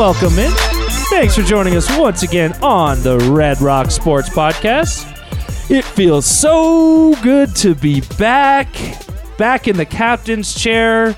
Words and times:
welcome 0.00 0.38
in. 0.38 0.50
Thanks 1.10 1.34
for 1.36 1.42
joining 1.42 1.76
us 1.76 1.86
once 1.98 2.22
again 2.22 2.54
on 2.62 3.02
the 3.02 3.18
Red 3.30 3.60
Rock 3.60 3.90
Sports 3.90 4.30
Podcast. 4.30 5.04
It 5.70 5.84
feels 5.84 6.24
so 6.24 7.14
good 7.22 7.54
to 7.56 7.74
be 7.74 8.00
back, 8.18 8.68
back 9.36 9.68
in 9.68 9.76
the 9.76 9.84
captain's 9.84 10.54
chair. 10.54 11.14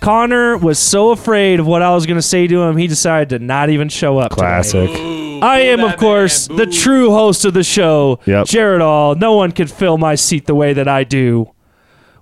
Connor 0.00 0.58
was 0.58 0.80
so 0.80 1.12
afraid 1.12 1.60
of 1.60 1.68
what 1.68 1.80
I 1.80 1.94
was 1.94 2.06
going 2.06 2.18
to 2.18 2.22
say 2.22 2.48
to 2.48 2.60
him, 2.62 2.76
he 2.76 2.88
decided 2.88 3.28
to 3.28 3.38
not 3.38 3.70
even 3.70 3.88
show 3.88 4.18
up. 4.18 4.30
today. 4.30 4.40
Classic. 4.40 4.90
I 4.90 5.60
am, 5.66 5.84
of 5.84 5.96
course, 5.96 6.48
the 6.48 6.66
true 6.66 7.10
host 7.10 7.44
of 7.44 7.54
the 7.54 7.62
show, 7.62 8.18
Yep. 8.26 8.46
Jared 8.46 8.80
All. 8.80 9.14
No 9.14 9.36
one 9.36 9.52
can 9.52 9.68
fill 9.68 9.96
my 9.96 10.16
seat 10.16 10.46
the 10.46 10.56
way 10.56 10.72
that 10.72 10.88
I 10.88 11.04
do. 11.04 11.53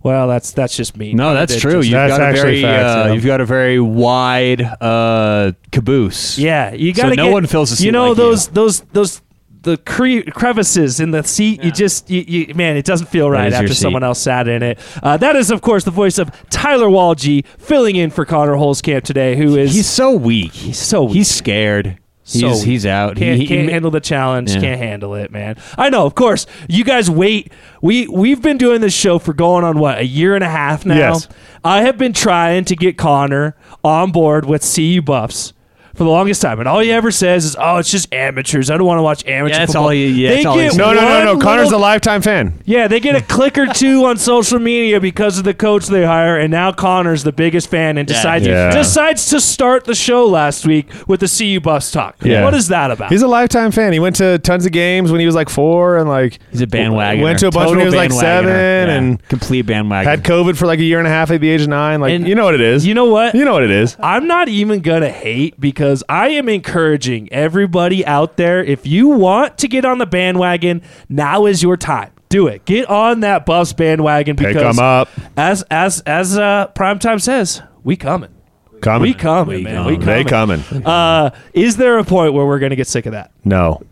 Well, 0.02 0.26
that's 0.28 0.52
that's 0.52 0.76
just 0.76 0.96
me. 0.96 1.12
No, 1.14 1.32
that's 1.34 1.56
true. 1.60 1.74
just- 1.74 1.88
You've 1.88 1.92
That's 1.92 2.18
got 2.18 2.30
a 2.30 2.32
very, 2.34 2.62
facts, 2.62 2.84
uh, 2.84 3.04
yeah. 3.08 3.12
you've 3.14 3.24
got 3.24 3.40
a 3.40 3.44
very 3.46 3.78
wide 3.80 4.60
uh, 4.60 5.52
caboose. 5.70 6.38
Yeah, 6.38 6.72
you 6.72 6.92
got 6.92 7.10
to. 7.10 7.14
no 7.16 7.30
one 7.30 7.46
fills 7.46 7.70
seat 7.70 7.84
You 7.84 7.92
know 7.92 8.08
like 8.08 8.16
those 8.16 8.46
you. 8.48 8.52
those 8.54 8.80
those 8.92 9.22
the 9.62 9.76
cre- 9.76 10.28
crevices 10.32 10.98
in 10.98 11.12
the 11.12 11.22
seat. 11.22 11.62
You 11.62 11.70
just 11.70 12.10
you, 12.10 12.22
you 12.26 12.54
man, 12.56 12.76
it 12.76 12.84
doesn't 12.84 13.06
feel 13.10 13.30
right 13.30 13.52
after 13.52 13.74
someone 13.74 14.02
else 14.02 14.18
sat 14.20 14.48
in 14.48 14.60
it. 14.62 14.78
Uh, 15.00 15.16
that 15.18 15.36
is, 15.36 15.52
of 15.52 15.60
course, 15.62 15.84
the 15.84 15.92
voice 15.92 16.18
of 16.18 16.30
Tyler 16.50 16.88
Walgie 16.88 17.46
filling 17.58 17.94
in 17.94 18.10
for 18.10 18.24
Connor 18.24 18.54
Holzcamp 18.56 19.04
today, 19.04 19.36
who 19.36 19.56
is 19.56 19.72
He's 19.72 19.88
so 19.88 20.10
weak. 20.12 20.52
he's 20.52 20.78
so 20.78 21.04
weak. 21.04 21.14
He's 21.14 21.30
scared. 21.30 21.98
So 22.24 22.48
He's 22.48 22.58
weak. 22.58 22.66
he's 22.66 22.86
out. 22.86 23.16
Can't, 23.16 23.36
he, 23.36 23.42
he- 23.42 23.46
can't 23.48 23.68
handle 23.68 23.90
the 23.90 24.00
challenge. 24.00 24.52
Yeah. 24.54 24.60
Can't 24.60 24.78
handle 24.80 25.14
it, 25.16 25.32
man. 25.32 25.56
I 25.76 25.90
know. 25.90 26.06
Of 26.06 26.14
course, 26.14 26.46
you 26.68 26.84
guys 26.84 27.10
wait. 27.10 27.52
We 27.80 28.06
we've 28.06 28.40
been 28.40 28.58
doing 28.58 28.80
this 28.80 28.94
show 28.94 29.18
for 29.18 29.32
going 29.32 29.64
on 29.64 29.78
what 29.78 29.98
a 29.98 30.06
year 30.06 30.34
and 30.36 30.44
a 30.44 30.48
half 30.48 30.86
now. 30.86 30.96
Yes. 30.96 31.28
I 31.64 31.82
have 31.82 31.98
been 31.98 32.12
trying 32.12 32.64
to 32.66 32.76
get 32.76 32.96
Connor 32.96 33.56
on 33.82 34.12
board 34.12 34.44
with 34.44 34.62
CU 34.74 35.02
Buffs 35.02 35.52
for 35.94 36.04
the 36.04 36.10
longest 36.10 36.40
time, 36.42 36.58
and 36.58 36.68
all 36.68 36.80
he 36.80 36.90
ever 36.90 37.10
says 37.10 37.44
is, 37.44 37.56
"Oh, 37.58 37.76
it's 37.76 37.90
just 37.90 38.12
amateurs. 38.14 38.70
I 38.70 38.76
don't 38.76 38.86
want 38.86 38.98
to 38.98 39.02
watch 39.02 39.26
amateur." 39.26 39.52
Yeah, 39.54 39.58
that's 39.60 39.72
football." 39.72 39.84
all 39.84 39.90
he- 39.90 40.06
yeah, 40.08 40.28
they 40.30 40.34
that's 40.36 40.46
all 40.46 40.54
he 40.56 40.62
get 40.62 40.70
says. 40.72 40.78
No, 40.78 40.92
no, 40.94 41.00
no, 41.00 41.24
no. 41.24 41.32
one 41.34 41.40
Connor's 41.40 41.72
a 41.72 41.78
lifetime 41.78 42.22
fan. 42.22 42.54
yeah, 42.64 42.88
they 42.88 42.98
get 43.00 43.14
a 43.14 43.20
click 43.22 43.58
or 43.58 43.66
two 43.66 44.04
on 44.06 44.16
social 44.16 44.58
media 44.58 45.00
because 45.00 45.38
of 45.38 45.44
the 45.44 45.54
coach 45.54 45.86
they 45.86 46.04
hire, 46.04 46.38
and 46.38 46.50
now 46.50 46.72
Connor's 46.72 47.24
the 47.24 47.32
biggest 47.32 47.68
fan 47.70 47.98
and 47.98 48.08
decides 48.08 48.46
Yeah. 48.46 48.70
decides 48.70 49.26
to 49.30 49.40
start 49.40 49.84
the 49.84 49.94
show 49.94 50.26
last 50.26 50.66
week 50.66 50.88
with 51.06 51.20
the 51.20 51.28
CU 51.28 51.60
Buffs 51.60 51.90
talk. 51.90 52.16
Yeah. 52.22 52.42
What 52.44 52.54
is 52.54 52.68
that 52.68 52.90
about? 52.90 53.10
He's 53.10 53.22
a 53.22 53.28
lifetime 53.28 53.70
fan. 53.70 53.92
He 53.92 53.98
went 53.98 54.16
to 54.16 54.38
tons 54.38 54.64
of 54.66 54.72
games 54.72 55.10
when 55.10 55.20
he 55.20 55.26
was 55.26 55.34
like 55.34 55.48
four, 55.48 55.98
and 55.98 56.08
like 56.08 56.38
he's 56.50 56.62
a 56.62 56.66
bandwagon. 56.66 57.22
Went 57.22 57.38
to 57.40 57.48
a 57.48 57.50
bunch 57.50 57.70
when 57.70 57.78
he 57.80 57.84
was 57.84 57.94
like 57.94 58.12
seven, 58.12 58.50
and 58.88 59.28
complete 59.28 59.62
bandwagon. 59.66 60.08
had 60.08 60.24
COVID 60.24 60.56
for 60.56 60.66
like 60.66 60.78
a 60.78 60.84
year 60.84 60.98
and 60.98 61.06
a 61.06 61.10
half 61.10 61.30
at 61.30 61.40
the 61.40 61.50
age 61.50 61.62
of 61.62 61.68
nine. 61.68 62.00
Like 62.00 62.12
And 62.12 62.26
you 62.26 62.34
know 62.34 62.44
what 62.44 62.54
it 62.54 62.60
is. 62.60 62.86
You 62.86 62.94
know 62.94 63.06
what? 63.06 63.34
You 63.34 63.44
know 63.44 63.52
what 63.52 63.62
it 63.62 63.70
is. 63.70 63.96
I'm 64.02 64.26
not 64.26 64.48
even 64.48 64.80
gonna 64.80 65.10
hate 65.10 65.60
because 65.60 65.81
I 66.08 66.28
am 66.28 66.48
encouraging 66.48 67.32
everybody 67.32 68.06
out 68.06 68.36
there. 68.36 68.62
If 68.62 68.86
you 68.86 69.08
want 69.08 69.58
to 69.58 69.68
get 69.68 69.84
on 69.84 69.98
the 69.98 70.06
bandwagon, 70.06 70.82
now 71.08 71.46
is 71.46 71.62
your 71.62 71.76
time. 71.76 72.12
Do 72.28 72.46
it. 72.46 72.64
Get 72.64 72.88
on 72.88 73.20
that 73.20 73.44
Buffs 73.44 73.72
bandwagon 73.72 74.36
Pick 74.36 74.54
because 74.54 74.78
'em 74.78 74.84
up. 74.84 75.08
as 75.36 75.62
as 75.70 76.00
as 76.02 76.38
uh, 76.38 76.68
primetime 76.74 77.20
says, 77.20 77.62
we 77.82 77.96
coming. 77.96 78.30
Coming. 78.80 79.02
We 79.02 79.14
coming, 79.14 79.56
We 79.58 79.62
man. 79.64 79.84
We 79.86 79.92
coming. 79.94 80.06
They 80.06 80.24
coming. 80.24 80.62
coming. 80.62 80.86
Uh, 80.86 81.30
is 81.52 81.76
there 81.76 81.98
a 81.98 82.04
point 82.04 82.32
where 82.32 82.46
we're 82.46 82.58
gonna 82.58 82.74
get 82.76 82.86
sick 82.86 83.06
of 83.06 83.12
that? 83.12 83.30
No. 83.44 83.82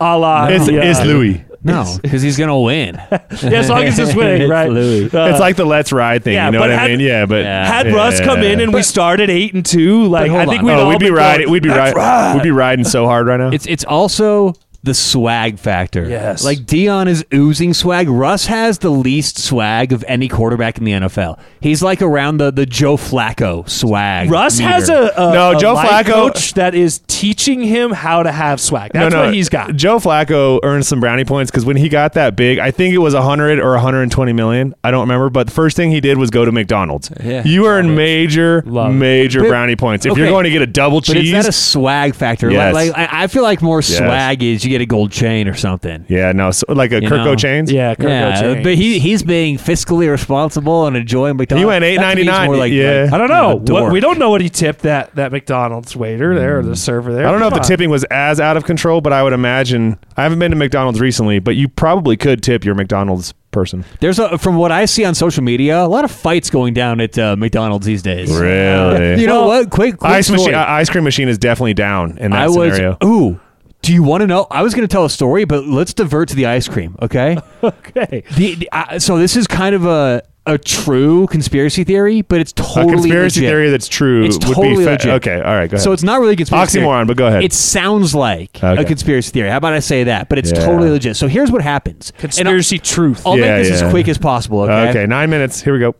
A 0.00 0.18
la 0.18 0.46
It's, 0.46 0.66
the, 0.66 0.78
uh, 0.80 0.84
it's 0.84 1.00
Louis. 1.04 1.44
No, 1.64 1.96
because 2.02 2.22
he's 2.22 2.36
gonna 2.38 2.58
win. 2.58 2.96
Yeah, 3.42 3.50
as 3.60 3.68
long 3.70 3.84
as 3.84 3.98
it's 3.98 4.14
winning, 4.14 4.48
right? 4.48 4.70
Louis. 4.70 5.12
Uh, 5.12 5.26
it's 5.28 5.40
like 5.40 5.56
the 5.56 5.64
let's 5.64 5.92
ride 5.92 6.22
thing. 6.24 6.34
yeah, 6.34 6.46
you 6.46 6.52
know 6.52 6.58
but 6.60 6.70
what 6.70 6.78
had- 6.78 6.90
I 6.90 6.96
mean? 6.96 7.00
Yeah, 7.00 7.26
but 7.26 7.44
Yeah. 7.44 7.66
had 7.66 7.86
yeah. 7.86 7.92
Russ 7.94 8.20
come 8.20 8.42
in 8.42 8.60
and 8.60 8.72
we 8.74 8.82
started 8.82 9.30
eight 9.30 9.54
and 9.54 9.64
two, 9.64 10.04
like 10.06 10.30
I 10.30 10.44
think 10.46 10.60
on. 10.60 10.66
we'd 10.66 10.72
oh, 10.72 10.82
all 10.84 10.88
we'd 10.90 10.98
be 10.98 11.10
riding. 11.10 11.46
going, 11.46 11.52
We'd 11.52 11.62
be 11.62 11.68
riding. 11.70 11.94
ride." 11.96 12.34
We'd 12.34 12.42
be 12.42 12.50
riding 12.50 12.84
so 12.84 13.06
hard 13.06 13.26
right 13.26 13.38
now. 13.38 13.48
It's 13.50 13.66
it's 13.66 13.84
also 13.84 14.54
the 14.84 14.94
swag 14.94 15.58
factor. 15.60 16.08
Yes. 16.08 16.44
Like 16.44 16.58
Deion 16.60 17.06
is 17.06 17.24
oozing 17.32 17.72
swag. 17.72 18.08
Russ 18.08 18.46
has 18.46 18.78
the 18.78 18.90
least 18.90 19.38
swag 19.38 19.92
of 19.92 20.04
any 20.08 20.26
quarterback 20.28 20.76
in 20.78 20.84
the 20.84 20.92
NFL. 20.92 21.38
He's 21.60 21.82
like 21.84 22.02
around 22.02 22.38
the, 22.38 22.50
the 22.50 22.66
Joe 22.66 22.96
Flacco 22.96 23.68
swag. 23.68 24.28
Russ 24.28 24.58
meter. 24.58 24.70
has 24.70 24.88
a, 24.88 25.12
a 25.16 25.32
No, 25.32 25.56
a 25.56 25.60
Joe 25.60 25.74
life 25.74 25.88
Flacco- 26.06 26.12
coach 26.32 26.54
that 26.54 26.74
is 26.74 27.00
teaching 27.06 27.62
him 27.62 27.92
how 27.92 28.24
to 28.24 28.32
have 28.32 28.60
swag. 28.60 28.90
That's 28.92 29.14
what 29.14 29.32
he's 29.32 29.48
got. 29.48 29.76
Joe 29.76 29.98
Flacco 29.98 30.58
earned 30.64 30.84
some 30.84 30.98
brownie 30.98 31.24
points 31.24 31.50
because 31.52 31.64
when 31.64 31.76
he 31.76 31.88
got 31.88 32.14
that 32.14 32.34
big, 32.34 32.58
I 32.58 32.72
think 32.72 32.92
it 32.92 32.98
was 32.98 33.14
100 33.14 33.60
or 33.60 33.70
120 33.74 34.32
million. 34.32 34.74
I 34.82 34.90
don't 34.90 35.02
remember, 35.02 35.30
but 35.30 35.46
the 35.46 35.52
first 35.52 35.76
thing 35.76 35.92
he 35.92 36.00
did 36.00 36.18
was 36.18 36.30
go 36.30 36.44
to 36.44 36.50
McDonald's. 36.50 37.08
Yeah. 37.22 37.44
you 37.44 37.66
earn 37.68 37.94
major, 37.94 38.62
Love 38.66 38.92
major 38.94 39.42
But- 39.42 39.48
brownie 39.48 39.76
points. 39.76 40.06
If 40.06 40.16
you're 40.16 40.26
going 40.28 40.44
to 40.44 40.50
get 40.50 40.62
a 40.62 40.66
double 40.66 41.00
cheese. 41.00 41.14
But 41.14 41.20
cheese, 41.20 41.32
is 41.34 41.44
that 41.44 41.48
a 41.48 41.52
swag 41.52 42.16
factor? 42.16 42.50
Yes. 42.50 42.74
Like, 42.74 42.90
like 42.96 43.10
I 43.12 43.22
I 43.22 43.26
feel 43.28 43.44
like 43.44 43.62
more 43.62 43.80
swag 43.82 44.42
is 44.42 44.64
you 44.64 44.71
get 44.72 44.80
a 44.80 44.86
gold 44.86 45.12
chain 45.12 45.46
or 45.48 45.54
something. 45.54 46.04
yeah, 46.08 46.32
no, 46.32 46.50
so, 46.50 46.64
like 46.72 46.92
a 46.92 47.00
You 47.02 47.08
Kirko 47.08 47.24
know? 47.24 47.34
chains. 47.36 47.70
Yeah, 47.70 47.94
Kirk 47.94 48.08
yeah, 48.08 48.42
Cochain. 48.42 48.62
but 48.64 48.74
he 48.74 48.98
he's 48.98 49.22
being 49.22 49.56
fiscally 49.58 50.10
responsible 50.10 50.86
and 50.86 50.96
enjoying 50.96 51.36
McDonald's. 51.36 51.60
He 51.62 51.64
went 51.66 51.82
That 51.82 52.10
to 52.14 52.16
me 52.16 52.22
is 52.22 52.28
$8.99. 52.28 52.46
more 52.46 52.56
Like, 52.56 52.72
Yeah. 52.72 53.02
like, 53.04 53.12
I 53.12 53.18
don't 53.18 53.28
you 53.28 53.34
know. 53.74 53.80
What, 53.82 53.92
we 53.92 54.00
don't 54.00 54.18
know 54.18 54.30
what 54.30 54.40
he 54.40 54.48
tipped 54.48 54.82
that, 54.82 55.14
that 55.14 55.32
McDonald's 55.32 55.94
waiter 55.96 56.34
there 56.34 56.58
or 56.58 56.62
the 56.62 56.76
server 56.76 57.12
there. 57.12 57.26
I 57.26 57.30
don't 57.30 57.40
know 57.40 57.46
if 57.46 57.52
Come 57.52 57.62
the 57.62 57.68
tipping 57.68 57.90
was 57.90 58.04
as 58.04 58.40
out 58.40 58.56
of 58.56 58.64
control, 58.64 59.00
but 59.00 59.12
I 59.12 59.22
would 59.22 59.32
imagine. 59.32 59.98
I 60.16 60.22
haven't 60.24 60.38
been 60.38 60.50
to 60.50 60.56
McDonald's 60.56 61.00
recently, 61.00 61.38
but 61.38 61.56
you 61.56 61.68
probably 61.68 62.16
could 62.16 62.42
tip 62.42 62.64
your 62.64 62.74
McDonald's 62.74 63.32
person. 63.50 63.84
There's 64.00 64.18
a, 64.18 64.38
from 64.38 64.56
what 64.56 64.72
I 64.72 64.86
see 64.86 65.04
on 65.04 65.14
social 65.14 65.42
media, 65.42 65.84
a 65.84 65.86
lot 65.86 66.04
of 66.04 66.10
fights 66.10 66.48
going 66.48 66.72
down 66.72 67.00
at 67.00 67.18
uh, 67.18 67.36
McDonald's 67.36 67.84
these 67.86 68.00
days. 68.02 68.30
Really? 68.34 69.20
You 69.20 69.26
know 69.26 69.46
Well, 69.46 69.60
what? 69.60 69.70
Quick, 69.70 69.98
quick 69.98 70.10
ice 70.10 70.26
story. 70.26 70.38
machine, 70.40 70.54
uh, 70.54 70.64
ice 70.66 70.88
cream 70.88 71.04
machine 71.04 71.28
is 71.28 71.36
definitely 71.38 71.74
down 71.74 72.16
in 72.18 72.30
that 72.30 72.40
I 72.42 72.48
was. 72.48 72.74
scenario. 72.76 72.96
Ooh, 73.04 73.38
do 73.82 73.92
you 73.92 74.02
want 74.02 74.20
to 74.22 74.26
know? 74.26 74.46
I 74.50 74.62
was 74.62 74.74
going 74.74 74.86
to 74.86 74.92
tell 74.92 75.04
a 75.04 75.10
story, 75.10 75.44
but 75.44 75.66
let's 75.66 75.92
divert 75.92 76.28
to 76.30 76.36
the 76.36 76.46
ice 76.46 76.68
cream. 76.68 76.96
Okay. 77.02 77.36
Okay. 77.62 78.24
the, 78.34 78.54
the, 78.56 78.68
uh, 78.72 78.98
so 78.98 79.18
this 79.18 79.36
is 79.36 79.46
kind 79.46 79.76
of 79.76 79.86
a 79.86 80.22
a 80.46 80.58
true 80.58 81.28
conspiracy 81.28 81.84
theory, 81.84 82.22
but 82.22 82.40
it's 82.40 82.52
totally 82.52 82.84
a 82.88 82.92
conspiracy 82.94 83.40
legit. 83.42 83.50
theory 83.52 83.70
that's 83.70 83.86
true 83.86 84.24
It's 84.24 84.34
would 84.44 84.56
totally 84.56 84.84
legit. 84.84 85.06
okay. 85.12 85.36
All 85.36 85.54
right, 85.54 85.70
go 85.70 85.76
ahead. 85.76 85.80
So 85.84 85.92
it's 85.92 86.02
not 86.02 86.18
really 86.18 86.32
a 86.32 86.36
conspiracy 86.36 86.80
Oxymoron, 86.80 86.96
theory. 86.96 87.04
but 87.06 87.16
go 87.16 87.26
ahead. 87.28 87.44
It 87.44 87.52
sounds 87.52 88.12
like 88.16 88.60
a 88.60 88.84
conspiracy 88.84 89.30
theory. 89.30 89.50
How 89.50 89.58
about 89.58 89.74
I 89.74 89.78
say 89.78 90.02
that? 90.02 90.28
But 90.28 90.38
it's 90.38 90.50
Yeah. 90.50 90.64
totally 90.66 90.90
legit. 90.90 91.14
So 91.16 91.28
here's 91.28 91.52
what 91.52 91.62
happens. 91.62 92.10
And 92.18 92.24
I'll- 92.24 92.28
Conspiracy 92.32 92.78
truth. 92.80 93.22
I'll, 93.24 93.38
Yeah, 93.38 93.54
make 93.58 93.68
this 93.68 93.80
yeah. 93.80 93.86
as 93.86 93.92
quick 93.92 94.08
as 94.08 94.18
possible. 94.18 94.62
Okay. 94.62 94.90
okay, 94.90 95.06
nine 95.06 95.30
minutes. 95.30 95.62
Here 95.62 95.74
we 95.74 95.78
go. 95.78 95.94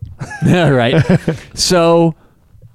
All 0.64 0.72
right. 0.72 0.96
so 1.54 2.16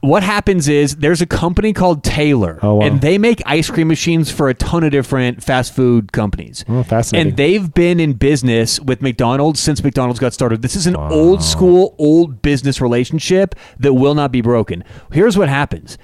what 0.02 0.24
happens 0.24 0.68
is 0.68 0.98
there's 0.98 1.22
a 1.22 1.26
company 1.26 1.74
called 1.74 2.04
Taylor, 2.04 2.60
Oh, 2.62 2.76
wow. 2.76 2.86
and 2.86 3.02
they 3.02 3.18
make 3.18 3.42
ice 3.46 3.70
cream 3.70 3.88
machines 3.88 4.32
for 4.32 4.48
a 4.50 4.54
ton 4.54 4.84
of 4.84 4.92
different 4.92 5.44
fast 5.44 5.76
food 5.76 6.12
companies. 6.12 6.64
Oh, 6.70 6.84
fascinating. 6.84 7.30
And 7.30 7.38
they've 7.38 7.74
been 7.74 8.00
in 8.00 8.14
business 8.14 8.80
with 8.80 9.02
McDonald's 9.02 9.60
since 9.60 9.84
McDonald's 9.84 10.20
got 10.20 10.34
started. 10.34 10.62
This 10.62 10.76
is 10.76 10.88
an 10.88 10.96
old 10.96 11.42
school, 11.44 11.96
old 11.98 12.42
business 12.42 12.80
relationship 12.80 13.56
that 13.80 13.94
will 13.94 14.14
not 14.16 14.32
be 14.32 14.42
broken. 14.42 14.84
Here's 15.12 15.38
what 15.38 15.50
happens. 15.50 15.98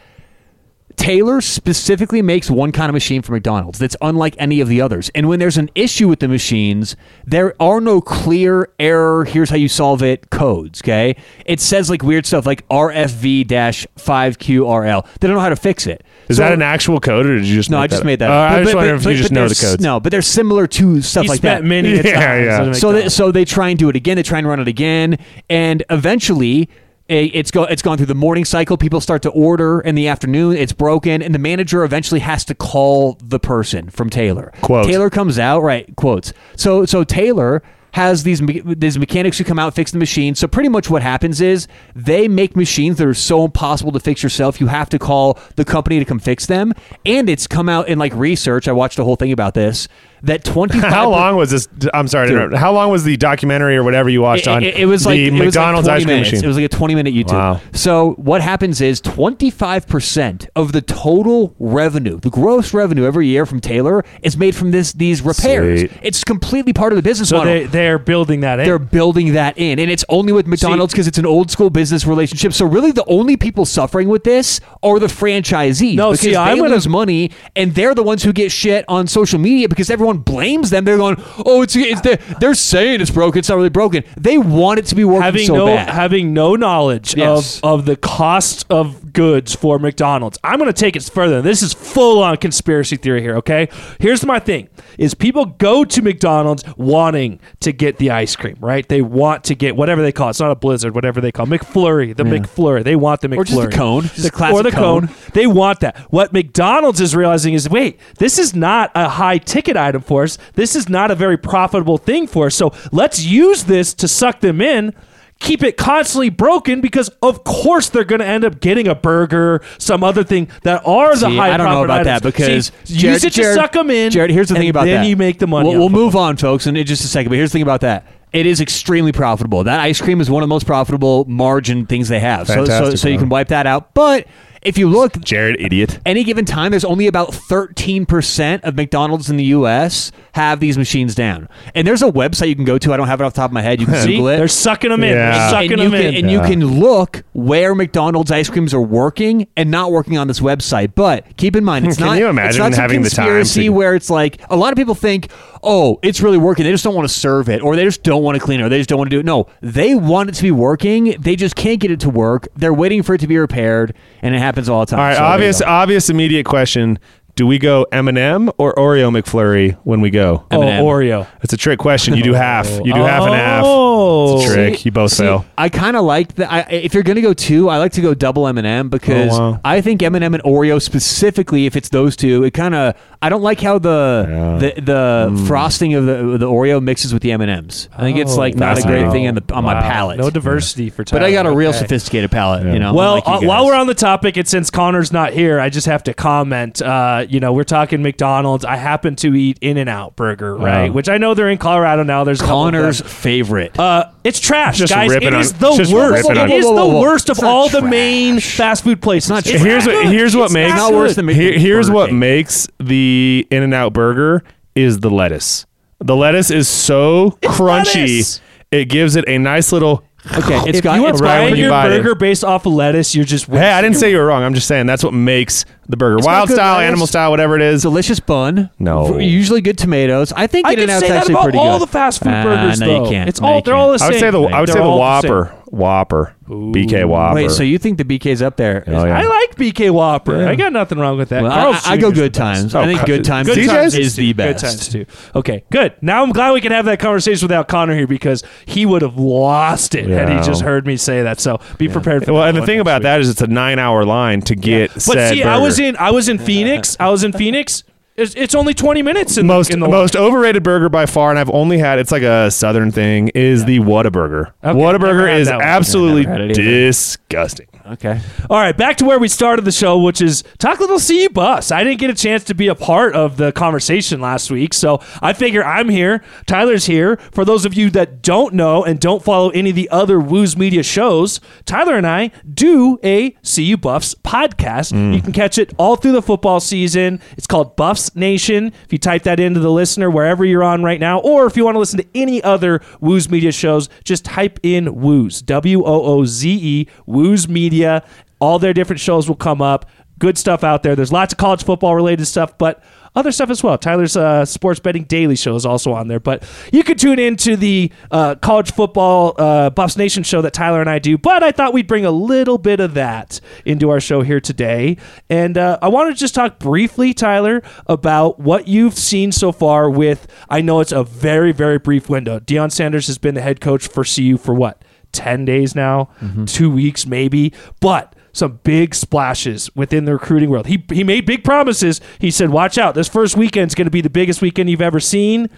Taylor 0.96 1.42
specifically 1.42 2.22
makes 2.22 2.50
one 2.50 2.72
kind 2.72 2.90
of 2.90 2.94
machine 2.94 3.22
for 3.22 3.34
McDonald's 3.34 3.80
that's 3.80 3.96
unlike 4.02 4.36
any 4.40 4.62
of 4.62 4.68
the 4.70 4.80
others. 4.82 5.10
And 5.14 5.28
when 5.28 5.40
there's 5.40 5.58
an 5.58 5.70
issue 5.76 6.08
with 6.08 6.20
the 6.20 6.28
machines, 6.28 6.96
there 7.26 7.56
are 7.62 7.82
no 7.82 8.00
clear 8.00 8.70
error, 8.80 9.26
here's 9.26 9.50
how 9.50 9.56
you 9.58 9.68
solve 9.68 10.02
it 10.02 10.30
codes, 10.30 10.82
okay? 10.82 11.16
It 11.46 11.60
says 11.60 11.90
like 11.90 12.04
weird 12.04 12.26
stuff 12.26 12.46
like 12.46 12.68
RFV 12.70 13.46
5QRL. 13.48 15.06
They 15.20 15.28
don't 15.28 15.36
know 15.36 15.42
how 15.42 15.50
to 15.50 15.56
fix 15.56 15.88
it. 15.88 16.04
Is 16.30 16.38
So- 16.38 16.44
that 16.44 16.54
an 16.54 16.62
actual 16.62 17.00
code, 17.00 17.26
or 17.26 17.36
did 17.38 17.46
you 17.46 17.56
just? 17.56 17.70
No, 17.70 17.80
I 17.80 17.88
just 17.88 18.02
that 18.02 18.06
made 18.06 18.22
up? 18.22 18.30
that. 18.30 18.32
Uh, 18.32 18.34
up. 18.34 18.52
I 18.52 18.54
But- 18.56 18.60
just 18.64 18.74
but- 18.74 18.78
wonder 18.80 18.96
if 18.96 19.04
but- 19.04 19.10
you 19.10 19.18
just 19.18 19.32
know 19.32 19.48
the 19.50 19.56
codes. 19.56 19.82
No, 19.84 20.00
but 20.00 20.12
they're 20.12 20.22
similar 20.22 20.68
to 20.68 21.02
stuff 21.02 21.24
He 21.24 21.30
like 21.30 21.38
spent 21.38 21.64
that. 21.64 21.68
many 21.68 21.96
Yeah, 22.04 22.44
yeah. 22.44 22.72
So 22.74 22.92
they, 22.94 23.10
so 23.10 23.32
they 23.32 23.46
try 23.46 23.70
and 23.70 23.78
do 23.80 23.90
it 23.90 23.96
again. 23.96 24.16
They 24.16 24.24
try 24.24 24.38
and 24.40 24.48
run 24.48 24.60
it 24.60 24.68
again, 24.68 25.18
and 25.50 25.84
eventually. 25.90 26.70
A, 27.14 27.26
it's 27.26 27.52
go 27.52 27.66
it's 27.66 27.84
gone 27.84 27.98
through 27.98 28.08
the 28.08 28.16
morning 28.16 28.44
cycle. 28.44 28.76
People 28.76 29.00
start 29.00 29.22
to 29.22 29.30
order 29.30 29.80
in 29.82 29.94
the 29.94 30.08
afternoon. 30.08 30.58
It's 30.58 30.74
broken, 30.74 31.22
and 31.22 31.34
the 31.34 31.40
manager 31.40 31.84
eventually 31.84 32.22
has 32.22 32.44
to 32.46 32.56
call 32.56 33.20
the 33.24 33.40
person 33.40 33.92
from 33.92 34.10
Taylor. 34.10 34.52
Quote. 34.62 34.88
Taylor 34.88 35.12
comes 35.12 35.38
out 35.38 35.62
right 35.62 35.96
quotes. 35.96 36.34
So 36.56 36.86
so 36.86 37.04
Taylor 37.04 37.62
has 37.92 38.24
these 38.24 38.42
me- 38.42 38.64
these 38.66 38.98
mechanics 38.98 39.38
who 39.38 39.44
come 39.44 39.60
out 39.60 39.76
fix 39.76 39.92
the 39.92 40.00
machine. 40.00 40.34
So 40.34 40.48
pretty 40.48 40.70
much 40.70 40.90
what 40.90 41.04
happens 41.04 41.40
is 41.40 41.68
they 41.96 42.28
make 42.28 42.56
machines 42.56 42.98
that 42.98 43.08
are 43.08 43.14
so 43.14 43.46
impossible 43.46 43.92
to 43.92 44.00
fix 44.00 44.24
yourself. 44.24 44.60
You 44.60 44.66
have 44.66 44.90
to 44.90 44.98
call 44.98 45.38
the 45.56 45.64
company 45.64 46.00
to 46.00 46.06
come 46.06 46.18
fix 46.18 46.48
them. 46.48 46.74
And 47.06 47.30
it's 47.30 47.46
come 47.46 47.70
out 47.70 47.88
in 47.88 48.00
like 48.00 48.14
research. 48.16 48.68
I 48.68 48.72
watched 48.72 48.98
a 48.98 49.04
whole 49.04 49.18
thing 49.18 49.32
about 49.32 49.54
this 49.54 49.88
that 50.24 50.44
25 50.44 50.82
How 50.92 51.10
long 51.10 51.36
was 51.36 51.52
this? 51.52 51.68
I'm 51.94 52.08
sorry 52.08 52.28
to 52.28 52.34
interrupt. 52.34 52.56
How 52.56 52.72
long 52.74 52.90
was 52.92 53.04
the 53.04 53.18
documentary 53.18 53.76
or 53.78 53.84
whatever 53.84 54.10
you 54.10 54.22
watched 54.22 54.48
it, 54.48 54.50
on 54.50 54.64
it- 54.64 54.76
it 54.76 54.86
was 54.86 55.06
like 55.06 55.16
the 55.18 55.28
it 55.28 55.32
was 55.32 55.40
like 55.40 55.46
McDonald's 55.48 55.88
20 55.88 55.96
ice 56.02 56.06
cream 56.06 56.16
minutes. 56.16 56.32
machine? 56.32 56.44
It 56.44 56.48
was 56.48 56.58
like 56.58 56.66
a 56.66 56.70
20 56.70 56.96
minute 56.96 57.14
YouTube. 57.14 57.34
Wow. 57.34 57.62
So 57.74 58.12
what 58.14 58.42
happens 58.42 58.82
is 58.82 59.00
25% 59.02 60.48
of 60.56 60.72
the 60.72 60.82
total 60.82 61.56
revenue, 61.60 62.20
the 62.20 62.30
gross 62.30 62.74
revenue 62.74 63.06
every 63.06 63.28
year 63.28 63.46
from 63.46 63.60
Taylor 63.60 64.04
is 64.22 64.38
made 64.38 64.56
from 64.56 64.72
this 64.72 64.94
these 64.94 65.22
repairs. 65.22 65.82
Sweet. 65.82 65.92
It's 66.02 66.24
completely 66.24 66.74
part 66.74 66.92
of 66.94 66.98
the 66.98 67.02
business 67.04 67.30
So 67.30 67.38
model. 67.38 67.54
they 67.54 67.66
they're 67.66 68.00
building 68.00 68.42
that 68.42 68.60
in. 68.60 68.66
They're 68.66 68.80
building 68.80 69.34
that 69.34 69.58
in, 69.58 69.80
and 69.80 69.90
it's 69.92 70.06
only 70.10 70.32
with 70.34 70.48
McDonald's 70.48 70.94
because 70.94 71.08
it's 71.08 71.18
an 71.18 71.26
old 71.26 71.52
school 71.52 71.70
business 71.70 72.06
relationship. 72.06 72.54
So 72.54 72.66
really, 72.66 72.92
the 72.92 73.06
only 73.06 73.38
people 73.38 73.66
suffering 73.66 74.08
with 74.10 74.24
this 74.24 74.60
are 74.82 75.00
the 75.00 75.08
franchisees. 75.08 75.96
No, 75.96 76.12
because 76.12 76.22
see, 76.22 76.30
they 76.32 76.36
I'm 76.38 76.58
gonna- 76.58 76.70
lose 76.74 76.88
money, 76.88 77.32
and 77.56 77.74
they're 77.76 77.96
the 77.96 78.04
ones 78.04 78.24
who 78.24 78.34
get 78.34 78.52
shit 78.52 78.86
on 78.88 79.08
social 79.08 79.40
media 79.40 79.68
because 79.68 79.90
everyone 79.90 80.13
blames 80.20 80.70
them. 80.70 80.86
They're 80.86 80.98
going, 80.98 81.16
"Oh, 81.46 81.62
it's 81.62 81.76
it's 81.76 82.02
the, 82.02 82.20
they're 82.40 82.54
saying 82.56 83.02
it's 83.02 83.12
broken. 83.12 83.40
It's 83.40 83.50
not 83.50 83.56
really 83.56 83.70
broken. 83.70 84.04
They 84.18 84.38
want 84.38 84.80
it 84.80 84.86
to 84.88 84.96
be 84.96 85.04
working 85.04 85.22
having 85.24 85.48
so 85.48 85.56
no 85.56 85.66
bad." 85.68 85.90
having 85.90 86.34
no 86.34 86.56
knowledge 86.56 87.16
Yes. 87.16 87.60
of 87.62 87.80
of 87.80 87.86
the 87.86 87.96
cost 87.96 88.66
of 88.70 89.14
goods 89.14 89.54
for 89.56 89.78
McDonald's. 89.80 90.40
I'm 90.44 90.58
going 90.58 90.72
to 90.72 90.80
take 90.80 90.96
it 90.96 91.04
further. 91.04 91.42
This 91.42 91.62
is 91.62 91.74
full 91.74 92.22
on 92.24 92.38
conspiracy 92.38 92.96
theory 92.98 93.22
here, 93.22 93.36
okay? 93.38 93.70
Here's 94.00 94.26
my 94.26 94.40
thing. 94.40 94.70
Is 94.98 95.14
people 95.14 95.46
go 95.46 95.84
to 95.86 96.02
McDonald's 96.02 96.64
wanting 96.78 97.40
to 97.62 97.72
get 97.72 97.98
the 97.98 98.10
ice 98.12 98.36
cream, 98.36 98.58
right? 98.60 98.88
They 98.88 99.02
want 99.02 99.44
to 99.46 99.56
get 99.56 99.76
whatever 99.76 100.02
they 100.02 100.12
call 100.12 100.28
it. 100.28 100.32
It's 100.32 100.40
not 100.40 100.52
a 100.52 100.56
blizzard, 100.56 100.96
whatever 100.96 101.22
they 101.22 101.32
call 101.32 101.52
it. 101.52 101.62
McFlurry, 101.62 102.16
the 102.16 102.24
McFlurry. 102.24 102.84
They 102.84 102.96
want 102.96 103.22
the 103.22 103.28
McFlurry. 103.30 103.38
Or 103.38 103.44
just 103.46 103.62
a 103.62 103.70
cone. 103.70 104.04
Just 104.04 104.26
a 104.26 104.32
classic 104.32 104.56
or 104.56 104.64
the 104.64 104.72
cone. 104.72 105.08
cone. 105.08 105.16
They 105.34 105.48
want 105.48 105.80
that. 105.82 105.98
What 106.12 106.34
McDonald's 106.34 107.02
is 107.02 107.16
realizing 107.16 107.54
is 107.54 107.70
wait, 107.70 108.00
this 108.18 108.38
is 108.40 108.56
not 108.56 108.92
a 108.96 109.10
high 109.10 109.38
ticket 109.38 109.78
item 109.78 110.02
for 110.04 110.24
us. 110.24 110.38
This 110.54 110.76
is 110.76 110.90
not 110.90 111.12
a 111.12 111.16
very 111.16 111.38
profitable 111.38 111.98
thing 111.98 112.28
for 112.28 112.48
us. 112.48 112.56
So 112.56 112.74
let's 112.92 113.24
use 113.24 113.64
this 113.66 113.94
to 113.96 114.08
suck 114.08 114.42
them 114.42 114.62
in. 114.62 114.94
Keep 115.40 115.64
it 115.64 115.76
constantly 115.76 116.30
broken 116.30 116.80
because, 116.80 117.10
of 117.22 117.44
course, 117.44 117.90
they're 117.90 118.06
going 118.06 118.20
to 118.22 118.26
end 118.26 118.46
up 118.46 118.62
getting 118.62 118.88
a 118.88 118.96
burger, 118.96 119.62
some 119.78 120.02
other 120.02 120.24
thing 120.24 120.48
that 120.62 120.86
are 120.88 121.10
the 121.16 121.28
See, 121.28 121.36
high. 121.36 121.54
I 121.54 121.58
don't 121.58 121.70
know 121.70 121.84
about 121.84 122.08
items. 122.08 122.22
that 122.22 122.24
because 122.24 122.72
See, 122.86 122.96
Jared, 122.98 123.14
use 123.16 123.24
it 123.26 123.34
Jared- 123.34 123.56
to 123.58 123.62
suck 123.62 123.72
them 123.74 123.90
in. 123.90 124.10
Jared, 124.12 124.32
here's 124.32 124.48
the 124.48 124.56
thing 124.56 124.70
about 124.70 124.86
then 124.86 124.96
that. 124.96 125.02
Then 125.02 125.10
you 125.10 125.18
make 125.18 125.40
the 125.40 125.48
money. 125.48 125.68
We'll, 125.70 125.80
we'll 125.80 125.90
move 125.90 126.16
on, 126.16 126.38
folks, 126.38 126.66
in 126.66 126.76
just 126.86 127.04
a 127.04 127.08
second. 127.08 127.30
But 127.30 127.36
here's 127.38 127.50
the 127.52 127.54
thing 127.58 127.62
about 127.64 127.82
that. 127.82 128.06
It 128.32 128.46
is 128.46 128.62
extremely 128.62 129.12
profitable. 129.12 129.66
That 129.66 129.80
ice 129.82 130.02
cream 130.02 130.22
is 130.22 130.30
one 130.30 130.42
of 130.44 130.48
the 130.48 130.54
most 130.54 130.66
profitable 130.66 131.26
margin 131.26 131.88
things 131.88 132.08
they 132.08 132.20
have. 132.22 132.48
So, 132.48 132.64
so, 132.66 132.96
so 132.96 133.10
you 133.10 133.18
can 133.20 133.28
wipe 133.30 133.50
that 133.50 133.68
out. 133.68 133.94
But 133.94 134.28
if 134.66 134.78
you 134.78 134.90
look, 134.90 135.20
Jared, 135.22 135.60
idiot. 135.60 136.00
any 136.06 136.24
given 136.24 136.46
time, 136.46 136.72
there's 136.72 136.86
only 136.86 137.08
about 137.08 137.32
13% 137.32 138.62
of 138.64 138.76
McDonald's 138.76 139.30
in 139.30 139.38
the 139.38 139.44
U.S. 139.46 140.12
have 140.34 140.60
these 140.60 140.78
machines 140.78 141.16
down. 141.16 141.50
And 141.76 141.88
there's 141.88 142.02
a 142.02 142.12
website 142.12 142.50
you 142.50 142.56
can 142.56 142.66
go 142.66 142.78
to. 142.78 142.94
I 142.94 142.98
don't 142.98 143.08
have 143.08 143.22
it 143.22 143.24
off 143.24 143.34
the 143.34 143.38
top 143.42 143.50
of 143.52 143.54
my 143.54 143.62
head. 143.62 143.80
You 143.80 143.86
can 143.88 143.96
See, 144.04 144.12
Google 144.14 144.28
it. 144.30 144.38
they're 144.38 144.48
sucking 144.48 144.90
them 144.90 145.04
in. 145.04 145.12
Yeah. 145.12 145.32
They're 145.32 145.50
sucking 145.50 145.72
and 145.74 145.82
you, 145.82 145.90
them 145.90 146.02
can, 146.02 146.14
in. 146.14 146.16
and 146.26 146.32
you 146.32 146.40
can 146.42 146.80
look 146.80 147.24
where 147.34 147.76
McDonald's 147.76 148.32
ice 148.32 148.50
creams 148.50 148.74
are 148.74 148.82
working 148.82 149.48
and 149.58 149.70
not 149.72 149.92
working 149.92 150.18
on 150.18 150.28
this 150.28 150.40
website. 150.40 150.94
But 150.96 151.38
keep 151.38 151.56
in 151.56 151.64
mind, 151.64 151.86
it's 151.88 151.98
Can 151.98 152.08
not. 152.08 152.18
you 152.18 152.26
it's 152.26 152.32
imagine 152.32 152.60
not 152.60 152.74
some 152.74 152.82
having 152.82 153.02
the 153.02 153.10
time 153.10 153.26
conspiracy 153.26 153.64
to- 153.64 153.70
where 153.70 153.96
it's 153.96 154.10
like 154.10 154.42
a 154.50 154.56
lot 154.56 154.72
of 154.72 154.78
people 154.78 154.96
think, 154.96 155.30
oh, 155.66 155.98
it's 156.04 156.22
really 156.22 156.38
working. 156.38 156.66
They 156.66 156.72
just 156.72 156.84
don't 156.84 156.96
want 156.96 157.08
to 157.08 157.14
serve 157.14 157.48
it, 157.50 157.62
or 157.62 157.76
they 157.76 157.86
just 157.86 158.04
don't 158.04 158.22
want 158.22 158.38
to 158.38 158.44
clean 158.44 158.60
it, 158.60 158.64
or 158.64 158.70
they 158.70 158.80
just 158.80 158.90
don't 158.90 158.98
want 158.98 159.10
to 159.10 159.16
do 159.16 159.20
it. 159.22 159.26
No, 159.26 159.48
they 159.62 159.96
want 159.96 160.30
it 160.30 160.36
to 160.36 160.44
be 160.44 160.52
working. 160.52 161.16
They 161.20 161.36
just 161.38 161.56
can't 161.56 161.80
get 161.80 161.90
it 161.90 162.02
to 162.02 162.10
work. 162.10 162.48
They're 162.56 162.74
waiting 162.74 163.02
for 163.02 163.14
it 163.16 163.20
to 163.20 163.28
be 163.28 163.38
repaired, 163.38 163.96
and 164.22 164.36
it 164.36 164.40
happens 164.40 164.53
all 164.70 164.82
the 164.82 164.86
time. 164.88 165.00
All 165.00 165.06
right, 165.06 165.18
So 165.18 165.24
obvious, 165.24 165.62
obvious, 165.62 166.10
immediate 166.10 166.46
question: 166.46 167.00
Do 167.36 167.48
we 167.48 167.58
go 167.58 167.88
M&M 167.92 168.52
or 168.60 168.76
Oreo 168.76 169.10
McFlurry 169.12 169.76
when 169.84 170.02
we 170.02 170.12
go? 170.12 170.46
oh, 170.52 170.62
M&M. 170.62 170.84
Oreo. 170.84 171.26
It's 171.42 171.52
a 171.52 171.58
trick 171.58 171.80
question. 171.80 172.16
You 172.16 172.22
do 172.22 172.34
half. 172.36 172.70
You 172.70 172.94
do 172.94 173.02
half 173.02 173.24
and 173.24 173.34
half. 173.34 173.64
Oh, 173.66 174.40
It's 174.40 174.52
a 174.52 174.54
trick. 174.54 174.86
You 174.86 174.92
both 174.92 175.14
See, 175.14 175.24
fail. 175.24 175.44
I 175.58 175.70
kind 175.70 175.98
of 175.98 176.06
like 176.06 176.36
that. 176.36 176.72
If 176.72 176.94
you're 176.94 177.02
going 177.02 177.16
to 177.16 177.24
go 177.24 177.34
two, 177.34 177.70
I 177.70 177.80
like 177.80 177.94
to 177.94 178.02
go 178.02 178.14
double 178.14 178.46
M 178.48 178.60
and 178.60 178.68
M 178.68 178.90
because 178.90 179.32
Oh, 179.34 179.52
wow. 179.54 179.62
I 179.66 179.82
think 179.82 180.04
M 180.04 180.14
and 180.14 180.24
M 180.24 180.36
and 180.36 180.44
Oreo 180.44 180.80
specifically, 180.80 181.66
if 181.66 181.76
it's 181.76 181.90
those 181.90 182.16
two, 182.16 182.44
it 182.44 182.52
kind 182.54 182.76
of. 182.76 182.96
I 183.20 183.30
don't 183.30 183.42
like 183.42 183.62
how 183.62 183.80
the 183.80 184.28
Yeah. 184.30 184.58
the, 184.58 184.82
the 184.82 185.28
Hmm. 185.32 185.46
frosting 185.46 185.94
of 185.96 186.06
the 186.06 186.38
the 186.38 186.46
Oreo 186.48 186.84
mixes 186.84 187.14
with 187.14 187.24
the 187.24 187.32
M 187.32 187.42
and 187.42 187.50
M's. 187.50 187.90
I 187.98 188.02
think 188.02 188.20
it's 188.20 188.34
Oh, 188.34 188.38
like 188.38 188.56
not 188.56 188.78
a 188.78 188.84
great 188.84 189.10
thing 189.12 189.28
on 189.28 189.34
the 189.36 189.44
on 189.54 189.64
my 189.64 189.74
palate. 189.82 190.20
No 190.20 190.30
diversity 190.30 190.92
for 190.92 191.04
but 191.06 191.24
I 191.24 191.32
got 191.32 191.48
a 191.48 191.52
real 191.52 191.70
Okay. 191.70 191.80
sophisticated 191.80 192.30
palate. 192.30 192.64
You 192.72 192.78
know. 192.80 192.94
Well, 192.94 193.16
unlike 193.26 193.42
you 193.42 193.48
uh, 193.48 193.50
while 193.50 193.66
we're 193.66 193.74
on 193.76 193.88
the 193.88 193.96
topic, 193.96 194.38
and 194.38 194.48
since 194.48 194.70
Connor's 194.70 195.12
not 195.12 195.34
here, 195.34 195.60
I 195.60 195.70
just 195.70 195.88
have 195.88 196.04
to 196.04 196.14
comment. 196.14 196.80
Uh, 196.82 197.23
you 197.32 197.40
know, 197.40 197.54
we're 197.54 197.64
talking 197.64 198.02
McDonald's. 198.02 198.66
I 198.66 198.76
happen 198.76 199.16
to 199.18 199.34
eat 199.36 199.58
In 199.62 199.78
and 199.78 199.90
Out 199.90 200.16
Burger, 200.16 200.56
right? 200.56 200.90
Oh. 200.90 200.92
Which 200.94 201.10
I 201.10 201.18
know 201.18 201.34
they're 201.34 201.50
in 201.50 201.58
Colorado 201.58 202.04
now. 202.04 202.24
There's 202.24 202.40
a 202.42 202.44
couple 202.44 202.66
of 202.68 202.74
Connor's 202.74 203.02
favorite. 203.02 203.78
Uh, 203.80 204.06
it's 204.24 204.40
trash, 204.40 204.78
Just 204.78 204.94
guys. 204.94 205.10
ripping 205.10 205.28
It 205.30 205.34
on- 205.36 205.42
is 205.42 205.54
the 205.54 205.72
just 205.74 205.94
worst. 205.94 206.24
ripping 206.28 206.38
on- 206.42 206.52
It 206.52 206.56
is 206.56 206.66
Whoa, 206.66 206.72
whoa, 206.74 206.88
the 206.88 206.94
whoa. 206.96 207.02
worst 207.02 207.30
of 207.30 207.38
It's 207.38 207.42
not 207.44 207.50
all 207.52 207.70
the 207.70 207.80
trash. 207.80 207.90
main 207.92 208.40
fast 208.40 208.84
food 208.84 209.02
places. 209.02 209.30
not 209.30 209.46
It's 209.48 209.62
Here's 209.62 209.86
what- 209.86 210.06
here's 210.08 210.36
what 210.36 210.52
makes- 210.52 210.70
not 210.76 210.92
Not 210.92 210.94
worse 210.94 211.16
than 211.16 211.28
Here- 211.28 211.58
here's 211.58 211.88
Burger 211.88 211.96
what 211.96 212.10
King. 212.10 212.20
makes 212.20 212.68
the 212.80 213.48
In 213.52 213.64
and 213.64 213.74
Out 213.74 213.94
burger 213.94 214.44
is 214.76 215.00
the 215.00 215.10
lettuce. 215.10 215.66
The 216.00 216.16
lettuce 216.16 216.52
is 216.52 216.68
so 216.68 217.38
crunchy. 217.44 217.96
lettuce. 217.96 218.42
It 218.72 218.86
gives 218.90 219.16
it 219.16 219.24
a 219.28 219.38
nice 219.38 219.72
little. 219.72 220.04
Okay, 220.38 220.56
it's 220.68 220.78
If 220.80 220.84
got 220.84 220.96
you 220.96 221.08
it's 221.08 221.20
are 221.22 221.24
right 221.26 221.38
got 221.40 221.44
when 221.46 221.56
you 221.58 221.64
your 221.64 221.70
bite 221.70 221.92
it. 221.92 222.02
burger 222.02 222.16
based 222.16 222.44
off 222.46 222.66
of 222.66 222.74
lettuce, 222.74 223.14
you're 223.14 223.26
just 223.26 223.46
Hey, 223.48 223.72
I 223.72 223.82
didn't 223.82 223.98
say 223.98 224.10
you 224.10 224.18
were 224.18 224.26
wrong. 224.26 224.42
I'm 224.44 224.54
just 224.54 224.68
saying 224.68 224.86
that's 224.86 225.04
what 225.04 225.14
makes 225.14 225.66
the 225.88 225.98
burger. 225.98 226.16
not 226.18 226.26
Wild 226.26 226.48
good 226.50 226.56
style, 226.56 226.76
lettuce. 226.78 226.88
animal 226.88 227.08
style, 227.08 227.32
whatever 227.32 227.56
it 227.56 227.62
is. 227.62 227.82
delicious 227.82 228.20
bun. 228.20 228.70
No. 228.80 229.18
usually 229.20 229.62
good 229.62 229.78
tomatoes. 229.78 230.32
I 230.36 230.48
think 230.48 230.68
I 230.68 230.74
In 230.74 230.80
can 230.80 230.90
Out's 230.90 231.02
say 231.02 231.10
that 231.10 231.18
actually 231.20 231.34
about 231.34 231.44
pretty 231.44 231.58
all 231.60 231.80
good. 231.80 231.88
the 231.88 231.92
fast 231.92 232.24
food 232.24 232.34
Ah, 232.34 232.44
burgers, 232.44 232.80
no, 232.80 232.86
though. 232.88 233.04
you 233.06 233.10
can't. 233.10 233.30
It's 233.30 233.42
No, 233.42 233.48
all 233.48 233.56
you 233.58 233.62
they're 233.64 233.76
all 233.76 233.92
the 233.92 233.98
can't. 234.00 234.10
I 234.10 234.14
would 234.14 234.20
say 234.20 234.30
the 234.32 234.42
I 234.42 234.60
would 234.60 234.70
They're 234.70 234.74
say 234.76 234.80
the 234.80 234.86
all 234.86 235.22
same. 235.22 235.32
Whopper. 235.32 235.56
Whopper. 235.74 236.36
BK 236.48 237.06
Whopper. 237.08 237.36
Wait, 237.36 237.50
so 237.52 237.64
you 237.64 237.78
think 237.80 237.98
the 237.98 238.04
BK's 238.04 238.42
up 238.42 238.58
there? 238.58 238.84
Oh, 238.86 239.06
yeah. 239.06 239.18
I 239.18 239.24
like 239.24 239.56
BK 239.56 239.90
Whopper. 239.92 240.42
Yeah. 240.42 240.50
I 240.50 240.56
got 240.56 240.72
nothing 240.74 241.00
wrong 241.00 241.18
with 241.18 241.30
that. 241.30 241.42
Well, 241.42 241.52
Carl's 241.52 241.88
I, 241.88 241.94
I 241.94 241.98
go 241.98 242.12
Jr.'s 242.12 242.20
good 242.20 242.34
the 242.34 242.40
best. 242.40 242.62
times. 242.62 242.76
Oh, 242.76 242.82
I 242.82 242.86
think 242.86 243.06
good 243.06 243.24
times, 243.26 243.48
Good 243.48 243.58
is- 243.58 243.68
times 243.68 243.96
is 243.96 244.16
the 244.16 244.34
Good 244.34 244.58
times 244.60 244.88
too. 244.90 245.06
Okay, 245.36 245.64
good. 245.72 245.94
Now 246.02 246.22
I'm 246.22 246.32
glad 246.32 246.52
we 246.52 246.62
can 246.62 246.74
have 246.74 246.86
that 246.86 247.00
conversation 247.00 247.46
without 247.46 247.70
Connor 247.70 247.96
here 247.96 248.06
because 248.06 248.44
he 248.66 248.86
would 248.86 249.02
have 249.02 249.18
lost 249.18 249.96
it 249.96 250.08
had 250.10 250.30
he 250.30 250.36
Yeah. 250.36 250.42
just 250.44 250.62
heard 250.62 250.86
me 250.86 250.96
say 250.98 251.24
that. 251.24 251.40
So 251.40 251.60
be 251.80 251.88
prepared 251.88 252.26
for 252.26 252.34
well, 252.34 252.44
that 252.44 252.50
and 252.50 252.58
the 252.58 252.62
one 252.62 252.68
thing 252.68 252.78
next 252.78 252.82
about 252.84 253.02
week. 253.02 253.04
that 253.04 253.22
is 253.22 253.30
it's 253.30 253.42
a 253.42 253.48
nine 253.48 253.80
hour 253.80 254.06
line 254.06 254.42
to 254.42 254.56
get 254.56 254.94
But 254.94 255.02
said 255.02 255.34
see, 255.34 255.44
I 255.44 255.58
was 255.58 255.73
burger. 255.78 255.90
in 255.90 255.98
I 255.98 256.12
was 256.12 256.30
in 256.30 256.38
Phoenix. 256.50 256.96
I 257.00 257.10
was 257.10 257.24
in 257.24 257.34
Phoenix. 257.34 257.84
It's, 258.16 258.36
it's 258.36 258.54
only 258.54 258.74
20 258.76 259.02
minutes 259.02 259.38
in 259.38 259.48
most 259.48 259.70
the, 259.70 259.74
in 259.74 259.80
the 259.80 259.88
most 259.88 260.16
overrated 260.16 260.62
burger 260.62 260.88
by 260.88 261.08
far, 261.08 261.32
and 261.32 261.40
I've 261.40 261.50
only 261.50 261.80
had 261.80 261.98
it's 261.98 262.12
like 262.12 262.22
a 262.22 262.52
southern 262.52 262.92
thing. 262.92 263.30
Is 263.30 263.66
the 263.66 263.80
Whataburger? 263.80 264.54
Okay, 264.64 264.80
Whataburger 264.80 265.36
is 265.36 265.48
absolutely 265.48 266.24
Never 266.24 266.32
had 266.34 266.42
it 266.42 266.60
either. 266.60 266.62
disgusting. 266.64 267.68
Okay. 267.86 268.22
All 268.50 268.58
right, 268.58 268.78
back 268.78 268.96
to 268.98 269.06
where 269.06 269.20
we 269.20 269.28
started 269.28 269.66
the 269.66 269.72
show, 269.72 270.00
which 270.00 270.22
is 270.22 270.44
talk 270.58 270.80
little 270.80 271.00
CU 271.00 271.28
Buffs. 271.30 271.70
I 271.70 271.84
didn't 271.84 272.00
get 272.00 272.10
a 272.10 272.14
chance 272.14 272.46
to 272.46 272.54
be 272.56 272.68
a 272.70 272.76
part 272.76 273.14
of 273.14 273.36
the 273.36 273.52
conversation 273.52 274.22
last 274.22 274.50
week, 274.50 274.74
so 274.74 275.02
I 275.22 275.34
figure 275.34 275.66
I'm 275.66 275.90
here. 275.90 276.24
Tyler's 276.46 276.86
here. 276.86 277.18
For 277.34 277.44
those 277.44 277.66
of 277.66 277.74
you 277.74 277.90
that 277.90 278.22
don't 278.22 278.54
know 278.54 278.86
and 278.86 279.02
don't 279.02 279.22
follow 279.22 279.50
any 279.50 279.72
of 279.72 279.76
the 279.76 279.90
other 279.90 280.20
Wooze 280.20 280.56
Media 280.56 280.82
shows, 280.82 281.42
Tyler 281.66 281.96
and 281.98 282.08
I 282.08 282.32
do 282.50 283.00
a 283.04 283.32
CU 283.44 283.76
Buffs 283.76 284.16
podcast. 284.16 284.94
Mm. 284.94 285.16
You 285.16 285.22
can 285.22 285.34
catch 285.34 285.58
it 285.58 285.74
all 285.78 285.98
through 285.98 286.14
the 286.14 286.22
football 286.22 286.62
season. 286.62 287.20
It's 287.36 287.48
called 287.48 287.76
Buffs 287.76 288.03
Nation. 288.16 288.68
If 288.86 288.92
you 288.92 288.98
type 288.98 289.24
that 289.24 289.40
into 289.40 289.60
the 289.60 289.72
listener 289.72 290.10
wherever 290.10 290.44
you're 290.46 290.64
on 290.64 290.84
right 290.84 291.00
now, 291.00 291.20
or 291.20 291.46
if 291.46 291.58
you 291.58 291.66
want 291.66 291.76
to 291.76 291.80
listen 291.80 292.00
to 292.00 292.08
any 292.16 292.44
other 292.44 292.82
Wooze 293.02 293.30
Media 293.30 293.52
shows, 293.52 293.90
just 294.04 294.26
type 294.26 294.60
in 294.64 294.96
Wooze, 294.96 295.42
W 295.42 295.84
O 295.84 296.02
O 296.04 296.26
Z 296.26 296.50
E, 296.50 296.88
Wooze 297.06 297.48
Media. 297.48 298.04
All 298.40 298.60
their 298.60 298.74
different 298.74 299.00
shows 299.00 299.28
will 299.28 299.36
come 299.36 299.62
up. 299.62 299.86
Good 300.20 300.38
stuff 300.38 300.64
out 300.64 300.84
there. 300.84 300.96
There's 300.96 301.12
lots 301.12 301.34
of 301.34 301.38
college 301.38 301.64
football 301.64 301.96
related 301.96 302.26
stuff, 302.26 302.58
but 302.58 302.84
other 303.16 303.32
stuff 303.32 303.50
as 303.50 303.64
well. 303.64 303.78
Tyler's 303.78 304.18
uh, 304.18 304.46
Sports 304.46 304.80
Betting 304.80 305.04
Daily 305.04 305.36
show 305.36 305.56
is 305.56 305.66
also 305.66 305.94
on 305.94 306.08
there. 306.08 306.20
But 306.20 306.44
you 306.72 306.84
could 306.84 306.98
tune 306.98 307.20
into 307.20 307.56
the 307.56 307.92
uh, 308.12 308.36
college 308.36 308.74
football 308.74 309.36
uh, 309.38 309.70
Buffs 309.70 309.98
Nation 309.98 310.24
show 310.24 310.42
that 310.42 310.54
Tyler 310.54 310.82
and 310.82 310.90
I 310.90 311.00
do. 311.00 311.18
But 311.18 311.44
I 311.44 311.52
thought 311.52 311.74
we'd 311.74 311.88
bring 311.88 312.06
a 312.06 312.12
little 312.12 312.58
bit 312.58 312.80
of 312.80 312.96
that 312.96 313.40
into 313.66 313.90
our 313.90 314.00
show 314.00 314.22
here 314.22 314.40
today. 314.40 314.98
And 315.30 315.58
uh, 315.58 315.78
I 315.82 315.90
want 315.90 316.14
to 316.16 316.20
just 316.20 316.34
talk 316.34 316.60
briefly, 316.60 317.14
Tyler, 317.14 317.62
about 317.88 318.40
what 318.40 318.68
you've 318.68 318.96
seen 318.98 319.32
so 319.32 319.52
far 319.52 319.90
with, 319.90 320.28
I 320.50 320.62
know 320.62 320.80
it's 320.80 320.92
a 320.92 321.04
very, 321.04 321.52
very 321.52 321.78
brief 321.78 322.10
window. 322.10 322.40
Deion 322.40 322.72
Sanders 322.72 323.08
has 323.08 323.18
been 323.18 323.36
the 323.36 323.42
head 323.42 323.62
coach 323.62 323.88
for 323.88 324.04
CU 324.04 324.38
for 324.38 324.54
what? 324.54 324.84
10 325.12 325.46
days 325.46 325.76
now, 325.76 326.10
two 326.48 326.72
weeks 326.72 327.06
maybe, 327.06 327.54
but 327.80 328.13
some 328.34 328.60
big 328.64 328.94
splashes 328.96 329.70
within 329.76 330.06
the 330.06 330.12
recruiting 330.14 330.50
world. 330.50 330.66
He, 330.68 330.84
he 330.92 331.04
made 331.04 331.26
big 331.26 331.44
promises. 331.44 332.02
He 332.20 332.32
said, 332.32 332.50
Watch 332.50 332.78
out, 332.78 332.96
this 332.96 333.08
first 333.08 333.38
weekend's 333.38 333.76
going 333.76 333.86
to 333.86 333.92
be 333.92 334.02
the 334.02 334.10
biggest 334.10 334.42
weekend 334.42 334.70
you've 334.70 334.82
ever 334.82 335.00
seen. 335.00 335.50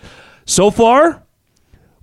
So 0.45 0.69
far, 0.69 1.23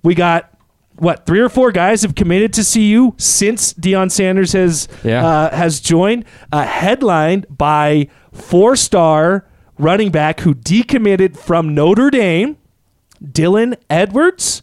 we 0.03 0.15
got 0.15 0.49
what 0.97 1.25
three 1.25 1.39
or 1.39 1.49
four 1.49 1.71
guys 1.71 2.01
have 2.01 2.13
committed 2.15 2.53
to 2.53 2.63
CU 2.63 3.13
since 3.17 3.73
Deion 3.73 4.11
Sanders 4.11 4.51
has 4.53 4.87
Yeah. 5.03 5.25
uh, 5.25 5.55
has 5.55 5.79
joined, 5.79 6.25
uh, 6.51 6.63
headlined 6.65 7.45
by 7.49 8.07
four 8.31 8.75
star 8.75 9.47
running 9.79 10.11
back 10.11 10.41
who 10.41 10.53
decommitted 10.53 11.37
from 11.37 11.73
Notre 11.73 12.09
Dame, 12.11 12.57
Dylan 13.23 13.75
Edwards. 13.89 14.61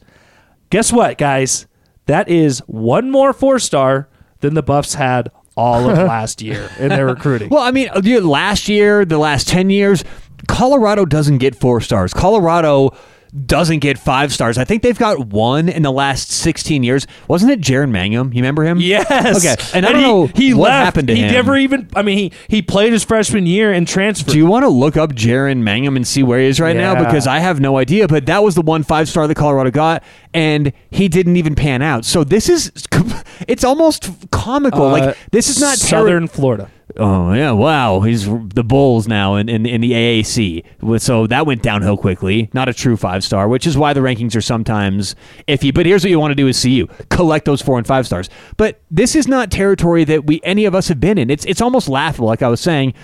Guess 0.71 0.93
what, 0.93 1.19
guys? 1.19 1.67
That 2.07 2.29
is 2.29 2.61
one 2.67 3.11
more 3.11 3.33
four 3.33 3.59
star 3.59 4.09
than 4.41 4.55
the 4.55 4.63
Buffs 4.63 4.95
had 4.95 5.31
all 5.61 5.91
of 5.91 5.99
last 6.09 6.41
year 6.41 6.71
in 6.79 6.89
their 6.89 7.07
recruiting. 7.07 7.51
Well, 7.51 7.63
I 7.63 7.71
mean, 7.71 7.91
uh, 7.95 8.01
last 8.23 8.69
year, 8.69 9.05
the 9.05 9.19
last 9.19 9.47
10 9.47 9.69
years, 9.69 10.03
Colorado 10.49 11.05
doesn't 11.05 11.39
get 11.39 11.55
four 11.55 11.81
stars. 11.81 12.15
Colorado 12.15 12.97
doesn't 13.31 13.79
get 13.79 13.99
five 13.99 14.33
stars. 14.33 14.59
I 14.59 14.65
think 14.65 14.83
they've 14.83 14.99
got 14.99 15.29
one 15.29 15.69
in 15.69 15.83
the 15.83 15.93
last 15.93 16.31
16 16.31 16.83
years. 16.83 17.07
Wasn't 17.29 17.51
it 17.51 17.61
Jaren 17.61 17.91
Mangham? 17.91 18.35
You 18.35 18.41
remember 18.41 18.65
him? 18.65 18.79
Yes. 18.81 19.45
Okay. 19.45 19.57
And, 19.75 19.87
I 19.87 19.93
don't 19.93 20.01
he, 20.01 20.07
know 20.07 20.27
he 20.27 20.55
what 20.55 20.71
left. 20.71 20.85
happened 20.85 21.09
to 21.09 21.15
he 21.15 21.23
him. 21.23 21.33
never 21.33 21.57
even. 21.57 21.89
I 21.95 22.03
mean, 22.03 22.19
he 22.19 22.33
he 22.49 22.63
played 22.63 22.93
his 22.93 23.05
freshman 23.05 23.47
year 23.47 23.73
and 23.73 23.87
transferred. 23.87 24.33
Do 24.33 24.39
you 24.39 24.47
want 24.47 24.65
to 24.65 24.69
look 24.69 24.97
up 24.97 25.13
Jaren 25.13 25.63
Mangham 25.63 25.97
and 25.97 26.07
see 26.07 26.23
where 26.23 26.41
he 26.41 26.47
is 26.47 26.61
right 26.61 26.77
now? 26.77 26.95
Because 27.03 27.27
I 27.27 27.39
have 27.39 27.61
no 27.61 27.77
idea. 27.79 28.09
But 28.09 28.27
that 28.27 28.43
was 28.43 28.55
the 28.55 28.63
one 28.63 28.83
five 28.83 29.09
star 29.09 29.27
that 29.27 29.35
Colorado 29.35 29.71
got, 29.71 30.03
and 30.35 30.73
he 30.91 31.09
didn't 31.09 31.37
even 31.37 31.55
pan 31.55 31.83
out. 31.83 32.05
So 32.05 32.25
this 32.25 32.49
is, 32.49 32.73
it's 33.49 33.65
almost 33.65 34.11
comical. 34.31 34.87
Uh, 34.87 34.93
like 34.93 35.19
this 35.31 35.49
is 35.49 35.61
not 35.61 35.79
Southern 35.79 36.29
Florida. 36.29 36.71
Oh 36.97 37.33
yeah! 37.33 37.53
Wow, 37.53 38.01
he's 38.01 38.27
the 38.27 38.65
Bulls 38.65 39.07
now 39.07 39.37
in, 39.37 39.49
in 39.49 39.67
in 39.67 39.81
the 39.81 39.93
AAC. 39.93 41.01
So 41.01 41.27
that 41.27 41.47
went 41.47 41.63
downhill 41.63 41.97
quickly. 41.97 42.51
Not 42.53 42.69
a 42.69 42.75
true 42.75 42.97
five 42.97 43.23
star, 43.23 43.49
which 43.49 43.67
is 43.67 43.77
why 43.77 43.93
the 43.93 44.01
rankings 44.01 44.35
are 44.35 44.41
sometimes 44.41 45.15
iffy. 45.47 45.73
But 45.73 45.87
here's 45.87 46.03
what 46.03 46.11
you 46.11 46.19
want 46.19 46.33
to 46.33 46.35
do: 46.35 46.49
is 46.49 46.61
CU 46.61 46.87
collect 47.11 47.45
those 47.45 47.63
four 47.63 47.79
and 47.79 47.87
five 47.87 48.07
stars. 48.07 48.29
But 48.57 48.81
this 48.91 49.15
is 49.15 49.29
not 49.29 49.51
territory 49.51 50.05
that 50.05 50.27
we 50.27 50.41
any 50.43 50.65
of 50.65 50.75
us 50.75 50.89
have 50.89 51.01
been 51.01 51.19
in. 51.19 51.31
It's 51.31 51.45
it's 51.45 51.61
almost 51.61 51.89
laughable. 51.89 52.27
Like 52.29 52.43
I 52.43 52.49
was 52.49 52.61
saying, 52.61 52.95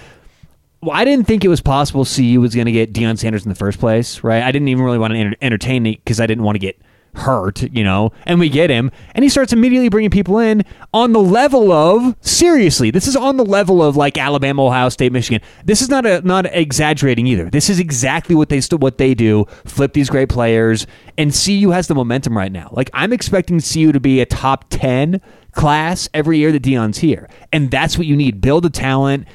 I 0.90 1.04
didn't 1.04 1.26
think 1.26 1.44
it 1.44 1.48
was 1.48 1.60
possible 1.60 2.04
CU 2.04 2.40
was 2.40 2.54
going 2.54 2.66
to 2.66 2.72
get 2.72 2.92
Deion 2.92 3.18
Sanders 3.18 3.44
in 3.44 3.48
the 3.48 3.54
first 3.54 3.78
place, 3.78 4.22
right? 4.22 4.42
I 4.42 4.52
didn't 4.52 4.68
even 4.68 4.84
really 4.84 4.98
want 4.98 5.12
to 5.12 5.18
enter- 5.18 5.36
entertain 5.40 5.86
it 5.86 5.96
because 6.04 6.20
I 6.20 6.26
didn't 6.26 6.44
want 6.44 6.56
to 6.56 6.60
get 6.60 6.80
hurt, 7.16 7.62
you 7.62 7.82
know. 7.82 8.12
And 8.24 8.38
we 8.38 8.48
get 8.48 8.70
him, 8.70 8.90
and 9.14 9.22
he 9.22 9.28
starts 9.28 9.52
immediately 9.52 9.88
bringing 9.88 10.10
people 10.10 10.38
in 10.38 10.64
on 10.92 11.12
the 11.12 11.20
level 11.20 11.72
of 11.72 12.16
seriously. 12.20 12.90
This 12.90 13.06
is 13.06 13.16
on 13.16 13.36
the 13.36 13.44
level 13.44 13.82
of 13.82 13.96
like 13.96 14.18
Alabama, 14.18 14.66
Ohio 14.66 14.88
State, 14.88 15.12
Michigan. 15.12 15.40
This 15.64 15.82
is 15.82 15.88
not 15.88 16.06
a 16.06 16.20
not 16.22 16.46
exaggerating 16.46 17.26
either. 17.26 17.50
This 17.50 17.68
is 17.68 17.78
exactly 17.80 18.34
what 18.34 18.48
they 18.48 18.60
what 18.76 18.98
they 18.98 19.14
do. 19.14 19.46
Flip 19.64 19.92
these 19.92 20.10
great 20.10 20.28
players, 20.28 20.86
and 21.18 21.32
CU 21.32 21.70
has 21.70 21.88
the 21.88 21.94
momentum 21.94 22.36
right 22.36 22.52
now. 22.52 22.68
Like 22.72 22.90
I'm 22.92 23.12
expecting 23.12 23.60
CU 23.60 23.92
to 23.92 24.00
be 24.00 24.20
a 24.20 24.26
top 24.26 24.66
ten 24.70 25.20
class 25.52 26.08
every 26.14 26.38
year 26.38 26.52
that 26.52 26.62
Deion's 26.62 26.98
here, 26.98 27.28
and 27.52 27.70
that's 27.70 27.98
what 27.98 28.06
you 28.06 28.16
need. 28.16 28.40
Build 28.40 28.66
a 28.66 28.70
talent. 28.70 29.26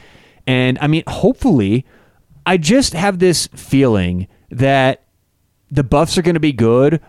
And 0.47 0.77
I 0.81 0.87
mean, 0.87 1.03
hopefully, 1.07 1.85
I 2.45 2.57
just 2.57 2.93
have 2.93 3.19
this 3.19 3.47
feeling 3.47 4.27
that 4.49 5.03
the 5.69 5.83
Buffs 5.83 6.17
are 6.17 6.21
going 6.21 6.35
to 6.35 6.39
be 6.39 6.51
good 6.51 7.01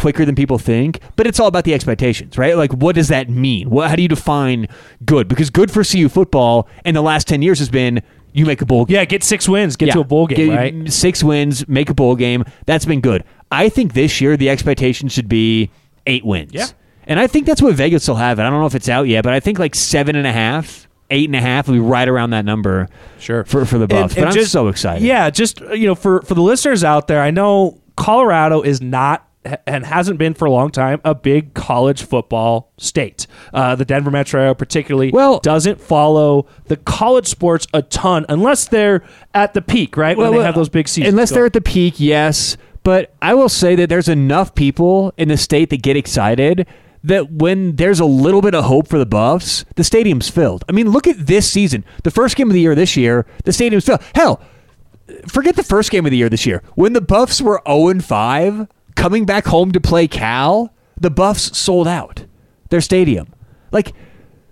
quicker 0.00 0.24
than 0.24 0.34
people 0.34 0.58
think, 0.58 0.98
but 1.16 1.26
it's 1.26 1.38
all 1.38 1.46
about 1.46 1.64
the 1.64 1.74
expectations, 1.74 2.38
right? 2.38 2.56
Like, 2.56 2.72
what 2.72 2.94
does 2.94 3.08
that 3.08 3.28
mean? 3.28 3.68
What, 3.68 3.90
how 3.90 3.96
do 3.96 4.02
you 4.02 4.08
define 4.08 4.66
good? 5.04 5.28
Because 5.28 5.50
good 5.50 5.70
for 5.70 5.84
CU 5.84 6.08
football 6.08 6.68
in 6.84 6.94
the 6.94 7.02
last 7.02 7.28
10 7.28 7.42
years 7.42 7.58
has 7.58 7.68
been 7.68 8.02
you 8.32 8.46
make 8.46 8.62
a 8.62 8.66
bowl 8.66 8.84
game. 8.86 8.94
Yeah, 8.94 9.04
get 9.04 9.22
six 9.22 9.48
wins, 9.48 9.76
get 9.76 9.92
to 9.92 10.00
a 10.00 10.04
bowl 10.04 10.26
game, 10.26 10.50
Get 10.50 10.56
right? 10.56 10.92
Six 10.92 11.22
wins, 11.22 11.68
make 11.68 11.90
a 11.90 11.94
bowl 11.94 12.16
game. 12.16 12.44
That's 12.64 12.84
been 12.84 13.00
good. 13.00 13.24
I 13.50 13.68
think 13.68 13.92
this 13.92 14.20
year 14.20 14.36
the 14.36 14.48
expectation 14.48 15.08
should 15.08 15.28
be 15.28 15.70
eight 16.06 16.24
wins. 16.24 16.52
Yeah. 16.52 16.66
And 17.04 17.18
I 17.18 17.26
think 17.26 17.46
that's 17.46 17.60
what 17.60 17.74
Vegas 17.74 18.06
will 18.08 18.16
have. 18.16 18.38
it. 18.38 18.42
I 18.42 18.50
don't 18.50 18.60
know 18.60 18.66
if 18.66 18.74
it's 18.74 18.88
out 18.88 19.08
yet, 19.08 19.24
but 19.24 19.32
I 19.32 19.40
think 19.40 19.58
like 19.58 19.74
seven 19.74 20.14
and 20.16 20.26
a 20.26 20.32
half, 20.32 20.86
eight 21.10 21.28
and 21.28 21.34
a 21.34 21.40
half 21.40 21.66
will 21.66 21.74
be 21.74 21.80
right 21.80 22.08
around 22.08 22.30
that 22.30 22.44
number. 22.44 22.88
Sure. 23.18 23.44
For 23.44 23.64
for 23.66 23.78
the 23.78 23.88
Buffs. 23.88 24.14
but 24.14 24.28
I'm 24.28 24.44
so 24.44 24.68
excited. 24.68 25.02
Yeah, 25.04 25.28
just 25.28 25.60
you 25.60 25.86
know, 25.86 25.96
for 25.96 26.22
for 26.22 26.34
the 26.34 26.42
listeners 26.42 26.84
out 26.84 27.08
there, 27.08 27.20
I 27.20 27.32
know 27.32 27.80
Colorado 27.96 28.62
is 28.62 28.80
not 28.80 29.26
and 29.66 29.86
hasn't 29.86 30.18
been 30.18 30.34
for 30.34 30.44
a 30.44 30.50
long 30.50 30.70
time 30.70 31.00
a 31.04 31.14
big 31.14 31.54
college 31.54 32.02
football 32.02 32.72
state. 32.76 33.26
Uh, 33.54 33.74
the 33.74 33.84
Denver 33.84 34.10
Metro 34.10 34.54
particularly 34.54 35.10
Well- 35.10 35.40
doesn't 35.40 35.80
follow 35.80 36.46
the 36.66 36.76
college 36.76 37.26
sports 37.26 37.66
a 37.72 37.82
ton 37.82 38.26
unless 38.28 38.66
they're 38.68 39.02
at 39.32 39.54
the 39.54 39.62
peak, 39.62 39.96
right? 39.96 40.16
when 40.16 40.32
they 40.32 40.42
have 40.42 40.54
those 40.54 40.68
big 40.68 40.88
seasons. 40.88 41.12
Unless 41.12 41.30
they're 41.30 41.46
at 41.46 41.52
the 41.52 41.60
peak, 41.60 41.94
yes. 41.98 42.56
But 42.82 43.12
I 43.20 43.34
will 43.34 43.48
say 43.48 43.74
that 43.76 43.88
there's 43.88 44.08
enough 44.08 44.54
people 44.54 45.12
in 45.16 45.28
the 45.28 45.36
state 45.36 45.70
that 45.70 45.82
get 45.82 45.96
excited 45.96 46.66
that 47.04 47.32
when 47.32 47.76
there's 47.76 48.00
a 48.00 48.04
little 48.04 48.42
bit 48.42 48.54
of 48.54 48.64
hope 48.64 48.88
for 48.88 48.98
the 48.98 49.06
Buffs, 49.06 49.64
the 49.76 49.84
stadium's 49.84 50.28
filled. 50.28 50.64
I 50.68 50.72
mean, 50.72 50.90
look 50.90 51.06
at 51.06 51.26
this 51.26 51.50
season. 51.50 51.84
The 52.04 52.10
first 52.10 52.36
game 52.36 52.48
of 52.48 52.54
the 52.54 52.60
year 52.60 52.74
this 52.74 52.96
year, 52.96 53.26
the 53.44 53.52
stadium's 53.52 53.86
filled. 53.86 54.02
Hell, 54.14 54.42
forget 55.26 55.56
the 55.56 55.62
first 55.62 55.90
game 55.90 56.04
of 56.04 56.10
the 56.10 56.16
year 56.18 56.28
this 56.28 56.44
year. 56.46 56.62
When 56.74 56.92
the 56.92 57.00
Buffs 57.00 57.40
were 57.40 57.62
0 57.66 58.00
5, 58.00 58.66
coming 59.00 59.24
back 59.24 59.46
home 59.46 59.72
to 59.72 59.80
play 59.80 60.06
Cal, 60.06 60.74
the 61.00 61.10
Buffs 61.10 61.56
sold 61.56 61.88
out 61.88 62.26
their 62.68 62.82
stadium. 62.82 63.32
Like, 63.72 63.94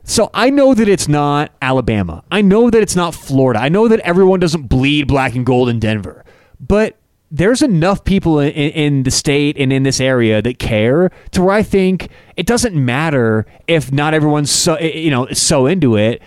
so 0.05 0.31
I 0.33 0.49
know 0.49 0.73
that 0.73 0.89
it's 0.89 1.07
not 1.07 1.53
Alabama. 1.61 2.25
I 2.31 2.41
know 2.41 2.71
that 2.71 2.81
it's 2.81 2.97
not 2.97 3.15
Florida. 3.15 3.61
I 3.61 3.69
know 3.69 3.89
that 3.89 4.01
everyone 4.01 4.41
doesn't 4.41 4.63
bleed 4.63 5.07
black 5.07 5.35
and 5.35 5.45
gold 5.45 5.69
in 5.69 5.79
Denver. 5.79 6.25
But 6.59 6.97
there's 7.31 7.61
enough 7.61 8.05
people 8.05 8.41
in, 8.41 8.51
in 8.53 9.03
the 9.03 9.11
state 9.11 9.59
and 9.59 9.71
in 9.71 9.83
this 9.83 10.01
area 10.01 10.41
that 10.41 10.59
care 10.59 11.11
to 11.33 11.43
where 11.43 11.55
I 11.55 11.63
think 11.63 12.09
it 12.37 12.47
doesn't 12.47 12.75
matter 12.75 13.45
if 13.67 13.93
not 13.93 14.15
everyone's 14.15 14.51
so 14.51 14.79
you 14.79 15.11
know 15.11 15.29
so 15.33 15.67
into 15.67 15.99
it. 15.99 16.23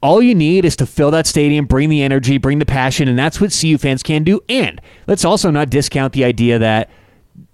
All 0.00 0.22
you 0.22 0.34
need 0.34 0.64
is 0.64 0.76
to 0.76 0.86
fill 0.86 1.10
that 1.10 1.26
stadium, 1.26 1.64
bring 1.64 1.88
the 1.88 2.02
energy, 2.02 2.38
bring 2.38 2.60
the 2.60 2.66
passion, 2.66 3.08
and 3.08 3.18
that's 3.18 3.40
what 3.40 3.56
CU 3.58 3.78
fans 3.78 4.04
can 4.04 4.22
do. 4.22 4.40
And 4.48 4.80
let's 5.08 5.24
also 5.24 5.50
not 5.50 5.70
discount 5.70 6.12
the 6.12 6.24
idea 6.24 6.60
that 6.60 6.88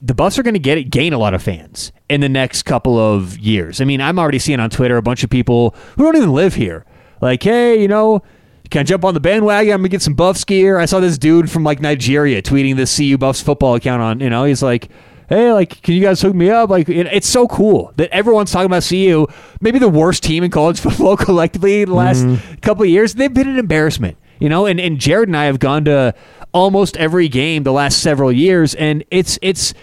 the 0.02 0.14
Buffs 0.14 0.38
are 0.38 0.42
going 0.42 0.54
to 0.54 0.60
get 0.60 0.78
it, 0.78 0.84
gain 0.90 1.12
a 1.12 1.18
lot 1.18 1.34
of 1.34 1.42
fans 1.42 1.92
in 2.08 2.20
the 2.20 2.28
next 2.28 2.62
couple 2.62 2.98
of 2.98 3.38
years. 3.38 3.80
I 3.80 3.84
mean, 3.84 4.00
I'm 4.00 4.18
already 4.18 4.38
seeing 4.38 4.60
on 4.60 4.70
Twitter 4.70 4.96
a 4.96 5.02
bunch 5.02 5.24
of 5.24 5.30
people 5.30 5.74
who 5.96 6.04
don't 6.04 6.16
even 6.16 6.32
live 6.32 6.54
here, 6.54 6.84
like, 7.20 7.42
hey, 7.42 7.80
you 7.80 7.88
know, 7.88 8.22
can 8.70 8.80
I 8.80 8.82
jump 8.84 9.04
on 9.04 9.14
the 9.14 9.20
bandwagon? 9.20 9.72
I'm 9.72 9.80
gonna 9.80 9.88
get 9.88 10.02
some 10.02 10.14
Buffs 10.14 10.44
gear. 10.44 10.78
I 10.78 10.84
saw 10.84 11.00
this 11.00 11.18
dude 11.18 11.50
from 11.50 11.64
like 11.64 11.80
Nigeria 11.80 12.40
tweeting 12.40 12.76
the 12.76 12.86
CU 12.86 13.18
Buffs 13.18 13.40
football 13.40 13.74
account 13.74 14.00
on. 14.00 14.20
You 14.20 14.30
know, 14.30 14.44
he's 14.44 14.62
like. 14.62 14.88
Hey, 15.28 15.52
like, 15.52 15.80
can 15.82 15.94
you 15.94 16.00
guys 16.00 16.20
hook 16.20 16.34
me 16.34 16.50
up? 16.50 16.70
Like, 16.70 16.88
it, 16.88 17.06
it's 17.06 17.28
so 17.28 17.46
cool 17.46 17.92
that 17.98 18.10
everyone's 18.10 18.50
talking 18.50 18.66
about 18.66 18.82
CU, 18.82 19.28
maybe 19.60 19.78
the 19.78 19.88
worst 19.88 20.24
team 20.24 20.42
in 20.42 20.50
college 20.50 20.80
football 20.80 21.16
collectively 21.16 21.82
in 21.82 21.88
the 21.88 21.94
last 21.94 22.24
mm-hmm. 22.24 22.54
couple 22.56 22.82
of 22.82 22.88
years. 22.88 23.14
They've 23.14 23.32
been 23.32 23.48
an 23.48 23.56
embarrassment, 23.56 24.16
you 24.40 24.48
know. 24.48 24.66
And 24.66 24.80
and 24.80 24.98
Jared 24.98 25.28
and 25.28 25.36
I 25.36 25.44
have 25.44 25.60
gone 25.60 25.84
to 25.84 26.16
almost 26.52 26.96
every 26.96 27.28
game 27.28 27.62
the 27.62 27.72
last 27.72 28.00
several 28.02 28.32
years, 28.32 28.74
and 28.74 29.04
it's 29.10 29.38
it's 29.42 29.74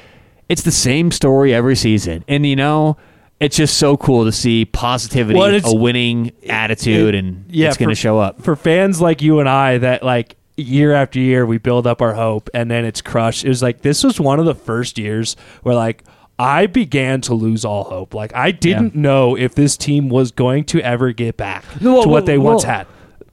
it's 0.49 0.63
the 0.63 0.71
same 0.71 1.11
story 1.11 1.53
every 1.53 1.75
season. 1.75 2.23
And 2.27 2.45
you 2.45 2.55
know, 2.55 2.97
it's 3.39 3.57
just 3.57 3.77
so 3.77 3.97
cool 3.97 4.25
to 4.25 4.31
see 4.31 4.65
positivity, 4.65 5.37
Well, 5.37 5.59
a 5.65 5.75
winning 5.75 6.31
attitude, 6.49 7.15
and 7.15 7.45
yeah, 7.49 7.67
it's 7.67 7.77
going 7.77 7.89
to 7.89 7.95
show 7.95 8.19
up. 8.19 8.41
for 8.41 8.55
fans 8.55 9.01
like 9.01 9.21
you 9.21 9.39
and 9.39 9.47
I 9.49 9.77
that 9.79 10.03
like 10.03 10.35
year 10.55 10.91
after 10.93 11.19
year 11.19 11.45
we 11.45 11.59
build 11.59 11.85
up 11.85 12.01
our 12.01 12.15
hope 12.15 12.49
and 12.53 12.71
then 12.71 12.83
it's 12.83 13.01
crushed. 13.01 13.45
It 13.45 13.49
was 13.49 13.61
like 13.61 13.81
this 13.81 14.03
was 14.03 14.19
one 14.19 14.39
of 14.39 14.45
the 14.45 14.55
first 14.55 14.97
years 14.97 15.35
where 15.61 15.75
like 15.75 16.03
I 16.39 16.65
began 16.65 17.21
to 17.21 17.35
lose 17.35 17.63
all 17.63 17.83
hope. 17.83 18.13
Like 18.15 18.33
I 18.35 18.51
didn't 18.51 18.95
know 18.95 19.35
if 19.37 19.53
this 19.53 19.77
team 19.77 20.09
was 20.09 20.31
going 20.31 20.63
to 20.65 20.81
ever 20.81 21.11
get 21.11 21.37
back 21.37 21.63
Well, 21.81 22.03
to 22.03 22.09
what 22.09 22.25
they 22.25 22.37
well, 22.39 22.53
once 22.53 22.63
had. 22.63 22.87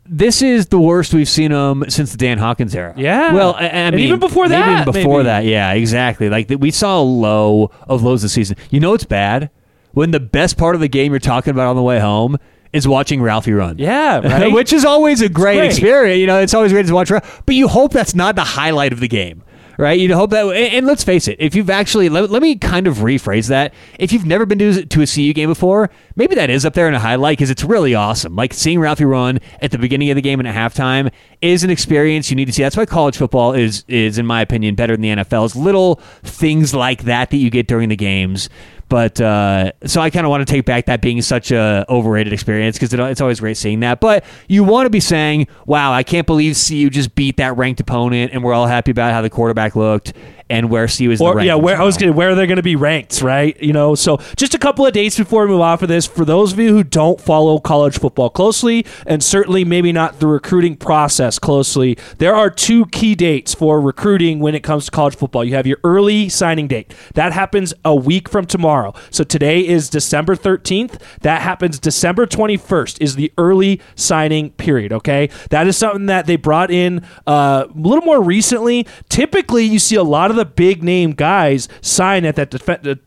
This 0.07 0.43
is 0.43 0.67
the 0.67 0.79
worst 0.79 1.15
we've 1.15 1.29
seen 1.29 1.51
them 1.51 1.85
since 1.89 2.13
the 2.13 2.19
Dan 2.19 2.37
Hawkins 2.39 2.75
era. 2.75 2.93
Yeah. 2.97 3.33
Well, 3.33 3.55
I, 3.55 3.61
I 3.65 3.67
And 3.69 3.97
mean, 3.97 4.07
even 4.07 4.21
before 4.21 4.49
that, 4.49 4.83
even 4.83 4.93
before 4.93 5.19
maybe. 5.19 5.25
that, 5.25 5.45
yeah, 5.47 5.73
exactly. 5.73 6.29
Like 6.29 6.51
we 6.59 6.71
saw 6.71 7.01
a 7.01 7.03
low 7.03 7.71
of 7.89 8.03
lows 8.03 8.21
this 8.23 8.33
season. 8.35 8.57
You 8.71 8.81
know, 8.81 8.93
it's 8.95 9.05
bad 9.05 9.51
when 9.93 10.11
the 10.11 10.21
best 10.21 10.59
part 10.59 10.75
of 10.75 10.81
the 10.83 10.89
game 10.89 11.13
you're 11.13 11.21
talking 11.21 11.53
about 11.53 11.69
on 11.69 11.77
the 11.77 11.83
way 11.83 12.01
home 12.01 12.37
is 12.75 12.87
watching 12.87 13.23
Ralphie 13.23 13.53
run. 13.53 13.79
Yeah, 13.79 14.19
right. 14.27 14.53
Which 14.53 14.73
is 14.75 14.85
always 14.85 15.23
a 15.23 15.29
great, 15.29 15.57
great. 15.59 15.71
experience. 15.71 16.19
You 16.21 16.27
know, 16.27 16.39
it's 16.41 16.53
always 16.53 16.73
great 16.73 16.87
to 16.87 16.93
watch. 16.95 17.11
Ralph- 17.11 17.43
But 17.47 17.55
you 17.55 17.69
hope 17.69 17.93
that's 17.93 18.15
not 18.15 18.35
the 18.35 18.45
highlight 18.45 18.93
of 18.93 19.01
the 19.01 19.09
game, 19.09 19.43
right? 19.79 19.99
You'd 19.99 20.11
hope 20.11 20.31
that. 20.31 20.47
And, 20.47 20.55
and 20.75 20.87
let's 20.87 21.05
face 21.05 21.29
it, 21.29 21.37
if 21.41 21.55
you've 21.55 21.71
actually 21.71 22.09
let, 22.09 22.31
let 22.31 22.43
me 22.43 22.57
kind 22.57 22.87
of 22.87 22.99
rephrase 22.99 23.49
that. 23.49 23.75
If 23.99 24.13
you've 24.13 24.27
never 24.27 24.47
been 24.47 24.59
to, 24.59 24.87
to 24.87 25.03
a 25.03 25.07
CU 25.07 25.33
game 25.33 25.49
before, 25.49 25.91
maybe 26.17 26.35
that 26.35 26.51
is 26.51 26.65
up 26.65 26.75
there 26.75 26.89
in 26.89 26.95
a 26.95 27.01
highlight 27.01 27.39
because 27.39 27.51
it's 27.51 27.65
really 27.65 27.95
awesome. 27.95 28.37
Like 28.37 28.53
seeing 28.53 28.81
Ralphie 28.81 29.05
run 29.05 29.41
at 29.61 29.71
the 29.71 29.79
beginning 29.79 30.11
of 30.11 30.17
the 30.17 30.23
game 30.23 30.41
and 30.41 30.49
at 30.49 30.55
halftime 30.55 31.13
is 31.41 31.65
an 31.65 31.71
experience 31.71 32.31
you 32.31 32.37
need 32.37 32.47
to 32.47 32.53
see. 32.53 32.63
That's 32.63 32.77
why 32.77 32.87
college 32.87 33.17
football 33.17 33.53
is 33.53 33.85
is, 33.89 34.19
in 34.19 34.27
my 34.27 34.41
opinion, 34.41 34.75
better 34.75 34.95
than 34.95 35.03
the 35.03 35.11
NFL. 35.11 35.45
It's 35.47 35.57
little 35.57 35.97
things 36.23 36.75
like 36.75 37.05
that 37.05 37.31
that 37.31 37.37
you 37.37 37.51
get 37.51 37.67
during 37.67 37.89
the 37.89 37.97
games. 37.97 38.49
But 38.89 39.21
uh, 39.21 39.73
so 39.85 40.01
I 40.01 40.11
kind 40.11 40.27
of 40.27 40.31
want 40.31 40.47
to 40.47 40.53
take 40.53 40.65
back 40.65 40.87
that 40.87 41.01
being 41.01 41.21
such 41.23 41.51
a 41.51 41.85
overrated 41.89 42.33
experience 42.33 42.77
because 42.77 42.93
it, 42.93 43.01
it's 43.01 43.21
always 43.21 43.41
great 43.41 43.57
seeing 43.57 43.81
that. 43.81 44.01
But 44.01 44.25
you 44.49 44.65
want 44.65 44.87
to 44.87 44.91
be 44.91 45.01
saying, 45.01 45.47
"Wow, 45.67 45.93
I 45.93 46.03
can't 46.03 46.27
believe 46.27 46.57
CU 46.57 46.91
just 46.91 47.15
beat 47.15 47.39
that 47.39 47.57
ranked 47.57 47.81
opponent," 47.81 48.33
and 48.33 48.45
we're 48.45 48.55
all 48.55 48.67
happy 48.67 48.91
about 48.91 49.13
how 49.13 49.23
the 49.23 49.31
quarterback 49.31 49.75
looked. 49.75 50.13
And 50.51 50.69
where 50.71 50.87
CU 50.87 51.11
is. 51.11 51.21
or 51.21 51.37
the 51.37 51.47
yeah, 51.47 51.55
where 51.55 51.77
I 51.81 51.85
was 51.85 51.97
gonna 51.97 52.13
where 52.13 52.35
they're 52.35 52.47
going 52.47 52.57
to 52.57 52.63
be 52.63 52.77
ranked, 52.77 53.23
right? 53.23 53.61
You 53.63 53.73
know, 53.73 53.95
so 53.95 54.19
just 54.37 54.55
a 54.55 54.59
couple 54.59 54.87
of 54.87 54.93
dates 54.93 55.17
before 55.17 55.43
we 55.43 55.49
move 55.49 55.61
off 55.61 55.83
of 55.83 55.89
this. 55.89 56.07
For 56.07 56.25
those 56.25 56.53
of 56.53 56.59
you 56.59 56.71
who 56.71 56.85
don't 56.85 57.21
follow 57.21 57.59
college 57.59 57.99
football 57.99 58.31
closely, 58.31 58.85
and 59.07 59.23
certainly 59.23 59.65
maybe 59.65 59.93
not 59.93 60.21
the 60.21 60.27
recruiting 60.27 60.77
process 60.77 61.39
closely, 61.39 61.97
there 62.19 62.35
are 62.35 62.51
two 62.51 62.87
key 62.87 63.15
dates 63.15 63.55
for 63.55 63.81
recruiting 63.81 64.41
when 64.41 64.55
it 64.55 64.63
comes 64.63 64.85
to 64.87 64.91
college 64.91 65.17
football. 65.17 65.45
You 65.45 65.55
have 65.55 65.67
your 65.67 65.79
early 65.83 66.29
signing 66.29 66.69
date 66.69 66.95
that 67.15 67.33
happens 67.33 67.73
a 67.85 67.95
week 67.95 68.29
from 68.29 68.47
tomorrow. 68.47 68.95
So 69.11 69.25
today 69.25 69.67
is 69.67 69.89
December 69.89 70.37
thirteenth. 70.37 71.03
That 71.23 71.43
happens 71.43 71.79
December 71.79 72.27
twenty 72.27 72.57
first 72.57 73.01
is 73.01 73.17
the 73.17 73.33
early 73.39 73.81
signing 73.95 74.51
period. 74.53 74.93
Okay, 74.93 75.31
that 75.51 75.67
is 75.67 75.77
something 75.77 76.07
that 76.07 76.27
they 76.27 76.37
brought 76.37 76.71
in 76.71 77.05
uh, 77.27 77.67
a 77.69 77.79
little 77.79 78.05
more 78.05 78.23
recently. 78.23 78.87
Typically, 79.09 79.65
you 79.65 79.79
see 79.79 79.97
a 79.97 80.03
lot 80.03 80.31
of 80.31 80.34
the 80.35 80.45
big 80.45 80.83
name 80.83 81.13
guys 81.13 81.69
sign 81.81 82.25
at 82.25 82.37
that 82.37 82.51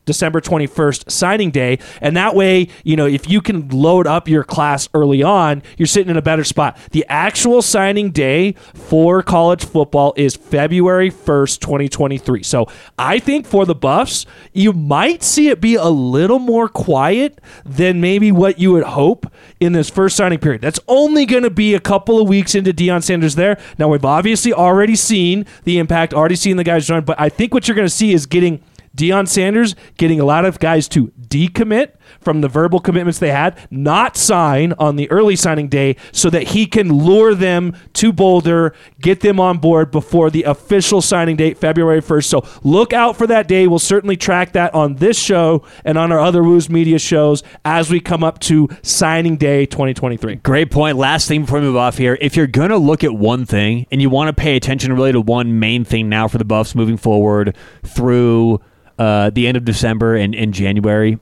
December 0.05 0.41
21st 0.41 1.12
signing 1.12 1.51
day. 1.51 1.79
And 2.01 2.15
that 2.17 2.36
way, 2.36 2.69
you 2.84 2.96
know, 2.96 3.05
if 3.05 3.29
you 3.29 3.41
can 3.41 3.67
load 3.69 4.07
up 4.07 4.27
your 4.27 4.43
class 4.43 4.89
early 4.93 5.24
on, 5.24 5.63
you're 5.77 5.88
sitting 5.88 6.10
in 6.10 6.17
a 6.17 6.22
better 6.22 6.43
spot. 6.43 6.77
The 6.91 7.05
actual 7.10 7.62
signing 7.62 8.12
day 8.12 8.53
for 8.74 9.22
college 9.22 9.65
football 9.65 10.13
is 10.15 10.36
February 10.36 11.12
1st, 11.12 11.60
2023. 11.60 12.43
So 12.43 12.67
I 12.98 13.19
think 13.19 13.46
for 13.46 13.65
the 13.65 13.75
Buffs, 13.75 14.25
you 14.53 14.74
might 14.74 15.24
see 15.24 15.50
it 15.50 15.62
be 15.62 15.75
a 15.75 15.86
little 15.86 16.39
more 16.39 16.67
quiet 16.67 17.39
than 17.65 18.01
maybe 18.01 18.31
what 18.31 18.60
you 18.60 18.72
would 18.72 18.84
hope 18.84 19.31
in 19.60 19.74
this 19.74 19.89
first 19.89 20.15
signing 20.15 20.39
period. 20.39 20.62
That's 20.62 20.79
only 20.88 21.25
going 21.25 21.43
to 21.43 21.50
be 21.50 21.74
a 21.74 21.79
couple 21.79 22.22
of 22.22 22.27
weeks 22.27 22.55
into 22.55 22.74
Deion 22.74 23.03
Sanders 23.03 23.36
there. 23.36 23.60
Now, 23.77 23.88
we've 23.89 24.05
obviously 24.05 24.53
already 24.53 24.96
seen 24.96 25.46
the 25.63 25.77
impact, 25.79 26.13
already 26.13 26.36
seen 26.36 26.57
the 26.57 26.63
guys 26.63 26.88
join, 26.88 27.03
but 27.03 27.16
I 27.17 27.29
think 27.29 27.53
what 27.53 27.67
you're 27.67 27.75
going 27.75 27.88
to 27.88 27.93
see 27.93 28.13
is 28.13 28.25
getting 28.25 28.63
Deion 28.95 29.27
Sanders 29.27 29.75
getting 29.97 30.19
a 30.19 30.25
lot 30.25 30.45
of 30.45 30.59
guys 30.59 30.88
to 30.89 31.07
decommit 31.27 31.91
from 32.19 32.41
the 32.41 32.47
verbal 32.47 32.79
commitments 32.79 33.19
they 33.19 33.31
had, 33.31 33.57
not 33.69 34.17
sign 34.17 34.74
on 34.74 34.95
the 34.95 35.09
early 35.12 35.36
signing 35.36 35.67
day 35.67 35.95
so 36.12 36.29
that 36.29 36.50
he 36.50 36.65
can 36.65 36.89
lure 36.89 37.36
them 37.36 37.75
to 37.93 38.12
Boulder, 38.12 38.74
get 39.00 39.21
them 39.21 39.39
on 39.39 39.57
board 39.57 39.91
before 39.91 40.29
the 40.29 40.43
official 40.43 41.01
signing 41.01 41.36
date, 41.36 41.57
February 41.57 42.01
1st. 42.01 42.25
So 42.25 42.47
look 42.63 42.93
out 42.93 43.17
for 43.17 43.27
that 43.27 43.47
day. 43.47 43.67
We'll 43.67 43.79
certainly 43.79 44.17
track 44.17 44.53
that 44.53 44.74
on 44.74 44.95
this 44.95 45.17
show 45.17 45.65
and 45.86 45.97
on 45.97 46.12
our 46.12 46.19
other 46.19 46.43
Wooze 46.43 46.69
Media 46.69 47.00
shows 47.00 47.43
as 47.65 47.89
we 47.89 48.00
come 48.00 48.24
up 48.24 48.39
to 48.39 48.67
signing 48.81 49.38
day 49.38 49.65
2023. 49.65 50.36
Great 50.38 50.71
point. 50.71 50.97
Last 50.97 51.27
thing 51.27 51.41
before 51.41 51.59
we 51.59 51.65
move 51.65 51.75
off 51.75 51.97
here. 51.97 52.17
If 52.19 52.36
you're 52.36 52.47
going 52.47 52.69
to 52.69 52.77
look 52.77 53.03
at 53.03 53.13
one 53.13 53.45
thing 53.45 53.86
and 53.91 54.01
you 54.01 54.09
want 54.09 54.36
to 54.36 54.39
pay 54.39 54.55
attention 54.55 54.93
really 54.93 55.12
to 55.12 55.21
one 55.21 55.59
main 55.59 55.83
thing 55.83 56.09
now 56.09 56.27
for 56.27 56.38
the 56.38 56.45
Buffs 56.45 56.75
moving 56.75 56.97
forward 56.97 57.55
through 57.83 58.62
uh, 59.00 59.29
the 59.29 59.47
end 59.47 59.57
of 59.57 59.65
December 59.65 60.15
and, 60.15 60.33
and 60.33 60.53
January, 60.53 61.19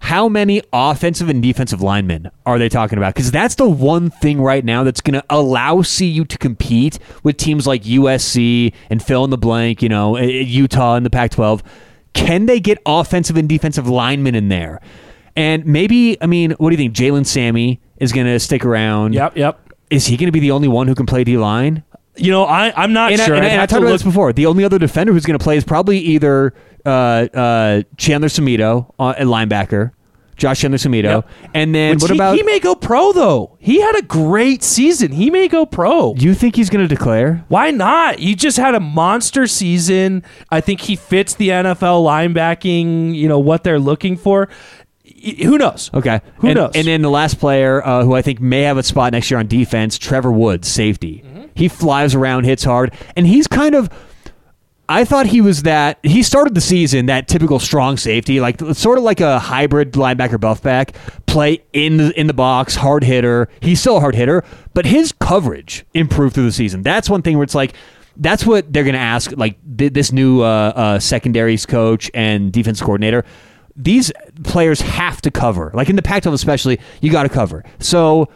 how 0.00 0.28
many 0.28 0.62
offensive 0.72 1.28
and 1.28 1.42
defensive 1.42 1.82
linemen 1.82 2.30
are 2.46 2.58
they 2.58 2.68
talking 2.68 2.98
about? 2.98 3.14
Because 3.14 3.30
that's 3.30 3.54
the 3.54 3.68
one 3.68 4.10
thing 4.10 4.40
right 4.40 4.64
now 4.64 4.82
that's 4.82 5.00
going 5.00 5.14
to 5.14 5.24
allow 5.30 5.82
CU 5.82 6.24
to 6.24 6.38
compete 6.38 6.98
with 7.22 7.36
teams 7.36 7.66
like 7.66 7.82
USC 7.84 8.72
and 8.88 9.02
fill 9.02 9.24
in 9.24 9.30
the 9.30 9.38
blank, 9.38 9.82
you 9.82 9.88
know, 9.88 10.16
uh, 10.16 10.22
Utah 10.22 10.96
in 10.96 11.02
the 11.02 11.10
Pac 11.10 11.30
12. 11.32 11.62
Can 12.12 12.46
they 12.46 12.58
get 12.60 12.78
offensive 12.86 13.36
and 13.36 13.48
defensive 13.48 13.88
linemen 13.88 14.34
in 14.34 14.48
there? 14.48 14.80
And 15.36 15.64
maybe, 15.64 16.20
I 16.20 16.26
mean, 16.26 16.52
what 16.52 16.70
do 16.70 16.74
you 16.74 16.76
think? 16.90 16.94
Jalen 16.94 17.24
Sami 17.26 17.80
is 17.98 18.10
going 18.12 18.26
to 18.26 18.40
stick 18.40 18.64
around. 18.64 19.12
Yep, 19.14 19.36
yep. 19.36 19.60
Is 19.90 20.06
he 20.06 20.16
going 20.16 20.26
to 20.26 20.32
be 20.32 20.40
the 20.40 20.50
only 20.50 20.66
one 20.68 20.88
who 20.88 20.94
can 20.94 21.06
play 21.06 21.24
D 21.24 21.36
line? 21.36 21.84
You 22.16 22.32
know, 22.32 22.44
I, 22.44 22.72
I'm 22.76 22.92
not 22.92 23.12
And, 23.12 23.20
I, 23.20 23.26
sure. 23.26 23.34
and 23.36 23.44
I- 23.44 23.48
and 23.50 23.60
I 23.60 23.66
talked 23.66 23.78
about 23.78 23.90
look- 23.90 24.00
this 24.00 24.02
before. 24.02 24.32
The 24.32 24.46
only 24.46 24.64
other 24.64 24.78
defender 24.78 25.12
who's 25.12 25.24
going 25.24 25.38
to 25.38 25.42
play 25.42 25.56
is 25.56 25.64
probably 25.64 25.98
either 25.98 26.52
uh, 26.84 26.88
uh, 26.88 27.82
Chandler 27.96 28.28
Semedo, 28.28 28.92
uh, 28.98 29.14
a 29.18 29.24
linebacker, 29.24 29.92
Josh 30.36 30.60
Chandler 30.60 30.78
Semedo, 30.78 31.02
Yep. 31.16 31.28
and 31.52 31.74
then 31.74 31.94
Which 31.96 32.02
what 32.02 32.10
he, 32.12 32.16
about? 32.16 32.36
he 32.36 32.42
may 32.42 32.58
go 32.60 32.74
pro 32.74 33.12
though. 33.12 33.56
He 33.60 33.80
had 33.80 33.96
a 33.98 34.02
great 34.02 34.62
season. 34.62 35.12
He 35.12 35.30
may 35.30 35.48
go 35.48 35.66
pro. 35.66 36.14
you 36.14 36.34
think 36.34 36.56
he's 36.56 36.70
going 36.70 36.86
to 36.86 36.88
declare? 36.88 37.44
Why 37.48 37.70
not? 37.70 38.20
You 38.20 38.34
just 38.34 38.56
had 38.56 38.74
a 38.74 38.80
monster 38.80 39.46
season. 39.46 40.22
I 40.50 40.60
think 40.62 40.80
he 40.80 40.96
fits 40.96 41.34
the 41.34 41.48
NFL 41.50 42.02
linebacking, 42.04 43.14
you 43.14 43.28
know, 43.28 43.38
what 43.38 43.64
they're 43.64 43.78
looking 43.78 44.16
for. 44.16 44.48
Who 45.42 45.58
knows? 45.58 45.90
Okay. 45.92 46.22
Who 46.36 46.46
and, 46.48 46.56
knows? 46.56 46.70
And 46.74 46.86
then 46.86 47.02
the 47.02 47.10
last 47.10 47.38
player 47.38 47.86
uh, 47.86 48.04
who 48.04 48.14
I 48.14 48.22
think 48.22 48.40
may 48.40 48.62
have 48.62 48.78
a 48.78 48.82
spot 48.82 49.12
next 49.12 49.30
year 49.30 49.38
on 49.38 49.46
defense, 49.46 49.98
Trevor 49.98 50.32
Woods, 50.32 50.66
safety. 50.68 51.22
Mm-hmm. 51.26 51.42
He 51.54 51.68
flies 51.68 52.14
around, 52.14 52.44
hits 52.44 52.64
hard, 52.64 52.94
and 53.16 53.26
he's 53.26 53.46
kind 53.46 53.74
of. 53.74 53.90
I 54.90 55.04
thought 55.04 55.26
he 55.26 55.40
was 55.40 55.62
that. 55.62 56.00
He 56.02 56.24
started 56.24 56.56
the 56.56 56.60
season 56.60 57.06
that 57.06 57.28
typical 57.28 57.60
strong 57.60 57.96
safety, 57.96 58.40
like 58.40 58.60
sort 58.72 58.98
of 58.98 59.04
like 59.04 59.20
a 59.20 59.38
hybrid 59.38 59.92
linebacker 59.92 60.36
buffback, 60.36 60.96
play 61.26 61.62
in 61.72 61.96
the, 61.96 62.20
in 62.20 62.26
the 62.26 62.34
box, 62.34 62.74
hard 62.74 63.04
hitter. 63.04 63.48
He's 63.60 63.80
still 63.80 63.98
a 63.98 64.00
hard 64.00 64.16
hitter, 64.16 64.42
but 64.74 64.86
his 64.86 65.12
coverage 65.12 65.86
improved 65.94 66.34
through 66.34 66.46
the 66.46 66.52
season. 66.52 66.82
That's 66.82 67.08
one 67.08 67.22
thing 67.22 67.38
where 67.38 67.44
it's 67.44 67.54
like. 67.54 67.74
That's 68.16 68.44
what 68.44 68.70
they're 68.70 68.82
going 68.82 68.94
to 68.94 69.00
ask, 69.00 69.32
like 69.36 69.56
th- 69.78 69.94
this 69.94 70.12
new 70.12 70.42
uh, 70.42 70.72
uh, 70.74 70.98
secondaries 70.98 71.64
coach 71.64 72.10
and 72.12 72.52
defense 72.52 72.80
coordinator 72.80 73.24
these 73.76 74.12
players 74.42 74.80
have 74.80 75.22
to 75.22 75.30
cover. 75.30 75.70
Like 75.72 75.88
in 75.88 75.96
the 75.96 76.02
Pac-12 76.02 76.32
especially, 76.34 76.80
you 77.00 77.10
got 77.10 77.22
to 77.22 77.28
cover. 77.30 77.64
So 77.78 78.28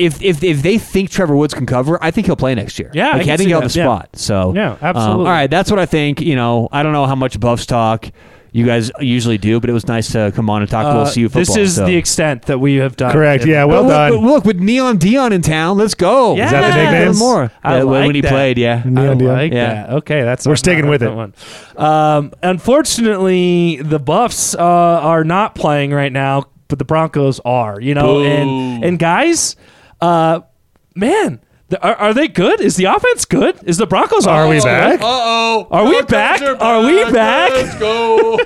if, 0.00 0.22
if 0.22 0.42
if 0.42 0.62
they 0.62 0.78
think 0.78 1.10
Trevor 1.10 1.36
Woods 1.36 1.54
can 1.54 1.66
cover, 1.66 1.98
I 2.02 2.10
think 2.10 2.26
he'll 2.26 2.36
play 2.36 2.54
next 2.54 2.78
year. 2.78 2.90
Yeah, 2.94 3.10
I 3.10 3.12
like, 3.12 3.22
can 3.24 3.30
I 3.30 3.36
think 3.36 3.48
he'll 3.48 3.60
have 3.60 3.70
that, 3.70 3.74
the 3.74 3.78
yeah. 3.80 3.84
spot. 3.86 4.08
So 4.16 4.52
Yeah, 4.54 4.70
um, 4.72 4.78
absolutely. 4.80 5.26
all 5.26 5.30
right, 5.32 5.50
that's 5.50 5.70
what 5.70 5.78
I 5.80 5.86
think. 5.86 6.20
You 6.20 6.36
know, 6.36 6.68
I 6.72 6.82
don't 6.82 6.92
know 6.92 7.06
how 7.06 7.14
much 7.14 7.38
Buffs 7.38 7.66
talk 7.66 8.10
you 8.52 8.66
guys 8.66 8.90
usually 8.98 9.38
do, 9.38 9.60
but 9.60 9.70
it 9.70 9.72
was 9.72 9.86
nice 9.86 10.10
to 10.10 10.32
come 10.34 10.50
on 10.50 10.60
and 10.60 10.68
talk 10.68 10.84
a 10.84 10.88
little 10.88 11.02
Uh, 11.02 11.12
CU 11.14 11.28
football. 11.28 11.54
this 11.54 11.56
is 11.56 11.76
so. 11.76 11.86
the 11.86 11.94
extent 11.94 12.42
that 12.46 12.58
we 12.58 12.74
have 12.76 12.96
done. 12.96 13.12
Correct. 13.12 13.46
Yeah. 13.46 13.62
Well 13.64 13.84
But 13.84 13.88
look, 13.88 13.92
done. 13.92 14.10
but 14.10 14.20
look, 14.34 14.44
with 14.44 14.58
Neon 14.58 14.98
Deion 14.98 15.30
in 15.30 15.40
town, 15.40 15.78
let's 15.78 15.94
go. 15.94 16.34
Yeah. 16.34 16.46
Is 16.46 16.50
that 16.50 16.74
the 16.74 16.82
Yeah. 16.82 16.90
nickname? 16.90 17.16
More. 17.18 17.52
I 17.62 17.78
Uh, 17.78 17.86
when 17.86 18.12
he 18.12 18.22
that. 18.22 18.28
played, 18.32 18.58
yeah. 18.58 18.82
I 18.84 18.88
Neon 18.88 19.20
Deion. 19.20 19.28
like 19.36 19.52
Yeah. 19.52 19.74
that. 19.74 19.90
Okay, 19.98 20.22
that's 20.22 20.48
We're 20.48 20.56
sticking 20.56 20.88
with 20.88 21.00
it. 21.04 21.14
One. 21.14 21.32
Um, 21.76 22.32
unfortunately, 22.42 23.80
the 23.82 23.98
Buffs 24.00 24.54
uh, 24.56 24.58
are 24.60 25.22
not 25.22 25.54
playing 25.54 25.92
right 25.92 26.12
now, 26.12 26.44
but 26.68 26.78
the 26.78 26.84
Broncos 26.84 27.40
are. 27.44 27.80
You 27.80 27.94
know, 27.94 28.20
and 28.24 28.84
and 28.84 28.98
guys, 28.98 29.54
uh, 30.00 30.40
man. 30.94 31.40
the- 31.68 31.82
Are, 31.84 31.94
are 31.96 32.14
they 32.14 32.28
good? 32.28 32.60
Is 32.60 32.76
the 32.76 32.84
offense 32.86 33.24
good? 33.24 33.58
Is 33.64 33.76
the 33.78 33.86
Broncos? 33.86 34.26
Are 34.26 34.48
we 34.48 34.60
back? 34.60 35.00
Uh-oh. 35.00 35.68
Are 35.70 35.84
we 35.88 36.02
back? 36.02 36.40
Are 36.60 36.82
we 36.84 37.04
back? 37.12 37.50
Let's 37.50 37.78
go. 37.78 38.38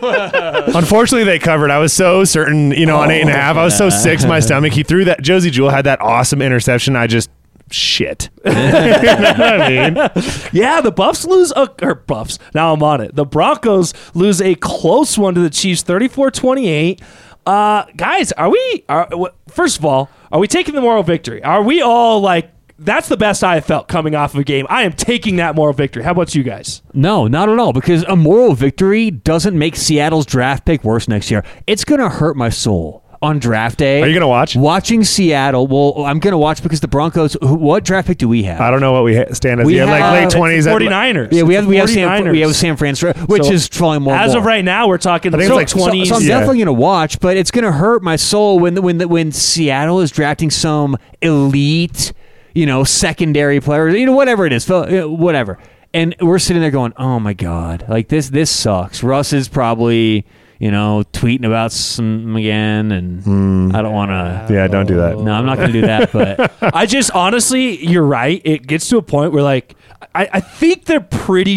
Unfortunately, 0.79 1.25
they 1.25 1.39
covered. 1.39 1.71
I 1.71 1.79
was 1.79 1.93
so 1.93 2.25
certain, 2.25 2.71
you 2.73 2.87
know, 2.87 2.99
on 2.99 3.11
eight 3.11 3.23
and 3.23 3.31
a 3.31 3.35
half. 3.35 3.57
I 3.57 3.65
was 3.65 3.77
so 3.77 3.89
sick 3.91 4.19
to 4.21 4.29
my 4.29 4.41
stomach. 4.41 4.73
He 4.73 4.83
threw 4.83 5.05
that. 5.07 5.23
Josey 5.23 5.51
Jewell 5.51 5.71
had 5.71 5.87
that 5.87 6.01
awesome 6.01 6.43
interception. 6.43 6.97
I 6.97 7.07
just 7.07 7.31
shit. 7.71 8.29
you 8.45 8.53
know 8.53 8.61
what 8.61 9.41
I 9.41 9.69
mean? 9.69 9.95
Yeah, 10.53 10.81
the 10.83 10.93
Buffs 10.93 11.25
lose 11.25 11.51
a 11.57 11.71
or 11.83 11.95
Buffs. 11.95 12.39
Now 12.55 12.73
I'm 12.75 12.83
on 12.83 13.01
it. 13.01 13.15
The 13.17 13.25
Broncos 13.25 13.95
lose 14.15 14.41
a 14.43 14.55
close 14.57 15.17
one 15.17 15.35
to 15.35 15.41
the 15.41 15.51
Chiefs 15.51 15.83
34-28. 15.85 17.01
Uh 17.47 17.85
guys, 17.97 18.33
are 18.33 18.51
we 18.51 18.85
are 18.89 19.09
first 19.49 19.79
of 19.79 19.85
all, 19.85 20.11
are 20.33 20.41
we 20.41 20.49
taking 20.49 20.75
the 20.75 20.81
moral 20.81 21.03
victory? 21.03 21.43
Are 21.43 21.63
we 21.63 21.83
all 21.83 22.21
like 22.21 22.51
that's 22.79 23.09
the 23.09 23.17
best 23.17 23.45
I 23.45 23.61
felt 23.61 23.87
coming 23.87 24.15
off 24.15 24.35
of 24.35 24.41
a 24.41 24.45
game. 24.45 24.67
I 24.69 24.83
am 24.83 24.93
taking 24.93 25.37
that 25.37 25.55
moral 25.55 25.73
victory. 25.75 26.03
How 26.03 26.11
about 26.11 26.35
you 26.35 26.43
guys? 26.43 26.83
No, 26.93 27.29
not 27.29 27.49
at 27.49 27.59
all. 27.59 27.73
Because 27.73 28.03
a 28.05 28.17
moral 28.17 28.55
victory 28.55 29.11
doesn't 29.11 29.57
make 29.57 29.77
Seattle's 29.77 30.27
draft 30.27 30.65
pick 30.65 30.83
worse 30.83 31.07
next 31.07 31.31
year. 31.31 31.45
It's 31.67 31.85
to 32.01 32.09
hurt 32.09 32.37
my 32.37 32.49
soul 32.49 33.04
on 33.23 33.39
draft 33.39 33.79
day. 33.79 34.03
Are 34.03 34.07
you 34.07 34.15
gonna 34.15 34.29
watch? 34.29 34.57
Watching 34.57 35.05
Seattle. 35.05 35.67
Well, 35.67 36.05
I'm 36.05 36.19
going 36.19 36.33
to 36.33 36.39
watch 36.39 36.63
because 36.63 36.81
the 36.81 36.89
Broncos. 36.89 37.37
who- 37.41 37.55
What 37.55 37.85
draft 37.85 38.09
pick 38.09 38.19
do 38.19 38.29
we 38.29 38.43
have? 38.45 38.61
I 38.61 38.71
don't 38.71 38.81
know 38.81 38.93
what 38.93 39.05
we 39.05 39.17
ha- 39.17 39.33
stand 39.33 39.61
as. 39.61 39.67
We 39.67 39.77
yeah, 39.77 39.85
like 39.85 40.03
late 40.25 40.31
twenties. 40.31 40.67
49ers. 40.67 41.29
yeah, 41.33 41.43
we 41.43 41.55
have 41.55 41.65
the 41.65 41.71
we 41.71 41.77
have 41.77 41.89
San 41.91 42.31
we 42.31 42.41
have 42.41 42.55
San 42.55 42.77
Francisco, 42.77 43.19
which 43.27 43.45
So, 43.45 43.53
is 43.53 43.69
falling 43.69 44.03
more. 44.03 44.15
As 44.15 44.33
more. 44.33 44.39
of 44.41 44.45
right 44.47 44.65
now, 44.65 44.89
we're 44.89 44.99
talking 44.99 45.35
I 45.35 45.39
think 45.39 45.49
so 45.49 45.59
it's 45.59 45.75
like 45.75 45.93
20s. 45.93 46.07
So 46.09 46.17
I'm 46.17 46.23
Yeah. 46.23 46.29
definitely 46.29 46.59
going 46.59 46.67
to 46.67 46.73
watch, 46.73 47.21
but 47.21 47.37
it's 47.37 47.51
going 47.51 47.65
to 47.65 47.73
hurt 47.73 48.03
my 48.03 48.17
soul 48.17 48.59
when 48.59 48.81
when 48.83 49.01
when 49.09 49.33
Seattle 49.33 50.01
is 50.01 50.11
drafting 50.11 50.51
some 50.51 50.97
elite, 51.23 52.13
you 52.55 52.67
know, 52.67 52.85
secondary 52.85 53.61
players, 53.61 53.95
you 53.95 54.07
know, 54.07 54.13
whatever 54.13 54.47
it 54.47 54.53
is, 54.53 54.69
whatever. 54.69 55.59
And 55.93 56.15
we're 56.21 56.41
sitting 56.41 56.61
there 56.61 56.73
going, 56.73 56.93
"Oh 56.97 57.21
my 57.21 57.33
god, 57.35 57.85
like 57.89 58.09
this 58.09 58.29
this 58.31 58.51
sucks." 58.51 59.03
Russ 59.05 59.33
is 59.33 59.47
probably, 59.49 60.27
you 60.59 60.71
know, 60.71 61.03
tweeting 61.13 61.45
about 61.45 61.73
some 61.73 62.37
again 62.37 62.93
and 62.93 63.23
hmm. 63.23 63.71
I 63.75 63.83
don't 63.83 63.93
want 63.93 64.11
to 64.11 64.55
Yeah, 64.55 64.67
don't 64.67 64.87
do 64.87 64.97
that. 64.97 65.19
No, 65.19 65.33
I'm 65.33 65.47
not 65.47 65.57
going 65.57 65.73
to 65.73 65.81
do 65.81 65.87
that, 65.87 66.13
but 66.13 66.53
I 66.75 66.87
just 66.87 67.11
honestly, 67.13 67.85
you're 67.85 68.07
right. 68.07 68.41
It 68.45 68.67
gets 68.67 68.89
to 68.91 68.97
a 68.99 69.03
point 69.03 69.33
where 69.33 69.43
like 69.43 69.77
I, 70.15 70.29
I 70.35 70.41
think 70.41 70.85
they're 70.85 71.01
pretty. 71.01 71.57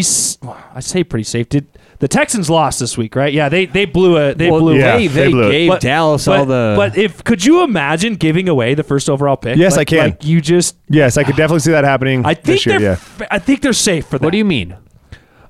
I 0.74 0.80
say 0.80 1.04
pretty 1.04 1.24
safe. 1.24 1.48
Did 1.48 1.66
the 2.00 2.08
Texans 2.08 2.50
lost 2.50 2.80
this 2.80 2.98
week? 2.98 3.14
Right? 3.14 3.32
Yeah, 3.32 3.48
they 3.48 3.66
they 3.66 3.84
blew 3.84 4.16
a 4.16 4.34
they 4.34 4.50
well, 4.50 4.60
blew. 4.60 4.78
Yeah, 4.78 4.96
they, 4.96 5.06
they 5.06 5.24
they 5.24 5.30
blew 5.30 5.50
gave 5.50 5.68
But- 5.70 5.80
Dallas 5.80 6.26
but, 6.26 6.38
all 6.40 6.46
the 6.46 6.74
but 6.76 6.96
if 6.98 7.22
could 7.24 7.44
you 7.44 7.62
imagine 7.62 8.14
giving 8.14 8.48
away 8.48 8.74
the 8.74 8.82
first 8.82 9.08
overall 9.08 9.36
pick? 9.36 9.56
Yes, 9.56 9.76
Like- 9.76 9.88
I 9.88 9.90
can. 9.90 9.98
Like 10.10 10.24
you 10.24 10.40
just, 10.40 10.76
Yes, 10.88 11.16
I 11.16 11.24
could 11.24 11.36
definitely 11.36 11.60
see 11.60 11.72
that 11.72 11.84
happening 11.84 12.24
I 12.24 12.34
think 12.34 12.46
this 12.46 12.66
year. 12.66 12.78
they're, 12.78 12.88
Yeah. 12.90 12.92
f- 12.92 13.22
I 13.30 13.38
think 13.38 13.62
they're 13.62 13.72
safe 13.72 14.06
for 14.06 14.18
that. 14.18 14.24
What 14.24 14.32
do 14.32 14.38
you 14.38 14.44
mean? 14.44 14.76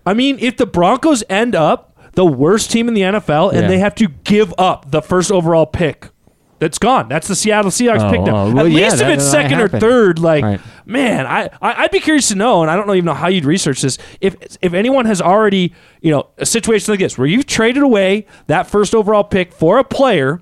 I 0.05 0.15
mean, 0.15 0.39
if 0.41 0.57
the 0.57 0.67
Broncos 0.67 1.23
end 1.29 1.55
up 1.55 1.88
the 2.15 2.27
worst 2.27 2.71
team 2.71 2.89
in 2.89 2.95
the 2.95 3.03
NFL 3.03 3.51
and 3.53 3.63
Yeah. 3.63 3.69
they 3.69 3.79
have 3.79 3.95
to 3.97 4.09
give 4.25 4.53
up 4.59 4.91
the 4.91 5.03
first 5.03 5.31
overall 5.33 5.67
pick, 5.67 6.09
that's 6.59 6.79
gone. 6.79 7.09
That's 7.09 7.29
the 7.29 7.37
Seattle 7.37 7.71
Seahawks 7.71 8.01
Oh, 8.09 8.11
pick 8.11 8.21
now. 8.23 8.37
oh, 8.47 8.53
well, 8.53 8.67
At 8.67 8.73
yeah, 8.73 8.79
least 8.85 8.95
if 8.95 9.01
that- 9.01 9.11
it's 9.13 9.25
that 9.27 9.31
second 9.31 9.59
or 9.61 9.63
happened. 9.63 9.81
third, 9.81 10.19
like 10.19 10.43
Right. 10.45 10.61
man, 10.87 11.25
I, 11.27 11.51
I 11.63 11.85
I'd 11.85 11.91
be 11.93 12.01
curious 12.01 12.29
to 12.29 12.35
know, 12.35 12.63
and 12.63 12.71
I 12.71 12.75
don't 12.77 12.87
know 12.89 12.95
even 12.95 13.05
know 13.05 13.15
how 13.15 13.29
you'd 13.29 13.45
research 13.45 13.83
this. 13.83 13.97
If 14.21 14.35
if 14.61 14.75
anyone 14.75 15.05
has 15.07 15.23
already, 15.23 15.73
you 16.01 16.11
know, 16.11 16.27
a 16.37 16.45
situation 16.47 16.93
like 16.93 16.99
this 17.01 17.17
where 17.17 17.29
you've 17.29 17.47
traded 17.47 17.83
away 17.85 18.27
that 18.49 18.67
first 18.67 18.93
overall 18.95 19.23
pick 19.25 19.53
for 19.53 19.79
a 19.79 19.85
player. 19.85 20.41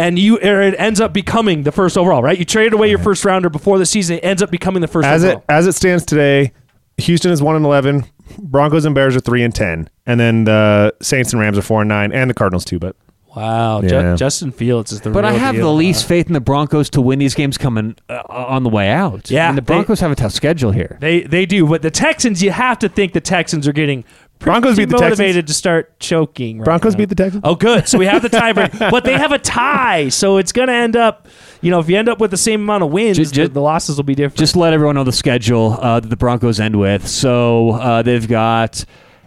And 0.00 0.16
you, 0.16 0.36
or 0.38 0.62
it 0.62 0.76
ends 0.78 1.00
up 1.00 1.12
becoming 1.12 1.64
the 1.64 1.72
first 1.72 1.98
overall, 1.98 2.22
right? 2.22 2.38
You 2.38 2.44
traded 2.44 2.72
away 2.72 2.88
your 2.88 3.00
first 3.00 3.24
rounder 3.24 3.50
before 3.50 3.78
the 3.78 3.84
season. 3.86 4.18
It 4.18 4.24
ends 4.24 4.40
up 4.44 4.48
becoming 4.48 4.80
the 4.80 4.86
first 4.86 5.08
as 5.08 5.24
overall. 5.24 5.38
it 5.40 5.44
as 5.52 5.66
it 5.66 5.72
stands 5.72 6.04
today, 6.04 6.52
Houston 6.98 7.30
is 7.32 7.42
one 7.42 7.56
and 7.56 7.64
eleven. 7.64 8.04
Broncos 8.38 8.84
and 8.84 8.94
Bears 8.94 9.16
are 9.16 9.20
three 9.20 9.42
and 9.42 9.54
ten, 9.54 9.88
and 10.06 10.20
then 10.20 10.44
the 10.44 10.94
Saints 11.00 11.32
and 11.32 11.40
Rams 11.40 11.56
are 11.58 11.62
four 11.62 11.80
and 11.82 11.88
nine, 11.88 12.12
and 12.12 12.28
the 12.28 12.34
Cardinals 12.34 12.64
too. 12.64 12.78
But 12.78 12.94
Wow, 13.36 13.82
Ju- 13.82 13.88
Yeah. 13.94 14.16
Justin 14.16 14.50
Fields 14.50 14.90
is 14.90 15.02
the. 15.02 15.10
But 15.10 15.24
I 15.24 15.30
real 15.30 15.38
have 15.38 15.54
deal. 15.54 15.66
the 15.70 15.72
least 15.72 16.06
faith 16.08 16.26
in 16.26 16.32
the 16.32 16.40
Broncos 16.40 16.90
to 16.90 17.00
win 17.00 17.18
these 17.20 17.34
games 17.34 17.56
coming 17.56 17.94
uh, 18.08 18.22
on 18.28 18.64
the 18.64 18.68
way 18.70 18.88
out. 18.88 19.30
Yeah, 19.30 19.44
I 19.44 19.48
mean, 19.50 19.56
the 19.56 19.60
they- 19.62 19.74
Broncos 19.74 20.00
have 20.00 20.10
a 20.10 20.16
tough 20.16 20.32
schedule 20.32 20.72
here. 20.72 20.96
They 21.00 21.20
they 21.22 21.46
do, 21.46 21.66
but 21.66 21.82
the 21.82 21.90
Texans, 21.90 22.42
you 22.42 22.50
have 22.50 22.78
to 22.80 22.88
think 22.88 23.12
the 23.12 23.20
Texans 23.20 23.68
are 23.68 23.72
getting 23.72 24.02
pretty 24.02 24.27
Broncos 24.38 24.76
beat 24.76 24.86
the 24.88 24.96
Texans. 24.96 25.18
motivated 25.18 25.46
to 25.48 25.52
start 25.54 25.98
choking. 26.00 26.58
Right 26.58 26.64
Broncos 26.64 26.94
now. 26.94 26.98
beat 26.98 27.08
the 27.08 27.14
Texans. 27.14 27.40
Oh, 27.44 27.54
good. 27.54 27.88
So 27.88 27.98
we 27.98 28.06
have 28.06 28.22
the 28.22 28.28
tiebreak, 28.30 28.90
but 28.90 29.04
they 29.04 29.14
have 29.14 29.32
a 29.32 29.38
tie, 29.38 30.08
so 30.08 30.36
it's 30.38 30.52
going 30.52 30.68
to 30.68 30.74
end 30.74 30.96
up. 30.96 31.26
You 31.60 31.70
know, 31.70 31.80
if 31.80 31.88
you 31.90 31.96
end 31.98 32.08
up 32.08 32.20
with 32.20 32.30
the 32.30 32.36
same 32.36 32.60
amount 32.62 32.84
of 32.84 32.90
wins, 32.90 33.16
Ju- 33.32 33.48
the, 33.48 33.54
the 33.54 33.60
losses 33.60 33.96
will 33.96 34.04
be 34.04 34.14
different. 34.14 34.38
Just 34.38 34.54
let 34.56 34.72
everyone 34.72 34.94
know 34.94 35.04
the 35.04 35.12
schedule 35.12 35.72
uh, 35.80 35.98
that 36.00 36.08
the 36.08 36.16
Broncos 36.16 36.60
end 36.60 36.78
with. 36.78 37.06
So 37.08 37.70
uh, 37.72 38.02
they've 38.02 38.28
got 38.28 38.84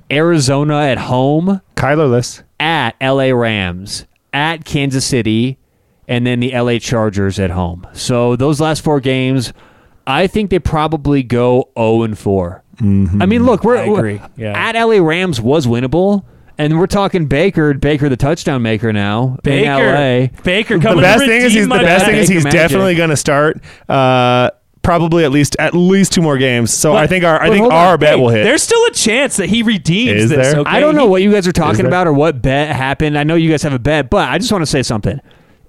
Arizona 0.09 0.81
at 0.83 0.97
home, 0.97 1.61
Kylerless. 1.75 2.43
at 2.59 2.95
LA 3.01 3.31
Rams, 3.31 4.05
at 4.33 4.65
Kansas 4.65 5.05
City, 5.05 5.57
and 6.07 6.25
then 6.25 6.39
the 6.39 6.51
LA 6.57 6.77
Chargers 6.79 7.39
at 7.39 7.49
home. 7.51 7.87
So 7.93 8.35
those 8.35 8.59
last 8.59 8.81
four 8.83 8.99
games, 8.99 9.53
I 10.07 10.27
think 10.27 10.49
they 10.49 10.59
probably 10.59 11.23
go 11.23 11.69
0 11.77 12.03
and 12.03 12.17
4. 12.79 12.87
I 13.21 13.25
mean, 13.25 13.43
look, 13.45 13.63
we're, 13.63 13.77
I 13.77 13.87
we're- 13.89 14.21
Yeah. 14.37 14.53
at 14.57 14.75
LA 14.75 14.99
Rams 15.01 15.39
was 15.41 15.65
winnable. 15.67 16.23
And 16.57 16.77
we're 16.77 16.85
talking 16.85 17.25
Baker, 17.25 17.73
Baker 17.73 18.07
the 18.07 18.17
touchdown 18.17 18.61
maker 18.61 18.93
now 18.93 19.29
in 19.29 19.39
Baker, 19.43 19.69
LA. 19.71 20.27
Baker 20.43 20.77
The 20.77 20.95
best 21.01 21.25
thing 21.25 21.41
is 21.41 21.53
he's 21.53 21.63
the 21.67 21.69
best 21.69 21.83
bet. 21.83 22.05
thing 22.05 22.15
is 22.17 22.27
he's 22.29 22.43
Magic. 22.43 22.59
definitely 22.59 22.93
going 22.93 23.09
to 23.09 23.17
start. 23.17 23.59
Uh, 23.89 24.51
probably 24.83 25.23
at 25.23 25.31
least 25.31 25.55
at 25.57 25.73
least 25.73 26.11
two 26.13 26.21
more 26.21 26.37
games. 26.37 26.71
So 26.71 26.91
But- 26.91 27.03
I 27.03 27.07
think 27.07 27.23
our 27.23 27.41
I 27.41 27.47
think 27.49 27.61
hold 27.61 27.71
on. 27.71 27.87
our 27.87 27.97
bet 27.97 28.19
will 28.19 28.29
hit. 28.29 28.43
There's 28.43 28.61
still 28.61 28.83
a 28.85 28.91
chance 28.91 29.37
that 29.37 29.49
he 29.49 29.63
redeems 29.63 30.23
Is 30.23 30.29
this. 30.29 30.51
there? 30.51 30.59
Okay? 30.61 30.69
I 30.69 30.79
don't 30.79 30.95
know 30.95 31.07
what 31.07 31.23
you 31.23 31.31
guys 31.31 31.47
are 31.47 31.51
talking 31.51 31.85
about 31.87 32.05
or 32.05 32.13
what 32.13 32.43
bet 32.43 32.75
happened. 32.75 33.17
I 33.17 33.23
know 33.23 33.35
you 33.35 33.49
guys 33.49 33.63
have 33.63 33.73
a 33.73 33.79
bet, 33.79 34.11
but 34.11 34.29
I 34.29 34.37
just 34.37 34.51
want 34.51 34.61
to 34.61 34.67
say 34.67 34.83
something. 34.83 35.19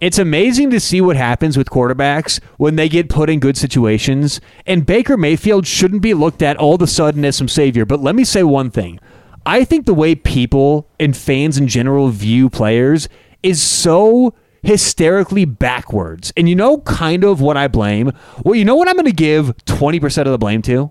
It's 0.03 0.19
amazing 0.19 0.71
to 0.71 0.81
see 0.81 1.01
what 1.01 1.15
happens 1.15 1.57
with 1.57 1.71
quarterbacks 1.71 2.43
when 2.57 2.75
they 2.75 2.89
get 2.89 3.09
put 3.09 3.31
in 3.31 3.39
good 3.39 3.57
situations. 3.57 4.41
And 4.67 4.85
Baker 4.85 5.17
Mayfield 5.17 5.65
shouldn't 5.65 6.03
be 6.03 6.13
looked 6.13 6.43
at 6.43 6.57
all 6.57 6.75
of 6.75 6.83
a 6.83 6.89
sudden 6.89 7.25
as 7.25 7.37
some 7.37 7.47
savior. 7.47 7.85
But 7.85 8.01
let 8.01 8.17
me 8.17 8.25
say 8.25 8.43
one 8.43 8.69
thing. 8.69 8.99
I 9.47 9.63
think 9.63 9.87
the 9.87 9.95
way 9.95 10.17
people 10.17 10.89
and 10.99 11.17
fans 11.17 11.57
in 11.57 11.69
general 11.69 12.09
view 12.09 12.51
players 12.51 13.09
is 13.45 13.63
so 13.63 14.35
hysterically 14.65 15.45
backwards. 15.45 16.33
And 16.37 16.49
you 16.49 16.57
know 16.57 16.79
kind 16.79 17.23
of 17.23 17.41
what 17.41 17.57
I 17.57 17.69
blame? 17.69 18.11
Well, 18.45 18.57
you 18.57 18.65
know 18.65 18.75
what 18.75 18.89
I'm 18.89 18.97
going 18.97 19.07
to 19.07 19.13
give 19.13 19.57
20% 19.67 20.19
of 20.27 20.33
the 20.33 20.37
blame 20.37 20.63
to? 20.63 20.91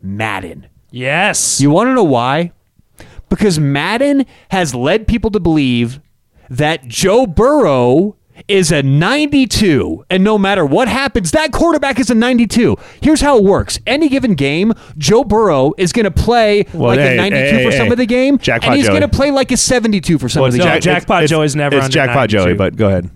Madden. 0.00 0.68
Yes. 0.92 1.60
You 1.60 1.70
want 1.70 1.88
to 1.88 1.94
know 1.94 2.04
why? 2.04 2.52
Because 3.30 3.58
Madden 3.58 4.26
has 4.52 4.76
led 4.76 5.08
people 5.08 5.32
to 5.32 5.40
believe 5.40 6.00
that 6.48 6.86
Joe 6.86 7.26
Burrow 7.26 8.14
is 8.46 8.70
a 8.70 8.82
92 8.82 10.04
and 10.10 10.22
no 10.22 10.38
matter 10.38 10.64
what 10.64 10.88
happens 10.88 11.32
that 11.32 11.50
quarterback 11.52 11.98
is 11.98 12.10
a 12.10 12.14
92 12.14 12.76
here's 13.02 13.20
how 13.20 13.36
it 13.38 13.44
works 13.44 13.78
any 13.86 14.08
given 14.08 14.34
game 14.34 14.72
joe 14.96 15.24
burrow 15.24 15.72
is 15.78 15.92
going 15.92 16.04
to 16.04 16.10
play 16.10 16.64
Well, 16.72 16.88
like 16.90 17.00
hey, 17.00 17.14
a 17.14 17.16
92 17.16 17.36
hey, 17.56 17.64
for 17.64 17.70
hey, 17.70 17.76
some 17.76 17.86
hey. 17.86 17.92
of 17.92 17.98
the 17.98 18.06
game 18.06 18.38
Jackpot 18.38 18.70
and 18.70 18.76
he's 18.78 18.88
going 18.88 19.00
to 19.02 19.08
play 19.08 19.30
like 19.30 19.50
a 19.50 19.56
72 19.56 20.18
for 20.18 20.28
some 20.28 20.42
Well, 20.42 20.48
of 20.48 20.52
the 20.52 20.58
it's 20.58 20.66
game 20.66 20.80
Jackpot 20.80 21.24
it's- 21.24 21.30
Joey's 21.30 21.56
never 21.56 21.76
It's 21.76 21.84
under 21.86 21.92
Jackpot 21.94 22.30
92. 22.32 22.38
Joey, 22.44 22.54
but 22.54 22.76
go 22.76 22.88
ahead. 22.88 23.10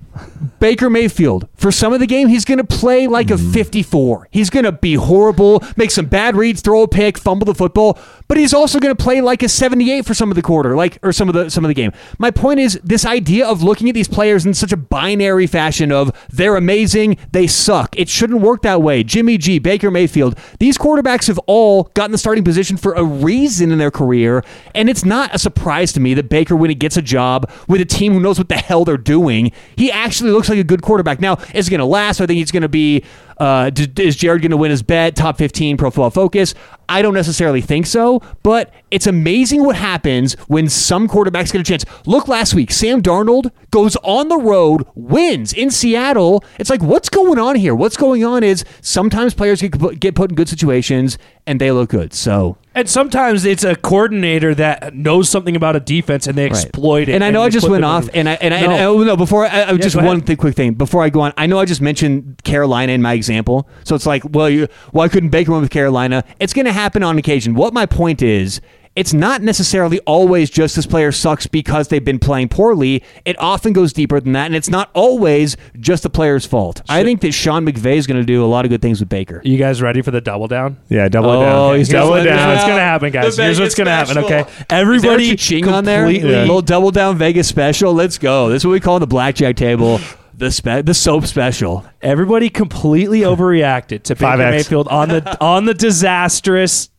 Baker 0.59 0.91
Mayfield, 0.91 1.49
for 1.55 1.71
some 1.71 1.93
of 1.93 2.01
the 2.01 2.07
game, 2.07 2.29
he's 2.29 2.45
going 2.45 2.59
to 2.59 2.65
play 2.65 3.07
like 3.07 3.31
a 3.31 3.35
mm-hmm. 3.35 3.53
54. 3.53 4.29
He's 4.31 4.51
going 4.51 4.65
to 4.65 4.73
be 4.73 4.95
horrible, 4.95 5.63
make 5.77 5.91
some 5.91 6.07
bad 6.07 6.37
reads, 6.37 6.61
throw 6.61 6.83
a 6.83 6.89
pick, 6.89 7.19
fumble 7.19 7.45
the 7.45 7.55
football, 7.55 7.99
but 8.29 8.39
he's 8.39 8.55
also 8.55 8.81
going 8.81 8.95
to 8.95 9.03
play 9.03 9.21
like 9.21 9.43
a 9.43 9.49
78 9.49 10.05
for 10.05 10.15
some 10.15 10.31
of 10.31 10.37
the 10.37 10.43
quarter, 10.43 10.77
like 10.77 10.99
or 11.03 11.13
some 11.13 11.29
of 11.29 11.35
the 11.35 11.51
some 11.51 11.65
of 11.65 11.69
the 11.69 11.75
game. 11.75 11.93
My 12.19 12.31
point 12.31 12.61
is 12.61 12.81
this 12.83 13.05
idea 13.05 13.47
of 13.47 13.63
looking 13.63 13.89
at 13.89 13.95
these 13.95 14.09
players 14.09 14.45
in 14.45 14.55
such 14.55 14.73
a 14.73 14.77
binary 14.77 15.47
fashion 15.47 15.93
of 15.93 16.11
they're 16.31 16.57
amazing, 16.57 17.19
they 17.31 17.47
suck. 17.47 17.99
It 17.99 18.09
shouldn't 18.09 18.41
work 18.41 18.63
that 18.63 18.83
way. 18.83 19.05
Jimmy 19.05 19.39
G, 19.39 19.59
Baker 19.59 19.91
Mayfield, 19.91 20.39
these 20.59 20.79
quarterbacks 20.79 21.29
have 21.29 21.39
all 21.47 21.85
gotten 21.95 22.13
the 22.13 22.19
starting 22.19 22.45
position 22.45 22.77
for 22.77 22.95
a 22.95 23.05
reason 23.05 23.71
in 23.71 23.79
their 23.79 23.91
career, 23.91 24.43
and 24.75 24.89
it's 24.89 25.05
not 25.05 25.35
a 25.35 25.39
surprise 25.39 25.93
to 25.93 26.01
me 26.01 26.15
that 26.15 26.29
Baker, 26.29 26.57
when 26.57 26.71
he 26.71 26.75
gets 26.75 26.97
a 26.97 27.03
job 27.03 27.51
with 27.69 27.81
a 27.81 27.85
team 27.85 28.13
who 28.13 28.21
knows 28.21 28.39
what 28.39 28.49
the 28.49 28.57
hell 28.57 28.85
they're 28.85 28.97
doing, 28.97 29.53
he 29.77 29.91
actually 29.91 30.32
looks 30.33 30.49
like 30.49 30.59
a 30.59 30.65
good 30.65 30.83
quarterback. 30.83 31.21
Now, 31.21 31.39
is 31.55 31.69
it 31.69 31.71
going 31.71 31.81
to 31.81 31.85
last? 31.87 32.21
I 32.21 32.27
think 32.27 32.39
he's 32.39 32.51
going 32.51 32.63
to 32.63 32.69
be. 32.69 33.05
Uh, 33.39 33.71
d- 33.71 33.91
is 34.03 34.15
Jared 34.17 34.43
going 34.43 34.51
to 34.51 34.57
win 34.57 34.71
his 34.71 34.83
bet? 34.83 35.17
Top 35.17 35.37
15 35.39 35.77
Pro 35.77 35.91
Football 35.91 36.11
Focus? 36.11 36.55
I 36.93 37.01
don't 37.01 37.15
necessarily 37.15 37.63
think 37.63 37.87
so, 37.87 38.21
but 38.43 38.71
it's 38.91 39.07
amazing 39.07 39.65
what 39.65 39.77
happens 39.77 40.35
when 40.47 40.69
some 40.69 41.09
quarterbacks 41.09 41.51
get 41.51 41.61
a 41.61 41.65
chance. 41.65 41.85
Look 42.05 42.29
last 42.29 42.53
week, 42.53 42.71
Sam 42.71 43.01
Darnold 43.03 43.51
goes 43.71 43.97
on 44.03 44.29
the 44.29 44.37
road, 44.37 44.87
wins 44.95 45.55
in 45.55 45.71
Seattle. 45.71 46.45
It's 46.59 46.69
like, 46.69 46.83
what's 46.83 47.09
going 47.09 47.39
on 47.39 47.57
here? 47.57 47.75
What's 47.75 47.97
going 47.97 48.25
on 48.25 48.45
is 48.45 48.65
sometimes 48.83 49.33
players 49.33 49.63
get 49.63 49.79
put, 49.79 50.01
get 50.01 50.15
put 50.15 50.31
in 50.31 50.35
good 50.37 50.51
situations 50.51 51.17
and 51.47 51.61
they 51.61 51.73
look 51.73 51.89
good. 51.91 52.13
So 52.15 52.57
And 52.75 52.89
sometimes 52.89 53.45
it's 53.45 53.65
a 53.65 53.75
coordinator 53.75 54.55
that 54.55 54.95
knows 54.95 55.29
something 55.29 55.57
about 55.57 55.75
a 55.75 55.81
defense 55.81 56.27
and 56.27 56.37
they 56.37 56.47
exploit 56.47 57.09
it. 57.09 57.15
And 57.15 57.25
I 57.25 57.31
know 57.31 57.43
I 57.43 57.49
just 57.49 57.69
went 57.69 57.85
off, 57.85 58.09
and 58.15 58.29
I 58.29 58.35
and 58.35 58.55
I, 58.55 58.61
No. 58.61 58.65
and 58.67 58.75
I 58.75 58.85
oh, 58.85 59.03
no 59.03 59.17
before 59.17 59.47
uh, 59.47 59.49
I, 59.49 59.71
I 59.71 59.77
just 59.77 59.97
one 59.97 60.21
thing, 60.21 60.37
quick 60.37 60.55
thing 60.55 60.75
before 60.75 61.03
I 61.03 61.09
go 61.09 61.21
on. 61.23 61.33
I 61.37 61.47
know 61.47 61.59
I 61.59 61.65
just 61.65 61.81
mentioned 61.81 62.45
Carolina 62.45 62.93
in 62.93 63.03
my 63.03 63.15
example, 63.15 63.69
so 63.85 63.97
it's 63.97 64.07
like, 64.07 64.23
well, 64.31 64.49
you 64.49 64.69
why 64.93 65.09
couldn't 65.09 65.31
Baker 65.31 65.51
win 65.53 65.63
with 65.63 65.71
Carolina? 65.71 66.23
It's 66.39 66.53
going 66.53 66.67
to 66.67 66.73
happen 66.73 66.82
on 66.83 67.19
occasion. 67.19 67.55
What 67.55 67.73
my 67.73 67.87
point 67.87 68.23
is. 68.23 68.61
It's 68.95 69.15
not 69.15 69.41
necessarily 69.41 70.01
always 70.01 70.51
just 70.51 70.77
this 70.77 70.85
player 70.85 71.13
sucks 71.13 71.47
because 71.47 71.89
they've 71.89 72.05
been 72.05 72.19
playing 72.19 72.51
poorly. 72.51 73.03
It 73.25 73.39
often 73.39 73.73
goes 73.73 73.91
deeper 73.95 74.21
than 74.21 74.33
that, 74.33 74.45
and 74.45 74.55
it's 74.55 74.69
not 74.69 74.91
always 74.93 75.57
just 75.81 76.03
the 76.03 76.11
player's 76.11 76.45
fault. 76.45 76.83
I 76.91 77.03
think 77.03 77.23
that 77.23 77.33
Sean 77.33 77.65
McVay 77.65 77.97
is 77.97 78.07
going 78.07 78.21
to 78.21 78.27
do 78.27 78.45
a 78.45 78.47
lot 78.47 78.67
of 78.67 78.69
good 78.69 78.83
things 78.83 79.01
with 79.01 79.09
Baker. 79.09 79.41
You 79.47 79.57
guys 79.57 79.81
ready 79.81 80.03
for 80.03 80.11
the 80.11 80.21
double 80.21 80.47
down? 80.47 80.77
Yeah, 80.91 81.09
double 81.09 81.31
Oh, 81.31 81.41
it 81.41 81.45
down. 81.47 81.77
he's 81.79 81.89
double 81.89 82.15
it 82.17 82.25
Here's 82.25 82.37
down. 82.37 82.49
what's 82.51 82.65
gonna 82.65 82.81
happen, 82.81 83.13
guys. 83.13 83.35
Here's 83.39 83.59
what's 83.59 83.75
gonna 83.75 83.91
happen. 83.93 84.19
Okay, 84.19 84.45
everybody 84.69 85.23
Is 85.23 85.29
there 85.29 85.35
a 85.35 85.37
ching 85.39 85.69
on 85.69 85.85
there? 85.85 86.03
completely- 86.05 86.35
A 86.35 86.41
little 86.43 86.61
double 86.61 86.91
down 86.91 87.17
Vegas 87.17 87.49
special. 87.49 87.95
Let's 87.95 88.19
go. 88.19 88.51
This 88.51 88.61
is 88.61 88.67
what 88.67 88.73
we 88.73 88.81
call 88.81 88.99
the 88.99 89.07
blackjack 89.07 89.57
table. 89.57 90.01
The 90.43 90.51
spe- 90.51 90.85
the 90.85 90.93
soap 90.93 91.27
special. 91.27 91.87
Everybody 92.01 92.51
completely 92.51 93.21
overreacted 93.33 94.03
to 94.03 94.17
Baker 94.17 94.39
5X. 94.39 94.51
Mayfield 94.51 94.89
on 94.89 95.09
the 95.09 95.41
on 95.41 95.67
the 95.67 95.73
disastrous 95.73 96.91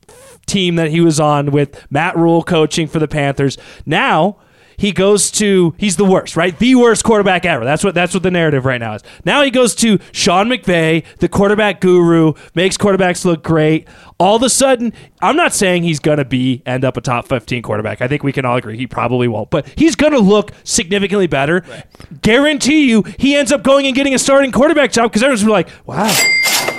team 0.45 0.77
that 0.77 0.91
he 0.91 1.01
was 1.01 1.19
on 1.19 1.51
with 1.51 1.85
Matt 1.91 2.15
Rhule 2.15 2.41
coaching 2.41 2.87
for 2.87 2.99
the 2.99 3.07
Panthers. 3.09 3.57
Now 3.85 4.37
he 4.77 4.93
goes 4.93 5.29
to 5.31 5.75
he's 5.77 5.97
the 5.97 6.05
worst, 6.05 6.37
right? 6.37 6.57
The 6.57 6.75
worst 6.75 7.03
quarterback 7.03 7.45
ever. 7.45 7.65
That's 7.65 7.83
what 7.83 7.93
that's 7.93 8.13
what 8.13 8.23
the 8.23 8.31
narrative 8.31 8.63
right 8.63 8.79
now 8.79 8.93
is. 8.93 9.03
Now 9.25 9.43
he 9.43 9.51
goes 9.51 9.75
to 9.75 9.99
Sean 10.13 10.47
McVay, 10.47 11.03
the 11.17 11.27
quarterback 11.27 11.81
guru, 11.81 12.35
makes 12.55 12.77
quarterbacks 12.77 13.25
look 13.25 13.43
great. 13.43 13.89
All 14.23 14.37
of 14.37 14.43
a 14.43 14.49
sudden, 14.49 14.93
I'm 15.21 15.35
not 15.35 15.53
saying 15.53 15.83
he's 15.83 15.99
gonna 15.99 16.23
be 16.23 16.63
end 16.65 16.85
up 16.85 16.95
a 16.95 17.01
top 17.01 17.27
15 17.27 17.61
quarterback. 17.61 18.01
I 18.01 18.07
think 18.07 18.23
we 18.23 18.31
can 18.31 18.45
all 18.45 18.55
agree 18.55 18.77
he 18.77 18.87
probably 18.87 19.27
won't, 19.27 19.49
but 19.49 19.67
he's 19.77 19.97
gonna 19.97 20.19
look 20.19 20.53
significantly 20.63 21.27
better. 21.27 21.65
Guarantee 22.21 22.89
you, 22.89 23.03
he 23.19 23.35
ends 23.35 23.51
up 23.51 23.63
going 23.63 23.85
and 23.85 23.93
getting 23.93 24.13
a 24.13 24.19
starting 24.19 24.53
quarterback 24.53 24.93
job 24.93 25.11
because 25.11 25.23
everyone's 25.23 25.43
gonna 25.43 25.49
be 25.49 25.69
like, 25.69 25.85
wow. 25.85 26.15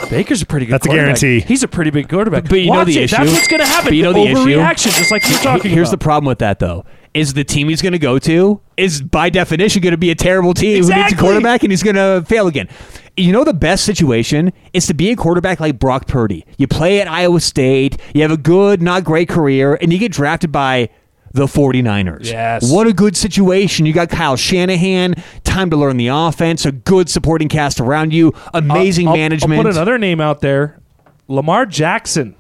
Baker's 0.09 0.41
a 0.41 0.47
pretty 0.47 0.65
good. 0.65 0.81
Quarterback. 0.81 1.07
That's 1.07 1.23
a 1.23 1.27
guarantee. 1.27 1.47
He's 1.47 1.63
a 1.63 1.69
pretty 1.69 1.91
big 1.91 2.09
quarterback. 2.09 2.49
But 2.49 2.61
you 2.61 2.73
know 2.73 2.85
the 2.85 2.99
it. 2.99 3.03
issue? 3.05 3.17
That's 3.17 3.31
what's 3.31 3.49
going 3.49 3.61
to 3.61 3.67
happen. 3.67 3.91
But 3.91 3.97
you 3.97 4.03
know 4.03 4.13
the 4.13 4.23
issue? 4.23 4.37
overreaction, 4.37 4.97
just 4.97 5.11
like 5.11 5.29
you're 5.29 5.39
talking 5.39 5.71
Here's 5.71 5.91
the 5.91 5.99
problem 5.99 6.27
with 6.27 6.39
that 6.39 6.59
though. 6.59 6.85
Is 7.15 7.33
the 7.35 7.45
team 7.45 7.69
he's 7.69 7.81
going 7.81 7.93
to 7.93 7.99
go 8.01 8.19
to 8.19 8.61
is 8.77 9.01
by 9.01 9.31
definition 9.31 9.81
going 9.83 9.93
to 9.93 9.97
be 9.97 10.11
a 10.11 10.17
terrible 10.17 10.53
team 10.53 10.83
who 10.83 10.93
needs 10.93 11.13
a 11.13 11.17
quarterback 11.17 11.63
and 11.63 11.71
he's 11.71 11.85
going 11.85 11.95
to 11.95 12.25
fail 12.27 12.49
again. 12.49 12.69
You 13.17 13.31
know 13.31 13.45
the 13.45 13.55
best 13.55 13.85
situation 13.85 14.53
is 14.73 14.89
to 14.89 14.95
be 14.95 15.11
a 15.13 15.17
quarterback 15.17 15.61
like 15.61 15.79
Brock 15.79 16.09
Purdy. 16.09 16.45
You 16.59 16.67
play 16.67 17.01
at 17.01 17.07
Iowa 17.07 17.39
State, 17.39 17.99
you 18.15 18.23
have 18.23 18.33
a 18.33 18.37
good, 18.37 18.83
not 18.83 19.05
great 19.05 19.29
career, 19.29 19.79
and 19.81 19.93
you 19.93 19.99
get 20.01 20.11
drafted 20.11 20.51
by 20.51 20.89
the 21.33 21.47
49ers. 21.47 22.25
Yes. 22.25 22.69
What 22.69 22.89
a 22.89 22.93
good 22.93 23.17
situation. 23.17 23.87
You 23.87 23.93
got 23.93 24.09
Kyle 24.09 24.35
Shanahan, 24.37 25.15
time 25.45 25.71
to 25.71 25.77
learn 25.77 25.97
the 25.97 26.09
offense, 26.09 26.67
a 26.67 26.73
good 26.73 27.09
supporting 27.09 27.49
cast 27.49 27.79
around 27.79 28.13
you, 28.13 28.33
amazing 28.53 29.07
I'll- 29.07 29.13
I'll- 29.13 29.19
management. 29.19 29.59
I'll 29.59 29.65
put 29.67 29.73
another 29.77 29.99
name 29.99 30.21
out 30.21 30.41
there. 30.41 30.81
Lamar 31.29 31.65
Jackson. 31.67 32.35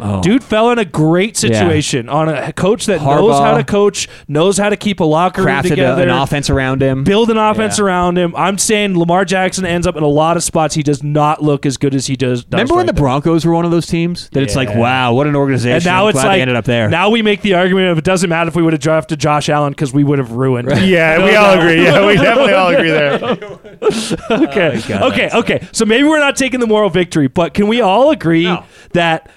Oh. 0.00 0.20
Dude 0.22 0.42
fell 0.42 0.70
in 0.70 0.78
a 0.78 0.84
great 0.84 1.36
situation 1.36 2.08
on 2.08 2.28
a 2.28 2.52
coach 2.52 2.86
that 2.86 3.00
knows 3.02 3.38
how 3.38 3.56
to 3.56 3.64
coach, 3.64 4.08
knows 4.28 4.58
how 4.58 4.68
to 4.68 4.76
keep 4.76 5.00
a 5.00 5.04
locker 5.04 5.42
room 5.42 5.50
Crafted 5.54 5.64
a, 5.66 5.68
together, 5.70 6.02
an 6.02 6.08
offense 6.10 6.50
around 6.50 6.82
him. 6.82 7.04
build 7.04 7.30
an 7.30 7.36
offense 7.36 7.78
Yeah. 7.78 7.84
around 7.84 8.18
him. 8.18 8.34
I'm 8.36 8.58
saying 8.58 8.98
Lamar 8.98 9.24
Jackson 9.24 9.64
ends 9.64 9.86
up 9.86 9.96
in 9.96 10.02
a 10.02 10.08
lot 10.08 10.36
of 10.36 10.42
spots. 10.42 10.74
He 10.74 10.82
does 10.82 11.02
not 11.02 11.42
look 11.42 11.64
as 11.66 11.76
good 11.76 11.94
as 11.94 12.06
he 12.06 12.16
does. 12.16 12.44
does 12.44 12.52
Remember 12.52 12.74
when 12.74 12.86
right 12.86 12.94
the 12.94 13.00
now. 13.00 13.04
Broncos 13.06 13.44
were 13.46 13.52
one 13.54 13.64
of 13.64 13.70
those 13.70 13.86
teams 13.86 14.28
that 14.30 14.42
it's 14.42 14.56
like, 14.56 14.74
wow, 14.74 15.12
what 15.14 15.26
an 15.26 15.36
organization. 15.36 15.76
And 15.76 15.84
now 15.84 16.04
I'm 16.04 16.10
it's 16.10 16.16
glad 16.20 16.28
like 16.28 16.40
ended 16.40 16.56
up 16.56 16.64
there. 16.64 16.88
Now 16.88 17.10
we 17.10 17.22
make 17.22 17.42
the 17.42 17.54
argument 17.54 17.88
of 17.88 17.98
it 17.98 18.04
doesn't 18.04 18.28
matter 18.30 18.48
if 18.48 18.56
we 18.56 18.62
would 18.62 18.72
have 18.72 18.82
drafted 18.82 19.18
Josh 19.20 19.48
Allen 19.48 19.72
because 19.72 19.92
we 19.92 20.04
would 20.04 20.18
have 20.18 20.32
ruined. 20.32 20.68
it. 20.70 20.82
Yeah, 20.88 21.18
No 21.18 21.24
we 21.26 21.34
all 21.36 21.54
doubt. 21.54 21.62
agree. 21.62 21.84
Yeah, 21.84 22.06
we 22.06 22.14
definitely 22.16 22.52
all 22.54 22.68
agree 22.68 22.90
there. 22.90 23.18
Oh, 23.82 24.44
okay. 24.44 24.78
Oh, 24.84 24.88
God, 24.88 25.02
okay. 25.12 25.22
that's 25.22 25.34
Okay. 25.34 25.68
So 25.72 25.84
maybe 25.84 26.04
we're 26.06 26.18
not 26.18 26.36
taking 26.36 26.60
the 26.60 26.66
moral 26.66 26.88
victory, 26.90 27.26
but 27.28 27.52
can 27.54 27.66
we 27.68 27.80
all 27.80 28.10
agree 28.10 28.44
No. 28.44 28.64
that 28.92 29.30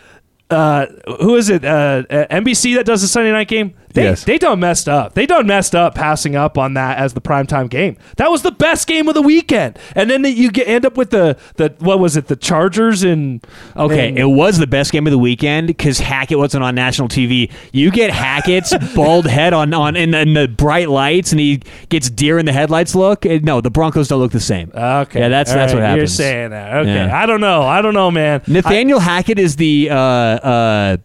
uh, 0.55 0.87
who 1.21 1.35
is 1.35 1.49
it? 1.49 1.65
Uh, 1.65 2.03
uh, 2.09 2.25
NBC 2.31 2.75
that 2.75 2.85
does 2.85 3.01
the 3.01 3.07
Sunday 3.07 3.31
night 3.31 3.47
game. 3.47 3.75
They, 3.95 4.03
Yes. 4.03 4.23
they 4.25 4.37
done 4.37 4.59
messed 4.59 4.87
up. 4.87 5.13
They 5.15 5.25
done 5.25 5.47
messed 5.47 5.73
up 5.73 5.95
passing 5.95 6.35
up 6.35 6.57
on 6.57 6.73
that 6.75 6.97
as 6.97 7.13
the 7.13 7.21
primetime 7.21 7.69
game. 7.69 7.97
That 8.17 8.29
was 8.29 8.43
the 8.43 8.51
best 8.51 8.87
game 8.87 9.07
of 9.07 9.13
the 9.15 9.21
weekend. 9.21 9.79
And 9.95 10.09
then 10.09 10.23
you 10.23 10.51
get 10.51 10.67
end 10.67 10.85
up 10.85 10.95
with 10.97 11.09
the 11.09 11.37
the 11.55 11.73
what 11.79 11.99
was 11.99 12.15
it? 12.15 12.27
The 12.27 12.35
Chargers 12.35 13.03
and 13.03 13.43
Okay, 13.75 14.09
and- 14.09 14.19
it 14.19 14.25
was 14.25 14.57
the 14.59 14.67
best 14.67 14.91
game 14.91 15.07
of 15.07 15.11
the 15.11 15.17
weekend 15.17 15.67
because 15.67 15.99
Hackett 15.99 16.37
wasn't 16.37 16.63
on 16.63 16.75
national 16.75 17.07
TV. 17.07 17.51
You 17.71 17.89
get 17.89 18.11
Hackett's 18.11 18.73
bald 18.95 19.25
head 19.27 19.53
on 19.53 19.73
on 19.73 19.95
in, 19.95 20.13
in 20.13 20.33
the 20.33 20.47
bright 20.47 20.89
lights, 20.89 21.31
and 21.31 21.39
he 21.39 21.61
gets 21.89 22.09
deer 22.09 22.37
in 22.37 22.45
the 22.45 22.53
headlights 22.53 22.93
look. 22.95 23.25
Eh, 23.25 23.39
No, 23.41 23.61
the 23.61 23.71
Broncos 23.71 24.07
don't 24.09 24.19
look 24.19 24.31
the 24.31 24.39
same. 24.39 24.71
Okay. 24.75 25.19
Yeah, 25.21 25.29
that's 25.29 25.51
All 25.51 25.57
that's 25.57 25.73
right, 25.73 25.89
what 25.91 25.97
You're 25.97 26.07
saying 26.07 26.51
that. 26.51 26.73
Okay. 26.77 26.93
Yeah. 26.93 27.17
I 27.17 27.25
don't 27.25 27.41
know. 27.41 27.61
I 27.63 27.81
don't 27.81 27.93
know, 27.93 28.11
man. 28.11 28.41
Nathaniel 28.47 28.99
Hackett 28.99 29.39
is 29.39 29.55
the 29.55 29.89
uh, 29.89 29.95
uh, 29.95 30.97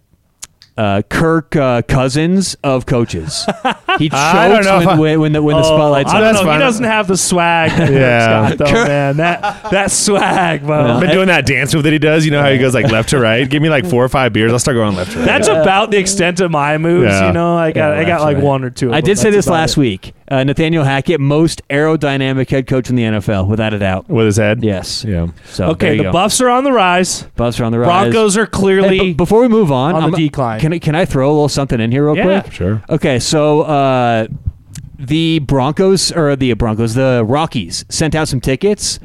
uh, 0.80 1.02
Kirk 1.02 1.54
uh, 1.56 1.82
Cousins 1.82 2.56
of 2.64 2.86
coaches. 2.86 3.46
He 3.98 4.08
chokes 4.08 4.14
I 4.20 4.48
don't 4.48 4.64
know 4.64 4.80
if 4.80 4.86
I- 4.86 4.98
when, 4.98 5.00
when, 5.00 5.20
when 5.20 5.32
the 5.32 5.42
when 5.42 5.56
the 5.56 5.62
Oh, 5.62 5.64
spotlight's 5.76 6.10
I 6.12 6.16
on. 6.16 6.22
don't 6.22 6.32
That's 6.34 6.44
know. 6.46 6.52
He 6.52 6.58
doesn't 6.58 6.84
have 6.84 7.06
the 7.08 7.16
swag. 7.16 7.70
Yeah. 7.90 8.46
Scott, 8.54 8.58
though, 8.58 8.72
man. 8.86 9.16
That 9.18 9.70
that 9.72 9.90
swag, 9.90 10.64
bro. 10.64 10.94
I've 10.94 11.00
been 11.00 11.10
doing 11.10 11.26
that 11.26 11.44
dance 11.44 11.74
move 11.74 11.82
that 11.82 11.92
he 11.92 11.98
does. 11.98 12.24
You 12.24 12.30
know 12.30 12.40
how 12.40 12.50
he 12.50 12.56
goes 12.58 12.72
like 12.72 12.86
left 12.90 13.08
to 13.10 13.18
right. 13.18 13.50
Give 13.50 13.60
me 13.60 13.68
like 13.68 13.84
four 13.84 14.02
or 14.04 14.08
five 14.08 14.32
beers. 14.32 14.52
I'll 14.52 14.58
start 14.60 14.76
going 14.76 14.94
left 14.94 15.12
to 15.12 15.18
right. 15.18 15.26
That's 15.26 15.48
about 15.48 15.90
the 15.90 15.98
extent 15.98 16.40
of 16.40 16.50
my 16.52 16.78
moves. 16.78 17.08
Yeah. 17.10 17.26
You 17.26 17.32
know, 17.32 17.56
I 17.56 17.72
got 17.72 17.94
Yeah, 17.94 18.00
I 18.00 18.04
got 18.04 18.20
like 18.22 18.36
right. 18.36 18.44
one 18.44 18.62
or 18.64 18.70
two. 18.70 18.86
of 18.86 18.92
I 18.94 19.00
them. 19.00 19.06
did 19.06 19.18
say 19.18 19.24
That's 19.30 19.46
this 19.46 19.52
last 19.52 19.76
it. 19.76 19.80
week. 19.80 20.14
Uh, 20.28 20.44
Nathaniel 20.44 20.84
Hackett, 20.84 21.18
most 21.20 21.60
aerodynamic 21.68 22.48
head 22.48 22.68
coach 22.68 22.88
in 22.88 22.94
the 22.94 23.02
NFL, 23.02 23.48
without 23.48 23.74
a 23.74 23.80
doubt. 23.80 24.08
with 24.08 24.26
his 24.26 24.36
head. 24.36 24.62
Yes. 24.62 25.04
Yeah. 25.04 25.26
So 25.46 25.70
Okay, 25.70 25.96
the 25.96 26.04
go. 26.04 26.12
Buffs 26.12 26.40
are 26.40 26.48
on 26.48 26.62
the 26.62 26.70
rise. 26.72 27.24
Buffs 27.34 27.58
are 27.58 27.64
on 27.64 27.72
the 27.72 27.80
rise. 27.80 27.88
Broncos 28.12 28.36
are 28.36 28.44
Hey, 28.44 28.50
clearly 28.50 28.98
b- 29.00 29.12
before 29.14 29.40
we 29.40 29.48
move 29.48 29.72
on, 29.72 29.96
on 29.96 30.02
I'm- 30.04 30.12
decline. 30.12 30.60
Can 30.70 30.74
I, 30.74 30.78
can 30.78 30.94
I 30.94 31.04
throw 31.04 31.28
a 31.28 31.32
little 31.32 31.48
something 31.48 31.80
in 31.80 31.90
here 31.90 32.06
real 32.06 32.16
Yeah. 32.16 32.40
quick? 32.42 32.52
Sure. 32.52 32.82
Okay, 32.88 33.18
so 33.18 33.62
uh, 33.62 34.26
the 34.98 35.40
Broncos 35.40 36.12
or 36.12 36.36
the 36.36 36.52
Broncos, 36.54 36.94
the 36.94 37.24
Rockies 37.26 37.84
sent 37.88 38.14
out 38.14 38.28
some 38.28 38.40
tickets, 38.40 39.00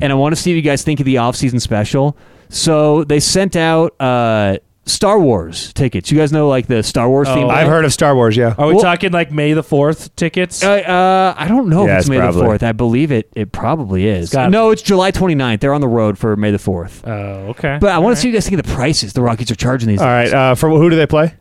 and 0.00 0.12
I 0.12 0.14
want 0.14 0.34
to 0.34 0.40
see 0.40 0.52
what 0.52 0.56
you 0.56 0.62
guys 0.62 0.82
think 0.82 1.00
of 1.00 1.06
the 1.06 1.16
offseason 1.16 1.60
special. 1.60 2.16
So 2.48 3.04
they 3.04 3.20
sent 3.20 3.54
out 3.56 3.94
uh, 4.00 4.56
Star 4.90 5.18
Wars 5.18 5.72
tickets. 5.72 6.10
You 6.10 6.18
guys 6.18 6.32
know 6.32 6.48
like 6.48 6.66
the 6.66 6.82
Star 6.82 7.08
Wars 7.08 7.28
theme. 7.28 7.46
Oh. 7.46 7.48
I've 7.50 7.68
heard 7.68 7.84
of 7.84 7.92
Star 7.92 8.14
Wars. 8.14 8.36
Yeah. 8.36 8.54
Are 8.58 8.66
we 8.66 8.74
Well- 8.74 8.82
talking 8.82 9.12
like 9.12 9.30
May 9.32 9.52
the 9.54 9.62
Fourth 9.62 10.14
tickets? 10.16 10.62
Uh, 10.64 10.70
uh, 10.72 11.34
I 11.36 11.48
don't 11.48 11.68
know 11.68 11.86
Yeah, 11.86 11.92
if 11.94 11.98
it's 11.98 12.06
it's 12.06 12.10
May 12.10 12.18
probably- 12.18 12.42
the 12.42 12.48
4th. 12.48 12.62
I 12.62 12.72
believe 12.72 13.12
it 13.12 13.30
it 13.34 13.52
probably 13.52 14.06
is. 14.06 14.30
gotta 14.30 14.50
No, 14.50 14.70
it's 14.70 14.82
July 14.82 15.10
29th. 15.10 15.60
They're 15.60 15.72
on 15.74 15.80
the 15.80 15.88
road 15.88 16.18
for 16.18 16.36
May 16.36 16.50
the 16.50 16.58
4th. 16.58 17.06
oh, 17.06 17.50
okay. 17.50 17.78
But 17.80 17.90
I 17.92 17.98
want 17.98 18.16
to 18.16 18.20
see 18.20 18.28
you 18.28 18.34
guys 18.34 18.48
think 18.48 18.58
of 18.60 18.66
the 18.66 18.72
prices 18.74 19.12
the 19.12 19.22
Rockies 19.22 19.50
are 19.50 19.54
charging 19.56 19.88
these 19.88 20.00
All 20.00 20.06
days. 20.06 20.32
right. 20.32 20.50
Uh, 20.50 20.54
for 20.54 20.68
who 20.68 20.90
do 20.90 20.96
they 20.96 21.06
play? 21.06 21.34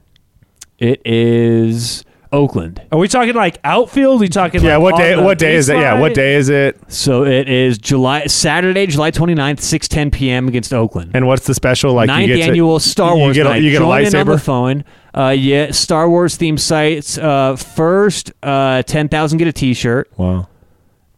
It 0.77 1.01
is 1.05 2.05
Oakland. 2.31 2.81
Are 2.91 2.99
we 2.99 3.07
talking 3.07 3.33
like 3.33 3.57
outfield? 3.63 4.17
Are 4.17 4.21
we 4.21 4.27
talking 4.27 4.61
Yeah. 4.63 4.77
like 4.77 4.83
What 4.83 4.93
on 4.95 4.99
day? 5.01 5.15
the 5.15 5.23
What 5.23 5.39
day 5.39 5.55
is 5.55 5.67
it? 5.69 5.77
Yeah. 5.77 5.99
What 5.99 6.13
day 6.13 6.35
is 6.35 6.49
it? 6.49 6.77
So 6.87 7.25
it 7.25 7.49
is 7.49 7.77
July 7.79 8.25
Saturday, 8.27 8.85
July 8.85 9.09
29th, 9.11 9.59
6:10 9.61 10.11
p.m. 10.11 10.47
against 10.47 10.73
Oakland. 10.73 11.11
And 11.15 11.25
what's 11.27 11.47
the 11.47 11.53
special? 11.55 11.93
Like 11.93 12.07
Ninth 12.07 12.29
you 12.29 12.35
get 12.35 12.43
to- 12.43 12.49
annual 12.49 12.79
Star 12.79 13.13
you 13.15 13.19
Wars 13.19 13.35
get 13.35 13.45
a- 13.47 13.49
night. 13.49 13.63
you 13.63 13.71
get 13.71 13.77
a 13.81 13.85
Join 13.85 14.01
in 14.05 14.15
on 14.15 14.25
the 14.27 14.33
lightsaber? 14.33 14.41
phone. 14.41 14.83
Uh, 15.13 15.29
yeah, 15.37 15.71
Star 15.71 16.07
Wars 16.07 16.37
themed 16.37 16.59
sites. 16.59 17.17
Uh, 17.17 17.55
first, 17.55 18.31
uh, 18.43 18.83
ten 18.83 19.07
thousand 19.09 19.39
get 19.39 19.47
a 19.47 19.51
T-shirt, 19.51 20.09
Wow. 20.17 20.47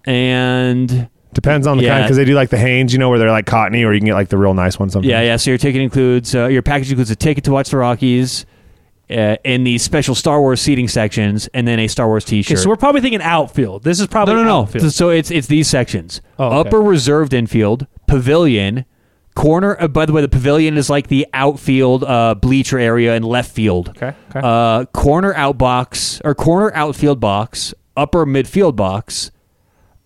and 0.06 1.08
Depends 1.34 1.66
on 1.66 1.78
the 1.78 1.84
Yeah. 1.84 1.92
kind 1.94 2.04
because 2.04 2.18
they 2.18 2.26
do 2.26 2.34
like 2.36 2.50
the 2.50 2.58
Hanes, 2.58 2.92
you 2.92 3.00
know, 3.00 3.10
where 3.10 3.18
they're 3.18 3.32
like 3.32 3.46
cottony, 3.46 3.86
or 3.86 3.94
you 3.94 4.00
can 4.02 4.06
get 4.08 4.16
like 4.16 4.28
the 4.28 4.38
real 4.38 4.54
nice 4.54 4.78
ones. 4.78 4.92
Sometimes. 4.92 5.10
yeah, 5.10 5.22
yeah. 5.22 5.38
So 5.38 5.50
your 5.52 5.58
ticket 5.58 5.82
includes 5.82 6.36
uh, 6.36 6.48
your 6.48 6.62
package 6.62 6.90
includes 6.92 7.10
a 7.10 7.16
ticket 7.16 7.46
to 7.46 7.52
watch 7.52 7.70
the 7.70 7.78
Rockies. 7.78 8.46
Uh, 9.12 9.36
in 9.44 9.64
these 9.64 9.84
special 9.84 10.16
Star 10.16 10.40
Wars 10.40 10.62
seating 10.62 10.88
sections, 10.88 11.48
and 11.54 11.68
then 11.68 11.80
a 11.80 11.88
Star 11.88 12.08
Wars 12.08 12.24
T-shirt. 12.26 12.60
so 12.60 12.70
we're 12.70 12.76
probably 12.78 13.02
thinking 13.02 13.22
outfield. 13.22 13.84
This 13.84 14.00
is 14.00 14.08
probably 14.08 14.36
No, 14.36 14.44
no, 14.44 14.48
no. 14.48 14.60
outfield. 14.62 14.92
So 14.94 15.10
it's 15.10 15.30
it's 15.32 15.48
these 15.48 15.68
sections: 15.68 16.22
Oh, 16.40 16.46
okay. 16.60 16.70
upper 16.70 16.82
reserved 16.82 17.34
infield, 17.34 17.88
pavilion, 18.08 18.86
corner. 19.36 19.76
Uh, 19.82 19.88
by 19.88 20.06
the 20.06 20.14
way, 20.14 20.22
the 20.22 20.30
pavilion 20.30 20.78
is 20.78 20.90
like 20.90 21.08
the 21.08 21.28
outfield 21.34 22.04
uh, 22.04 22.36
bleacher 22.36 22.80
area 22.80 23.16
in 23.16 23.24
left 23.24 23.52
field. 23.52 23.90
Okay, 23.90 24.14
okay. 24.30 24.40
Uh, 24.42 24.86
corner 24.86 25.34
outbox 25.34 26.22
or 26.24 26.34
corner 26.34 26.72
outfield 26.74 27.20
box, 27.20 27.74
upper 27.98 28.26
midfield 28.26 28.76
box, 28.76 29.32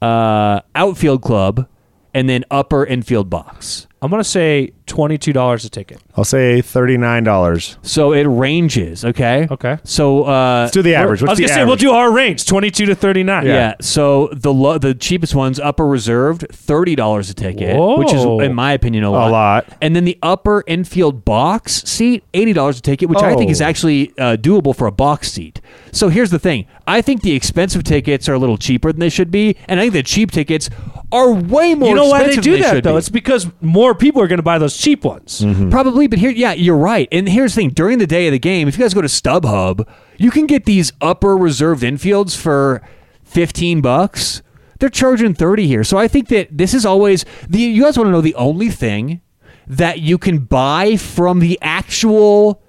uh, 0.01 0.61
outfield 0.73 1.21
club, 1.21 1.67
and 2.15 2.27
then 2.27 2.43
upper 2.49 2.83
infield 2.85 3.29
box. 3.29 3.85
I'm 4.01 4.11
gonna 4.11 4.23
say 4.23 4.71
twenty 4.85 5.17
two 5.17 5.33
dollars 5.33 5.65
a 5.65 5.69
ticket. 5.69 5.99
I'll 6.15 6.23
say 6.25 6.61
thirty 6.61 6.95
nine 6.95 7.23
dollars. 7.23 7.77
So 7.81 8.13
it 8.13 8.25
ranges. 8.25 9.03
Okay. 9.03 9.47
Okay. 9.49 9.79
So 9.83 10.25
uh, 10.25 10.61
Let's 10.63 10.73
do 10.73 10.83
the 10.83 10.93
average. 10.93 11.23
I 11.23 11.29
was 11.31 11.39
gonna 11.39 11.47
say 11.51 11.65
we'll 11.65 11.75
do 11.75 11.91
our 11.91 12.11
range, 12.13 12.45
twenty 12.45 12.69
two 12.69 12.85
to 12.85 12.93
thirty 12.95 13.23
nine. 13.23 13.47
Yeah. 13.47 13.73
So 13.81 14.29
the 14.31 14.53
lo- 14.53 14.77
the 14.77 14.93
cheapest 14.93 15.33
ones, 15.33 15.59
upper 15.59 15.87
reserved, 15.87 16.45
thirty 16.51 16.95
dollars 16.95 17.31
a 17.31 17.33
ticket, 17.33 17.75
which 17.97 18.13
is, 18.13 18.23
in 18.23 18.53
my 18.53 18.73
opinion, 18.73 19.05
a 19.05 19.09
lot. 19.11 19.29
A 19.29 19.31
lot. 19.31 19.65
And 19.81 19.95
then 19.95 20.05
the 20.05 20.19
upper 20.21 20.63
infield 20.67 21.25
box 21.25 21.81
seat, 21.83 22.23
eighty 22.35 22.53
dollars 22.53 22.77
a 22.77 22.81
ticket, 22.83 23.09
which 23.09 23.19
I 23.23 23.35
think 23.35 23.49
is 23.49 23.61
Oh. 23.61 23.65
actually 23.65 24.11
uh, 24.19 24.37
doable 24.37 24.75
for 24.75 24.85
a 24.85 24.91
box 24.91 25.31
seat. 25.31 25.61
So 25.91 26.09
here's 26.09 26.29
the 26.29 26.39
thing: 26.39 26.67
I 26.85 27.01
think 27.01 27.23
the 27.23 27.33
expensive 27.33 27.83
tickets 27.83 28.29
are 28.29 28.33
a 28.33 28.39
little 28.39 28.57
cheaper 28.59 28.91
than 28.91 28.99
they 28.99 29.09
should 29.09 29.31
be, 29.31 29.57
and 29.67 29.79
I 29.79 29.83
think 29.83 29.93
the 29.93 30.03
cheap 30.03 30.29
tickets 30.31 30.69
are 31.11 31.33
way 31.33 31.75
more. 31.75 31.89
You 31.89 31.95
know 31.95 32.07
why 32.07 32.23
they 32.23 32.35
do 32.35 32.53
than 32.53 32.61
that 32.61 32.83
though? 32.83 32.93
be. 32.93 32.97
It's 32.97 33.09
because 33.09 33.47
more 33.61 33.95
people 33.95 34.21
are 34.21 34.27
gonna 34.27 34.41
buy 34.41 34.57
those 34.57 34.77
cheap 34.77 35.03
ones. 35.03 35.41
Mm-hmm. 35.41 35.69
Probably, 35.69 36.07
but 36.07 36.19
here, 36.19 36.31
yeah, 36.31 36.53
you're 36.53 36.77
right. 36.77 37.07
And 37.11 37.27
here's 37.29 37.55
the 37.55 37.61
thing: 37.61 37.69
during 37.69 37.99
the 37.99 38.07
day 38.07 38.27
of 38.27 38.31
the 38.31 38.39
game, 38.39 38.67
if 38.67 38.77
you 38.77 38.83
guys 38.83 38.93
go 38.93 39.01
to 39.01 39.07
StubHub, 39.07 39.87
you 40.17 40.31
can 40.31 40.45
get 40.45 40.65
these 40.65 40.93
upper 41.01 41.37
reserved 41.37 41.83
infields 41.83 42.35
for 42.35 42.81
fifteen 43.23 43.81
bucks. 43.81 44.41
They're 44.79 44.89
charging 44.89 45.33
thirty 45.33 45.67
here, 45.67 45.83
so 45.83 45.97
I 45.97 46.07
think 46.07 46.27
that 46.29 46.57
this 46.57 46.73
is 46.73 46.85
always 46.85 47.25
the. 47.47 47.59
You 47.59 47.83
guys 47.83 47.97
want 47.97 48.07
to 48.07 48.11
know 48.11 48.21
the 48.21 48.35
only 48.35 48.69
thing 48.69 49.21
that 49.67 49.99
you 49.99 50.17
can 50.17 50.39
buy 50.39 50.95
from 50.95 51.39
the 51.39 51.57
actual 51.61 52.61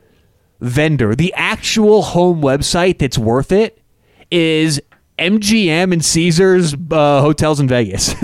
vendor, 0.61 1.15
the 1.15 1.35
actual 1.35 2.03
home 2.03 2.41
website 2.41 2.99
that's 2.99 3.19
worth 3.19 3.53
it, 3.53 3.83
is 4.31 4.81
MGM 5.19 5.93
and 5.93 6.05
Caesars 6.05 6.75
uh, 6.75 7.21
hotels 7.21 7.61
in 7.61 7.69
Vegas. 7.69 8.15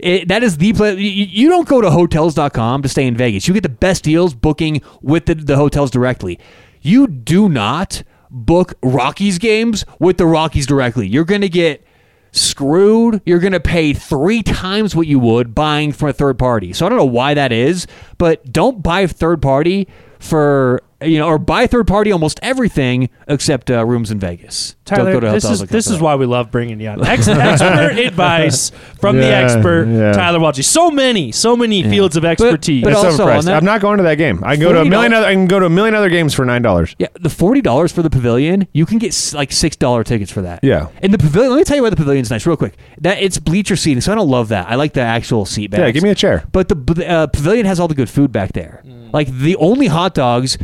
it, 0.00 0.28
that 0.28 0.42
is 0.42 0.58
the 0.58 0.72
place. 0.72 0.98
You, 0.98 1.04
you 1.08 1.48
don't 1.48 1.68
go 1.68 1.80
to 1.80 1.90
hotels.com 1.90 2.82
to 2.82 2.88
stay 2.88 3.06
in 3.06 3.16
Vegas. 3.16 3.46
You 3.46 3.54
get 3.54 3.62
the 3.62 3.68
best 3.68 4.02
deals 4.02 4.34
booking 4.34 4.82
with 5.00 5.26
the, 5.26 5.34
the 5.34 5.56
hotels 5.56 5.90
directly. 5.90 6.38
You 6.80 7.06
do 7.06 7.48
not 7.48 8.02
book 8.30 8.74
Rockies 8.82 9.38
games 9.38 9.84
with 10.00 10.16
the 10.18 10.26
Rockies 10.26 10.66
directly. 10.66 11.06
You're 11.06 11.24
going 11.24 11.42
to 11.42 11.48
get 11.48 11.86
screwed. 12.32 13.20
You're 13.24 13.38
going 13.38 13.52
to 13.52 13.60
pay 13.60 13.92
three 13.92 14.42
times 14.42 14.96
what 14.96 15.06
you 15.06 15.18
would 15.20 15.54
buying 15.54 15.92
from 15.92 16.08
a 16.08 16.12
third 16.12 16.38
party. 16.38 16.72
So 16.72 16.86
I 16.86 16.88
don't 16.88 16.98
know 16.98 17.04
why 17.04 17.34
that 17.34 17.52
is, 17.52 17.86
but 18.18 18.50
don't 18.50 18.82
buy 18.82 19.06
third 19.06 19.40
party 19.42 19.86
for 20.18 20.82
you 21.04 21.18
know, 21.18 21.26
or 21.26 21.38
buy 21.38 21.66
third 21.66 21.86
party 21.86 22.12
almost 22.12 22.38
everything 22.42 23.08
except 23.28 23.70
uh, 23.70 23.84
rooms 23.84 24.10
in 24.10 24.18
Vegas. 24.18 24.76
Tyler, 24.84 25.12
don't 25.12 25.20
go 25.20 25.26
to 25.28 25.32
this 25.32 25.44
is 25.44 25.60
this 25.60 25.86
that. 25.86 25.94
is 25.94 26.00
why 26.00 26.14
we 26.16 26.26
love 26.26 26.50
bringing 26.50 26.80
you 26.80 26.88
on. 26.88 27.06
Ex- 27.06 27.28
expert 27.28 27.98
advice 27.98 28.70
from 29.00 29.16
the 29.16 29.26
expert 29.26 29.86
yeah. 29.88 30.12
Tyler 30.12 30.38
Walji. 30.40 30.64
So 30.64 30.90
many, 30.90 31.30
so 31.32 31.56
many 31.56 31.82
fields 31.82 32.16
of 32.16 32.24
expertise. 32.24 32.82
but 32.82 32.90
That's 32.90 33.04
also 33.04 33.26
overpriced. 33.26 33.44
that- 33.44 33.56
I'm 33.56 33.64
not 33.64 33.80
going 33.80 33.98
to 33.98 34.02
that 34.04 34.16
game. 34.16 34.42
I 34.44 34.54
can 34.56 34.62
go 34.62 34.72
to 34.72 34.80
a 34.80 34.84
$40 34.84 34.90
million 34.90 35.12
other. 35.12 35.26
I 35.26 35.32
can 35.34 35.46
go 35.46 35.60
to 35.60 35.66
a 35.66 35.70
million 35.70 35.94
other 35.94 36.08
games 36.10 36.34
for 36.34 36.44
nine 36.44 36.62
dollars. 36.62 36.96
Yeah, 36.98 37.08
the 37.20 37.30
forty 37.30 37.60
dollars 37.60 37.92
for 37.92 38.02
the 38.02 38.10
pavilion, 38.10 38.66
you 38.72 38.84
can 38.86 38.98
get 38.98 39.32
like 39.34 39.52
six 39.52 39.76
dollar 39.76 40.02
tickets 40.04 40.32
for 40.32 40.42
that. 40.42 40.60
Yeah. 40.62 40.88
and 41.00 41.12
the 41.14 41.18
pavilion. 41.18 41.50
Let 41.52 41.58
me 41.58 41.64
tell 41.64 41.76
you 41.76 41.82
why 41.84 41.90
the 41.90 41.96
pavilion's 41.96 42.30
nice, 42.30 42.46
real 42.46 42.56
quick. 42.56 42.74
That 43.00 43.22
it's 43.22 43.38
bleacher 43.38 43.76
seating, 43.76 44.00
so 44.00 44.12
I 44.12 44.14
don't 44.14 44.28
love 44.28 44.48
that. 44.48 44.68
I 44.68 44.74
like 44.74 44.92
the 44.94 45.00
actual 45.00 45.44
seat 45.46 45.70
bags. 45.70 45.80
Yeah, 45.80 45.90
give 45.92 46.02
me 46.02 46.10
a 46.10 46.14
chair. 46.14 46.44
But 46.52 46.68
the 46.68 47.08
uh, 47.08 47.26
pavilion 47.28 47.66
has 47.66 47.78
all 47.78 47.88
the 47.88 47.94
good 47.94 48.10
food 48.10 48.32
back 48.32 48.52
there. 48.52 48.82
Like 49.12 49.28
the 49.28 49.56
only 49.56 49.86
hot 49.86 50.14
dogs. 50.14 50.58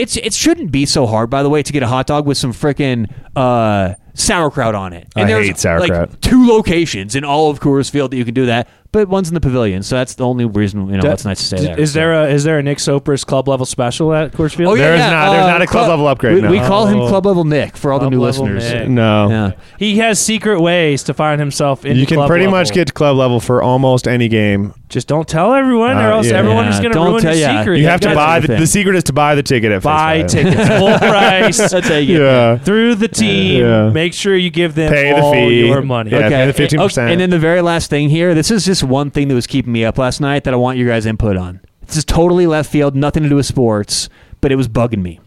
It's 0.00 0.16
it 0.16 0.32
shouldn't 0.32 0.72
be 0.72 0.86
so 0.86 1.06
hard, 1.06 1.28
by 1.28 1.42
the 1.42 1.50
way, 1.50 1.62
to 1.62 1.72
get 1.72 1.82
a 1.82 1.86
hot 1.86 2.06
dog 2.06 2.26
with 2.26 2.38
some 2.38 2.54
freaking 2.54 3.12
uh, 3.36 3.94
sauerkraut 4.14 4.74
on 4.74 4.94
it. 4.94 5.08
I 5.14 5.24
there's, 5.24 5.46
hate 5.46 5.58
sauerkraut. 5.58 6.10
Like 6.10 6.20
two 6.22 6.46
locations 6.48 7.14
in 7.14 7.22
all 7.22 7.50
of 7.50 7.60
Coors 7.60 7.90
Field 7.90 8.12
that 8.12 8.16
you 8.16 8.24
can 8.24 8.32
do 8.32 8.46
that. 8.46 8.66
But 8.92 9.08
one's 9.08 9.28
in 9.28 9.34
the 9.34 9.40
pavilion, 9.40 9.82
so 9.82 9.96
that's 9.96 10.14
the 10.14 10.24
only 10.26 10.44
reason 10.44 10.86
you 10.88 10.94
know 10.94 11.00
Da- 11.00 11.12
it's 11.12 11.24
nice 11.24 11.38
to 11.38 11.44
stay 11.44 11.60
there. 11.64 11.78
Is 11.78 11.92
there 11.92 12.12
a 12.12 12.28
is 12.28 12.44
there 12.44 12.58
a 12.58 12.62
Nick 12.62 12.78
Sopers 12.78 13.24
club 13.24 13.48
level 13.48 13.64
special 13.66 14.12
at 14.12 14.32
Coors 14.32 14.54
Field? 14.54 14.72
Oh 14.72 14.74
yeah, 14.74 14.88
There's 14.88 14.98
yeah, 15.00 15.10
not- 15.10 15.30
there's 15.32 15.46
not 15.46 15.62
a 15.62 15.66
club 15.66 15.88
level 15.88 16.08
upgrade, 16.08 16.34
We, 16.36 16.40
no. 16.42 16.50
we 16.50 16.58
call 16.58 16.86
him 16.86 16.98
Oh. 17.00 17.08
club 17.08 17.26
level 17.26 17.44
Nick 17.44 17.76
for 17.76 17.92
all 17.92 17.98
the 17.98 18.10
new 18.10 18.20
listeners. 18.20 18.72
Nick. 18.72 18.88
No. 18.88 19.28
Yeah. 19.30 19.50
He 19.78 19.98
has 19.98 20.18
secret 20.18 20.60
ways 20.60 21.02
to 21.04 21.14
find 21.14 21.40
himself 21.40 21.84
in. 21.84 21.96
You 21.96 22.06
can 22.06 22.26
pretty 22.26 22.46
much 22.46 22.72
get 22.72 22.86
to 22.88 22.92
club 22.92 23.16
level 23.16 23.40
for 23.40 23.62
almost 23.62 24.08
any 24.08 24.28
game. 24.28 24.74
Just 24.88 25.06
don't 25.06 25.28
tell 25.28 25.54
everyone, 25.54 25.92
or 25.96 26.00
Uh, 26.10 26.16
else 26.16 26.26
yeah. 26.28 26.36
everyone 26.38 26.66
is 26.66 26.80
going 26.80 26.92
to 26.92 26.98
ruin 26.98 27.22
tell- 27.22 27.32
your 27.32 27.40
yeah. 27.48 27.60
secret. 27.60 27.78
You 27.78 27.86
have 27.86 28.00
to 28.00 28.12
buy 28.12 28.40
the 28.40 28.48
the, 28.56 28.66
secret 28.66 28.96
is 28.96 29.04
to 29.04 29.12
buy 29.12 29.36
the 29.36 29.42
ticket 29.44 29.70
at 29.70 29.82
buy 29.84 30.22
face 30.22 30.32
tickets 30.32 30.68
full 30.78 30.98
price. 30.98 31.56
That's 31.70 31.86
how 31.88 31.94
you 31.94 32.16
get 32.18 32.20
Yeah. 32.22 32.58
through 32.58 32.96
the 32.96 33.06
team. 33.06 33.92
Make 33.92 34.14
sure 34.14 34.34
you 34.36 34.50
give 34.50 34.74
them 34.74 34.92
Pay 34.92 35.12
the 35.12 35.20
all 35.22 35.32
fee. 35.32 35.66
your 35.68 35.82
money. 35.82 36.10
Yeah, 36.10 36.28
pay 36.28 36.46
the 36.50 36.52
15%. 36.52 37.10
And 37.12 37.20
then 37.20 37.30
the 37.30 37.38
very 37.38 37.60
last 37.62 37.88
thing 37.88 38.08
here, 38.10 38.34
this 38.34 38.50
is 38.50 38.64
just 38.64 38.79
one 38.82 39.10
thing 39.10 39.28
that 39.28 39.34
was 39.34 39.46
keeping 39.46 39.72
me 39.72 39.84
up 39.84 39.98
last 39.98 40.20
night 40.20 40.44
that 40.44 40.54
I 40.54 40.56
want 40.56 40.78
your 40.78 40.88
guys' 40.88 41.06
input 41.06 41.36
on. 41.36 41.60
This 41.86 41.96
is 41.96 42.04
totally 42.04 42.46
left 42.46 42.70
field, 42.70 42.94
nothing 42.94 43.22
to 43.24 43.28
do 43.28 43.36
with 43.36 43.46
sports, 43.46 44.08
but 44.40 44.52
it 44.52 44.56
was 44.56 44.68
bugging 44.68 45.02
me. 45.02 45.20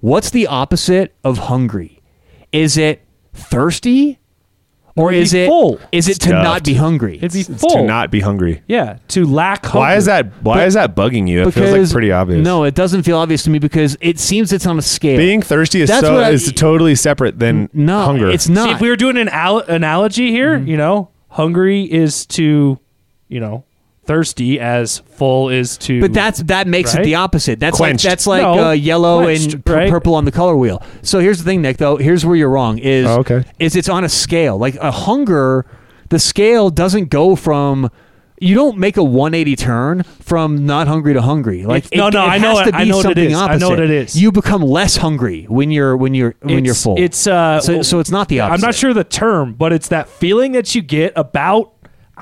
What's 0.00 0.30
the 0.30 0.46
opposite 0.46 1.14
of 1.24 1.38
hungry? 1.38 2.00
Is 2.52 2.76
it 2.76 3.02
thirsty? 3.32 4.18
Or 4.94 5.10
It'd 5.10 5.22
is 5.22 5.32
be 5.32 5.38
it 5.44 5.46
full. 5.48 5.80
is 5.90 6.06
it 6.06 6.14
to 6.20 6.28
Stuffed. 6.28 6.44
not 6.44 6.64
be 6.64 6.74
hungry? 6.74 7.16
It'd 7.16 7.32
be 7.32 7.40
It's 7.40 7.60
full. 7.62 7.70
to 7.70 7.82
not 7.82 8.10
be 8.10 8.20
hungry. 8.20 8.62
yeah, 8.68 8.98
to 9.08 9.24
lack. 9.24 9.64
Hunger. 9.64 9.78
Why 9.78 9.96
is 9.96 10.04
that? 10.04 10.26
Why 10.42 10.66
is 10.66 10.74
that 10.74 10.94
bugging 10.94 11.26
you? 11.26 11.48
It 11.48 11.52
feels 11.52 11.70
like 11.72 11.90
pretty 11.90 12.12
obvious. 12.12 12.44
No, 12.44 12.64
it 12.64 12.74
doesn't 12.74 13.04
feel 13.04 13.16
obvious 13.16 13.42
to 13.44 13.50
me 13.50 13.58
because 13.58 13.96
it 14.02 14.18
seems 14.20 14.52
it's 14.52 14.66
on 14.66 14.78
a 14.78 14.82
scale. 14.82 15.16
being 15.16 15.40
thirsty 15.40 15.80
is 15.80 15.88
That's 15.88 16.06
so 16.06 16.12
what 16.16 16.24
I- 16.24 16.30
is 16.32 16.52
totally 16.52 16.94
separate 16.94 17.38
than 17.38 17.70
no, 17.72 18.02
hunger. 18.04 18.28
it's 18.28 18.44
See, 18.44 18.52
not. 18.52 18.68
if 18.68 18.82
we 18.82 18.90
were 18.90 18.96
doing 18.96 19.16
an 19.16 19.30
al- 19.30 19.60
analogy 19.60 20.30
here, 20.30 20.58
Mm-hmm. 20.58 20.68
you 20.68 20.76
know, 20.76 21.08
hungry 21.32 21.82
is 21.82 22.24
to, 22.26 22.78
you 23.28 23.40
know, 23.40 23.64
thirsty 24.04 24.58
as 24.58 24.98
full 24.98 25.48
is 25.48 25.76
to. 25.78 26.00
But 26.00 26.12
that's 26.12 26.42
that 26.44 26.66
makes 26.66 26.94
Right? 26.94 27.02
it 27.02 27.04
the 27.04 27.14
opposite. 27.16 27.60
That's 27.60 27.76
Quenched. 27.78 28.04
like 28.04 28.10
that's 28.10 28.26
like 28.26 28.42
No, 28.42 28.68
uh, 28.68 28.70
yellow 28.72 29.22
quenched, 29.22 29.54
and 29.54 29.68
right? 29.68 29.90
purple 29.90 30.14
on 30.14 30.24
the 30.24 30.32
color 30.32 30.56
wheel. 30.56 30.82
So 31.02 31.18
here's 31.20 31.38
the 31.38 31.44
thing, 31.44 31.62
Nick. 31.62 31.76
Though 31.76 31.96
here's 31.96 32.24
where 32.26 32.36
you're 32.36 32.50
wrong. 32.50 32.78
Is 32.78 33.06
Oh, 33.06 33.20
okay. 33.20 33.44
is 33.58 33.76
it's 33.76 33.88
on 33.88 34.04
a 34.04 34.08
scale. 34.08 34.58
Like 34.58 34.74
a 34.76 34.90
hunger, 34.90 35.64
the 36.08 36.18
scale 36.18 36.70
doesn't 36.70 37.10
go 37.10 37.36
from. 37.36 37.90
You 38.42 38.54
don't 38.54 38.76
make 38.78 38.96
a 38.96 39.04
180 39.04 39.56
turn 39.56 40.02
from 40.02 40.66
not 40.66 40.88
hungry 40.88 41.14
to 41.14 41.22
hungry. 41.22 41.64
Like 41.64 41.84
It's- 41.86 41.96
no, 41.98 42.08
it, 42.08 42.14
no, 42.14 42.24
it 42.24 42.28
I 42.28 42.38
know 42.38 42.56
has 42.56 42.66
it- 42.66 42.70
to 42.72 42.76
I 42.76 42.84
be 42.84 42.90
know 42.90 42.96
what 42.96 43.04
it 43.06 43.08
something 43.08 43.30
is. 43.30 43.38
I 43.38 43.56
know 43.56 43.68
what 43.70 43.80
it 43.80 43.90
is. 43.90 44.20
You 44.20 44.32
become 44.32 44.62
less 44.62 44.96
hungry 44.96 45.46
when 45.48 45.70
you're 45.70 45.96
when 45.96 46.14
you're 46.14 46.34
when 46.42 46.64
you're 46.64 46.74
full. 46.74 46.96
It's 46.98 47.26
uh, 47.26 47.60
so, 47.60 47.82
so 47.82 47.98
it's 48.00 48.10
not 48.10 48.28
the 48.28 48.40
opposite. 48.40 48.54
I'm 48.64 48.68
not 48.68 48.74
sure 48.74 48.92
the 48.92 49.04
term, 49.04 49.54
but 49.54 49.72
it's 49.72 49.88
that 49.88 50.08
feeling 50.08 50.52
that 50.52 50.74
you 50.74 50.82
get 50.82 51.12
about. 51.16 51.71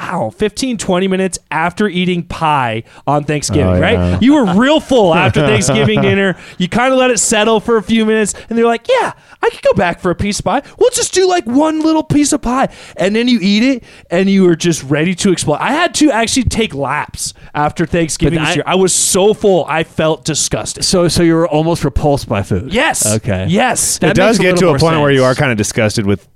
Don't 0.01 0.35
15, 0.35 0.79
20 0.79 1.09
minutes 1.09 1.39
after 1.51 1.87
eating 1.89 2.23
pie 2.23 2.85
on 3.07 3.25
Thanksgiving, 3.25 3.67
Oh, 3.75 3.81
right? 3.81 4.21
You 4.23 4.35
were 4.35 4.55
real 4.55 4.81
full 4.81 5.15
after 5.15 5.41
Thanksgiving 5.47 6.01
dinner. 6.01 6.37
You 6.59 6.69
kind 6.69 6.93
of 6.93 6.99
let 6.99 7.11
it 7.11 7.19
settle 7.19 7.61
for 7.61 7.77
a 7.77 7.83
few 7.83 8.05
minutes, 8.07 8.35
and 8.49 8.59
they're 8.59 8.67
like, 8.67 8.89
yeah, 8.89 9.13
I 9.43 9.51
could 9.51 9.63
go 9.63 9.73
back 9.75 10.01
for 10.01 10.11
a 10.11 10.15
piece 10.15 10.39
of 10.39 10.45
pie. 10.47 10.63
We'll 10.79 10.91
just 10.91 11.13
do 11.15 11.29
like 11.29 11.45
one 11.47 11.81
little 11.81 12.03
piece 12.03 12.33
of 12.33 12.43
pie. 12.43 12.69
And 12.97 13.15
then 13.15 13.29
you 13.29 13.39
eat 13.43 13.63
it, 13.63 13.85
and 14.11 14.29
you 14.29 14.49
are 14.49 14.57
just 14.57 14.83
ready 14.85 15.15
to 15.17 15.33
explode. 15.33 15.57
I 15.61 15.73
had 15.73 15.95
to 15.97 16.11
actually 16.11 16.45
take 16.45 16.75
laps 16.75 17.35
after 17.55 17.87
Thanksgiving 17.87 18.39
But 18.39 18.45
this 18.47 18.53
I- 18.53 18.55
year. 18.57 18.65
I 18.67 18.75
was 18.77 18.95
so 18.95 19.35
full, 19.35 19.65
I 19.69 19.85
felt 19.85 20.25
disgusted. 20.25 20.85
So 20.85 21.09
so 21.09 21.23
you 21.23 21.35
were 21.35 21.49
almost 21.49 21.85
repulsed 21.85 22.29
by 22.29 22.43
food. 22.43 22.73
Yes. 22.73 23.07
Okay. 23.07 23.47
Yes. 23.49 23.99
That 23.99 24.11
it 24.13 24.15
does 24.17 24.39
get 24.39 24.57
to 24.59 24.69
a 24.71 24.79
point 24.79 25.01
where 25.01 25.11
you 25.11 25.25
are 25.25 25.35
kind 25.35 25.51
of 25.53 25.59
disgusted 25.59 26.07
with. 26.07 26.27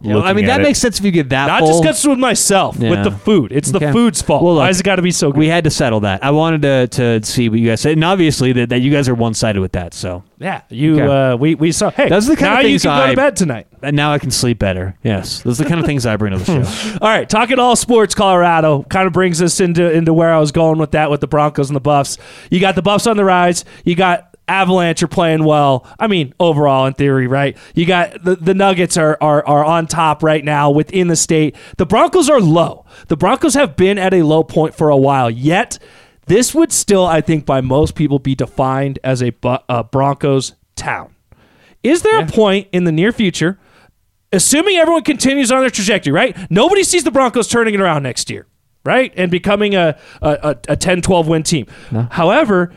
You 0.00 0.10
know, 0.10 0.22
I 0.22 0.32
mean, 0.32 0.44
at 0.44 0.48
that 0.48 0.60
it. 0.60 0.62
makes 0.62 0.78
sense 0.78 0.98
if 1.00 1.04
you 1.04 1.10
get 1.10 1.28
that 1.30 1.46
Not 1.48 1.58
full. 1.60 1.68
just 1.70 1.82
gets 1.82 2.06
with 2.06 2.18
myself, 2.20 2.76
Yeah. 2.78 2.90
with 2.90 3.02
the 3.02 3.10
food. 3.10 3.50
It's 3.50 3.72
the 3.72 3.78
Okay. 3.78 3.90
food's 3.92 4.22
fault. 4.22 4.44
Well, 4.44 4.54
look, 4.54 4.60
Why 4.60 4.68
has 4.68 4.78
it 4.78 4.84
got 4.84 4.96
to 4.96 5.02
be 5.02 5.10
so 5.10 5.32
good? 5.32 5.38
we 5.38 5.48
had 5.48 5.64
to 5.64 5.70
settle 5.70 5.98
that. 6.00 6.24
I 6.24 6.30
wanted 6.30 6.62
to 6.62 6.86
to 7.20 7.26
see 7.26 7.48
what 7.48 7.58
you 7.58 7.68
guys 7.68 7.80
said, 7.80 7.92
and 7.94 8.04
obviously 8.04 8.52
that, 8.52 8.68
that 8.68 8.80
you 8.80 8.92
guys 8.92 9.08
are 9.08 9.14
one 9.16 9.34
sided 9.34 9.60
with 9.60 9.72
that. 9.72 9.94
So 9.94 10.22
yeah, 10.38 10.60
you. 10.70 11.00
Okay. 11.00 11.32
Uh, 11.32 11.36
we 11.36 11.56
we 11.56 11.72
saw. 11.72 11.90
Hey, 11.90 12.08
Those 12.08 12.28
are 12.28 12.34
the 12.34 12.36
kind 12.36 12.54
now 12.54 12.58
of 12.60 12.62
you 12.64 12.70
things 12.70 12.82
can 12.82 12.96
go 12.96 13.04
I- 13.04 13.10
to 13.10 13.16
bed 13.16 13.34
tonight. 13.36 13.66
and 13.82 13.96
now 13.96 14.12
I 14.12 14.18
can 14.20 14.30
sleep 14.30 14.60
better. 14.60 14.94
Yes, 15.02 15.40
those 15.42 15.60
are 15.60 15.64
the 15.64 15.68
kind 15.68 15.80
of 15.80 15.86
things 15.86 16.06
I 16.06 16.16
bring 16.16 16.32
to 16.32 16.38
the 16.38 16.44
show. 16.64 16.98
All 17.02 17.08
right, 17.08 17.28
talking 17.28 17.58
all 17.58 17.74
sports, 17.74 18.14
Colorado 18.14 18.84
kind 18.88 19.06
of 19.08 19.12
brings 19.12 19.42
us 19.42 19.58
into 19.60 19.90
into 19.90 20.12
where 20.14 20.32
I 20.32 20.38
was 20.38 20.52
going 20.52 20.78
with 20.78 20.92
that 20.92 21.10
with 21.10 21.20
the 21.20 21.26
Broncos 21.26 21.70
and 21.70 21.74
the 21.76 21.80
Buffs. 21.80 22.18
You 22.50 22.60
got 22.60 22.76
the 22.76 22.82
Buffs 22.82 23.08
on 23.08 23.16
the 23.16 23.24
rise. 23.24 23.64
You 23.84 23.96
got 23.96 24.26
Avalanche 24.48 25.02
are 25.02 25.08
playing 25.08 25.44
well. 25.44 25.86
I 25.98 26.06
mean, 26.06 26.34
overall 26.40 26.86
in 26.86 26.94
theory, 26.94 27.26
right? 27.26 27.56
You 27.74 27.86
got 27.86 28.22
the, 28.24 28.36
the 28.36 28.54
Nuggets 28.54 28.96
are, 28.96 29.16
are 29.20 29.46
are 29.46 29.64
on 29.64 29.86
top 29.86 30.22
right 30.22 30.44
now 30.44 30.70
within 30.70 31.08
the 31.08 31.16
state. 31.16 31.56
The 31.76 31.86
Broncos 31.86 32.28
are 32.28 32.40
low. 32.40 32.86
The 33.08 33.16
Broncos 33.16 33.54
have 33.54 33.76
been 33.76 33.98
at 33.98 34.14
a 34.14 34.22
low 34.22 34.42
point 34.42 34.74
for 34.74 34.88
a 34.88 34.96
while. 34.96 35.30
Yet, 35.30 35.78
this 36.26 36.54
would 36.54 36.72
still, 36.72 37.06
I 37.06 37.20
think, 37.20 37.46
by 37.46 37.60
most 37.60 37.94
people, 37.94 38.18
be 38.18 38.34
defined 38.34 38.98
as 39.04 39.22
a, 39.22 39.32
a 39.68 39.84
Broncos 39.84 40.54
town. 40.76 41.14
Is 41.82 42.02
there 42.02 42.20
a 42.20 42.26
point 42.26 42.68
in 42.72 42.84
the 42.84 42.92
near 42.92 43.12
future 43.12 43.58
assuming 44.32 44.76
everyone 44.76 45.02
continues 45.04 45.50
on 45.50 45.60
their 45.60 45.70
trajectory, 45.70 46.12
right? 46.12 46.36
Nobody 46.50 46.82
sees 46.84 47.04
the 47.04 47.10
Broncos 47.10 47.48
turning 47.48 47.74
it 47.74 47.80
around 47.80 48.02
next 48.02 48.28
year, 48.30 48.46
right? 48.84 49.12
And 49.16 49.30
becoming 49.30 49.74
a, 49.74 49.98
a, 50.20 50.56
a 50.68 50.76
10 50.76 51.02
12 51.02 51.28
win 51.28 51.42
team. 51.42 51.66
However, 52.10 52.74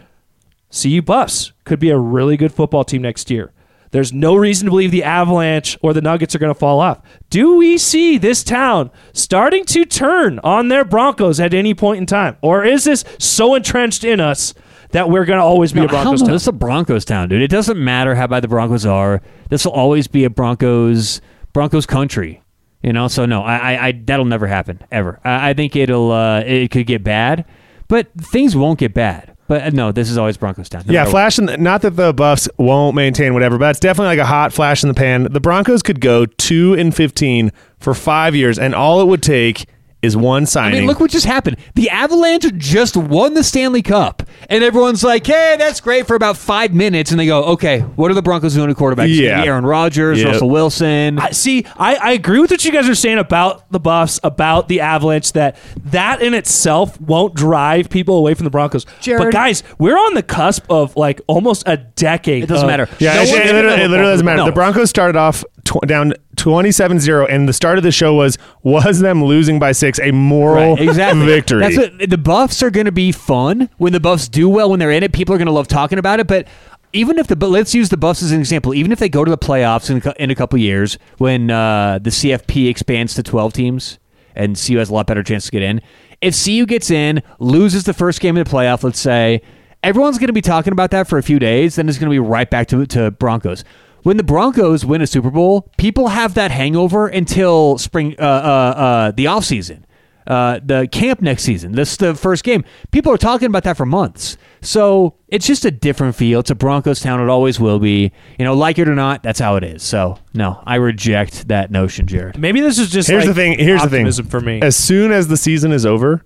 CU 0.71 1.01
Buffs 1.01 1.51
could 1.65 1.79
be 1.79 1.89
a 1.89 1.97
really 1.97 2.37
good 2.37 2.53
football 2.53 2.83
team 2.83 3.01
next 3.01 3.29
year. 3.29 3.51
There's 3.91 4.13
no 4.13 4.35
reason 4.35 4.65
to 4.65 4.71
believe 4.71 4.91
the 4.91 5.03
Avalanche 5.03 5.77
or 5.81 5.93
the 5.93 6.01
Nuggets 6.01 6.33
are 6.33 6.39
going 6.39 6.53
to 6.53 6.57
fall 6.57 6.79
off. 6.79 7.01
Do 7.29 7.57
we 7.57 7.77
see 7.77 8.17
this 8.17 8.41
town 8.41 8.89
starting 9.11 9.65
to 9.65 9.83
turn 9.83 10.39
on 10.39 10.69
their 10.69 10.85
Broncos 10.85 11.41
at 11.41 11.53
any 11.53 11.73
point 11.73 11.97
in 11.99 12.05
time? 12.05 12.37
Or 12.41 12.63
is 12.63 12.85
this 12.85 13.03
so 13.19 13.53
entrenched 13.53 14.05
in 14.05 14.21
us 14.21 14.53
that 14.91 15.09
we're 15.09 15.25
going 15.25 15.39
to 15.39 15.43
always 15.43 15.73
be 15.73 15.81
a 15.81 15.87
Broncos 15.87 16.21
town? 16.21 16.31
this 16.31 16.43
is 16.43 16.47
a 16.47 16.53
Broncos 16.53 17.03
town, 17.03 17.27
dude. 17.27 17.41
It 17.41 17.49
doesn't 17.49 17.81
matter 17.83 18.15
how 18.15 18.27
bad 18.27 18.43
the 18.43 18.47
Broncos 18.47 18.85
are. 18.85 19.21
This 19.49 19.65
will 19.65 19.73
always 19.73 20.07
be 20.07 20.23
a 20.23 20.29
Broncos 20.29 21.19
Broncos 21.51 21.85
country. 21.85 22.41
You 22.81 22.93
know, 22.93 23.09
so 23.09 23.25
no, 23.25 23.41
I, 23.43 23.57
I, 23.57 23.87
I 23.87 23.91
that'll 23.91 24.25
never 24.25 24.47
happen 24.47 24.79
ever. 24.89 25.19
I, 25.23 25.49
I 25.49 25.53
think 25.53 25.75
it'll 25.75 26.11
uh, 26.11 26.39
it 26.39 26.71
could 26.71 26.87
get 26.87 27.03
bad, 27.03 27.45
but 27.87 28.09
things 28.17 28.55
won't 28.55 28.79
get 28.79 28.93
bad. 28.93 29.30
But 29.51 29.63
uh, 29.63 29.69
no, 29.71 29.91
this 29.91 30.09
is 30.09 30.17
always 30.17 30.37
Broncos 30.37 30.69
town. 30.69 30.83
No 30.85 30.93
Yeah, 30.93 31.03
flash 31.03 31.37
in 31.37 31.45
the, 31.45 31.57
not 31.57 31.81
that 31.81 31.97
the 31.97 32.13
Buffs 32.13 32.47
won't 32.57 32.95
maintain 32.95 33.33
whatever, 33.33 33.57
but 33.57 33.71
it's 33.71 33.81
definitely 33.81 34.15
like 34.15 34.19
a 34.19 34.25
hot 34.25 34.53
flash 34.53 34.81
in 34.81 34.87
the 34.87 34.93
pan. 34.93 35.27
The 35.29 35.41
Broncos 35.41 35.81
could 35.81 35.99
go 35.99 36.25
two 36.25 36.73
and 36.75 36.95
fifteen 36.95 37.51
for 37.77 37.93
five 37.93 38.33
years, 38.33 38.57
and 38.57 38.73
all 38.73 39.01
it 39.01 39.07
would 39.07 39.21
take 39.21 39.65
is 40.01 40.17
one 40.17 40.45
signing. 40.45 40.77
I 40.77 40.79
mean, 40.79 40.87
look 40.87 40.99
what 40.99 41.11
just 41.11 41.25
happened. 41.25 41.57
The 41.75 41.89
Avalanche 41.89 42.45
just 42.57 42.97
won 42.97 43.33
the 43.35 43.43
Stanley 43.43 43.81
Cup, 43.81 44.23
and 44.49 44.63
everyone's 44.63 45.03
like, 45.03 45.25
"Hey, 45.27 45.55
that's 45.59 45.79
great 45.79 46.07
for 46.07 46.15
about 46.15 46.37
five 46.37 46.73
minutes." 46.73 47.11
And 47.11 47.19
they 47.19 47.25
go, 47.27 47.43
"Okay, 47.43 47.79
what 47.81 48.09
are 48.09 48.13
the 48.13 48.21
Broncos 48.21 48.53
doing 48.55 48.67
to 48.69 48.73
quarterbacks? 48.75 49.15
Yeah. 49.15 49.43
Aaron 49.43 49.65
Rodgers, 49.65 50.19
Yep. 50.19 50.27
Russell 50.27 50.49
Wilson." 50.49 51.19
I, 51.19 51.31
see, 51.31 51.65
I, 51.77 51.95
I 51.95 52.11
agree 52.13 52.39
with 52.39 52.51
what 52.51 52.65
you 52.65 52.71
guys 52.71 52.89
are 52.89 52.95
saying 52.95 53.19
about 53.19 53.71
the 53.71 53.79
Buffs, 53.79 54.19
about 54.23 54.67
the 54.67 54.79
Avalanche. 54.81 55.33
That 55.33 55.55
that 55.85 56.21
in 56.21 56.33
itself 56.33 56.99
won't 56.99 57.35
drive 57.35 57.89
people 57.89 58.17
away 58.17 58.33
from 58.33 58.45
the 58.45 58.49
Broncos. 58.49 58.85
Jared- 59.01 59.21
But 59.23 59.31
guys, 59.33 59.63
we're 59.77 59.97
on 59.97 60.13
the 60.15 60.23
cusp 60.23 60.65
of 60.69 60.95
like 60.95 61.21
almost 61.27 61.63
a 61.67 61.77
decade. 61.77 62.43
It 62.43 62.47
doesn't 62.47 62.65
of- 62.65 62.69
matter. 62.71 62.89
yeah, 62.99 63.15
No 63.15 63.21
it, 63.21 63.29
it 63.29 63.53
literally, 63.53 63.81
it 63.83 63.87
literally 63.89 64.11
doesn't 64.13 64.25
matter. 64.25 64.37
No. 64.37 64.45
The 64.45 64.51
Broncos 64.51 64.89
started 64.89 65.15
off 65.15 65.43
tw- 65.65 65.85
down 65.87 66.13
27-0, 66.35 67.27
and 67.29 67.47
the 67.47 67.53
start 67.53 67.77
of 67.77 67.83
the 67.83 67.91
show 67.91 68.13
was 68.13 68.37
was 68.63 68.99
them 68.99 69.23
losing 69.23 69.59
by 69.59 69.71
six 69.71 69.99
a 69.99 70.11
moral 70.11 70.75
Right, 70.75 70.87
exactly. 70.87 71.25
victory. 71.25 71.61
That's 71.61 71.77
what 71.77 72.09
the 72.09 72.17
Buffs 72.17 72.61
are 72.63 72.69
going 72.71 72.85
to 72.85 72.91
be 72.91 73.11
fun 73.11 73.69
when 73.77 73.93
the 73.93 73.99
Buffs 73.99 74.27
do 74.27 74.49
well 74.49 74.69
when 74.69 74.79
they're 74.79 74.91
in 74.91 75.03
it. 75.03 75.13
People 75.13 75.35
are 75.35 75.37
going 75.37 75.45
to 75.47 75.51
love 75.51 75.67
talking 75.67 75.97
about 75.99 76.19
it. 76.19 76.27
But 76.27 76.47
even 76.93 77.17
if 77.19 77.27
the 77.27 77.35
but 77.35 77.49
let's 77.49 77.73
use 77.73 77.89
the 77.89 77.97
Buffs 77.97 78.21
as 78.21 78.31
an 78.31 78.39
example. 78.39 78.73
Even 78.73 78.91
if 78.91 78.99
they 78.99 79.09
go 79.09 79.23
to 79.23 79.31
the 79.31 79.37
playoffs 79.37 79.89
in 79.89 80.01
a, 80.05 80.23
in 80.23 80.29
a 80.31 80.35
couple 80.35 80.59
years 80.59 80.97
when 81.19 81.49
uh, 81.49 81.99
the 82.01 82.09
CFP 82.09 82.69
expands 82.69 83.13
to 83.15 83.23
twelve 83.23 83.53
teams 83.53 83.97
and 84.35 84.55
CU 84.61 84.77
has 84.77 84.89
a 84.89 84.93
lot 84.93 85.07
better 85.07 85.23
chance 85.23 85.45
to 85.45 85.51
get 85.51 85.61
in. 85.61 85.81
If 86.21 86.41
CU 86.43 86.65
gets 86.65 86.89
in, 86.91 87.21
loses 87.39 87.83
the 87.83 87.93
first 87.93 88.19
game 88.21 88.37
of 88.37 88.45
the 88.45 88.51
playoff, 88.51 88.83
let's 88.83 88.99
say, 88.99 89.41
everyone's 89.83 90.17
going 90.19 90.27
to 90.27 90.33
be 90.33 90.41
talking 90.41 90.71
about 90.71 90.91
that 90.91 91.07
for 91.07 91.17
a 91.17 91.23
few 91.23 91.39
days. 91.39 91.75
Then 91.75 91.89
it's 91.89 91.97
going 91.97 92.09
to 92.09 92.13
be 92.13 92.19
right 92.19 92.49
back 92.49 92.67
to 92.67 92.85
to 92.87 93.11
Broncos. 93.11 93.63
When 94.03 94.17
the 94.17 94.23
Broncos 94.23 94.85
win 94.85 95.01
a 95.01 95.07
Super 95.07 95.29
Bowl, 95.29 95.69
people 95.77 96.09
have 96.09 96.33
that 96.33 96.51
hangover 96.51 97.07
until 97.07 97.77
spring, 97.77 98.15
uh, 98.19 98.23
uh, 98.23 98.25
uh, 98.25 99.11
the 99.11 99.25
offseason 99.25 99.83
uh, 100.27 100.59
the 100.63 100.87
camp 100.91 101.21
next 101.21 101.43
season. 101.43 101.73
This 101.73 101.91
is 101.91 101.97
the 101.97 102.15
first 102.15 102.43
game. 102.43 102.63
People 102.91 103.11
are 103.11 103.17
talking 103.17 103.47
about 103.47 103.63
that 103.63 103.77
for 103.77 103.85
months. 103.85 104.37
So 104.61 105.15
it's 105.27 105.47
just 105.47 105.65
a 105.65 105.71
different 105.71 106.15
feel. 106.15 106.39
It's 106.39 106.51
a 106.51 106.55
Broncos 106.55 106.99
town. 106.99 107.19
It 107.19 107.29
always 107.29 107.59
will 107.59 107.79
be. 107.79 108.11
You 108.37 108.45
know, 108.45 108.53
like 108.53 108.77
it 108.79 108.87
or 108.87 108.95
not, 108.95 109.23
that's 109.23 109.39
how 109.39 109.55
it 109.55 109.63
is. 109.63 109.83
So 109.83 110.17
no, 110.33 110.61
I 110.65 110.75
reject 110.75 111.47
that 111.47 111.71
notion, 111.71 112.07
Jared. 112.07 112.37
Maybe 112.37 112.61
this 112.61 112.77
is 112.79 112.89
just 112.89 113.09
Here's 113.09 113.25
like 113.25 113.35
the 113.35 113.41
thing. 113.41 113.59
Here's 113.59 113.81
the 113.81 113.89
thing. 113.89 113.99
optimism 114.01 114.27
for 114.27 114.39
me. 114.39 114.61
As 114.61 114.75
soon 114.75 115.11
as 115.11 115.27
the 115.27 115.37
season 115.37 115.71
is 115.71 115.85
over, 115.85 116.23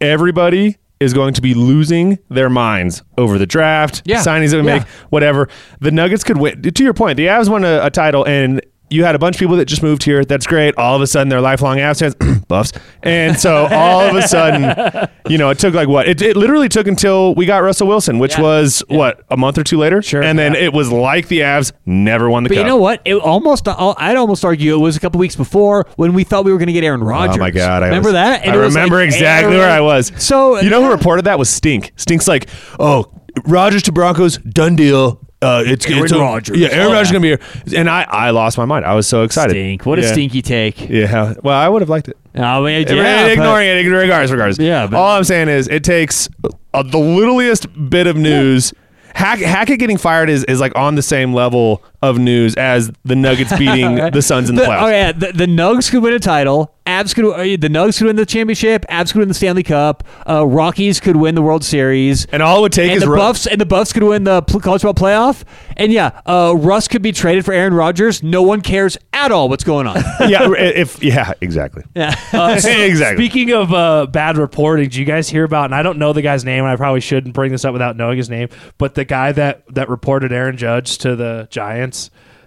everybody 0.00 0.78
is 1.04 1.12
going 1.14 1.34
to 1.34 1.42
be 1.42 1.54
losing 1.54 2.18
their 2.28 2.50
minds 2.50 3.02
over 3.18 3.38
the 3.38 3.46
draft, 3.46 4.02
Yeah. 4.04 4.18
signings 4.22 4.50
that 4.50 4.60
we 4.62 4.66
Yeah. 4.66 4.78
make, 4.78 4.88
whatever. 5.10 5.48
The 5.80 5.90
Nuggets 5.90 6.24
could 6.24 6.38
win. 6.38 6.62
To 6.62 6.82
your 6.82 6.94
point, 6.94 7.16
the 7.16 7.26
Avs 7.26 7.48
won 7.48 7.64
a, 7.64 7.80
a 7.84 7.90
title, 7.90 8.24
and 8.26 8.60
you 8.94 9.04
had 9.04 9.14
a 9.14 9.18
bunch 9.18 9.36
of 9.36 9.40
people 9.40 9.56
that 9.56 9.64
just 9.66 9.82
moved 9.82 10.02
here. 10.04 10.24
That's 10.24 10.46
great. 10.46 10.76
All 10.78 10.94
of 10.96 11.02
a 11.02 11.06
sudden, 11.06 11.28
they're 11.28 11.40
lifelong 11.40 11.76
Avs 11.78 11.98
fans, 12.00 12.14
buffs, 12.48 12.72
and 13.02 13.38
so 13.38 13.66
all 13.70 14.00
of 14.02 14.14
a 14.14 14.22
sudden, 14.22 15.08
you 15.28 15.38
know, 15.38 15.50
it 15.50 15.58
took 15.58 15.74
like 15.74 15.88
what? 15.88 16.08
It, 16.08 16.22
it 16.22 16.36
literally 16.36 16.68
took 16.68 16.86
until 16.86 17.34
we 17.34 17.46
got 17.46 17.58
Russell 17.58 17.86
Wilson, 17.88 18.18
which 18.18 18.36
Yeah. 18.36 18.42
was 18.42 18.82
what 18.88 19.22
a 19.30 19.36
month 19.36 19.58
or 19.58 19.64
two 19.64 19.78
later. 19.78 20.00
Sure. 20.02 20.22
and 20.22 20.38
then 20.38 20.54
it 20.54 20.72
was 20.72 20.90
like 20.92 21.28
the 21.28 21.40
Avs 21.40 21.72
never 21.86 22.30
won 22.30 22.44
the 22.44 22.48
But 22.48 22.54
cup. 22.56 22.62
you 22.64 22.68
know 22.68 22.76
what? 22.76 23.02
It 23.04 23.16
almost 23.16 23.66
uh, 23.68 23.94
I'd 23.98 24.16
almost 24.16 24.44
argue 24.44 24.74
it 24.74 24.78
was 24.78 24.96
a 24.96 25.00
couple 25.00 25.18
weeks 25.18 25.36
before 25.36 25.86
when 25.96 26.14
we 26.14 26.24
thought 26.24 26.44
we 26.44 26.52
were 26.52 26.58
going 26.58 26.66
to 26.68 26.72
get 26.72 26.84
Aaron 26.84 27.02
Rodgers. 27.02 27.36
Oh 27.36 27.40
my 27.40 27.50
god! 27.50 27.82
I 27.82 27.86
remember 27.86 28.08
was- 28.08 28.14
that? 28.14 28.46
I 28.48 28.54
remember 28.54 28.96
like 28.98 29.06
exactly 29.06 29.54
Aaron- 29.56 29.58
where 29.66 29.70
I 29.70 29.80
was. 29.80 30.12
So 30.18 30.60
you 30.60 30.70
know 30.70 30.82
who 30.84 30.90
reported 30.90 31.24
that 31.24 31.38
was 31.38 31.50
Stink. 31.50 31.92
Stink's 31.96 32.28
like, 32.28 32.48
oh, 32.78 33.10
Rodgers 33.46 33.82
to 33.84 33.92
Broncos, 33.92 34.38
done 34.38 34.76
deal. 34.76 35.20
Uh, 35.44 35.62
it's 35.66 35.86
Aaron 35.86 36.02
it's 36.04 36.12
a- 36.12 36.18
Rodgers. 36.18 36.58
Yeah, 36.58 36.68
Aaron 36.72 36.86
Oh, 36.88 36.92
Rodgers 36.92 37.08
yeah. 37.08 37.12
gonna 37.12 37.20
be 37.22 37.28
here, 37.28 37.40
and 37.80 37.88
I 37.90 38.02
I 38.08 38.30
lost 38.30 38.56
my 38.58 38.64
mind. 38.64 38.84
I 38.84 38.94
was 38.94 39.06
so 39.06 39.22
excited. 39.22 39.50
stink. 39.52 39.84
What 39.86 39.98
a 39.98 40.02
Yeah. 40.02 40.12
stinky 40.12 40.42
take. 40.42 40.88
Yeah. 40.88 41.34
Well, 41.42 41.56
I 41.58 41.68
would 41.68 41.82
have 41.82 41.88
liked 41.88 42.08
it. 42.08 42.16
I 42.36 42.60
mean, 42.60 42.86
Yeah, 42.88 42.94
yeah, 42.94 43.22
but- 43.24 43.32
ignoring 43.32 43.68
it, 43.68 43.88
regardless, 43.88 44.30
regardless. 44.30 44.58
Yeah, 44.58 44.86
but- 44.86 44.96
all 44.96 45.16
I'm 45.16 45.24
saying 45.24 45.48
is 45.48 45.68
it 45.68 45.84
takes 45.84 46.28
uh, 46.72 46.82
the 46.82 46.98
littlest 46.98 47.66
bit 47.90 48.06
of 48.06 48.16
news. 48.16 48.72
Hack, 49.14 49.38
Hackett 49.38 49.78
getting 49.78 49.96
fired 49.96 50.28
is, 50.28 50.42
is 50.44 50.58
like 50.60 50.72
on 50.76 50.96
the 50.96 51.02
same 51.02 51.32
level 51.32 51.84
of 52.08 52.18
news 52.18 52.54
as 52.56 52.90
the 53.04 53.16
Nuggets 53.16 53.56
beating 53.56 53.96
the 54.12 54.22
Suns 54.22 54.48
in 54.48 54.56
the, 54.56 54.62
playoffs. 54.62 54.82
Oh 54.82 54.88
yeah, 54.88 55.12
the, 55.12 55.32
the 55.32 55.46
Nugs 55.46 55.90
could 55.90 56.02
win 56.02 56.14
a 56.14 56.18
title. 56.18 56.74
Avs 56.86 57.14
could 57.14 57.24
uh, 57.24 57.38
the 57.38 57.68
Nugs 57.68 57.96
could 57.96 58.08
win 58.08 58.16
the 58.16 58.26
championship. 58.26 58.84
Avs 58.90 59.10
could 59.12 59.20
win 59.20 59.28
the 59.28 59.34
Stanley 59.34 59.62
Cup. 59.62 60.04
Uh, 60.28 60.46
Rockies 60.46 61.00
could 61.00 61.16
win 61.16 61.34
the 61.34 61.40
World 61.40 61.64
Series. 61.64 62.26
And 62.26 62.42
all 62.42 62.58
it 62.58 62.60
would 62.62 62.72
take 62.72 62.90
and 62.90 62.98
is 62.98 63.02
the 63.04 63.10
Ru- 63.10 63.16
Buffs 63.16 63.46
and 63.46 63.58
the 63.58 63.64
Buffs 63.64 63.92
could 63.94 64.02
win 64.02 64.24
the 64.24 64.42
college 64.42 64.82
football 64.82 64.94
playoff. 64.94 65.44
And 65.78 65.90
yeah, 65.90 66.20
uh, 66.26 66.54
Russ 66.54 66.86
could 66.86 67.00
be 67.00 67.10
traded 67.10 67.46
for 67.46 67.54
Aaron 67.54 67.72
Rodgers. 67.72 68.22
No 68.22 68.42
one 68.42 68.60
cares 68.60 68.98
at 69.14 69.32
all 69.32 69.48
what's 69.48 69.64
going 69.64 69.86
on. 69.86 69.96
yeah, 70.28 70.46
if 70.58 71.02
yeah, 71.02 71.32
exactly. 71.40 71.84
yeah. 71.94 72.14
Uh, 72.32 72.60
so 72.60 72.68
Exactly. 72.70 73.24
Speaking 73.24 73.52
of 73.52 73.72
uh, 73.72 74.06
bad 74.06 74.36
reporting, 74.36 74.84
did 74.84 74.94
you 74.94 75.06
guys 75.06 75.28
hear 75.28 75.44
about? 75.44 75.66
And 75.66 75.74
I 75.74 75.82
don't 75.82 75.98
know 75.98 76.12
the 76.12 76.22
guy's 76.22 76.44
name, 76.44 76.64
and 76.64 76.68
I 76.68 76.76
probably 76.76 77.00
shouldn't 77.00 77.34
bring 77.34 77.50
this 77.50 77.64
up 77.64 77.72
without 77.72 77.96
knowing 77.96 78.18
his 78.18 78.28
name. 78.28 78.48
But 78.76 78.94
the 78.94 79.06
guy 79.06 79.32
that 79.32 79.64
that 79.74 79.88
reported 79.88 80.32
Aaron 80.32 80.58
Judge 80.58 80.98
to 80.98 81.16
the 81.16 81.48
Giants, 81.50 81.93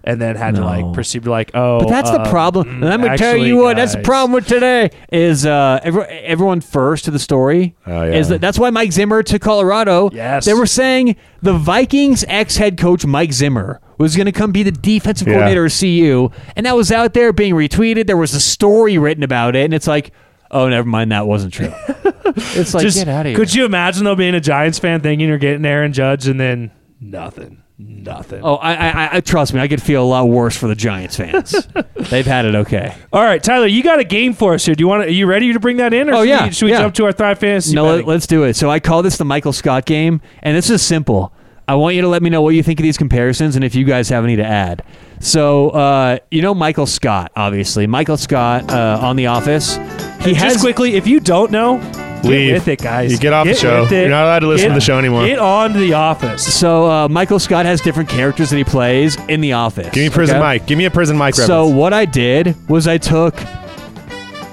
and 0.03 0.21
then 0.21 0.37
had 0.37 0.55
to 0.55 0.63
like 0.63 0.93
perceive 0.93 1.27
like, 1.27 1.51
oh, 1.53 1.79
But 1.79 1.89
that's 1.89 2.09
the 2.11 2.21
uh, 2.21 2.29
problem. 2.29 2.67
mm, 2.67 2.75
and 2.75 2.85
I'm 2.93 3.01
gonna 3.01 3.17
tell 3.17 3.35
you 3.35 3.57
what. 3.57 3.75
That's 3.75 3.95
the 3.95 4.01
problem 4.01 4.31
with 4.31 4.47
today 4.47 4.89
is 5.11 5.45
uh, 5.45 5.79
every, 5.83 6.03
everyone 6.03 6.61
first 6.61 7.05
to 7.05 7.11
the 7.11 7.19
story. 7.19 7.75
Oh, 7.85 8.03
yeah. 8.03 8.13
Is 8.13 8.29
that 8.29 8.39
that's 8.39 8.57
why 8.57 8.69
Mike 8.69 8.93
Zimmer 8.93 9.21
to 9.23 9.37
Colorado. 9.37 10.09
Yes. 10.13 10.45
they 10.45 10.53
were 10.53 10.65
saying 10.65 11.17
the 11.41 11.53
Vikings 11.53 12.23
ex 12.29 12.55
head 12.57 12.77
coach 12.77 13.05
Mike 13.05 13.33
Zimmer 13.33 13.81
was 13.97 14.15
going 14.15 14.27
to 14.27 14.31
come 14.31 14.51
be 14.51 14.63
the 14.63 14.71
defensive 14.71 15.27
Yeah. 15.27 15.33
coordinator 15.33 15.65
of 15.65 15.73
CU, 15.77 16.29
and 16.55 16.65
that 16.65 16.75
was 16.75 16.91
out 16.91 17.13
there 17.13 17.33
being 17.33 17.53
retweeted. 17.55 18.07
There 18.07 18.15
was 18.17 18.33
a 18.33 18.39
story 18.39 18.97
written 18.97 19.23
about 19.23 19.55
it, 19.57 19.65
and 19.65 19.73
it's 19.73 19.87
like, 19.87 20.11
oh, 20.51 20.69
never 20.69 20.87
mind, 20.87 21.11
that 21.11 21.27
wasn't 21.27 21.53
true. 21.53 21.73
it's 22.25 22.73
like 22.73 22.83
Just, 22.83 22.97
get 22.97 23.07
out 23.09 23.25
of 23.25 23.31
here. 23.31 23.35
Could 23.35 23.53
you 23.53 23.65
imagine 23.65 24.05
though 24.05 24.15
being 24.15 24.35
a 24.35 24.39
Giants 24.39 24.79
fan 24.79 25.01
thinking 25.01 25.27
you're 25.27 25.37
getting 25.37 25.65
Aaron 25.65 25.91
Judge 25.93 26.27
and 26.27 26.39
then 26.39 26.71
nothing, 27.01 27.63
nothing. 27.77 28.41
Oh, 28.43 28.55
I, 28.55 28.73
I, 28.73 29.09
I 29.17 29.21
trust 29.21 29.53
me. 29.53 29.59
I 29.59 29.67
could 29.67 29.81
feel 29.81 30.03
a 30.03 30.05
lot 30.05 30.27
worse 30.29 30.55
for 30.55 30.67
the 30.67 30.75
Giants 30.75 31.17
fans. 31.17 31.67
They've 31.95 32.25
had 32.25 32.45
it 32.45 32.55
okay. 32.55 32.95
All 33.13 33.23
right, 33.23 33.41
Tyler, 33.43 33.67
you 33.67 33.83
got 33.83 33.99
a 33.99 34.03
game 34.03 34.33
for 34.33 34.53
us 34.53 34.65
here. 34.65 34.75
Do 34.75 34.81
you 34.83 34.87
want? 34.87 35.03
Are 35.03 35.09
you 35.09 35.25
ready 35.27 35.53
to 35.53 35.59
bring 35.59 35.77
that 35.77 35.93
in? 35.93 36.09
Or 36.09 36.13
Oh, 36.15 36.19
should 36.21 36.29
yeah, 36.29 36.45
we, 36.45 36.51
should 36.51 36.65
we 36.65 36.71
yeah. 36.71 36.79
jump 36.79 36.95
to 36.95 37.05
our 37.05 37.11
Thrive 37.11 37.39
Fantasy? 37.39 37.75
No, 37.75 37.95
let, 37.97 38.07
us 38.07 38.27
do 38.27 38.43
it. 38.43 38.55
So 38.55 38.69
I 38.69 38.79
call 38.79 39.01
this 39.03 39.17
the 39.17 39.25
Michael 39.25 39.53
Scott 39.53 39.85
game, 39.85 40.21
and 40.41 40.55
this 40.57 40.69
is 40.69 40.81
simple. 40.81 41.33
I 41.69 41.75
want 41.75 41.95
you 41.95 42.01
to 42.01 42.07
let 42.07 42.23
me 42.23 42.29
know 42.29 42.41
what 42.41 42.55
you 42.55 42.63
think 42.63 42.79
of 42.79 42.83
these 42.83 42.97
comparisons 42.97 43.57
and 43.57 43.65
if 43.65 43.75
you 43.75 43.83
guys 43.83 44.07
have 44.07 44.23
any 44.23 44.37
to 44.37 44.45
add. 44.45 44.83
So, 45.19 45.71
uh, 45.71 46.19
you 46.31 46.41
know 46.41 46.53
Michael 46.53 46.85
Scott, 46.85 47.33
obviously. 47.35 47.87
Michael 47.87 48.15
Scott 48.15 48.71
uh, 48.71 48.99
on 49.01 49.17
The 49.17 49.27
Office. 49.27 49.75
He 49.75 50.29
And 50.29 50.37
has 50.37 50.53
just 50.53 50.63
quickly, 50.63 50.93
if 50.95 51.05
you 51.07 51.19
don't 51.19 51.51
know, 51.51 51.77
get 52.21 52.29
Leave. 52.29 52.53
with 52.53 52.67
it, 52.67 52.81
guys. 52.81 53.11
You 53.11 53.17
get 53.17 53.33
off 53.33 53.45
the 53.47 53.53
show. 53.53 53.87
You're 53.89 54.09
not 54.09 54.23
allowed 54.25 54.39
to 54.39 54.47
listen 54.47 54.67
Get- 54.67 54.73
to 54.73 54.79
the 54.79 54.85
show 54.85 54.97
anymore. 54.99 55.25
Get 55.25 55.39
on 55.39 55.73
to 55.73 55.79
the 55.79 55.93
office. 55.93 56.53
So 56.53 56.89
uh, 56.89 57.07
Michael 57.07 57.39
Scott 57.39 57.65
has 57.65 57.81
different 57.81 58.09
characters 58.09 58.49
that 58.49 58.57
he 58.57 58.63
plays 58.63 59.15
in 59.27 59.41
The 59.41 59.53
Office. 59.53 59.89
Give 59.91 60.03
me 60.03 60.09
Prison 60.09 60.35
okay? 60.37 60.43
Mike. 60.43 60.67
Give 60.67 60.77
me 60.77 60.85
a 60.85 60.91
Prison 60.91 61.17
Mike 61.17 61.33
reference. 61.33 61.47
So 61.47 61.67
what 61.67 61.93
I 61.93 62.05
did 62.05 62.55
was 62.69 62.87
I 62.87 62.97
took 62.97 63.35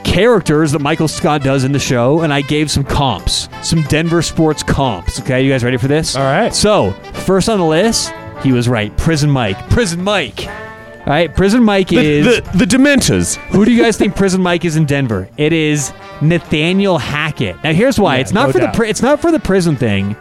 characters 0.04 0.72
that 0.72 0.78
Michael 0.80 1.08
Scott 1.08 1.42
does 1.42 1.64
in 1.64 1.72
the 1.72 1.78
show, 1.78 2.20
and 2.20 2.32
I 2.32 2.40
gave 2.40 2.70
some 2.70 2.84
comps, 2.84 3.48
some 3.62 3.82
Denver 3.84 4.22
sports 4.22 4.62
comps. 4.62 5.18
Okay, 5.20 5.42
you 5.42 5.50
guys 5.50 5.64
ready 5.64 5.76
for 5.76 5.88
this? 5.88 6.14
All 6.14 6.22
right. 6.22 6.54
So 6.54 6.92
first 7.12 7.48
on 7.48 7.58
the 7.58 7.64
list, 7.64 8.12
he 8.42 8.52
was 8.52 8.68
right. 8.68 8.96
Prison 8.96 9.30
Mike. 9.30 9.58
Prison 9.70 10.02
Mike. 10.02 10.48
All 11.06 11.10
right, 11.12 11.34
Prison 11.34 11.62
Mike 11.62 11.88
the, 11.88 11.98
is. 11.98 12.24
the, 12.24 12.58
the 12.58 12.64
Dementors. 12.64 13.36
who 13.52 13.64
do 13.66 13.72
you 13.72 13.82
guys 13.82 13.98
think 13.98 14.16
Prison 14.16 14.40
Mike 14.40 14.64
is 14.64 14.76
in 14.76 14.86
Denver? 14.86 15.28
It 15.36 15.52
is 15.52 15.92
Nathaniel 16.22 16.96
Hackett. 16.96 17.62
Now 17.62 17.72
here's 17.74 18.00
why. 18.00 18.14
Yeah, 18.16 18.20
it's 18.22 18.32
not 18.32 18.46
no 18.46 18.52
for 18.52 18.58
doubt. 18.60 18.72
the 18.72 18.76
pri- 18.78 18.88
it's 18.88 19.02
not 19.02 19.20
for 19.20 19.30
the 19.30 19.38
prison 19.38 19.76
thing, 19.76 20.16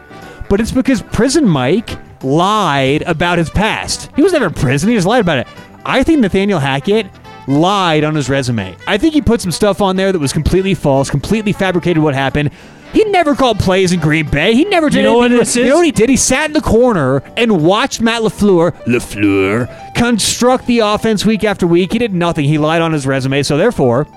but 0.49 0.59
it's 0.59 0.71
because 0.71 1.01
Prison 1.01 1.47
Mike 1.47 1.89
lied 2.21 3.01
about 3.03 3.37
his 3.37 3.49
past. 3.49 4.09
He 4.15 4.21
was 4.21 4.33
never 4.33 4.47
in 4.47 4.53
prison. 4.53 4.89
He 4.89 4.95
just 4.95 5.07
lied 5.07 5.21
about 5.21 5.37
it. 5.39 5.47
I 5.85 6.03
think 6.03 6.19
Nathaniel 6.19 6.59
Hackett 6.59 7.07
lied 7.47 8.03
on 8.03 8.15
his 8.15 8.29
resume. 8.29 8.75
I 8.85 8.97
think 8.97 9.13
he 9.13 9.21
put 9.21 9.39
some 9.39 9.51
stuff 9.51 9.81
on 9.81 9.95
there 9.95 10.11
that 10.11 10.19
was 10.19 10.33
completely 10.33 10.73
false, 10.73 11.09
completely 11.09 11.53
fabricated 11.53 12.03
what 12.03 12.13
happened. 12.13 12.51
He 12.93 13.03
never 13.05 13.35
called 13.35 13.59
plays 13.59 13.91
in 13.91 13.99
Green 13.99 14.27
Bay. 14.29 14.53
He 14.53 14.65
never 14.65 14.89
did. 14.89 15.03
know 15.03 15.17
what 15.17 15.25
anything- 15.31 15.39
this 15.39 15.55
You 15.55 15.65
know 15.65 15.77
what 15.77 15.85
he 15.85 15.91
did? 15.91 16.09
He 16.09 16.15
sat 16.15 16.45
in 16.45 16.53
the 16.53 16.61
corner 16.61 17.23
and 17.35 17.63
watched 17.63 18.01
Matt 18.01 18.21
Lafleur, 18.21 18.71
Lafleur, 18.85 19.67
construct 19.95 20.67
the 20.67 20.79
offense 20.79 21.25
week 21.25 21.43
after 21.43 21.65
week. 21.65 21.91
He 21.93 21.99
did 21.99 22.13
nothing. 22.13 22.45
He 22.45 22.57
lied 22.57 22.81
on 22.81 22.93
his 22.93 23.07
resume. 23.07 23.41
So 23.43 23.57
therefore, 23.57 24.07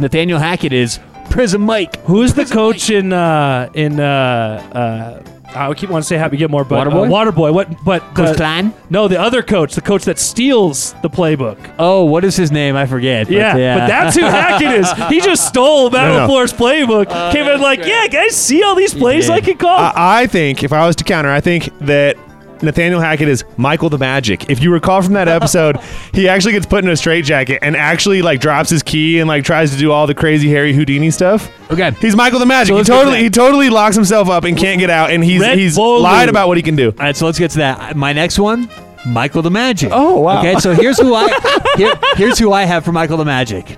Nathaniel 0.00 0.38
Hackett 0.40 0.72
is 0.72 0.98
Prison 1.30 1.60
Mike. 1.62 1.96
Who's 2.04 2.34
the 2.34 2.44
coach 2.44 2.90
in 2.90 3.12
uh, 3.12 3.68
in 3.74 4.00
uh, 4.00 4.62
uh, 4.72 5.43
I 5.54 5.72
keep 5.74 5.90
wanting 5.90 6.02
to 6.02 6.06
say 6.08 6.16
Happy 6.16 6.36
Gilmore, 6.36 6.64
but 6.64 6.86
Waterboy? 6.86 7.06
Uh, 7.06 7.30
Waterboy. 7.32 7.54
What? 7.54 7.84
But 7.84 8.00
Coach 8.14 8.30
the- 8.30 8.34
Klein? 8.36 8.74
No, 8.90 9.08
the 9.08 9.20
other 9.20 9.42
coach, 9.42 9.74
the 9.74 9.80
coach 9.80 10.04
that 10.04 10.18
steals 10.18 10.92
the 11.02 11.10
playbook. 11.10 11.58
Oh, 11.78 12.04
what 12.04 12.24
is 12.24 12.36
his 12.36 12.50
name? 12.52 12.76
I 12.76 12.86
forget. 12.86 13.26
but 13.26 13.34
Yeah, 13.34 13.78
but 13.78 13.86
that's 13.86 14.16
who 14.16 14.22
Hackett 14.24 14.70
is. 14.72 14.92
He 15.08 15.20
just 15.20 15.46
stole 15.46 15.90
Matt 15.90 16.08
No, 16.08 16.26
no. 16.26 16.32
LaFleur's 16.32 16.52
playbook. 16.52 17.32
Came 17.32 17.46
in 17.46 17.60
like, 17.60 17.80
yeah, 17.80 18.06
guys, 18.08 18.36
see 18.36 18.62
all 18.62 18.74
these 18.74 18.94
plays 18.94 19.26
did. 19.26 19.32
I 19.32 19.40
can 19.40 19.56
call. 19.56 19.78
I, 19.78 19.92
I 20.22 20.26
think 20.26 20.62
if 20.62 20.72
I 20.72 20.86
was 20.86 20.96
to 20.96 21.04
counter, 21.04 21.30
I 21.30 21.40
think 21.40 21.70
that 21.80 22.16
Nathaniel 22.64 23.00
Hackett 23.00 23.28
is 23.28 23.44
Michael 23.56 23.88
the 23.90 23.98
Magic. 23.98 24.50
If 24.50 24.62
you 24.62 24.72
recall 24.72 25.02
from 25.02 25.12
that 25.14 25.28
episode, 25.38 25.78
he 26.12 26.28
actually 26.28 26.52
gets 26.52 26.66
put 26.66 26.84
in 26.84 26.90
a 26.90 26.96
straitjacket 26.96 27.58
and 27.62 27.76
actually 27.76 28.22
like 28.22 28.40
drops 28.40 28.70
his 28.70 28.82
key 28.82 29.18
and 29.20 29.28
like 29.28 29.44
tries 29.44 29.70
to 29.72 29.76
do 29.78 29.92
all 29.92 30.06
the 30.06 30.14
crazy 30.14 30.48
Harry 30.50 30.72
Houdini 30.72 31.10
stuff. 31.10 31.50
Okay. 31.70 31.90
He's 32.00 32.16
Michael 32.16 32.38
the 32.38 32.46
Magic. 32.46 32.68
So 32.68 32.74
he 32.74 32.78
let's 32.78 32.88
get 32.88 32.94
totally 32.96 33.22
he 33.22 33.30
totally 33.30 33.70
locks 33.70 33.94
himself 33.96 34.28
up 34.28 34.44
and 34.44 34.56
can't 34.56 34.78
get 34.80 34.90
out, 34.90 35.10
and 35.10 35.22
he's 35.24 35.40
Red 35.40 35.58
he's 35.58 35.76
Bull 35.76 36.00
lied 36.00 36.26
Lou. 36.26 36.30
about 36.30 36.48
what 36.48 36.56
he 36.56 36.62
can 36.62 36.76
do. 36.76 36.88
All 36.90 36.96
right, 36.98 37.16
so 37.16 37.26
let's 37.26 37.38
get 37.38 37.50
to 37.52 37.58
that. 37.58 37.96
My 37.96 38.12
next 38.12 38.38
one, 38.38 38.68
Michael 39.06 39.42
the 39.42 39.50
Magic. 39.50 39.90
Oh, 39.92 40.20
wow. 40.20 40.38
Okay, 40.40 40.58
so 40.58 40.72
here's 40.74 40.98
who 40.98 41.14
I 41.14 41.28
here, 41.76 41.94
here's 42.16 42.38
who 42.38 42.52
I 42.52 42.64
have 42.64 42.84
for 42.84 42.92
Michael 42.92 43.16
the 43.16 43.24
Magic. 43.24 43.76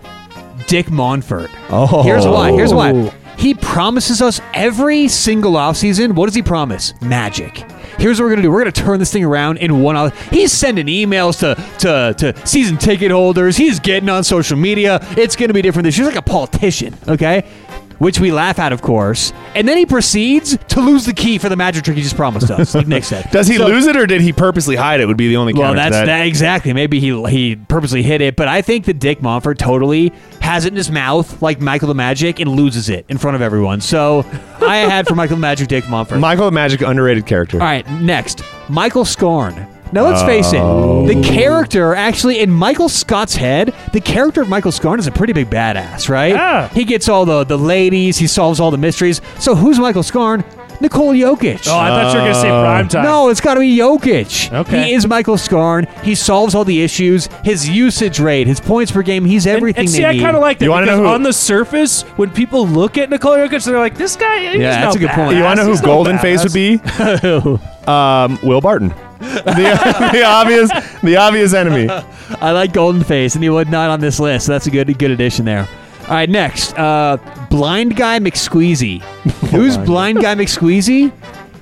Dick 0.68 0.86
Monfort. 0.86 1.48
Oh. 1.70 2.02
Here's 2.02 2.26
why. 2.26 2.50
Here's 2.52 2.74
why. 2.74 3.12
He 3.38 3.54
promises 3.54 4.22
us 4.22 4.40
every 4.54 5.08
single 5.08 5.52
offseason. 5.52 6.14
What 6.14 6.26
does 6.26 6.34
he 6.34 6.42
promise? 6.42 6.94
Magic. 7.02 7.64
Here's 7.98 8.20
what 8.20 8.26
we're 8.26 8.30
gonna 8.30 8.42
do. 8.42 8.50
We're 8.50 8.60
gonna 8.60 8.72
turn 8.72 8.98
this 8.98 9.12
thing 9.12 9.24
around 9.24 9.58
in 9.58 9.80
one 9.80 9.96
hour. 9.96 10.10
He's 10.30 10.52
sending 10.52 10.86
emails 10.86 11.38
to 11.40 11.54
to 11.78 12.14
to 12.32 12.46
season 12.46 12.76
ticket 12.76 13.10
holders. 13.10 13.56
He's 13.56 13.80
getting 13.80 14.08
on 14.08 14.24
social 14.24 14.56
media. 14.56 14.98
It's 15.16 15.36
gonna 15.36 15.52
be 15.54 15.62
different 15.62 15.84
this 15.84 15.96
year. 15.96 16.06
He's 16.06 16.14
like 16.14 16.24
a 16.24 16.28
politician, 16.28 16.94
okay? 17.08 17.44
Which 17.98 18.20
we 18.20 18.30
laugh 18.32 18.58
at, 18.58 18.72
of 18.72 18.82
course. 18.82 19.32
And 19.54 19.66
then 19.66 19.76
he 19.78 19.86
proceeds 19.86 20.56
to 20.68 20.80
lose 20.80 21.06
the 21.06 21.14
key 21.14 21.38
for 21.38 21.48
the 21.48 21.56
magic 21.56 21.84
trick 21.84 21.96
he 21.96 22.02
just 22.02 22.16
promised 22.16 22.50
us, 22.50 22.74
like 22.74 22.86
Nick 22.86 23.04
said. 23.04 23.28
Does 23.32 23.46
he 23.48 23.56
So- 23.56 23.66
lose 23.66 23.86
it 23.86 23.96
or 23.96 24.06
did 24.06 24.20
he 24.20 24.32
purposely 24.32 24.76
hide 24.76 25.00
it? 25.00 25.06
Would 25.06 25.16
be 25.16 25.28
the 25.28 25.36
only 25.36 25.54
well, 25.54 25.74
that's 25.74 25.92
that. 25.94 26.06
that. 26.06 26.26
exactly. 26.26 26.72
Maybe 26.72 27.00
he 27.00 27.06
he 27.28 27.56
purposely 27.56 28.02
hid 28.02 28.20
it, 28.20 28.36
but 28.36 28.48
I 28.48 28.60
think 28.62 28.84
that 28.86 28.98
Dick 28.98 29.20
Monfort 29.20 29.58
totally 29.58 30.12
has 30.40 30.64
it 30.64 30.68
in 30.72 30.76
his 30.76 30.90
mouth 30.90 31.40
like 31.42 31.60
Michael 31.60 31.88
the 31.88 31.94
Magic 31.94 32.38
and 32.40 32.50
loses 32.50 32.88
it 32.88 33.06
in 33.08 33.18
front 33.18 33.34
of 33.34 33.42
everyone. 33.42 33.80
So 33.80 34.24
I 34.60 34.76
had 34.76 35.06
for 35.08 35.14
Michael 35.14 35.36
the 35.36 35.40
Magic 35.42 35.68
Dick 35.68 35.84
Monfort. 35.84 36.20
Michael 36.20 36.44
the 36.46 36.52
Magic 36.52 36.82
underrated 36.82 37.26
character. 37.26 37.58
All 37.58 37.66
right, 37.66 37.88
next 38.00 38.42
Michael 38.68 39.04
Scarn. 39.04 39.66
Now 39.92 40.04
let's 40.04 40.22
face 40.22 40.52
it, 40.52 40.60
Oh. 40.60 41.06
the 41.06 41.22
character 41.22 41.94
actually 41.94 42.40
in 42.40 42.50
Michael 42.50 42.88
Scott's 42.88 43.36
head, 43.36 43.72
the 43.92 44.00
character 44.00 44.40
of 44.42 44.48
Michael 44.48 44.72
Scarn 44.72 44.98
is 44.98 45.06
a 45.06 45.12
pretty 45.12 45.32
big 45.32 45.48
badass, 45.48 46.08
right? 46.08 46.34
Yeah. 46.34 46.68
He 46.68 46.84
gets 46.84 47.08
all 47.08 47.24
the 47.24 47.44
the 47.44 47.56
ladies, 47.58 48.18
he 48.18 48.26
solves 48.26 48.58
all 48.60 48.70
the 48.70 48.78
mysteries. 48.78 49.20
So 49.38 49.54
who's 49.54 49.78
Michael 49.78 50.02
Scarn? 50.02 50.44
Nikola 50.78 51.14
Jokic. 51.14 51.66
oh, 51.68 51.78
I 51.78 51.88
thought 51.88 52.12
you 52.12 52.18
were 52.18 52.24
gonna 52.26 52.34
say 52.34 52.50
prime 52.50 52.86
time. 52.88 53.02
No, 53.04 53.30
it's 53.30 53.40
got 53.40 53.54
to 53.54 53.60
be 53.60 53.78
Jokic. 53.78 54.52
Okay. 54.52 54.84
He 54.88 54.92
is 54.92 55.06
Michael 55.06 55.38
Scarn. 55.38 55.86
He 56.02 56.14
solves 56.14 56.54
all 56.54 56.66
the 56.66 56.82
issues. 56.82 57.30
His 57.44 57.66
usage 57.66 58.20
rate, 58.20 58.46
his 58.46 58.60
points 58.60 58.92
per 58.92 59.00
game, 59.00 59.24
he's 59.24 59.46
And- 59.46 59.56
everything 59.56 59.80
And, 59.84 59.88
see, 59.90 60.02
they 60.02 60.08
I 60.08 60.12
need. 60.12 60.20
kind 60.20 60.36
of 60.36 60.42
like 60.42 60.58
that 60.58 60.66
You 60.66 60.70
wanna 60.72 60.84
because 60.84 60.98
know 60.98 61.04
who- 61.06 61.14
on 61.14 61.22
the 61.22 61.32
surface, 61.32 62.02
when 62.16 62.28
people 62.28 62.68
look 62.68 62.98
at 62.98 63.08
Nikola 63.08 63.38
Jokic, 63.38 63.64
they're 63.64 63.78
like, 63.78 63.96
"This 63.96 64.16
guy." 64.16 64.40
he's 64.52 64.60
Yeah, 64.60 64.76
no 64.76 64.80
that's 64.82 64.96
a 64.96 64.98
good 64.98 65.10
point. 65.12 65.30
badass. 65.32 65.36
You 65.38 65.44
want 65.44 65.56
to 65.56 65.62
know 65.62 65.66
who 65.66 65.70
He's 65.72 65.80
no 65.82 65.86
Golden 65.86 66.18
Face 66.18 66.42
would 66.44 66.52
be? 66.52 66.78
um, 67.86 68.38
Will 68.42 68.60
Barton. 68.60 68.92
The, 69.18 70.10
the 70.12 70.22
obvious, 70.24 70.70
the 71.02 71.16
obvious 71.16 71.52
enemy. 71.54 71.88
I 72.40 72.52
like 72.52 72.72
Golden 72.72 73.02
Face, 73.04 73.34
and 73.34 73.42
he 73.42 73.50
would 73.50 73.68
not 73.68 73.90
on 73.90 74.00
this 74.00 74.18
list. 74.20 74.46
So 74.46 74.52
that's 74.52 74.66
a 74.66 74.70
good 74.70 74.98
good 74.98 75.10
addition 75.10 75.44
there. 75.44 75.68
All 76.02 76.14
right, 76.14 76.30
next, 76.30 76.72
uh, 76.78 77.16
Blind 77.50 77.96
Guy 77.96 78.20
McSqueezy. 78.20 79.00
Who's 79.50 79.76
Blind 79.76 80.20
Guy 80.22 80.36
McSqueezy? 80.36 81.12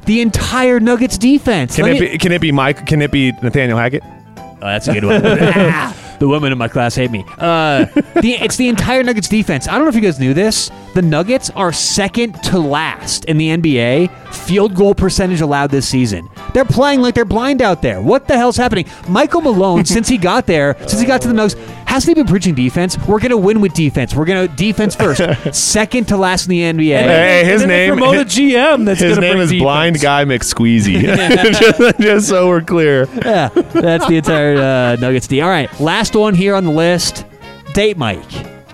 The 0.05 0.20
entire 0.20 0.80
Nuggets 0.80 1.16
defense. 1.16 1.76
Can 1.76 1.86
Let 1.86 1.96
it 1.96 2.00
me- 2.00 2.09
be? 2.11 2.18
Can 2.18 2.32
it 2.32 2.40
be 2.42 2.52
Mike? 2.52 2.86
Can 2.86 3.00
it 3.00 3.11
be 3.11 3.32
Nathaniel 3.42 3.78
Hackett? 3.78 4.02
Oh, 4.36 4.57
that's 4.61 4.86
a 4.88 4.92
good 4.92 5.05
one. 5.05 5.22
the 6.18 6.28
women 6.28 6.52
in 6.52 6.59
my 6.59 6.68
class 6.68 6.94
hate 6.94 7.11
me. 7.11 7.24
Uh, 7.38 7.86
the, 8.20 8.36
it's 8.40 8.57
the 8.57 8.68
entire 8.68 9.02
Nuggets 9.02 9.28
defense. 9.28 9.66
I 9.68 9.72
don't 9.72 9.82
know 9.82 9.88
if 9.88 9.94
you 9.94 10.00
guys 10.00 10.20
knew 10.20 10.34
this. 10.34 10.70
The 10.94 11.02
Nuggets 11.02 11.50
are 11.50 11.72
second 11.72 12.34
to 12.44 12.59
last 12.59 13.24
in 13.24 13.36
the 13.38 13.48
NBA 13.57 14.34
field 14.34 14.74
goal 14.74 14.94
percentage 14.94 15.40
allowed 15.40 15.70
this 15.70 15.88
season. 15.88 16.28
They're 16.55 16.64
playing 16.64 17.02
like 17.02 17.14
they're 17.14 17.24
blind 17.24 17.61
out 17.61 17.82
there. 17.82 18.00
What 18.00 18.26
the 18.28 18.36
hell's 18.36 18.57
happening? 18.57 18.86
Michael 19.09 19.40
Malone, 19.42 19.84
since 19.84 20.09
he 20.09 20.16
got 20.16 20.46
there, 20.46 20.76
since 20.86 21.00
he 21.00 21.07
got 21.07 21.20
to 21.22 21.28
the 21.28 21.34
Nuggets, 21.34 21.61
hasn't 21.86 22.16
he 22.16 22.22
been 22.22 22.30
preaching 22.30 22.55
defense? 22.55 22.96
We're 23.07 23.18
gonna 23.20 23.36
win 23.36 23.61
with 23.61 23.74
defense. 23.74 24.14
We're 24.14 24.24
gonna 24.24 24.48
defense 24.48 24.94
first. 24.96 25.20
second 25.55 26.07
to 26.09 26.16
last 26.16 26.48
in 26.48 26.50
the 26.50 26.61
NBA. 26.88 26.98
Hey, 26.98 27.44
his 27.44 27.62
And 27.62 27.68
name- 27.70 27.90
promote 27.96 28.16
a 28.16 28.20
GM 28.24 28.84
that's 28.84 29.00
His 29.00 29.18
name 29.18 29.38
is 29.38 29.50
defense. 29.50 29.62
Blind 29.62 30.00
Guy 30.00 30.24
McSqueezy. 30.24 31.02
just, 31.59 32.00
just 32.00 32.28
so 32.28 32.48
we're 32.48 32.61
clear. 32.62 33.09
yeah, 33.16 33.48
that's 33.48 34.07
the 34.07 34.16
entire 34.16 34.57
uh, 34.57 34.96
Nuggets 34.96 35.26
D. 35.26 35.40
All 35.40 35.48
right, 35.50 35.68
last 35.80 36.14
one 36.16 36.34
here 36.34 36.55
on 36.55 36.64
the 36.64 36.70
list, 36.72 37.24
Date 37.74 37.96
Mike. 37.98 38.22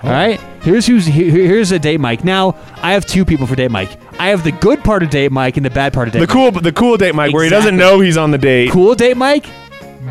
All 0.05 0.11
right, 0.11 0.41
here's 0.63 0.87
who's 0.87 1.07
here, 1.07 1.31
here's 1.31 1.73
a 1.73 1.79
Date 1.79 2.01
Mike. 2.01 2.25
Now 2.25 2.57
I 2.77 2.93
have 2.93 3.07
two 3.07 3.25
people 3.25 3.47
for 3.47 3.55
Date 3.57 3.71
Mike. 3.71 3.91
I 4.19 4.29
have 4.29 4.45
the 4.45 4.53
good 4.53 4.83
part 4.85 5.03
of 5.03 5.11
Date 5.11 5.33
Mike 5.33 5.57
and 5.57 5.65
the 5.65 5.71
bad 5.71 5.93
part 5.93 6.09
of 6.09 6.13
Date 6.13 6.21
The 6.21 6.27
Mike. 6.35 6.53
cool, 6.55 6.61
the 6.61 6.73
cool 6.73 6.97
date, 6.97 7.15
Mike, 7.15 7.33
where 7.33 7.45
he 7.45 7.51
doesn't 7.51 7.75
Exactly. 7.75 7.97
know 7.97 8.01
he's 8.01 8.17
on 8.17 8.31
the 8.31 8.39
date. 8.39 8.71
Cool 8.71 8.95
Date 8.95 9.17
Mike. 9.17 9.47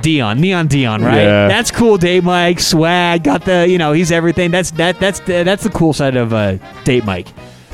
Deion, 0.02 0.39
Neon 0.39 0.68
Deion, 0.70 1.04
right? 1.04 1.16
Yeah. 1.24 1.47
That's 1.47 1.72
cool, 1.72 1.97
Date 1.97 2.24
Mike. 2.24 2.60
Swag, 2.60 3.24
got 3.24 3.43
the, 3.45 3.68
you 3.68 3.78
know, 3.78 3.91
he's 3.91 4.12
everything. 4.12 4.52
That's 4.52 4.72
that. 4.72 5.00
That's 5.00 5.20
the, 5.22 5.43
that's 5.43 5.64
the 5.64 5.70
cool 5.72 5.93
side 5.93 6.16
of 6.16 6.32
uh, 6.32 6.58
Date 6.84 7.06
Mike. 7.06 7.28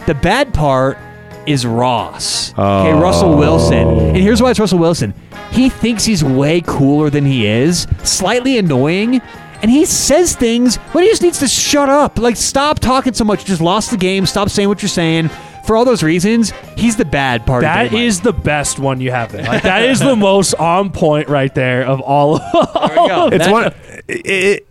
The 0.07 0.13
bad 0.15 0.53
part 0.53 0.97
is 1.45 1.65
Ross. 1.65 2.51
Okay, 2.53 2.61
Oh. 2.61 2.99
Russell 2.99 3.37
Wilson. 3.37 3.87
And 3.87 4.17
here's 4.17 4.41
why 4.41 4.49
it's 4.51 4.59
Russell 4.59 4.79
Wilson. 4.79 5.13
He 5.51 5.69
thinks 5.69 6.05
he's 6.05 6.23
way 6.23 6.61
cooler 6.61 7.09
than 7.09 7.25
he 7.25 7.45
is, 7.45 7.85
slightly 8.03 8.57
annoying, 8.57 9.21
and 9.61 9.69
he 9.71 9.85
says 9.85 10.35
things 10.35 10.75
when 10.93 11.03
he 11.03 11.09
just 11.09 11.21
needs 11.21 11.39
to 11.39 11.47
shut 11.47 11.89
up. 11.89 12.17
Like, 12.19 12.35
stop 12.37 12.79
talking 12.79 13.13
so 13.13 13.23
much. 13.23 13.41
You 13.41 13.45
just 13.47 13.61
lost 13.61 13.91
the 13.91 13.97
game. 13.97 14.25
Stop 14.25 14.49
saying 14.49 14.69
what 14.69 14.81
you're 14.81 14.89
saying. 14.89 15.29
For 15.65 15.75
all 15.75 15.83
those 15.83 16.03
reasons, 16.03 16.51
he's 16.77 16.95
the 16.95 17.05
bad 17.05 17.45
part. 17.47 17.63
of 17.63 17.67
That 17.67 17.83
Date 17.85 17.91
Mike. 17.93 18.01
is 18.03 18.21
the 18.21 18.33
best 18.33 18.77
one 18.77 19.01
you 19.01 19.09
have 19.09 19.31
there. 19.31 19.43
Like 19.43 19.63
that 19.63 19.81
is 19.83 19.99
the 19.99 20.15
most 20.15 20.53
on 20.55 20.91
point 20.91 21.27
right 21.27 21.53
there 21.55 21.83
of 21.85 22.01
all. 22.01 22.37
There 22.37 22.89
we 22.89 23.07
go. 23.07 23.29
It's 23.31 23.45
That- 23.45 23.51
one. 23.51 23.73
It, 24.07 24.25
it- 24.27 24.67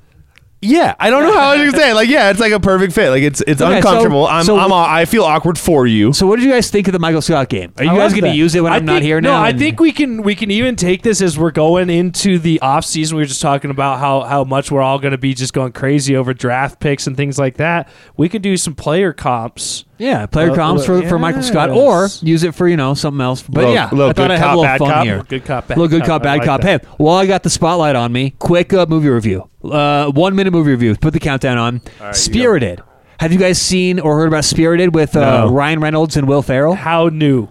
yeah, 0.64 0.94
I 0.98 1.10
don't 1.10 1.22
know 1.22 1.38
how 1.38 1.54
to 1.54 1.70
say. 1.76 1.90
it. 1.90 1.94
Like, 1.94 2.08
yeah, 2.08 2.30
it's 2.30 2.40
like 2.40 2.52
a 2.52 2.58
perfect 2.60 2.92
fit. 2.92 3.10
Like, 3.10 3.22
it's 3.22 3.40
it's 3.46 3.60
Okay, 3.62 3.70
so- 3.70 3.76
uncomfortable. 3.88 4.26
I'm, 4.26 4.44
so- 4.44 4.58
I'm 4.58 4.72
all, 4.72 4.84
I 4.84 5.04
feel 5.04 5.24
awkward 5.24 5.58
for 5.58 5.86
you. 5.86 6.12
So, 6.12 6.26
what 6.26 6.36
did 6.36 6.44
you 6.46 6.50
guys 6.52 6.70
think 6.70 6.88
of 6.88 6.92
the 6.92 6.98
Michael 6.98 7.22
Scott 7.22 7.48
game? 7.48 7.72
Are 7.78 7.84
you 7.84 7.90
I 7.90 7.94
guys 7.94 7.98
love 7.98 8.10
going 8.12 8.22
to 8.24 8.28
that. 8.30 8.36
use 8.36 8.54
it 8.54 8.62
when 8.62 8.72
I 8.72 8.76
I'm 8.76 8.84
not 8.84 8.94
think- 8.94 9.04
here 9.04 9.20
no. 9.20 9.32
I 9.34 9.50
and- 9.50 9.58
think 9.58 9.78
we 9.80 9.92
can 9.92 10.22
we 10.22 10.34
can 10.34 10.50
even 10.50 10.76
take 10.76 11.02
this 11.02 11.20
as 11.22 11.38
we're 11.38 11.50
going 11.50 11.90
into 11.90 12.38
the 12.38 12.60
off 12.60 12.84
season. 12.84 13.16
We 13.16 13.22
were 13.22 13.26
just 13.26 13.42
talking 13.42 13.70
about 13.70 13.98
how 14.00 14.22
how 14.22 14.44
much 14.44 14.70
we're 14.70 14.82
all 14.82 14.98
going 14.98 15.12
to 15.12 15.18
be 15.18 15.34
just 15.34 15.52
going 15.52 15.72
crazy 15.72 16.16
over 16.16 16.34
draft 16.34 16.80
picks 16.80 17.06
and 17.06 17.16
things 17.16 17.38
like 17.38 17.56
that. 17.58 17.88
We 18.16 18.28
could 18.28 18.42
do 18.42 18.56
some 18.56 18.74
player 18.74 19.12
comps. 19.12 19.84
Yeah, 19.98 20.26
player 20.26 20.50
Uh, 20.50 20.54
comps 20.54 20.84
for, 20.84 21.02
for 21.08 21.18
Michael 21.18 21.42
Scott, 21.42 21.70
or 21.70 22.08
use 22.22 22.42
it 22.42 22.54
for 22.54 22.68
you 22.68 22.76
know 22.76 22.94
something 22.94 23.20
else. 23.20 23.42
But 23.42 23.54
Little- 23.60 23.74
yeah, 23.74 23.88
little 23.90 24.08
I 24.10 24.12
thought 24.12 24.30
I 24.30 24.36
had 24.36 24.54
a 24.54 24.56
little 24.58 24.78
fun 24.78 24.90
cop. 24.90 25.04
here. 25.04 25.22
Good 25.28 25.44
cop, 25.44 25.68
bad 25.68 25.78
little 25.78 25.88
good 25.88 26.00
cop. 26.02 26.08
cop, 26.08 26.22
bad 26.24 26.38
like 26.38 26.46
cop. 26.46 26.60
that. 26.62 26.82
Hey, 26.84 26.88
while 26.98 27.16
I 27.16 27.26
got 27.26 27.42
the 27.42 27.50
spotlight 27.50 27.96
on 27.96 28.12
me, 28.12 28.30
quick 28.38 28.72
uh, 28.72 28.86
movie 28.88 29.08
review. 29.08 29.48
Uh, 29.62 30.10
one 30.10 30.34
minute 30.34 30.52
movie 30.52 30.70
review. 30.72 30.94
Put 30.96 31.12
the 31.12 31.20
countdown 31.20 31.58
on. 31.58 31.80
Spirited. 32.12 32.82
Have 33.20 33.32
you 33.32 33.38
guys 33.38 33.60
seen 33.60 34.00
or 34.00 34.16
heard 34.18 34.28
about 34.28 34.44
Spirited 34.44 34.94
with 34.94 35.16
uh, 35.16 35.44
No. 35.46 35.52
Ryan 35.52 35.80
Reynolds 35.80 36.16
and 36.16 36.26
Will 36.28 36.42
Ferrell? 36.42 36.74
How 36.74 37.08
new? 37.08 37.48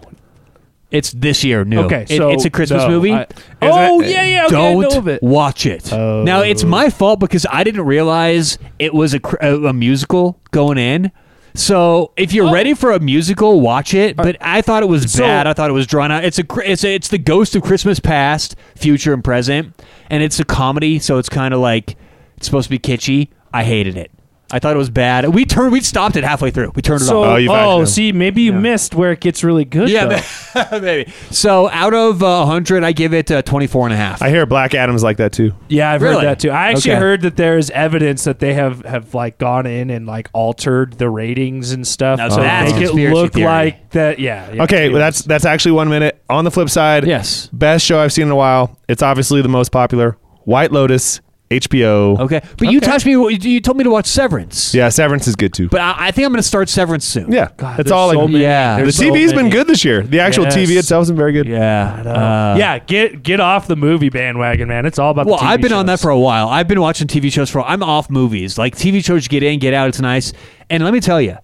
It's 0.90 1.10
this 1.10 1.42
year 1.42 1.64
new. 1.64 1.80
Okay, 1.80 2.02
It- 2.08 2.18
so 2.18 2.28
it's 2.30 2.44
a 2.44 2.50
Christmas 2.50 2.82
no, 2.84 2.88
movie. 2.90 3.12
I- 3.12 3.26
oh 3.62 4.00
yeah, 4.00 4.24
yeah. 4.24 4.46
Okay, 4.46 4.54
I 4.56 4.74
know 4.74 4.82
don't 4.82 4.96
of 4.98 5.08
it. 5.08 5.22
watch 5.22 5.66
it. 5.66 5.90
Now 5.90 6.42
it's 6.42 6.62
my 6.62 6.88
fault 6.90 7.18
because 7.18 7.46
I 7.50 7.64
didn't 7.64 7.84
realize 7.86 8.58
it 8.78 8.94
was 8.94 9.14
a, 9.14 9.20
a, 9.40 9.64
a 9.68 9.72
musical 9.72 10.38
going 10.52 10.78
in. 10.78 11.10
So 11.54 12.12
if 12.16 12.32
you're 12.32 12.48
oh. 12.48 12.52
ready 12.52 12.74
for 12.74 12.90
a 12.90 12.98
musical, 12.98 13.60
watch 13.60 13.94
it. 13.94 14.18
Uh, 14.18 14.24
but 14.24 14.36
I 14.40 14.60
thought 14.60 14.82
it 14.82 14.86
was 14.86 15.10
So- 15.10 15.22
bad. 15.22 15.46
I 15.46 15.52
thought 15.52 15.70
it 15.70 15.74
was 15.74 15.86
drawn 15.86 16.10
out. 16.10 16.24
It's 16.24 16.38
a 16.38 16.44
it's 16.64 16.84
a, 16.84 16.94
it's 16.94 17.08
the 17.08 17.18
ghost 17.18 17.54
of 17.54 17.62
Christmas 17.62 18.00
past, 18.00 18.56
future, 18.74 19.12
and 19.12 19.22
present, 19.22 19.80
and 20.10 20.22
it's 20.22 20.40
a 20.40 20.44
comedy. 20.44 20.98
So 20.98 21.18
it's 21.18 21.28
kind 21.28 21.54
of 21.54 21.60
like 21.60 21.96
it's 22.36 22.46
supposed 22.46 22.64
to 22.64 22.70
be 22.70 22.78
kitschy. 22.78 23.28
I 23.52 23.62
hated 23.62 23.96
it. 23.96 24.10
I 24.54 24.60
thought 24.60 24.72
it 24.74 24.78
was 24.78 24.88
bad. 24.90 25.28
We 25.34 25.44
turned. 25.44 25.72
We 25.72 25.80
stopped 25.80 26.14
it 26.14 26.22
halfway 26.22 26.52
through. 26.52 26.70
We 26.76 26.82
turned 26.82 27.02
it 27.02 27.06
So, 27.06 27.22
off. 27.24 27.26
Oh, 27.26 27.32
oh, 27.32 27.36
you've 27.36 27.50
actually- 27.50 27.86
see, 27.86 28.12
maybe 28.12 28.42
you 28.42 28.52
missed 28.52 28.94
where 28.94 29.10
it 29.10 29.18
gets 29.20 29.42
really 29.42 29.64
good. 29.64 29.88
Yeah, 29.88 30.20
though. 30.54 30.78
maybe. 30.80 31.12
So 31.32 31.68
out 31.70 31.92
of 31.92 32.22
uh, 32.22 32.44
100, 32.44 32.84
I 32.84 32.92
give 32.92 33.12
it 33.12 33.30
uh, 33.32 33.42
24 33.42 33.86
and 33.86 33.94
a 33.94 33.96
half. 33.96 34.22
I 34.22 34.30
hear 34.30 34.46
Black 34.46 34.72
Adam's 34.74 35.02
like 35.02 35.16
that 35.16 35.32
too. 35.32 35.52
Yeah, 35.68 35.90
I've 35.90 36.02
Really? 36.02 36.16
heard 36.18 36.24
that 36.26 36.38
too. 36.38 36.50
I 36.50 36.70
actually 36.70 36.92
Okay. 36.92 37.00
heard 37.00 37.22
that 37.22 37.36
there 37.36 37.58
is 37.58 37.70
evidence 37.70 38.22
that 38.24 38.38
they 38.38 38.54
have 38.54 38.84
have 38.84 39.12
like 39.12 39.38
gone 39.38 39.66
in 39.66 39.90
and 39.90 40.06
like 40.06 40.30
altered 40.32 40.94
the 40.98 41.10
ratings 41.10 41.72
and 41.72 41.84
stuff 41.84 42.18
Now 42.18 42.28
to 42.28 42.36
that's 42.36 42.70
make 42.72 42.80
it 42.82 42.84
conspiracy 42.86 43.14
look 43.20 43.32
theory. 43.32 43.46
like 43.46 43.90
that. 43.90 44.18
Yeah. 44.20 44.52
yeah. 44.52 44.62
Okay, 44.62 44.88
well, 44.88 45.00
that's 45.00 45.22
that's 45.22 45.44
actually 45.44 45.72
one 45.72 45.88
minute. 45.88 46.22
On 46.30 46.44
the 46.44 46.50
flip 46.52 46.70
side, 46.70 47.06
Yes. 47.06 47.48
best 47.52 47.84
show 47.84 47.98
I've 48.00 48.12
seen 48.12 48.26
in 48.26 48.30
a 48.30 48.36
while. 48.36 48.78
It's 48.88 49.02
obviously 49.02 49.42
the 49.42 49.48
most 49.48 49.72
popular. 49.72 50.16
White 50.44 50.70
Lotus, 50.72 51.20
HBO. 51.50 52.18
Okay, 52.20 52.40
but 52.58 52.68
you 52.72 52.78
Okay. 52.78 52.86
touched 52.86 53.06
me. 53.06 53.12
You 53.12 53.60
told 53.60 53.76
me 53.76 53.84
to 53.84 53.90
watch 53.90 54.06
Severance. 54.06 54.74
Yeah, 54.74 54.88
Severance 54.88 55.28
is 55.28 55.36
good 55.36 55.52
too. 55.52 55.68
But 55.68 55.80
I, 55.82 55.94
I 55.98 56.10
think 56.10 56.24
I'm 56.26 56.32
going 56.32 56.38
to 56.38 56.42
start 56.42 56.68
Severance 56.68 57.04
soon. 57.04 57.30
yeah, 57.30 57.50
God, 57.56 57.78
it's 57.80 57.88
there's 57.88 57.92
all 57.92 58.10
so 58.12 58.20
like 58.20 58.30
many. 58.30 58.42
yeah. 58.42 58.78
Yeah. 58.78 58.84
the 58.84 58.90
TV's 58.90 59.32
been 59.32 59.50
good 59.50 59.66
this 59.66 59.84
year. 59.84 60.02
The 60.02 60.20
actual 60.20 60.44
Yes. 60.44 60.56
TV 60.56 60.76
itself 60.78 61.02
has 61.02 61.08
been 61.10 61.16
very 61.18 61.32
good. 61.32 61.46
Yeah. 61.46 62.02
Uh, 62.02 62.56
yeah, 62.58 62.78
get 62.78 63.22
get 63.22 63.40
off 63.40 63.66
the 63.66 63.76
movie 63.76 64.08
bandwagon, 64.08 64.68
man. 64.68 64.86
It's 64.86 64.98
all 64.98 65.10
about. 65.10 65.26
Well, 65.26 65.36
the 65.36 65.44
TV 65.44 65.48
I've 65.48 65.60
been 65.60 65.72
on 65.72 65.86
that 65.86 65.94
shows. 65.98 66.02
for 66.02 66.10
a 66.10 66.18
while. 66.18 66.48
I've 66.48 66.66
been 66.66 66.80
watching 66.80 67.06
TV 67.06 67.30
shows 67.30 67.50
for. 67.50 67.60
I'm 67.62 67.82
off 67.82 68.08
movies. 68.10 68.56
Like 68.58 68.74
TV 68.74 69.04
shows, 69.04 69.28
get 69.28 69.42
in, 69.42 69.58
get 69.58 69.74
out. 69.74 69.88
It's 69.88 70.00
nice. 70.00 70.32
And 70.70 70.82
let 70.82 70.92
me 70.94 71.00
tell 71.00 71.20
you, 71.20 71.36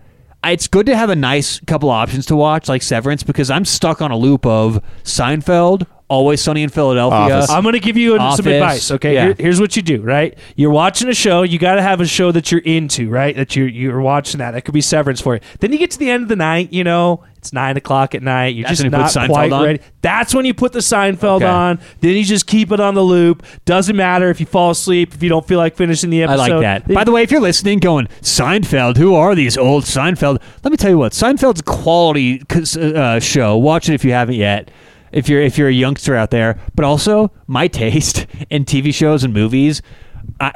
it's 0.44 0.66
good 0.66 0.86
to 0.86 0.96
have 0.96 1.10
a 1.10 1.16
nice 1.16 1.60
couple 1.66 1.90
options 1.90 2.24
to 2.26 2.36
watch, 2.36 2.68
like 2.68 2.82
Severance, 2.82 3.22
because 3.22 3.50
I'm 3.50 3.66
stuck 3.66 4.00
on 4.00 4.10
a 4.10 4.16
loop 4.16 4.46
of 4.46 4.82
Seinfeld, 5.04 5.86
Always 6.10 6.40
Sunny 6.42 6.64
in 6.64 6.70
Philadelphia. 6.70 7.36
Office. 7.36 7.50
I'm 7.50 7.62
going 7.62 7.74
to 7.74 7.78
give 7.80 7.96
you 7.96 8.16
some 8.18 8.46
advice. 8.46 8.90
Okay, 8.90 9.14
yeah. 9.14 9.24
Here- 9.26 9.36
here's 9.38 9.60
what 9.60 9.76
you 9.76 9.82
do. 9.82 10.02
Right, 10.02 10.36
you're 10.56 10.70
watching 10.72 11.08
a 11.08 11.14
show. 11.14 11.42
You 11.42 11.58
got 11.58 11.76
to 11.76 11.82
have 11.82 12.00
a 12.00 12.06
show 12.06 12.32
that 12.32 12.50
you're 12.50 12.60
into. 12.62 13.08
Right, 13.08 13.36
that 13.36 13.54
you're 13.54 13.68
you're 13.68 14.00
watching 14.00 14.38
that. 14.38 14.50
That 14.50 14.62
could 14.64 14.74
be 14.74 14.80
Severance 14.80 15.20
for 15.20 15.34
you. 15.34 15.40
Then 15.60 15.72
you 15.72 15.78
get 15.78 15.92
to 15.92 15.98
the 16.00 16.10
end 16.10 16.24
of 16.24 16.28
the 16.28 16.34
night. 16.34 16.72
You 16.72 16.82
know, 16.82 17.22
it's 17.38 17.52
nine 17.52 17.76
o'clock 17.76 18.16
at 18.16 18.22
night. 18.24 18.56
You're 18.56 18.64
That's 18.64 18.80
just 18.80 18.90
when 18.90 18.92
you 18.92 18.98
not 18.98 19.10
Seinfeld 19.12 19.28
quite 19.28 19.52
on? 19.52 19.64
ready. 19.64 19.80
That's 20.02 20.34
when 20.34 20.44
you 20.44 20.52
put 20.52 20.72
the 20.72 20.80
Seinfeld 20.80 21.36
Okay. 21.36 21.46
on. 21.46 21.78
Then 22.00 22.16
you 22.16 22.24
just 22.24 22.48
keep 22.48 22.72
it 22.72 22.80
on 22.80 22.94
the 22.94 23.02
loop. 23.02 23.44
Doesn't 23.64 23.94
matter 23.94 24.30
if 24.30 24.40
you 24.40 24.46
fall 24.46 24.72
asleep 24.72 25.14
if 25.14 25.22
you 25.22 25.28
don't 25.28 25.46
feel 25.46 25.58
like 25.58 25.76
finishing 25.76 26.10
the 26.10 26.24
episode. 26.24 26.40
I 26.42 26.48
like 26.48 26.60
that. 26.86 26.92
By 26.92 27.04
the 27.04 27.12
way, 27.12 27.22
if 27.22 27.30
you're 27.30 27.40
listening, 27.40 27.78
going 27.78 28.08
Seinfeld, 28.20 28.96
who 28.96 29.14
are 29.14 29.36
these 29.36 29.56
old 29.56 29.84
Seinfeld? 29.84 30.42
Let 30.64 30.72
me 30.72 30.76
tell 30.76 30.90
you 30.90 30.98
what, 30.98 31.12
Seinfeld's 31.12 31.60
a 31.60 31.62
quality 31.62 32.42
uh, 32.76 33.20
show. 33.20 33.56
Watch 33.58 33.88
it 33.88 33.94
if 33.94 34.04
you 34.04 34.10
haven't 34.10 34.34
yet. 34.34 34.72
If 35.12 35.28
you're 35.28 35.42
if 35.42 35.58
you're 35.58 35.68
a 35.68 35.72
youngster 35.72 36.14
out 36.14 36.30
there, 36.30 36.58
but 36.74 36.84
also 36.84 37.32
my 37.46 37.68
taste 37.68 38.26
in 38.50 38.64
TV 38.64 38.94
shows 38.94 39.24
and 39.24 39.32
movies. 39.32 39.82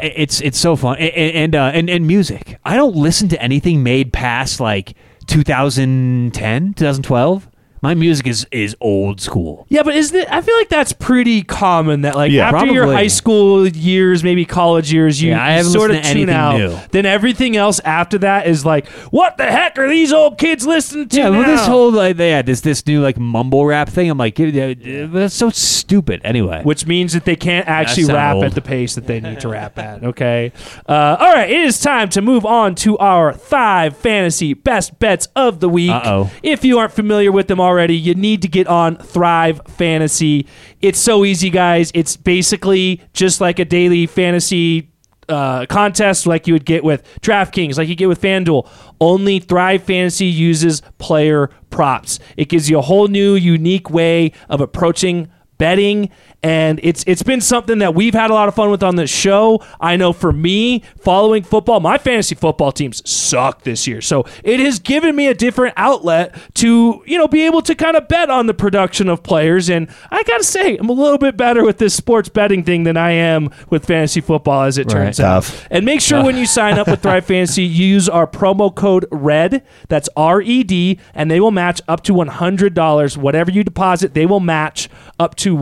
It's 0.00 0.40
it's 0.40 0.58
so 0.58 0.76
fun 0.76 0.96
and 0.98 1.12
and, 1.12 1.54
uh, 1.54 1.70
and 1.74 1.90
and 1.90 2.06
music. 2.06 2.58
I 2.64 2.76
don't 2.76 2.96
listen 2.96 3.28
to 3.30 3.42
anything 3.42 3.82
made 3.82 4.12
past 4.12 4.60
like 4.60 4.94
2010, 5.26 6.74
2012. 6.74 7.48
My 7.84 7.92
music 7.94 8.26
is 8.26 8.46
is 8.50 8.74
old 8.80 9.20
school. 9.20 9.66
Yeah, 9.68 9.82
but 9.82 9.94
isn't 9.94 10.18
it? 10.18 10.26
I 10.32 10.40
feel 10.40 10.56
like 10.56 10.70
that's 10.70 10.94
pretty 10.94 11.42
common. 11.42 12.00
That 12.00 12.16
like 12.16 12.32
Yeah. 12.32 12.48
after 12.48 12.64
your 12.72 12.84
Probably. 12.84 12.96
high 12.96 13.06
school 13.08 13.68
years, 13.68 14.24
maybe 14.24 14.46
college 14.46 14.90
years, 14.90 15.20
you, 15.20 15.32
Yeah, 15.32 15.44
I 15.44 15.50
you 15.50 15.56
haven't 15.58 15.72
sort 15.72 15.90
of 15.90 15.96
listened 15.98 16.14
to 16.20 16.20
tune 16.26 16.30
anything 16.30 16.64
out. 16.64 16.80
new. 16.80 16.88
Then 16.92 17.04
everything 17.04 17.56
else 17.58 17.80
after 17.84 18.16
that 18.18 18.46
is 18.46 18.64
like, 18.64 18.88
what 19.10 19.36
the 19.36 19.44
heck 19.44 19.78
are 19.78 19.86
these 19.86 20.14
old 20.14 20.38
kids 20.38 20.66
listening 20.66 21.08
to? 21.08 21.16
Yeah, 21.18 21.28
well, 21.28 21.44
this 21.44 21.60
now? 21.60 21.66
whole 21.72 21.92
like 21.92 22.16
yeah, 22.18 22.40
this 22.40 22.62
this 22.62 22.86
new 22.86 23.02
like 23.02 23.18
mumble 23.18 23.66
rap 23.66 23.90
thing. 23.90 24.08
I'm 24.08 24.16
like, 24.16 24.38
yeah, 24.38 24.46
yeah, 24.80 25.04
that's 25.06 25.34
so 25.34 25.50
stupid. 25.50 26.22
Anyway, 26.24 26.62
which 26.64 26.86
means 26.86 27.12
that 27.12 27.26
they 27.26 27.36
can't 27.36 27.68
actually 27.68 28.04
sound 28.04 28.16
rap 28.16 28.34
old. 28.36 28.44
at 28.44 28.54
the 28.54 28.62
pace 28.62 28.94
that 28.94 29.06
they 29.06 29.20
need 29.20 29.40
to 29.40 29.48
rap 29.48 29.78
at. 29.78 30.02
Okay. 30.02 30.52
Uh, 30.88 31.16
all 31.20 31.32
right, 31.34 31.50
it 31.50 31.60
is 31.60 31.78
time 31.80 32.08
to 32.08 32.22
move 32.22 32.46
on 32.46 32.74
to 32.76 32.96
our 32.96 33.34
Thrive 33.34 33.94
Fantasy 33.94 34.54
best 34.54 34.98
bets 34.98 35.28
of 35.36 35.60
the 35.60 35.68
week. 35.68 35.90
Uh-oh. 35.90 36.30
If 36.42 36.64
you 36.64 36.78
aren't 36.78 36.92
familiar 36.92 37.30
with 37.30 37.48
them 37.48 37.60
already, 37.74 37.96
you 37.96 38.14
need 38.14 38.42
to 38.42 38.48
get 38.48 38.68
on 38.68 38.96
Thrive 38.96 39.60
Fantasy. 39.66 40.46
It's 40.80 40.98
so 40.98 41.24
easy, 41.24 41.50
guys. 41.50 41.90
It's 41.92 42.16
basically 42.16 43.02
just 43.12 43.40
like 43.40 43.58
a 43.58 43.64
daily 43.64 44.06
fantasy 44.06 44.90
uh, 45.28 45.66
contest 45.66 46.26
like 46.26 46.46
you 46.46 46.52
would 46.52 46.64
get 46.64 46.84
with 46.84 47.02
DraftKings, 47.20 47.76
like 47.76 47.88
you 47.88 47.96
get 47.96 48.08
with 48.08 48.20
FanDuel. 48.20 48.68
Only 49.00 49.40
Thrive 49.40 49.82
Fantasy 49.82 50.26
uses 50.26 50.82
player 50.98 51.50
props. 51.70 52.20
It 52.36 52.48
gives 52.48 52.70
you 52.70 52.78
a 52.78 52.82
whole 52.82 53.08
new, 53.08 53.34
unique 53.34 53.90
way 53.90 54.32
of 54.48 54.60
approaching 54.60 55.28
betting 55.58 56.10
and 56.44 56.78
it's 56.82 57.02
it's 57.06 57.22
been 57.22 57.40
something 57.40 57.78
that 57.78 57.94
we've 57.94 58.12
had 58.12 58.30
a 58.30 58.34
lot 58.34 58.48
of 58.48 58.54
fun 58.54 58.70
with 58.70 58.82
on 58.82 58.96
this 58.96 59.10
show. 59.10 59.64
I 59.80 59.96
know 59.96 60.12
for 60.12 60.30
me, 60.30 60.82
following 61.00 61.42
football, 61.42 61.80
my 61.80 61.96
fantasy 61.96 62.34
football 62.34 62.70
teams 62.70 63.08
suck 63.08 63.62
this 63.62 63.86
year, 63.86 64.02
so 64.02 64.26
it 64.42 64.60
has 64.60 64.78
given 64.78 65.16
me 65.16 65.26
a 65.28 65.34
different 65.34 65.72
outlet 65.78 66.36
to 66.56 67.02
you 67.06 67.16
know 67.16 67.26
be 67.26 67.46
able 67.46 67.62
to 67.62 67.74
kind 67.74 67.96
of 67.96 68.08
bet 68.08 68.28
on 68.28 68.46
the 68.46 68.52
production 68.52 69.08
of 69.08 69.22
players. 69.22 69.70
And 69.70 69.88
I 70.10 70.22
gotta 70.24 70.44
say, 70.44 70.76
I'm 70.76 70.90
a 70.90 70.92
little 70.92 71.16
bit 71.16 71.38
better 71.38 71.64
with 71.64 71.78
this 71.78 71.94
sports 71.94 72.28
betting 72.28 72.62
thing 72.62 72.84
than 72.84 72.98
I 72.98 73.12
am 73.12 73.48
with 73.70 73.86
fantasy 73.86 74.20
football, 74.20 74.64
as 74.64 74.76
it 74.76 74.86
turns 74.86 75.18
out. 75.18 75.44
Tough. 75.44 75.66
And 75.70 75.86
make 75.86 76.02
sure 76.02 76.22
when 76.22 76.36
you 76.36 76.44
sign 76.44 76.78
up 76.78 76.88
with 76.88 77.00
Thrive 77.02 77.24
Fantasy, 77.24 77.62
you 77.62 77.86
use 77.86 78.06
our 78.06 78.26
promo 78.26 78.74
code 78.74 79.06
RED. 79.10 79.64
That's 79.88 80.10
R 80.14 80.42
E 80.42 80.62
D, 80.62 81.00
and 81.14 81.30
they 81.30 81.40
will 81.40 81.52
match 81.52 81.80
up 81.88 82.02
to 82.02 82.12
$100. 82.12 83.16
Whatever 83.16 83.50
you 83.50 83.64
deposit, 83.64 84.12
they 84.12 84.26
will 84.26 84.40
match 84.40 84.90
up 85.18 85.36
to 85.36 85.56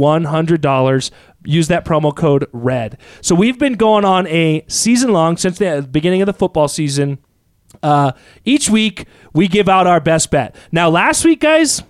$100. 0.80 1.10
Use 1.44 1.68
that 1.68 1.84
promo 1.84 2.14
code 2.14 2.46
RED. 2.52 2.98
So 3.20 3.34
we've 3.34 3.58
been 3.58 3.74
going 3.74 4.04
on 4.04 4.26
a 4.28 4.64
season 4.68 5.12
long 5.12 5.36
since 5.36 5.58
the 5.58 5.86
beginning 5.90 6.22
of 6.22 6.26
the 6.26 6.32
football 6.32 6.68
season. 6.68 7.18
Uh, 7.82 8.12
each 8.44 8.70
week, 8.70 9.06
we 9.32 9.48
give 9.48 9.68
out 9.68 9.86
our 9.86 10.00
best 10.00 10.30
bet. 10.30 10.54
Now, 10.70 10.88
last 10.88 11.24
week, 11.24 11.40
guys, 11.40 11.82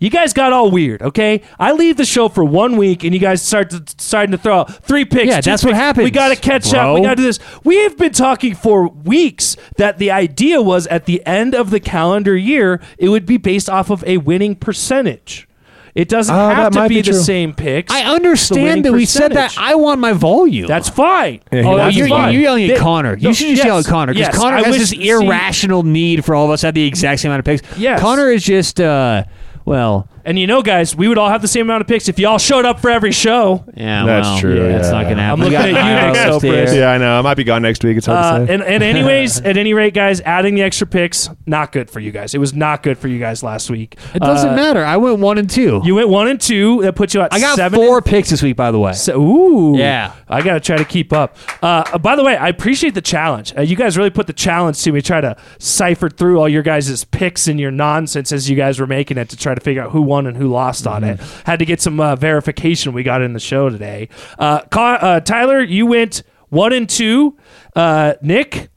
you 0.00 0.08
guys 0.08 0.32
got 0.32 0.52
all 0.52 0.70
weird, 0.70 1.02
okay? 1.02 1.42
I 1.58 1.72
leave 1.72 1.98
the 1.98 2.06
show 2.06 2.28
for 2.28 2.42
one 2.42 2.78
week, 2.78 3.04
and 3.04 3.12
you 3.12 3.20
guys 3.20 3.42
start 3.42 3.70
to, 3.70 3.84
starting 3.98 4.32
to 4.32 4.38
throw 4.38 4.60
out 4.60 4.82
three 4.84 5.04
picks. 5.04 5.26
Yeah, 5.26 5.40
that's 5.42 5.62
what 5.62 5.72
picks. 5.72 5.78
happens, 5.78 6.04
We 6.04 6.10
got 6.10 6.28
to 6.28 6.36
catch 6.36 6.72
up. 6.72 6.94
We 6.94 7.02
got 7.02 7.10
to 7.10 7.16
do 7.16 7.22
this. 7.22 7.38
We 7.64 7.76
have 7.82 7.98
been 7.98 8.12
talking 8.12 8.54
for 8.54 8.88
weeks 8.88 9.56
that 9.76 9.98
the 9.98 10.10
idea 10.10 10.62
was 10.62 10.86
at 10.86 11.04
the 11.04 11.24
end 11.26 11.54
of 11.54 11.70
the 11.70 11.80
calendar 11.80 12.34
year, 12.34 12.80
it 12.98 13.10
would 13.10 13.26
be 13.26 13.36
based 13.36 13.68
off 13.68 13.90
of 13.90 14.02
a 14.06 14.16
winning 14.16 14.56
percentage. 14.56 15.46
It 15.94 16.08
doesn't 16.08 16.34
Oh, 16.34 16.38
have 16.38 16.56
that 16.56 16.72
to 16.72 16.78
might 16.80 16.88
be, 16.88 16.96
be 16.96 17.00
the 17.02 17.10
true. 17.10 17.20
same 17.20 17.52
picks. 17.52 17.92
I 17.92 17.98
the 17.98 18.04
winning 18.10 18.16
understand 18.16 18.84
that 18.84 18.92
we 18.92 19.04
said 19.06 19.32
that. 19.32 19.48
percentage. 19.50 19.58
I 19.72 19.74
want 19.74 20.00
my 20.00 20.12
volume. 20.12 20.66
That's 20.68 20.88
fine. 20.88 21.40
Yeah, 21.52 21.62
he 21.62 21.68
Oh, 21.68 21.76
That's 21.76 21.96
you're, 21.96 22.08
fine. 22.08 22.32
you're 22.32 22.42
yelling 22.42 22.64
at 22.64 22.74
They- 22.74 22.80
Connor. 22.80 23.16
You 23.16 23.34
should 23.34 23.48
just 23.48 23.56
yes, 23.58 23.66
yell 23.66 23.78
at 23.78 23.86
Connor 23.86 24.12
because 24.14 24.28
yes, 24.28 24.36
Connor 24.38 24.56
I 24.56 24.62
has 24.62 24.70
wish- 24.70 24.78
this 24.78 24.90
see- 24.90 25.08
irrational 25.08 25.82
need 25.82 26.24
for 26.24 26.34
all 26.34 26.44
of 26.44 26.50
us 26.52 26.60
to 26.60 26.68
have 26.68 26.74
the 26.74 26.86
exact 26.86 27.20
same 27.20 27.30
amount 27.32 27.40
of 27.40 27.44
picks. 27.44 27.78
Yes. 27.78 28.00
Connor 28.00 28.30
is 28.30 28.44
just, 28.44 28.80
uh, 28.80 29.24
well, 29.64 30.06
And 30.24 30.38
you 30.38 30.46
know, 30.46 30.62
guys, 30.62 30.94
we 30.94 31.08
would 31.08 31.18
all 31.18 31.28
have 31.28 31.42
the 31.42 31.48
same 31.48 31.66
amount 31.66 31.80
of 31.80 31.86
picks 31.86 32.08
if 32.08 32.18
y'all 32.18 32.38
showed 32.38 32.64
up 32.64 32.80
for 32.80 32.90
every 32.90 33.12
show. 33.12 33.64
yeah, 33.74 34.04
That's 34.04 34.26
well, 34.28 34.38
true, 34.40 34.56
Yeah, 34.68 34.76
It's 34.78 34.86
yeah. 34.88 34.92
not 34.92 35.04
going 35.04 35.16
to 35.16 35.22
happen. 35.22 35.44
I'm 35.44 35.50
We 35.50 35.56
looking 35.56 35.76
at 35.76 35.84
you 35.88 35.94
next, 35.94 36.18
Iris 36.18 36.42
though, 36.42 36.50
there. 36.50 36.74
Yeah, 36.76 36.90
I 36.90 36.98
know. 36.98 37.18
I 37.18 37.22
might 37.22 37.34
be 37.34 37.44
gone 37.44 37.62
next 37.62 37.82
week. 37.84 37.96
It's 37.96 38.06
hard 38.06 38.18
Uh, 38.18 38.38
to 38.40 38.46
say. 38.46 38.54
and, 38.54 38.62
and 38.62 38.82
anyways, 38.96 39.40
at 39.40 39.56
any 39.56 39.72
rate, 39.74 39.94
guys, 39.94 40.20
adding 40.22 40.54
the 40.54 40.62
extra 40.62 40.86
picks, 40.86 41.28
not 41.46 41.72
good 41.72 41.90
for 41.90 42.00
you 42.00 42.10
guys. 42.12 42.34
It 42.34 42.38
was 42.38 42.52
not 42.54 42.82
good 42.82 42.98
for 42.98 43.08
you 43.08 43.18
guys 43.18 43.42
last 43.42 43.70
week. 43.70 43.96
It 44.14 44.20
doesn't 44.20 44.50
Uh, 44.50 44.56
matter. 44.56 44.84
I 44.84 44.96
went 44.98 45.18
one 45.20 45.38
and 45.38 45.48
two. 45.48 45.80
You 45.84 45.94
went 45.94 46.08
one 46.08 46.28
and 46.28 46.40
two. 46.40 46.82
That 46.82 46.94
puts 46.96 47.14
you 47.14 47.20
at 47.22 47.32
I 47.32 47.40
got 47.40 47.56
seven. 47.56 47.78
four 47.78 48.02
picks 48.02 48.30
this 48.30 48.42
week, 48.42 48.56
by 48.56 48.70
the 48.70 48.78
way. 48.78 48.92
So, 48.92 49.20
ooh, 49.20 49.76
Yeah. 49.78 50.12
I 50.28 50.42
gotta 50.42 50.60
try 50.60 50.76
to 50.76 50.84
keep 50.84 51.12
up. 51.12 51.36
Uh, 51.62 51.82
uh, 51.92 51.98
by 51.98 52.14
the 52.16 52.22
way, 52.24 52.36
I 52.36 52.48
appreciate 52.48 52.94
the 52.94 53.00
challenge. 53.00 53.52
Uh, 53.56 53.62
you 53.62 53.74
guys 53.76 53.96
really 53.96 54.10
put 54.10 54.26
the 54.26 54.32
challenge 54.32 54.82
to 54.82 54.92
me. 54.92 55.00
Try 55.02 55.20
to 55.20 55.36
cipher 55.58 56.08
through 56.08 56.38
all 56.38 56.48
your 56.48 56.62
guys' 56.62 57.04
picks 57.04 57.48
and 57.48 57.58
your 57.58 57.70
nonsense 57.70 58.32
as 58.32 58.48
you 58.50 58.56
guys 58.56 58.78
were 58.78 58.86
making 58.86 59.18
it 59.18 59.28
to 59.30 59.36
try 59.36 59.54
to 59.54 59.60
figure 59.60 59.82
out 59.82 59.90
who 59.90 60.02
won 60.10 60.26
and 60.26 60.36
who 60.36 60.48
lost 60.48 60.86
on 60.86 61.04
it. 61.04 61.20
Had 61.46 61.60
to 61.60 61.64
get 61.64 61.80
some 61.80 62.00
uh, 62.00 62.16
verification. 62.16 62.92
We 62.92 63.04
got 63.04 63.22
in 63.22 63.32
the 63.32 63.40
show 63.40 63.70
today. 63.70 64.08
Uh, 64.38 64.62
uh, 64.72 65.20
Tyler, 65.20 65.62
you 65.62 65.86
went 65.86 66.24
one 66.48 66.72
and 66.72 66.88
two. 66.88 67.38
Uh, 67.74 68.14
Nick. 68.20 68.68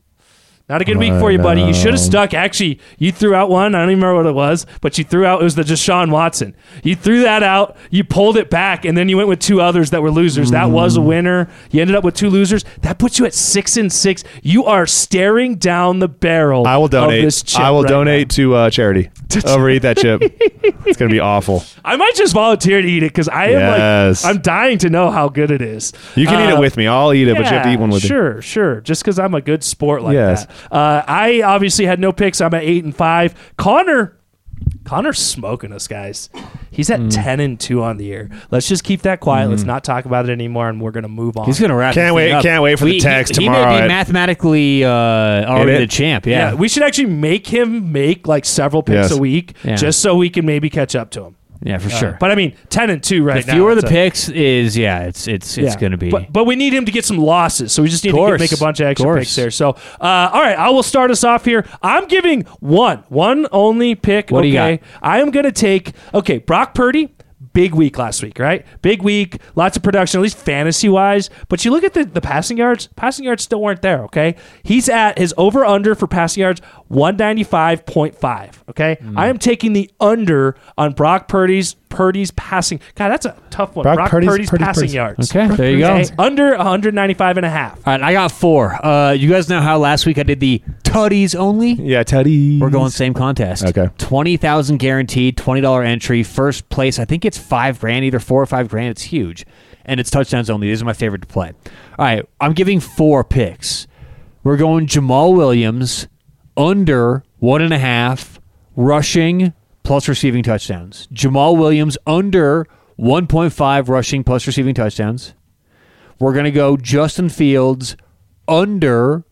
Not 0.70 0.82
a 0.82 0.86
good 0.86 0.96
week 0.98 1.12
for 1.20 1.30
you, 1.30 1.40
buddy. 1.40 1.62
You 1.62 1.74
should 1.74 1.92
have 1.92 2.00
stuck. 2.00 2.34
Actually, 2.34 2.80
you 2.98 3.12
threw 3.12 3.36
out 3.36 3.50
one. 3.50 3.76
I 3.76 3.80
don't 3.80 3.90
even 3.92 4.02
remember 4.02 4.24
what 4.24 4.30
it 4.30 4.34
was, 4.34 4.66
but 4.80 4.98
you 4.98 5.04
threw 5.04 5.26
out 5.26 5.42
it 5.42 5.44
was 5.44 5.56
the 5.56 5.64
Deshaun 5.64 6.10
Watson. 6.10 6.56
You 6.84 6.96
threw 6.96 7.22
that 7.24 7.44
out. 7.44 7.76
You 7.92 8.06
pulled 8.06 8.38
it 8.38 8.50
back, 8.50 8.86
and 8.86 8.98
then 8.98 9.10
you 9.10 9.18
went 9.18 9.28
with 9.28 9.40
two 9.40 9.60
others 9.60 9.90
that 9.90 10.02
were 10.02 10.10
losers. 10.10 10.52
That 10.52 10.70
was 10.72 10.96
a 10.96 11.02
Mm. 11.02 11.06
winner. 11.06 11.50
You 11.70 11.82
ended 11.82 11.98
up 11.98 12.06
with 12.06 12.16
two 12.16 12.30
losers. 12.30 12.64
That 12.82 12.98
puts 12.98 13.20
you 13.20 13.26
at 13.26 13.34
six 13.34 13.76
and 13.76 13.92
six. 13.92 14.24
You 14.42 14.64
are 14.64 14.86
staring 14.88 15.56
down 15.56 16.00
the 16.00 16.08
barrel. 16.08 16.66
I 16.66 16.78
will 16.78 16.86
Of 16.86 16.92
donate. 16.92 17.24
this 17.26 17.44
chip 17.44 17.60
I 17.60 17.70
will 17.70 17.84
right 17.84 17.90
donate 17.90 18.30
to 18.30 18.56
uh, 18.56 18.70
charity. 18.70 19.10
Overeat 19.46 19.82
that 19.82 19.98
chip. 19.98 20.22
it's 20.86 20.98
gonna 20.98 21.12
be 21.12 21.20
awful. 21.20 21.64
I 21.86 21.98
might 21.98 22.16
just 22.16 22.34
volunteer 22.34 22.82
to 22.82 22.88
eat 22.88 23.04
it 23.04 23.08
because 23.12 23.28
I 23.28 23.48
am 23.48 24.14
like 24.14 24.26
I'm 24.26 24.42
dying 24.42 24.78
to 24.80 24.90
know 24.90 25.12
how 25.12 25.28
good 25.28 25.52
it 25.52 25.62
is. 25.62 25.92
You 26.16 26.26
can 26.26 26.40
eat 26.40 26.54
Uh, 26.54 26.58
it 26.58 26.60
with 26.60 26.78
me. 26.78 26.88
I'll 26.88 27.14
eat 27.14 27.28
it, 27.28 27.36
but 27.36 27.46
you 27.46 27.52
have 27.52 27.64
to 27.64 27.72
eat 27.74 27.80
one 27.80 27.90
with 27.90 28.04
me. 28.04 28.08
Sure, 28.08 28.42
sure. 28.42 28.80
Just 28.82 29.04
because 29.04 29.20
I'm 29.20 29.34
a 29.34 29.42
good 29.42 29.62
sport 29.64 30.04
like 30.04 30.14
Yes. 30.14 30.46
that. 30.46 30.53
Uh, 30.72 31.02
I 31.08 31.42
obviously 31.44 31.86
had 31.86 32.00
no 32.00 32.12
picks. 32.12 32.42
I'm 32.42 32.54
at 32.54 32.64
eight 32.64 32.84
and 32.84 32.96
five. 32.96 33.34
Connor, 33.58 34.18
Connor's 34.86 35.20
smoking 35.20 35.72
us, 35.72 35.88
guys. 35.88 36.30
He's 36.72 36.88
Hmm. 36.88 37.06
at 37.06 37.12
ten 37.12 37.40
and 37.40 37.60
two 37.60 37.84
on 37.84 37.98
the 37.98 38.06
year. 38.06 38.30
Let's 38.52 38.68
just 38.68 38.84
keep 38.84 39.02
that 39.04 39.20
quiet. 39.20 39.50
Let's 39.50 39.64
not 39.64 39.84
talk 39.84 40.06
about 40.06 40.28
it 40.28 40.32
anymore, 40.32 40.68
and 40.70 40.82
we're 40.82 40.92
gonna 40.92 41.08
move 41.08 41.38
on. 41.38 41.46
He's 41.46 41.60
going 41.60 41.70
to 41.70 41.76
wrap. 41.76 41.94
Can't 41.94 42.16
wait- 42.16 42.28
thing 42.30 42.34
up. 42.36 42.44
can't 42.44 42.64
wait 42.64 42.80
for 42.80 42.86
the 42.86 43.00
text 43.00 43.36
he, 43.38 43.46
tomorrow 43.46 43.66
He 43.66 43.74
may 43.74 43.78
be 43.80 43.84
at- 43.84 43.88
mathematically 43.88 44.84
uh, 44.84 44.90
already 44.90 45.74
it? 45.74 45.80
the 45.80 45.88
champ. 45.88 46.26
Yeah. 46.26 46.50
yeah, 46.50 46.54
we 46.56 46.68
should 46.68 46.84
actually 46.84 47.08
make 47.08 47.48
him 47.48 47.92
make 47.92 48.28
like 48.28 48.46
several 48.46 48.82
picks 48.84 49.10
Yes. 49.10 49.12
a 49.12 49.18
week, 49.18 49.54
Yeah. 49.64 49.76
just 49.76 50.00
so 50.00 50.16
we 50.16 50.30
can 50.30 50.46
maybe 50.46 50.70
catch 50.70 50.96
up 50.96 51.10
to 51.12 51.24
him. 51.26 51.36
Yeah, 51.66 51.78
for 51.78 51.88
Uh, 51.88 51.98
sure. 51.98 52.18
But 52.20 52.30
I 52.32 52.36
mean, 52.36 52.54
ten 52.70 52.90
and 52.90 53.02
two 53.02 53.24
right 53.24 53.42
the 53.46 53.48
now. 53.52 53.54
fewer 53.58 53.74
the 53.74 53.80
it's 53.80 53.86
a- 53.90 53.94
picks 53.94 54.30
is 54.30 54.78
yeah, 54.78 55.04
it's 55.04 55.28
it's 55.28 55.58
it's 55.58 55.74
Yeah. 55.76 55.80
going 55.80 55.92
to 55.94 55.98
be. 55.98 56.10
But, 56.10 56.32
but 56.34 56.44
we 56.46 56.56
need 56.58 56.74
him 56.74 56.84
to 56.86 56.92
get 56.92 57.06
some 57.06 57.18
losses, 57.18 57.72
so 57.72 57.82
we 57.82 57.88
just 57.90 58.04
need 58.04 58.12
to 58.12 58.18
Course. 58.18 58.32
get, 58.42 58.52
make 58.52 58.60
a 58.60 58.62
bunch 58.62 58.80
of 58.82 58.88
extra 58.88 59.06
Course. 59.06 59.20
picks 59.20 59.36
there. 59.36 59.50
So, 59.52 59.70
uh, 60.02 60.30
all 60.34 60.42
right, 60.42 60.58
I 60.58 60.70
will 60.72 60.84
start 60.84 61.10
us 61.10 61.24
off 61.24 61.46
here. 61.46 61.66
I'm 61.82 62.06
giving 62.08 62.42
one, 62.60 63.04
one 63.08 63.48
only 63.54 63.96
pick. 63.96 64.30
What 64.30 64.42
do 64.42 64.48
okay, 64.50 64.72
you 64.72 64.78
got? 64.78 64.88
I 65.02 65.20
am 65.22 65.32
going 65.32 65.46
to 65.46 65.52
take 65.54 65.94
okay, 66.14 66.40
Brock 66.40 66.74
Purdy. 66.74 67.14
Big 67.54 67.76
week 67.76 67.98
last 67.98 68.24
week, 68.24 68.40
right? 68.40 68.66
Big 68.82 69.04
week, 69.04 69.40
lots 69.56 69.78
of 69.78 69.84
production, 69.84 70.20
at 70.20 70.24
least 70.24 70.38
fantasy 70.38 70.90
wise. 70.90 71.30
But 71.50 71.64
you 71.64 71.72
look 71.72 71.84
at 71.84 71.94
the, 71.94 72.04
the 72.04 72.22
passing 72.22 72.58
yards, 72.58 72.88
passing 72.96 73.26
yards 73.26 73.44
still 73.44 73.62
weren't 73.62 73.82
there, 73.82 74.04
okay? 74.06 74.36
He's 74.64 74.90
at 74.90 75.20
his 75.20 75.34
over 75.38 75.64
under 75.64 75.94
for 75.94 76.08
passing 76.08 76.42
yards, 76.42 76.62
195.5. 76.92 78.70
Okay. 78.70 78.98
Hmm. 79.00 79.18
I 79.18 79.28
am 79.28 79.38
taking 79.38 79.74
the 79.74 79.90
under 80.00 80.56
on 80.78 80.94
Brock 80.94 81.28
Purdy's 81.28 81.76
Purdy's 81.94 82.32
passing. 82.32 82.80
God, 82.96 83.10
that's 83.10 83.26
a 83.26 83.36
tough 83.50 83.76
one. 83.76 83.84
Brock 83.84 83.96
Brock, 83.98 84.10
Purdy's- 84.10 84.30
Purdy's, 84.32 84.50
Purdy's- 84.50 84.66
passing 84.66 84.82
Purdy's. 84.82 84.94
yards. 84.94 85.36
okay, 85.36 85.56
there 85.56 85.72
you 85.72 85.80
go. 85.80 85.94
Okay, 85.96 86.10
under 86.18 86.58
195 86.58 87.38
and 87.38 87.46
a 87.46 87.50
half. 87.50 87.78
All 87.88 87.94
right, 87.94 88.02
I 88.02 88.14
got 88.14 88.32
four. 88.32 88.84
Uh, 88.86 89.12
you 89.12 89.30
guys 89.30 89.48
know 89.48 89.62
how 89.62 89.78
last 89.78 90.06
week 90.06 90.18
I 90.18 90.24
did 90.24 90.40
the 90.40 90.62
tutties 90.84 91.36
only. 91.36 91.74
Yeah, 91.74 92.04
Teddy. 92.04 92.60
We're 92.60 92.70
going 92.70 92.90
same 92.90 93.14
contest. 93.14 93.64
Okay. 93.66 93.90
twenty 93.98 94.38
thousand 94.38 94.78
guaranteed, 94.78 95.38
twenty 95.38 95.62
dollar 95.62 95.84
entry. 95.84 96.24
First 96.24 96.68
place, 96.70 97.00
I 97.00 97.06
think 97.06 97.24
it's 97.26 97.38
five 97.38 97.80
grand, 97.80 98.04
either 98.06 98.20
four 98.20 98.42
or 98.42 98.46
five 98.46 98.68
grand. 98.70 98.90
It's 98.90 99.04
huge, 99.04 99.46
and 99.86 100.00
it's 100.00 100.10
touchdowns 100.10 100.50
only. 100.50 100.68
These 100.68 100.82
are 100.82 100.86
my 100.86 100.94
favorite 100.94 101.22
to 101.22 101.28
play. 101.28 101.52
All 102.00 102.06
right, 102.06 102.26
I'm 102.42 102.54
giving 102.54 102.80
four 102.80 103.24
picks. 103.24 103.88
We're 104.44 104.58
going 104.58 104.88
Jamaal 104.88 105.36
Williams 105.36 106.08
under 106.58 107.24
one 107.40 107.62
and 107.62 107.74
a 107.74 107.78
half 107.80 108.40
rushing 108.76 109.54
plus 109.84 110.08
receiving 110.08 110.44
touchdowns. 110.44 111.08
Jamaal 111.14 111.58
Williams 111.58 111.98
under 112.08 112.68
one 112.96 113.28
point 113.28 113.54
five 113.54 113.90
rushing 113.90 114.24
plus 114.24 114.48
receiving 114.48 114.74
touchdowns. 114.74 115.34
We're 116.20 116.34
gonna 116.34 116.52
go 116.52 116.78
Justin 116.78 117.30
Fields 117.30 117.96
under 118.48 119.26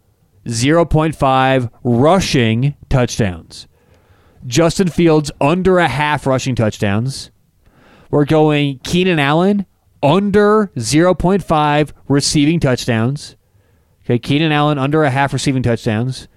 0.5 0.45 1.69
rushing 1.83 2.75
touchdowns. 2.89 3.67
Justin 4.45 4.87
Fields 4.87 5.31
under 5.39 5.77
a 5.77 5.87
half 5.87 6.25
rushing 6.25 6.55
touchdowns. 6.55 7.31
We're 8.09 8.25
going 8.25 8.79
Keenan 8.79 9.19
Allen 9.19 9.65
under 10.01 10.71
0.5 10.75 11.91
receiving 12.07 12.59
touchdowns. 12.59 13.35
Okay, 14.03 14.17
Keenan 14.17 14.51
Allen 14.51 14.79
under 14.79 15.03
a 15.03 15.11
half 15.11 15.31
receiving 15.31 15.61
touchdowns. 15.61 16.27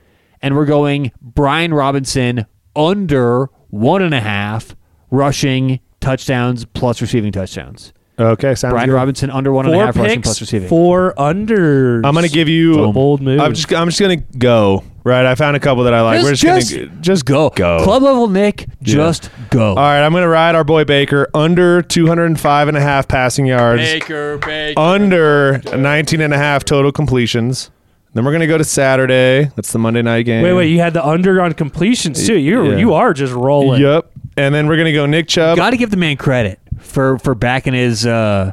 And 0.43 0.55
we're 0.55 0.67
going 0.67 1.13
Brian 1.23 1.73
Robinson 1.73 2.45
under 2.77 3.49
one 3.75 4.03
and 4.03 4.15
a 4.15 4.21
half 4.21 4.77
rushing 5.11 5.81
touchdowns 6.01 6.65
plus 6.65 7.01
receiving 7.03 7.33
touchdowns. 7.33 7.93
Okay, 8.17 8.55
sounds 8.55 8.73
Brian 8.73 8.89
good. 8.89 8.95
Robinson 8.95 9.31
under 9.31 9.53
one 9.53 9.67
and 9.67 9.75
a 9.75 9.79
rushing 9.79 10.23
plus 10.23 10.41
receiving. 10.41 10.69
four 10.69 11.19
under. 11.21 11.97
I'm 11.97 12.15
gonna 12.15 12.29
give 12.29 12.49
you 12.49 12.85
a 12.85 12.93
bold 12.93 13.21
move. 13.21 13.41
I'm 13.41 13.55
just 13.55 13.73
I'm 13.73 13.89
just 13.89 14.01
gonna 14.01 14.17
go. 14.17 14.85
Right, 15.03 15.27
I 15.27 15.35
found 15.35 15.55
a 15.57 15.61
couple 15.61 15.85
that 15.85 15.93
I 15.93 16.01
like. 16.01 16.23
We're 16.23 16.31
just, 16.31 16.43
just, 16.43 16.75
gonna 16.75 16.87
just 17.03 17.27
go. 17.27 17.51
go. 17.51 17.83
Club 17.83 18.03
level 18.05 18.29
Nick, 18.29 18.67
just 18.81 19.29
go. 19.51 19.71
All 19.71 19.75
right, 19.75 20.03
I'm 20.03 20.13
gonna 20.13 20.29
ride 20.29 20.55
our 20.55 20.65
boy 20.65 20.85
Baker 20.85 21.29
under 21.35 21.83
205 21.83 22.69
and 22.69 22.77
a 22.77 22.81
half 22.81 23.09
passing 23.09 23.47
yards, 23.47 23.83
Baker, 23.83 24.39
Baker. 24.39 24.81
under 24.81 25.61
19 25.77 26.21
and 26.21 26.33
a 26.33 26.39
half 26.39 26.65
total 26.65 26.93
completions. 26.93 27.71
Then 28.15 28.25
we're 28.25 28.33
gonna 28.33 28.47
go 28.47 28.57
to 28.59 28.65
Saturday. 28.65 29.51
That's 29.57 29.73
the 29.73 29.79
Monday 29.79 30.03
night 30.03 30.23
game. 30.23 30.43
Wait, 30.43 30.53
wait. 30.53 30.71
You 30.71 30.79
had 30.81 30.95
the 30.95 31.05
under 31.05 31.43
on 31.43 31.53
completions 31.53 32.27
too. 32.27 32.37
You 32.39 32.71
Yeah. 32.73 32.77
you 32.79 32.95
are 32.95 33.13
just 33.13 33.33
rolling. 33.33 33.83
Yep. 33.83 34.11
And 34.37 34.55
then 34.55 34.67
we're 34.69 34.77
gonna 34.77 34.93
go 34.93 35.07
Nick 35.07 35.29
Chubb. 35.29 35.57
Got 35.57 35.71
to 35.71 35.77
give 35.77 35.91
the 35.91 35.97
man 35.97 36.17
credit 36.17 36.59
for 36.79 37.19
for 37.19 37.35
backing 37.35 37.73
his 37.75 38.07
uh 38.07 38.53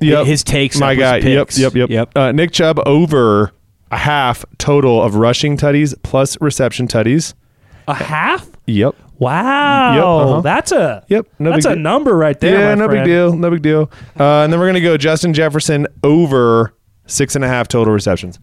Yep. 0.00 0.26
his 0.26 0.44
takes. 0.44 0.78
My 0.78 0.92
up 0.92 0.98
guy. 0.98 1.16
his 1.20 1.24
Yep. 1.26 1.46
picks. 1.46 1.58
Yep. 1.58 1.74
Yep. 1.74 1.90
Yep. 1.90 2.10
Uh, 2.16 2.32
Nick 2.32 2.52
Chubb 2.52 2.78
over 2.86 3.52
a 3.90 3.96
half 3.96 4.44
total 4.58 5.02
of 5.02 5.14
rushing 5.16 5.56
tutties 5.56 5.94
plus 6.02 6.36
reception 6.40 6.86
tutties. 6.86 7.34
A 7.88 7.94
half? 7.94 8.48
Yep. 8.66 8.94
Wow, 9.18 9.94
Yep, 9.94 10.04
uh-huh. 10.04 10.40
that's 10.40 10.72
a 10.72 11.04
Yep, 11.08 11.26
no 11.38 11.50
that's 11.50 11.66
a 11.66 11.70
deal. 11.74 11.78
number 11.78 12.16
right 12.16 12.38
there. 12.40 12.58
yeah, 12.58 12.74
my 12.74 12.86
no 12.86 12.88
big 12.88 13.04
deal. 13.04 13.34
No 13.36 13.50
big 13.50 13.60
deal. 13.60 13.90
Uh, 14.18 14.42
and 14.44 14.50
then 14.52 14.58
we're 14.58 14.66
gonna 14.66 14.80
go 14.80 14.96
Justin 14.96 15.34
Jefferson 15.34 15.86
over 16.02 16.72
six 17.06 17.34
and 17.34 17.44
a 17.44 17.48
half 17.48 17.68
total 17.68 17.92
receptions. 17.92 18.38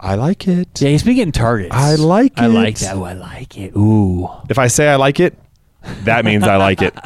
I 0.00 0.14
like 0.14 0.48
it. 0.48 0.80
Yeah, 0.80 0.88
he's 0.90 1.02
been 1.02 1.16
getting 1.16 1.32
targets. 1.32 1.74
I 1.76 1.94
like 1.96 2.32
I 2.36 2.46
it. 2.46 2.48
like 2.48 2.78
that. 2.78 2.96
Ooh, 2.96 3.04
I 3.04 3.12
like 3.12 3.58
it. 3.58 3.76
Ooh. 3.76 4.28
If 4.48 4.58
I 4.58 4.66
say 4.68 4.88
I 4.88 4.96
like 4.96 5.20
it, 5.20 5.38
that 6.04 6.24
means 6.24 6.44
I 6.44 6.56
like 6.56 6.82
it. 6.82 6.94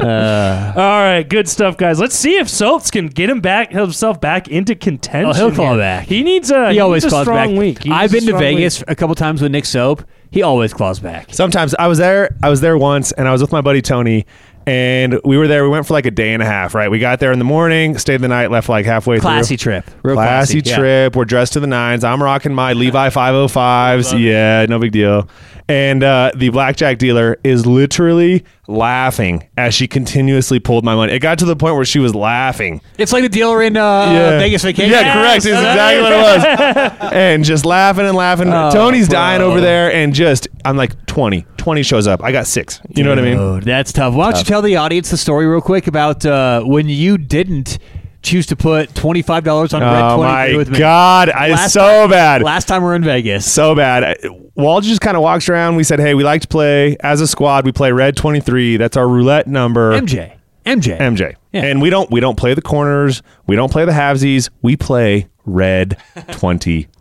Uh, 0.00 0.72
all 0.76 0.82
right, 0.82 1.22
good 1.28 1.48
stuff, 1.48 1.76
guys. 1.76 2.00
Let's 2.00 2.14
see 2.16 2.36
if 2.38 2.48
Soaps 2.48 2.90
can 2.90 3.06
get 3.06 3.28
him 3.30 3.40
back 3.40 3.70
himself 3.70 4.20
back 4.20 4.48
into 4.48 4.74
contention. 4.74 5.30
Oh, 5.30 5.32
he'll 5.34 5.54
claw 5.54 5.70
here. 5.72 5.78
back. 5.78 6.06
He 6.06 6.22
needs 6.22 6.50
a. 6.50 6.72
He 6.72 6.80
always 6.80 7.04
needs 7.04 7.12
a 7.12 7.14
claws 7.16 7.24
strong 7.26 7.50
back. 7.50 7.58
week. 7.58 7.82
He 7.82 7.90
I've 7.90 8.10
needs 8.12 8.24
been 8.24 8.30
a 8.30 8.32
to 8.32 8.38
strong 8.38 8.56
Vegas 8.56 8.78
week. 8.80 8.84
a 8.90 8.94
couple 8.96 9.14
times 9.14 9.42
with 9.42 9.52
Nick 9.52 9.66
Soap. 9.66 10.04
He 10.30 10.42
always 10.42 10.72
claws 10.72 11.00
back. 11.00 11.32
Sometimes 11.34 11.74
I 11.78 11.86
was 11.86 11.98
there. 11.98 12.34
I 12.42 12.48
was 12.48 12.60
there 12.60 12.78
once, 12.78 13.12
and 13.12 13.28
I 13.28 13.32
was 13.32 13.40
with 13.42 13.52
my 13.52 13.60
buddy 13.60 13.82
Tony, 13.82 14.26
and 14.66 15.20
we 15.24 15.38
were 15.38 15.48
there. 15.48 15.64
We 15.64 15.70
went 15.70 15.86
for 15.86 15.94
like 15.94 16.06
a 16.06 16.10
day 16.10 16.32
and 16.32 16.42
a 16.42 16.46
half. 16.46 16.74
Right, 16.74 16.90
we 16.90 16.98
got 16.98 17.20
there 17.20 17.32
in 17.32 17.38
the 17.38 17.44
morning, 17.44 17.98
stayed 17.98 18.20
the 18.20 18.28
night, 18.28 18.50
left 18.50 18.68
like 18.68 18.86
halfway 18.86 19.16
through. 19.16 19.22
Classy 19.22 19.56
through. 19.56 19.80
trip. 19.80 19.90
Real 20.02 20.16
Classy 20.16 20.60
classy, 20.60 20.70
yeah. 20.70 20.76
trip. 20.76 21.16
We're 21.16 21.24
dressed 21.24 21.54
to 21.54 21.60
the 21.60 21.66
nines. 21.66 22.04
I'm 22.04 22.22
rocking 22.22 22.54
my 22.54 22.72
Levi 22.72 23.08
505s. 23.10 24.18
Yeah, 24.18 24.66
no 24.68 24.78
big 24.78 24.92
deal. 24.92 25.28
And 25.70 26.02
uh, 26.02 26.32
the 26.34 26.48
blackjack 26.48 26.98
dealer 26.98 27.38
is 27.44 27.64
literally 27.64 28.44
laughing 28.66 29.48
as 29.56 29.72
she 29.72 29.86
continuously 29.86 30.58
pulled 30.58 30.84
my 30.84 30.96
money. 30.96 31.12
It 31.12 31.20
got 31.20 31.38
to 31.38 31.44
the 31.44 31.54
point 31.54 31.76
where 31.76 31.84
she 31.84 32.00
was 32.00 32.12
laughing. 32.12 32.80
It's 32.98 33.12
like 33.12 33.22
the 33.22 33.28
dealer 33.28 33.62
in 33.62 33.76
uh, 33.76 34.38
Vegas 34.40 34.64
Vacation. 34.64 34.90
Yeah, 34.90 35.12
correct. 35.12 35.38
Is 35.38 35.46
exactly 35.46 36.02
what 36.02 36.12
it 36.12 36.16
was. 36.16 37.12
and 37.12 37.44
just 37.44 37.64
laughing 37.64 38.04
and 38.04 38.16
laughing. 38.16 38.48
Oh, 38.48 38.72
Tony's 38.72 39.08
bro. 39.08 39.18
dying 39.18 39.42
over 39.42 39.60
there, 39.60 39.92
and 39.92 40.12
just 40.12 40.48
I'm 40.64 40.76
like 40.76 41.06
20. 41.06 41.46
20 41.56 41.82
shows 41.84 42.08
up. 42.08 42.20
I 42.24 42.32
got 42.32 42.48
six. 42.48 42.80
You 42.88 43.04
know 43.04 43.10
what 43.10 43.20
I 43.20 43.22
mean? 43.22 43.60
That's 43.60 43.92
tough. 43.92 44.14
Why 44.14 44.32
don't 44.32 44.38
you 44.40 44.44
tell 44.44 44.62
the 44.62 44.74
audience 44.74 45.10
the 45.10 45.16
story 45.16 45.46
real 45.46 45.60
quick 45.60 45.86
about 45.86 46.26
uh, 46.26 46.62
when 46.64 46.88
you 46.88 47.16
didn't 47.16 47.78
choose 48.22 48.46
to 48.46 48.56
put 48.56 48.94
twenty 48.94 49.22
five 49.22 49.44
dollars 49.44 49.72
on 49.74 49.80
Red 49.82 50.02
Oh 50.02 50.16
Twenty 50.16 50.30
my 50.32 50.46
Three 50.48 50.56
with 50.56 50.70
me? 50.70 50.78
god, 50.78 51.30
I 51.30 51.50
Last 51.50 51.72
so 51.72 51.80
time- 51.80 52.10
bad. 52.10 52.42
Last 52.42 52.68
time 52.68 52.82
we 52.82 52.88
are 52.90 52.94
in 52.94 53.04
Vegas. 53.04 53.50
so 53.50 53.74
bad. 53.74 54.04
I- 54.04 54.16
Walt 54.56 54.84
just 54.84 55.00
kind 55.00 55.16
of 55.16 55.22
walks 55.22 55.48
around. 55.48 55.76
We 55.76 55.84
said, 55.84 56.00
"Hey, 56.00 56.14
we 56.14 56.22
like 56.24 56.42
to 56.42 56.48
play 56.48 56.96
as 57.00 57.20
a 57.20 57.26
squad. 57.26 57.64
We 57.64 57.72
play 57.72 57.92
red 57.92 58.16
23. 58.16 58.76
That's 58.76 58.96
our 58.96 59.08
roulette 59.08 59.46
number." 59.46 59.92
MJ. 59.92 60.32
MJ. 60.66 60.98
MJ. 60.98 61.34
Yeah. 61.52 61.64
And 61.64 61.80
we 61.80 61.88
don't 61.88 62.10
we 62.10 62.20
don't 62.20 62.36
play 62.36 62.52
the 62.54 62.60
corners. 62.62 63.22
We 63.46 63.56
don't 63.56 63.72
play 63.72 63.84
the 63.86 63.92
halvesies. 63.92 64.50
We 64.60 64.76
play 64.76 65.28
red 65.46 65.96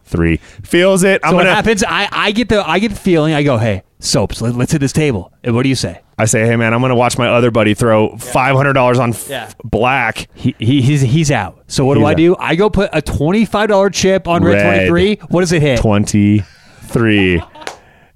23. 0.09 0.37
Feels 0.63 1.03
it. 1.03 1.21
I'm 1.23 1.31
So 1.31 1.35
what 1.35 1.43
gonna 1.43 1.55
happens? 1.55 1.83
I, 1.87 2.07
I 2.11 2.31
get 2.31 2.49
the 2.49 2.67
I 2.67 2.79
get 2.79 2.89
the 2.91 2.97
feeling. 2.97 3.33
I 3.33 3.43
go, 3.43 3.57
hey, 3.57 3.83
soaps. 3.99 4.41
Let, 4.41 4.55
us 4.55 4.71
hit 4.71 4.79
this 4.79 4.93
table. 4.93 5.31
And 5.43 5.55
what 5.55 5.63
do 5.63 5.69
you 5.69 5.75
say? 5.75 6.01
I 6.17 6.25
say, 6.25 6.45
"Hey 6.45 6.57
man, 6.57 6.73
I'm 6.73 6.81
going 6.81 6.89
to 6.89 6.95
watch 6.97 7.17
my 7.17 7.29
other 7.29 7.49
buddy 7.49 7.73
throw 7.73 8.09
$500 8.17 8.99
on 8.99 9.11
f- 9.11 9.29
Yeah. 9.29 9.49
black." 9.63 10.27
He, 10.33 10.53
he 10.59 10.81
he's 10.81 10.99
he's 11.01 11.31
out. 11.31 11.63
So 11.67 11.85
what 11.85 11.93
do 11.93 12.01
He's 12.01 12.07
I 12.07 12.11
out. 12.11 12.17
do? 12.17 12.35
I 12.37 12.55
go 12.55 12.69
put 12.69 12.89
a 12.91 13.01
twenty 13.01 13.45
five 13.45 13.69
dollar 13.69 13.89
chip 13.89 14.27
on 14.27 14.43
red 14.43 14.55
Red. 14.55 14.63
twenty 14.63 14.87
three. 14.87 15.15
What 15.29 15.39
does 15.41 15.53
it 15.53 15.61
hit? 15.61 15.79
23. 15.79 17.41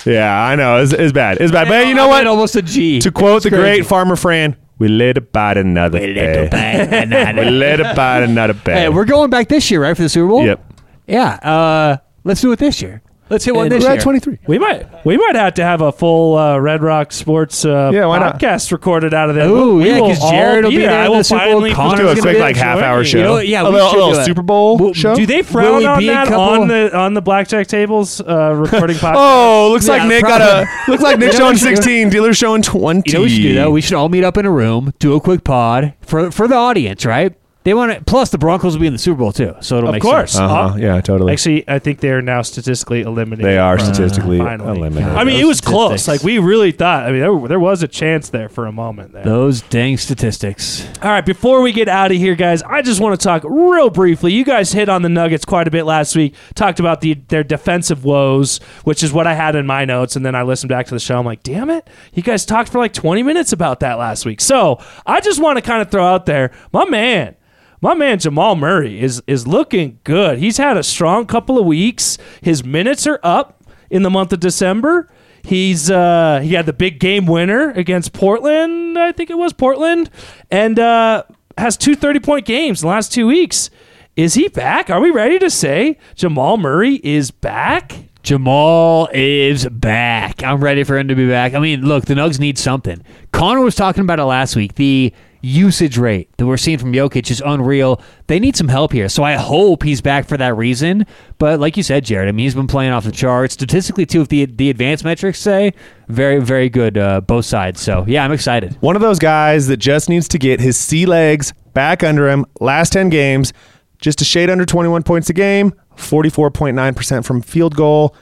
Yeah, 0.05 0.37
I 0.45 0.55
know. 0.55 0.81
It's, 0.81 0.91
it's 0.91 1.13
bad. 1.13 1.37
It's 1.39 1.51
bad. 1.53 1.69
But 1.69 1.87
you 1.87 1.93
know 1.93 2.05
I 2.05 2.07
what? 2.07 2.27
Almost 2.27 2.55
a 2.57 2.61
G. 2.61 2.99
To 2.99 3.11
quote 3.11 3.43
the 3.43 3.49
great 3.51 3.85
farmer 3.85 4.17
Fran, 4.17 4.57
we 4.79 4.89
let 4.89 5.17
about 5.17 5.57
another 5.57 5.99
day. 5.99 6.49
we 7.37 7.49
let 7.49 7.79
about 7.79 8.23
another 8.29 8.53
day. 8.53 8.73
Hey, 8.73 8.89
we're 8.89 9.05
going 9.05 9.29
back 9.29 9.47
this 9.47 9.71
year, 9.71 9.81
right, 9.81 9.95
for 9.95 10.03
the 10.03 10.09
Super 10.09 10.27
Bowl? 10.27 10.43
Yep. 10.45 10.72
Yeah. 11.07 11.33
Uh, 11.41 11.97
let's 12.23 12.41
do 12.41 12.51
it 12.51 12.59
this 12.59 12.81
year. 12.81 13.01
Let's 13.29 13.45
hit 13.45 13.55
one 13.55 13.63
And 13.65 13.71
this 13.71 13.83
We're 13.83 13.91
year. 13.91 13.97
at 13.97 14.03
23. 14.03 14.39
We 14.47 14.59
might 14.59 15.05
we 15.05 15.17
might 15.17 15.35
have 15.35 15.53
to 15.55 15.63
have 15.63 15.81
a 15.81 15.91
full 15.93 16.37
uh, 16.37 16.59
Red 16.59 16.83
Rock 16.83 17.11
Sports 17.13 17.63
uh, 17.65 17.89
Yeah, 17.91 18.05
why 18.05 18.19
not? 18.19 18.37
podcast 18.37 18.71
recorded 18.71 19.13
out 19.13 19.29
of 19.29 19.35
there. 19.35 19.47
Ooh, 19.49 19.77
We 19.77 19.87
yeah, 19.89 19.99
will 20.01 20.09
'cause 20.09 20.21
all 20.21 20.29
Jared 20.31 20.65
will 20.65 20.71
be 20.71 20.75
be 20.75 20.81
there. 20.83 20.91
there 20.91 20.99
I 21.01 21.05
in 21.05 21.11
will 21.11 21.17
the 21.19 21.23
Super 21.23 21.39
Bowl. 21.39 21.47
finally 21.53 21.71
Connor's 21.73 21.99
do 21.99 22.03
a 22.03 22.07
gonna 22.09 22.21
quick 22.21 22.35
be 22.35 22.39
like 22.41 22.55
join 22.55 22.63
half 22.63 22.79
hour 22.79 23.03
show. 23.05 23.17
You 23.17 23.23
know 23.23 23.31
what? 23.31 23.47
Yeah, 23.47 23.61
a 23.61 23.65
we 23.65 23.71
little, 23.71 23.89
should 23.89 23.95
a 23.95 23.99
little 24.01 24.13
do 24.13 24.19
it. 24.19 24.25
Super 24.25 24.41
Bowl 24.43 24.77
Well, 24.77 24.93
show. 24.93 25.15
Do 25.15 25.25
they 25.25 25.37
Will 25.37 25.43
frown 25.45 25.77
we 25.77 25.85
on 25.85 25.99
be 25.99 26.09
a 26.09 26.11
that 26.11 26.27
couple- 26.27 26.41
on 26.43 26.67
the 26.67 26.95
on 26.95 27.13
the 27.13 27.21
blackjack 27.21 27.67
tables 27.67 28.21
uh, 28.21 28.53
recording 28.55 28.97
podcast? 28.97 29.13
Oh, 29.17 29.69
looks 29.71 29.87
Yeah, 29.87 29.93
like 29.97 30.07
Nick 30.09 30.21
got 30.23 30.41
a 30.41 30.67
looks 30.91 31.01
like 31.01 31.17
Nick 31.17 31.27
You 31.31 31.39
know 31.39 31.45
showing 31.45 31.53
what 31.53 31.61
you 31.61 31.69
do? 31.69 31.75
16, 31.77 32.09
dealer 32.09 32.33
showing 32.33 32.61
20. 32.61 33.09
You 33.09 33.13
know 33.13 33.21
what 33.21 33.23
we 33.23 33.29
should 33.31 33.41
do 33.41 33.55
though? 33.55 33.71
We 33.71 33.81
should 33.81 33.93
all 33.95 34.09
meet 34.09 34.25
up 34.25 34.37
in 34.37 34.45
a 34.45 34.51
room, 34.51 34.93
do 34.99 35.15
a 35.15 35.21
quick 35.21 35.43
pod 35.45 35.93
for 36.01 36.29
for 36.29 36.47
the 36.47 36.55
audience, 36.55 37.03
right? 37.05 37.33
They 37.63 37.73
want 37.73 37.93
to. 37.93 38.03
Plus, 38.03 38.29
the 38.29 38.37
Broncos 38.37 38.73
will 38.73 38.81
be 38.81 38.87
in 38.87 38.93
the 38.93 38.99
Super 38.99 39.19
Bowl 39.19 39.31
too, 39.31 39.55
so 39.61 39.77
it'll 39.77 39.89
Of 39.89 39.93
make 39.93 40.01
course. 40.01 40.33
sense. 40.33 40.41
uh-huh. 40.41 40.75
Yeah, 40.77 40.99
totally. 41.01 41.31
Actually, 41.31 41.63
I 41.69 41.79
think 41.79 41.99
they 42.01 42.09
are 42.11 42.21
now 42.21 42.41
statistically 42.41 43.01
eliminated. 43.01 43.45
they 43.45 43.57
are 43.57 43.79
statistically 43.79 44.39
finally. 44.39 44.77
eliminated. 44.77 45.13
I 45.13 45.23
mean, 45.23 45.35
it 45.35 45.43
Those 45.43 45.47
was 45.47 45.61
close. 45.61 46.07
Like 46.07 46.23
we 46.23 46.39
really 46.39 46.71
thought. 46.73 47.03
I 47.07 47.11
mean, 47.11 47.21
there, 47.21 47.47
there 47.47 47.59
was 47.59 47.81
a 47.81 47.87
chance 47.87 48.29
there 48.29 48.49
for 48.49 48.65
a 48.65 48.71
moment 48.73 49.13
there. 49.13 49.23
Those 49.23 49.61
dang 49.61 49.95
statistics. 49.97 50.85
All 51.01 51.09
right, 51.09 51.25
before 51.25 51.61
we 51.61 51.71
get 51.71 51.87
out 51.87 52.11
of 52.11 52.17
here, 52.17 52.35
guys, 52.35 52.61
I 52.63 52.81
just 52.81 52.99
want 52.99 53.19
to 53.19 53.23
talk 53.23 53.43
real 53.45 53.89
briefly. 53.89 54.33
You 54.33 54.43
guys 54.43 54.71
hit 54.73 54.89
on 54.89 55.01
the 55.01 55.09
Nuggets 55.09 55.45
quite 55.45 55.67
a 55.67 55.71
bit 55.71 55.83
last 55.85 56.15
week. 56.15 56.35
Talked 56.55 56.79
about 56.79 57.01
the 57.01 57.13
their 57.29 57.43
defensive 57.43 58.03
woes, 58.03 58.57
which 58.83 59.03
is 59.03 59.13
what 59.13 59.25
I 59.25 59.33
had 59.35 59.55
in 59.55 59.65
my 59.65 59.85
notes, 59.85 60.15
and 60.15 60.25
then 60.25 60.35
I 60.35 60.43
listened 60.43 60.69
back 60.69 60.87
to 60.87 60.93
the 60.93 60.99
show. 60.99 61.17
I'm 61.17 61.25
like, 61.25 61.43
damn 61.43 61.69
it, 61.69 61.87
you 62.13 62.23
guys 62.23 62.45
talked 62.45 62.69
for 62.69 62.79
like 62.79 62.93
20 62.93 63.23
minutes 63.23 63.53
about 63.53 63.79
that 63.81 63.97
last 63.97 64.25
week. 64.25 64.41
So 64.41 64.79
I 65.05 65.21
just 65.21 65.41
want 65.41 65.57
to 65.57 65.61
kind 65.61 65.81
of 65.81 65.89
throw 65.89 66.05
out 66.05 66.25
there, 66.25 66.51
my 66.73 66.83
man. 66.85 67.35
My 67.83 67.93
man 67.93 68.17
Jamal 68.17 68.55
Murray 68.55 69.01
is 69.01 69.21
is 69.27 69.45
looking 69.45 69.99
good. 70.05 70.37
He's 70.37 70.55
had 70.55 70.77
a 70.77 70.83
strong 70.83 71.25
couple 71.25 71.59
of 71.59 71.65
weeks. 71.65 72.17
His 72.39 72.63
minutes 72.63 73.05
are 73.05 73.19
up 73.23 73.61
in 73.89 74.03
the 74.03 74.09
month 74.09 74.31
of 74.31 74.39
December. 74.39 75.09
He's 75.43 75.91
uh, 75.91 76.39
he 76.41 76.53
had 76.53 76.65
the 76.65 76.71
big 76.71 77.01
game 77.01 77.25
winner 77.25 77.71
against 77.71 78.13
Portland. 78.13 78.97
I 78.97 79.11
think 79.11 79.29
it 79.29 79.37
was 79.37 79.51
Portland, 79.51 80.09
and 80.49 80.79
uh, 80.79 81.23
has 81.57 81.75
two 81.75 81.93
30 81.93 82.21
point 82.21 82.45
games 82.45 82.81
in 82.81 82.87
the 82.87 82.89
last 82.93 83.11
two 83.11 83.27
weeks. 83.27 83.69
Is 84.15 84.35
he 84.35 84.47
back? 84.47 84.89
Are 84.89 85.01
we 85.01 85.11
ready 85.11 85.37
to 85.39 85.49
say 85.49 85.97
Jamal 86.15 86.55
Murray 86.55 87.01
is 87.03 87.31
back? 87.31 87.91
Jamal 88.21 89.09
is 89.13 89.67
back. 89.67 90.41
I'm 90.41 90.63
ready 90.63 90.85
for 90.85 90.97
him 90.97 91.09
to 91.09 91.15
be 91.15 91.27
back. 91.27 91.53
I 91.53 91.59
mean, 91.59 91.81
look, 91.81 92.05
the 92.05 92.13
Nugs 92.13 92.39
need 92.39 92.57
something. 92.57 93.03
Connor 93.33 93.59
was 93.59 93.75
talking 93.75 94.03
about 94.03 94.19
it 94.19 94.23
last 94.23 94.55
week. 94.55 94.75
The 94.75 95.11
usage 95.43 95.97
rate 95.97 96.35
that 96.37 96.47
we're 96.47 96.57
seeing 96.57 96.77
from 96.77 96.93
Jokic 96.93 97.29
is 97.29 97.43
unreal. 97.45 98.01
They 98.27 98.39
need 98.39 98.55
some 98.55 98.69
help 98.69 98.93
here. 98.93 99.09
So 99.09 99.23
I 99.23 99.33
hope 99.33 99.83
he's 99.83 100.01
back 100.01 100.25
for 100.25 100.37
that 100.37 100.55
reason. 100.55 101.05
But 101.37 101.59
like 101.59 101.75
you 101.77 101.83
said, 101.83 102.05
Jared, 102.05 102.29
I 102.29 102.31
mean, 102.31 102.45
he's 102.45 102.55
been 102.55 102.67
playing 102.67 102.93
off 102.93 103.03
the 103.03 103.11
charts. 103.11 103.53
Statistically, 103.53 104.05
too, 104.05 104.21
if 104.21 104.29
the, 104.29 104.45
the 104.45 104.69
advanced 104.69 105.03
metrics 105.03 105.39
say, 105.39 105.73
very, 106.07 106.39
very 106.39 106.69
good 106.69 106.97
uh, 106.97 107.21
both 107.21 107.45
sides. 107.45 107.81
So 107.81 108.05
yeah, 108.07 108.23
I'm 108.23 108.31
excited. 108.31 108.75
One 108.81 108.95
of 108.95 109.01
those 109.01 109.19
guys 109.19 109.67
that 109.67 109.77
just 109.77 110.09
needs 110.09 110.27
to 110.29 110.39
get 110.39 110.61
his 110.61 110.77
sea 110.77 111.05
legs 111.05 111.53
back 111.73 112.03
under 112.03 112.29
him. 112.29 112.45
Last 112.61 112.93
10 112.93 113.09
games, 113.09 113.51
just 113.99 114.21
a 114.21 114.25
shade 114.25 114.49
under 114.49 114.65
21 114.65 115.03
points 115.03 115.29
a 115.29 115.33
game, 115.33 115.73
44.9% 115.97 117.25
from 117.25 117.41
field 117.41 117.75
goal. 117.75 118.15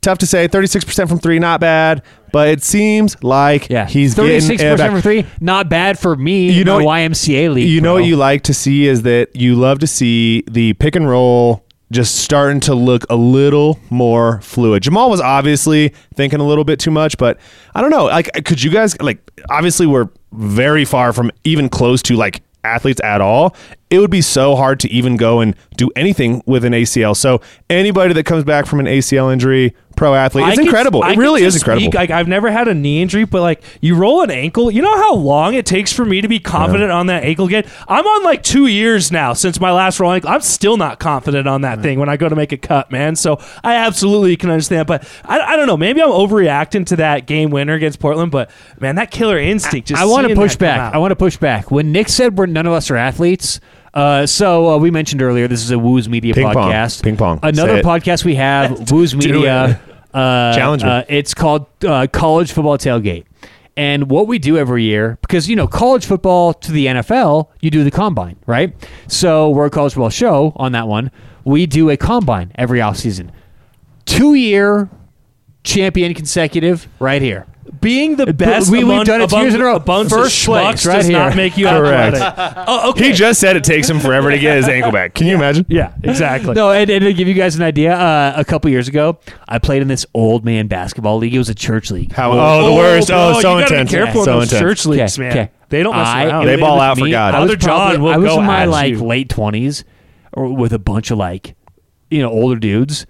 Tough 0.00 0.18
to 0.18 0.26
say, 0.26 0.48
36% 0.48 1.08
from 1.08 1.18
three, 1.18 1.38
not 1.38 1.60
bad, 1.60 2.02
but 2.32 2.48
it 2.48 2.62
seems 2.62 3.22
like 3.22 3.68
Yeah, 3.68 3.86
he's 3.86 4.14
thirty 4.14 4.40
six 4.40 4.62
percent 4.62 4.92
from 4.92 5.02
three. 5.02 5.26
Not 5.40 5.68
bad 5.68 5.98
for 5.98 6.14
me. 6.16 6.50
You 6.50 6.64
know, 6.64 6.78
YMCA 6.78 7.52
league. 7.52 7.68
You 7.68 7.80
know 7.80 7.94
bro. 7.94 8.02
what 8.02 8.08
you 8.08 8.16
like 8.16 8.42
to 8.44 8.54
see 8.54 8.86
is 8.86 9.02
that 9.02 9.34
you 9.34 9.54
love 9.54 9.78
to 9.80 9.86
see 9.86 10.44
the 10.48 10.74
pick 10.74 10.94
and 10.94 11.08
roll 11.08 11.64
just 11.90 12.16
starting 12.16 12.60
to 12.60 12.74
look 12.74 13.04
a 13.08 13.16
little 13.16 13.78
more 13.90 14.40
fluid. 14.42 14.82
Jamal 14.82 15.08
was 15.08 15.20
obviously 15.20 15.94
thinking 16.14 16.40
a 16.40 16.44
little 16.44 16.64
bit 16.64 16.78
too 16.78 16.90
much, 16.90 17.16
but 17.16 17.38
I 17.74 17.80
don't 17.80 17.90
know. 17.90 18.04
Like, 18.06 18.30
could 18.44 18.62
you 18.62 18.70
guys 18.70 19.00
like? 19.00 19.18
Obviously, 19.50 19.86
we're 19.86 20.08
very 20.32 20.84
far 20.84 21.12
from 21.12 21.30
even 21.44 21.68
close 21.68 22.02
to 22.02 22.16
like 22.16 22.42
athletes 22.64 23.00
at 23.02 23.20
all. 23.20 23.56
It 23.90 23.98
would 24.00 24.10
be 24.10 24.20
so 24.20 24.54
hard 24.54 24.80
to 24.80 24.90
even 24.90 25.16
go 25.16 25.40
and 25.40 25.56
do 25.76 25.90
anything 25.96 26.42
with 26.44 26.64
an 26.64 26.72
ACL. 26.72 27.16
So 27.16 27.40
anybody 27.70 28.12
that 28.12 28.24
comes 28.26 28.44
back 28.44 28.66
from 28.66 28.80
an 28.80 28.86
ACL 28.86 29.32
injury, 29.32 29.74
pro 29.98 30.14
athlete, 30.14 30.44
I 30.44 30.50
it's 30.50 30.58
could- 30.58 30.66
incredible. 30.66 31.02
I 31.02 31.12
it 31.12 31.18
really 31.18 31.42
is 31.42 31.56
incredible. 31.56 31.82
speak, 31.86 31.94
like 31.94 32.10
I've 32.10 32.28
never 32.28 32.50
had 32.50 32.68
a 32.68 32.74
knee 32.74 33.02
injury, 33.02 33.24
but 33.24 33.42
like 33.42 33.62
you 33.80 33.96
roll 33.96 34.22
an 34.22 34.30
ankle, 34.30 34.70
you 34.70 34.80
know 34.80 34.96
how 34.96 35.14
long 35.14 35.54
it 35.54 35.66
takes 35.66 35.92
for 35.92 36.04
me 36.04 36.20
to 36.20 36.28
be 36.28 36.38
confident 36.38 36.90
on 36.90 37.08
that 37.08 37.24
ankle 37.24 37.46
again. 37.46 37.64
I'm 37.88 38.06
on 38.06 38.22
like 38.24 38.42
two 38.42 38.66
years 38.68 39.10
now 39.12 39.32
since 39.32 39.60
my 39.60 39.72
last 39.72 40.00
roll 40.00 40.12
ankle. 40.12 40.30
I'm 40.30 40.40
still 40.40 40.76
not 40.76 40.98
confident 41.00 41.48
on 41.48 41.62
that 41.62 41.82
thing 41.82 41.98
when 41.98 42.08
I 42.08 42.16
go 42.16 42.28
to 42.28 42.36
make 42.36 42.52
a 42.52 42.56
cut, 42.56 42.90
man. 42.90 43.16
So 43.16 43.38
I 43.62 43.74
absolutely 43.74 44.36
can 44.36 44.50
understand, 44.50 44.86
but 44.86 45.06
I, 45.24 45.40
I 45.40 45.56
don't 45.56 45.66
know. 45.66 45.76
Maybe 45.76 46.00
I'm 46.00 46.08
overreacting 46.10 46.86
to 46.86 46.96
that 46.96 47.26
game 47.26 47.50
winner 47.50 47.74
against 47.74 47.98
Portland, 47.98 48.30
but 48.30 48.50
man, 48.80 48.94
that 48.94 49.10
killer 49.10 49.38
instinct. 49.38 49.88
Just 49.88 50.00
I 50.00 50.04
want 50.06 50.28
to 50.28 50.34
push 50.34 50.56
back. 50.56 50.94
I 50.94 50.98
want 50.98 51.10
to 51.10 51.16
push 51.16 51.36
back. 51.36 51.70
When 51.70 51.92
Nick 51.92 52.08
said 52.08 52.38
we're 52.38 52.46
none 52.46 52.66
of 52.66 52.72
us 52.72 52.90
are 52.90 52.96
athletes, 52.96 53.60
uh, 53.94 54.26
so 54.26 54.68
uh, 54.70 54.78
we 54.78 54.90
mentioned 54.90 55.22
earlier 55.22 55.48
this 55.48 55.62
is 55.64 55.70
a 55.70 55.78
Wooze 55.78 56.08
Media 56.08 56.34
Ping 56.34 56.44
pong. 56.44 56.54
podcast. 56.54 57.02
Ping 57.02 57.16
pong. 57.16 57.40
Another 57.42 57.82
podcast 57.82 58.24
we 58.24 58.36
have, 58.36 58.70
Wooze 58.92 59.14
Media. 59.14 59.80
Uh, 60.18 60.54
Challenge 60.54 60.82
me. 60.82 60.90
uh, 60.90 61.04
it's 61.08 61.34
called 61.34 61.66
uh, 61.84 62.06
College 62.08 62.52
Football 62.52 62.78
Tailgate. 62.78 63.24
And 63.76 64.10
what 64.10 64.26
we 64.26 64.40
do 64.40 64.58
every 64.58 64.82
year, 64.82 65.18
because 65.20 65.48
you 65.48 65.54
know, 65.54 65.68
college 65.68 66.04
football 66.04 66.52
to 66.54 66.72
the 66.72 66.86
NFL, 66.86 67.48
you 67.60 67.70
do 67.70 67.84
the 67.84 67.92
combine, 67.92 68.36
right? 68.46 68.74
So 69.06 69.50
we're 69.50 69.66
a 69.66 69.70
college 69.70 69.92
football 69.94 70.10
show 70.10 70.52
on 70.56 70.72
that 70.72 70.88
one. 70.88 71.12
We 71.44 71.66
do 71.66 71.88
a 71.90 71.96
combine 71.96 72.50
every 72.56 72.80
offseason. 72.80 73.30
Two 74.04 74.34
year 74.34 74.90
champion 75.62 76.12
consecutive 76.14 76.88
right 76.98 77.22
here. 77.22 77.46
Being 77.80 78.16
the 78.16 78.32
best 78.32 78.70
we- 78.70 78.78
we've 78.78 78.88
among, 78.88 79.04
done 79.04 79.20
it 79.20 79.28
two 79.28 79.36
among 79.36 79.44
years 79.46 79.54
in 79.54 79.60
a 79.60 79.64
row. 79.64 79.76
a 79.76 79.80
bunch 79.80 80.08
First 80.10 80.40
of 80.42 80.46
place, 80.46 80.64
schmucks 80.84 80.86
right 80.86 80.96
does 80.96 81.08
not 81.10 81.36
make 81.36 81.56
you 81.58 81.66
Correct. 81.66 82.16
athletic. 82.16 82.64
Oh, 82.66 82.90
okay. 82.90 83.08
He 83.08 83.12
just 83.12 83.40
said 83.40 83.56
it 83.56 83.64
takes 83.64 83.88
him 83.90 84.00
forever 84.00 84.30
to 84.30 84.38
get 84.38 84.56
his 84.56 84.68
ankle 84.68 84.90
back. 84.90 85.14
Can 85.14 85.26
you 85.26 85.34
imagine? 85.34 85.66
yeah, 85.68 85.92
exactly. 86.02 86.54
No, 86.54 86.70
and, 86.72 86.88
and 86.90 87.04
to 87.04 87.12
give 87.12 87.28
you 87.28 87.34
guys 87.34 87.56
an 87.56 87.62
idea, 87.62 87.94
uh, 87.94 88.32
a 88.36 88.44
couple 88.44 88.70
years 88.70 88.88
ago, 88.88 89.18
I 89.48 89.58
played 89.58 89.82
in 89.82 89.88
this 89.88 90.06
old 90.14 90.44
man 90.44 90.66
basketball 90.66 91.18
league. 91.18 91.34
It 91.34 91.38
was 91.38 91.48
a 91.50 91.54
church 91.54 91.90
league. 91.90 92.12
How? 92.12 92.32
Oh, 92.32 92.66
the 92.66 92.72
worst. 92.74 93.08
bro, 93.08 93.16
Oh, 93.18 93.32
so 93.34 93.38
you 93.38 93.42
gotta 93.42 93.62
intense. 93.74 93.90
Be 93.90 93.96
careful 93.96 94.24
so 94.24 94.32
those 94.40 94.44
intense. 94.52 94.60
church 94.60 94.86
leagues, 94.86 95.18
Okay, 95.18 95.22
man. 95.28 95.30
okay. 95.38 95.50
They 95.68 95.82
don't 95.82 95.94
mess 95.96 96.08
I- 96.08 96.24
around. 96.26 96.46
They 96.46 96.54
it 96.54 96.60
ball 96.60 96.76
was 96.76 96.82
out 96.82 96.98
for. 96.98 97.08
God. 97.08 97.34
I 97.34 97.40
was 97.40 97.48
Brother 97.48 97.56
John 97.60 97.78
probably- 97.78 97.98
will 97.98 98.12
I 98.12 98.16
was 98.16 98.30
go 98.34 98.40
in 98.40 98.46
my 98.46 98.64
like 98.64 98.90
you. 98.92 99.04
late 99.04 99.28
twenties, 99.28 99.84
or 100.32 100.48
with 100.54 100.72
a 100.72 100.78
bunch 100.78 101.10
of 101.10 101.18
like, 101.18 101.54
you 102.10 102.22
know, 102.22 102.30
older 102.30 102.56
dudes. 102.58 103.04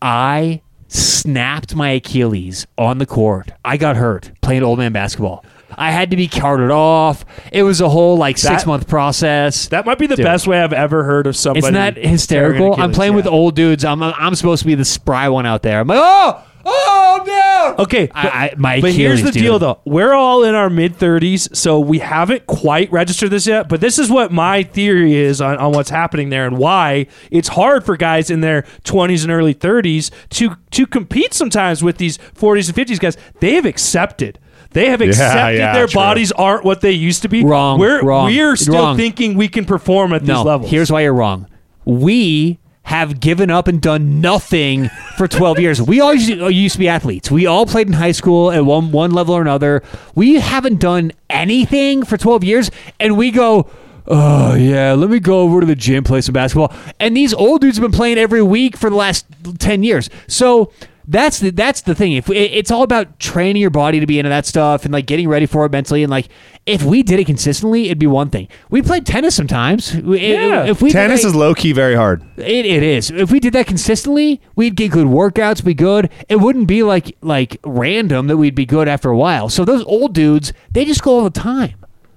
I 0.00 0.62
snapped 0.88 1.74
my 1.74 1.90
Achilles 1.90 2.66
on 2.78 2.98
the 2.98 3.06
court. 3.06 3.50
I 3.64 3.76
got 3.76 3.96
hurt 3.96 4.30
playing 4.40 4.62
old 4.62 4.78
man 4.78 4.92
basketball. 4.92 5.44
I 5.78 5.90
had 5.90 6.10
to 6.10 6.16
be 6.16 6.28
carted 6.28 6.70
off. 6.70 7.24
It 7.52 7.62
was 7.64 7.80
a 7.80 7.88
whole 7.88 8.16
like 8.16 8.38
six 8.38 8.62
That- 8.62 8.66
month 8.66 8.88
process. 8.88 9.68
That 9.68 9.84
might 9.84 9.98
be 9.98 10.06
the 10.06 10.16
Dude. 10.16 10.24
best 10.24 10.46
way 10.46 10.60
I've 10.60 10.72
ever 10.72 11.04
heard 11.04 11.26
of 11.26 11.36
somebody. 11.36 11.58
Isn't 11.66 11.74
that 11.74 11.96
hysterical? 11.96 12.80
I'm 12.80 12.92
playing 12.92 13.14
with 13.14 13.26
old 13.26 13.54
dudes. 13.56 13.84
I'm 13.84 14.02
I'm 14.02 14.34
supposed 14.36 14.62
to 14.62 14.66
be 14.66 14.74
the 14.74 14.84
spry 14.84 15.28
one 15.28 15.44
out 15.44 15.62
there. 15.62 15.80
I'm 15.80 15.88
like, 15.88 15.98
oh, 16.00 16.42
oh, 16.66 17.22
no. 17.26 17.82
Okay, 17.84 18.06
but, 18.06 18.16
I- 18.16 18.54
my 18.58 18.80
but 18.80 18.92
here's 18.92 19.22
the 19.22 19.28
Achilles, 19.30 19.42
deal, 19.42 19.58
though. 19.58 19.80
We're 19.84 20.12
all 20.12 20.44
in 20.44 20.54
our 20.54 20.68
mid 20.68 20.98
30s, 20.98 21.54
so 21.56 21.80
we 21.80 21.98
haven't 22.00 22.46
quite 22.46 22.90
registered 22.92 23.30
this 23.30 23.46
yet. 23.46 23.68
But 23.68 23.80
this 23.80 23.98
is 23.98 24.10
what 24.10 24.32
my 24.32 24.62
theory 24.62 25.14
is 25.14 25.40
on, 25.40 25.56
on 25.58 25.72
what's 25.72 25.90
happening 25.90 26.28
there 26.30 26.46
and 26.46 26.58
why 26.58 27.06
it's 27.30 27.48
hard 27.48 27.84
for 27.84 27.96
guys 27.96 28.30
in 28.30 28.40
their 28.40 28.62
20s 28.84 29.22
and 29.22 29.32
early 29.32 29.54
30s 29.54 30.10
to 30.30 30.56
to 30.72 30.86
compete 30.86 31.32
sometimes 31.32 31.82
with 31.82 31.96
these 31.98 32.18
40s 32.18 32.68
and 32.68 32.76
50s 32.88 33.00
guys. 33.00 33.16
They 33.40 33.54
have 33.54 33.64
accepted. 33.66 34.38
They 34.72 34.90
have 34.90 35.00
accepted 35.00 35.58
yeah, 35.58 35.72
their 35.72 35.86
true. 35.86 35.94
bodies 36.00 36.32
aren't 36.32 36.64
what 36.64 36.82
they 36.82 36.90
used 36.92 37.22
to 37.22 37.28
be. 37.28 37.42
Wrong, 37.44 37.78
We're 37.78 38.02
wrong, 38.02 38.26
we're 38.26 38.56
still 38.56 38.74
wrong. 38.74 38.96
thinking 38.96 39.34
we 39.34 39.48
can 39.48 39.64
perform 39.64 40.12
at 40.12 40.22
No, 40.22 40.34
these 40.38 40.44
levels. 40.44 40.70
here's 40.70 40.90
why 40.92 41.00
you're 41.02 41.14
wrong. 41.14 41.46
We 41.86 42.58
have 42.86 43.18
given 43.18 43.50
up 43.50 43.66
and 43.66 43.82
done 43.82 44.20
nothing 44.20 44.88
for 45.16 45.26
12 45.26 45.58
years. 45.58 45.82
We 45.82 46.00
all 46.00 46.14
used 46.14 46.28
to, 46.28 46.44
uh, 46.44 46.48
used 46.48 46.74
to 46.74 46.78
be 46.78 46.88
athletes. 46.88 47.32
We 47.32 47.44
all 47.44 47.66
played 47.66 47.88
in 47.88 47.94
high 47.94 48.12
school 48.12 48.52
at 48.52 48.64
one 48.64 48.92
one 48.92 49.10
level 49.10 49.34
or 49.34 49.42
another. 49.42 49.82
We 50.14 50.34
haven't 50.34 50.78
done 50.78 51.10
anything 51.28 52.04
for 52.04 52.16
12 52.16 52.44
years, 52.44 52.70
and 53.00 53.16
we 53.16 53.30
go. 53.32 53.68
Oh 54.08 54.54
yeah, 54.54 54.92
let 54.92 55.10
me 55.10 55.18
go 55.18 55.40
over 55.40 55.58
to 55.58 55.66
the 55.66 55.74
gym 55.74 56.04
play 56.04 56.20
some 56.20 56.32
basketball. 56.32 56.72
And 57.00 57.16
these 57.16 57.34
old 57.34 57.60
dudes 57.60 57.76
have 57.76 57.82
been 57.82 57.90
playing 57.90 58.18
every 58.18 58.40
week 58.40 58.76
for 58.76 58.88
the 58.88 58.94
last 58.94 59.26
ten 59.58 59.82
years. 59.82 60.08
So 60.28 60.70
that's 61.08 61.38
the 61.40 61.50
that's 61.50 61.82
the 61.82 61.94
thing. 61.94 62.12
If 62.12 62.28
it- 62.30 62.36
it's 62.52 62.70
all 62.70 62.82
about 62.82 63.18
training 63.20 63.60
your 63.62 63.70
body 63.70 64.00
to 64.00 64.06
be 64.06 64.18
into 64.18 64.28
that 64.28 64.46
stuff 64.46 64.84
and 64.84 64.92
like 64.92 65.06
getting 65.06 65.28
ready 65.28 65.46
for 65.46 65.64
it 65.64 65.72
mentally, 65.72 66.02
and 66.02 66.10
like 66.10 66.28
if 66.66 66.82
we 66.82 67.02
did 67.02 67.20
it 67.20 67.26
consistently, 67.26 67.86
it'd 67.86 67.98
be 67.98 68.06
one 68.06 68.28
thing. 68.30 68.48
We 68.70 68.82
played 68.82 69.06
tennis 69.06 69.34
sometimes. 69.36 69.94
Yeah. 69.94 70.64
If 70.64 70.82
we 70.82 70.90
Tennis 70.90 71.22
that- 71.22 71.28
is 71.28 71.34
low 71.34 71.54
key 71.54 71.72
very 71.72 71.94
hard. 71.94 72.22
it, 72.36 72.66
it 72.66 72.82
is. 72.82 73.10
If 73.10 73.30
we 73.30 73.38
did 73.40 73.52
that 73.52 73.66
consistently, 73.66 74.40
we'd 74.56 74.74
get 74.76 74.90
good 74.90 75.06
workouts, 75.06 75.64
be 75.64 75.74
good. 75.74 76.10
It 76.28 76.36
wouldn't 76.36 76.66
be 76.66 76.82
like 76.82 77.16
like 77.22 77.58
random 77.64 78.26
that 78.26 78.36
we'd 78.36 78.54
be 78.54 78.66
good 78.66 78.88
after 78.88 79.08
a 79.10 79.16
while. 79.16 79.48
So 79.48 79.64
those 79.64 79.84
old 79.84 80.14
dudes, 80.14 80.52
they 80.72 80.84
just 80.84 81.02
go 81.02 81.18
all 81.18 81.24
the 81.24 81.30
time. 81.30 81.74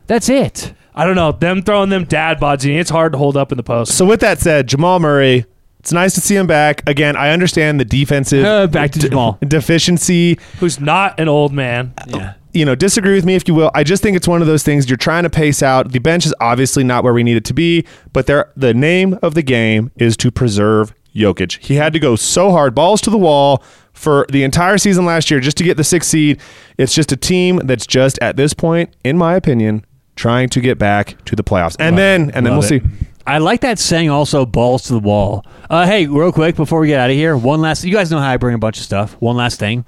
That's 0.07 0.29
it. 0.29 0.73
I 0.95 1.05
don't 1.05 1.15
know. 1.15 1.31
Them 1.31 1.61
throwing 1.61 1.89
them 1.89 2.03
dad 2.05 2.39
bods, 2.39 2.65
in, 2.65 2.71
it's 2.71 2.89
hard 2.89 3.11
to 3.13 3.17
hold 3.17 3.37
up 3.37 3.51
in 3.51 3.57
the 3.57 3.63
post. 3.63 3.93
So 3.95 4.03
with 4.05 4.19
that 4.21 4.39
said, 4.39 4.67
Jamal 4.67 4.99
Murray, 4.99 5.45
it's 5.79 5.91
nice 5.93 6.13
to 6.15 6.21
see 6.21 6.35
him 6.35 6.47
back. 6.47 6.87
Again, 6.87 7.15
I 7.15 7.29
understand 7.31 7.79
the 7.79 7.85
defensive 7.85 8.43
Uh, 8.45 8.67
back 8.79 8.91
to 8.91 8.99
Jamal. 8.99 9.37
deficiency. 9.47 10.37
Who's 10.59 10.79
not 10.79 11.19
an 11.19 11.27
old 11.27 11.53
man? 11.53 11.93
Yeah. 12.07 12.33
You 12.51 12.65
know, 12.65 12.73
disagree 12.75 13.13
with 13.13 13.25
me 13.25 13.35
if 13.35 13.47
you 13.47 13.53
will. 13.53 13.69
I 13.75 13.83
just 13.83 14.01
think 14.01 14.17
it's 14.17 14.27
one 14.27 14.41
of 14.41 14.47
those 14.47 14.63
things 14.63 14.89
you're 14.89 14.97
trying 14.97 15.23
to 15.23 15.29
pace 15.29 15.61
out. 15.61 15.91
The 15.91 15.99
bench 15.99 16.25
is 16.25 16.33
obviously 16.41 16.83
not 16.83 17.03
where 17.03 17.13
we 17.13 17.21
need 17.23 17.37
it 17.37 17.45
to 17.45 17.53
be, 17.53 17.85
but 18.11 18.25
there 18.25 18.51
the 18.57 18.73
name 18.73 19.17
of 19.21 19.35
the 19.35 19.43
game 19.43 19.91
is 19.97 20.17
to 20.17 20.31
preserve 20.31 20.93
Jokic. 21.15 21.63
He 21.63 21.75
had 21.75 21.93
to 21.93 21.99
go 21.99 22.15
so 22.15 22.51
hard, 22.51 22.73
balls 22.73 23.01
to 23.01 23.09
the 23.11 23.17
wall 23.19 23.63
for 23.93 24.25
the 24.31 24.43
entire 24.43 24.77
season 24.79 25.05
last 25.05 25.29
year 25.29 25.39
just 25.39 25.57
to 25.57 25.63
get 25.63 25.77
the 25.77 25.83
sixth 25.83 26.09
seed. 26.09 26.39
It's 26.77 26.95
just 26.95 27.11
a 27.11 27.17
team 27.17 27.57
that's 27.65 27.85
just 27.85 28.17
at 28.19 28.35
this 28.35 28.53
point, 28.55 28.95
in 29.03 29.15
my 29.17 29.35
opinion, 29.35 29.85
trying 30.15 30.49
to 30.49 30.59
get 30.59 30.79
back 30.79 31.23
to 31.25 31.35
the 31.35 31.43
playoffs. 31.43 31.75
And 31.79 31.97
then 31.99 32.31
and 32.31 32.45
then 32.45 32.53
we'll 32.53 32.61
Love 32.61 32.71
it. 32.71 32.83
I 33.29 33.37
like 33.39 33.61
that 33.61 33.79
saying 33.79 34.09
also 34.09 34.45
balls 34.45 34.83
to 34.83 34.93
the 34.93 34.99
wall. 34.99 35.45
Uh, 35.69 35.85
hey, 35.85 36.07
real 36.07 36.31
quick 36.31 36.55
before 36.55 36.79
we 36.79 36.87
get 36.87 36.99
out 36.99 37.09
of 37.09 37.15
here, 37.15 37.35
one 37.37 37.61
last 37.61 37.83
you 37.83 37.93
guys 37.93 38.09
know 38.11 38.19
how 38.19 38.29
I 38.29 38.37
bring 38.37 38.55
a 38.55 38.59
bunch 38.59 38.77
of 38.77 38.83
stuff. 38.83 39.13
One 39.21 39.35
last 39.35 39.59
thing. 39.59 39.85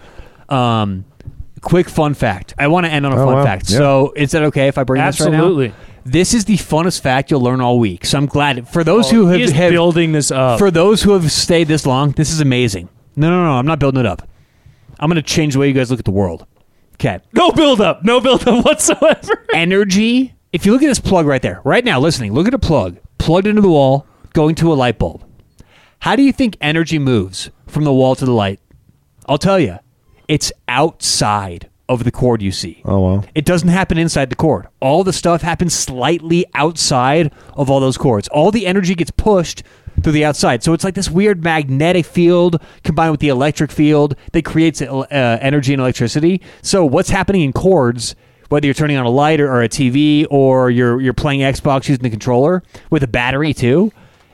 Um 0.50 1.06
quick 1.62 1.88
fun 1.89 2.14
fact. 2.16 2.54
I 2.58 2.68
want 2.68 2.88
to 2.88 2.92
end 2.92 3.06
on 3.06 3.12
a 3.14 3.22
Oh, 3.22 3.26
fun 3.26 3.36
wow. 3.36 3.44
fact. 3.44 3.70
Yeah. 3.70 3.78
So 3.78 4.14
is 4.16 4.32
that 4.32 4.42
okay 4.44 4.68
if 4.68 4.78
I 4.80 4.84
bring 4.84 5.00
this 5.00 5.22
Absolutely. 5.22 5.38
right 5.38 5.38
now? 5.38 5.46
Absolutely. 5.46 6.12
This 6.12 6.34
is 6.34 6.46
the 6.46 6.58
funnest 6.58 7.02
fact 7.02 7.30
you'll 7.30 7.42
learn 7.42 7.62
all 7.62 7.78
week. 7.78 8.06
So 8.06 8.18
I'm 8.18 8.26
glad 8.26 8.68
for 8.68 8.84
those 8.84 9.12
who 9.12 9.30
He 9.30 9.42
have, 9.42 9.52
have 9.52 9.72
building 9.72 10.12
this 10.12 10.32
up. 10.32 10.58
for 10.58 10.72
those 10.72 11.04
who 11.04 11.12
have 11.12 11.32
stayed 11.32 11.68
this 11.68 11.86
long, 11.86 12.12
this 12.14 12.32
is 12.32 12.42
amazing. 12.42 12.89
No, 13.16 13.30
no, 13.30 13.44
no, 13.44 13.52
I'm 13.52 13.68
not 13.68 13.78
building 13.78 14.00
it 14.00 14.08
up. 14.08 14.28
I'm 15.00 15.08
going 15.10 15.18
to 15.18 15.22
change 15.22 15.54
the 15.54 15.60
way 15.60 15.68
you 15.68 15.74
guys 15.74 15.92
look 15.92 16.00
at 16.00 16.06
the 16.06 16.12
world. 16.12 16.48
Okay. 16.96 17.20
no 17.34 17.52
build 17.52 17.80
up. 17.82 18.04
No 18.04 18.20
build 18.20 18.48
up 18.48 18.66
whatsoever. 18.66 19.46
Energy. 19.54 20.34
If 20.52 20.66
you 20.66 20.72
look 20.74 20.82
at 20.82 20.88
this 20.88 21.00
plug 21.00 21.28
right 21.28 21.42
there, 21.42 21.62
right 21.64 21.86
now, 21.86 22.00
listening, 22.00 22.34
look 22.34 22.48
at 22.48 22.54
a 22.56 22.60
plug 22.60 22.98
plugged 23.22 23.46
into 23.46 23.62
the 23.62 23.70
wall, 23.70 24.08
going 24.34 24.56
to 24.56 24.74
a 24.74 24.76
light 24.76 24.98
bulb. 24.98 25.24
How 26.00 26.16
do 26.16 26.24
you 26.24 26.34
think 26.34 26.58
energy 26.60 26.98
moves 26.98 27.52
from 27.68 27.84
the 27.84 27.94
wall 27.94 28.16
to 28.16 28.26
the 28.26 28.32
light? 28.32 28.60
I'll 29.28 29.38
tell 29.38 29.60
you, 29.60 29.78
it's 30.28 30.52
outside 30.68 31.70
of 31.88 32.04
the 32.04 32.12
cord 32.12 32.42
you 32.42 32.52
see. 32.52 32.82
Oh 32.84 33.00
wow. 33.00 33.24
It 33.36 33.46
doesn't 33.46 33.70
happen 33.70 34.00
inside 34.00 34.32
the 34.32 34.36
cord. 34.36 34.68
All 34.80 35.04
the 35.04 35.14
stuff 35.14 35.44
happens 35.44 35.76
slightly 35.76 36.46
outside 36.56 37.32
of 37.54 37.70
all 37.70 37.80
those 37.80 37.98
cords. 37.98 38.28
All 38.30 38.50
the 38.50 38.66
energy 38.66 38.96
gets 38.96 39.12
pushed 39.12 39.62
through 40.02 40.14
the 40.14 40.26
outside. 40.26 40.64
So 40.64 40.74
it's 40.74 40.84
like 40.84 40.96
this 40.96 41.12
weird 41.12 41.44
magnetic 41.44 42.08
field 42.08 42.60
combined 42.84 43.12
with 43.12 43.20
the 43.20 43.28
electric 43.28 43.72
field 43.72 44.16
that 44.32 44.46
creates 44.46 44.82
uh, 44.82 45.06
energy 45.12 45.74
and 45.74 45.82
electricity. 45.82 46.42
So 46.64 46.84
what's 46.86 47.12
happening 47.12 47.42
in 47.42 47.54
cords, 47.54 48.16
whether 48.52 48.68
you're 48.68 48.74
turning 48.74 48.97
on 48.97 49.06
a 49.06 49.10
light 49.10 49.39
or, 49.39 49.49
or 49.49 49.62
a 49.62 49.70
TV 49.70 50.28
or 50.30 50.70
you're 50.70 50.99
you're 50.99 51.14
playing 51.14 51.39
Xbox 51.39 51.88
using 51.88 52.04
the 52.04 52.10
controller 52.10 52.62
with 52.89 53.02
a 53.02 53.08
battery 53.08 53.54
too, 53.54 53.93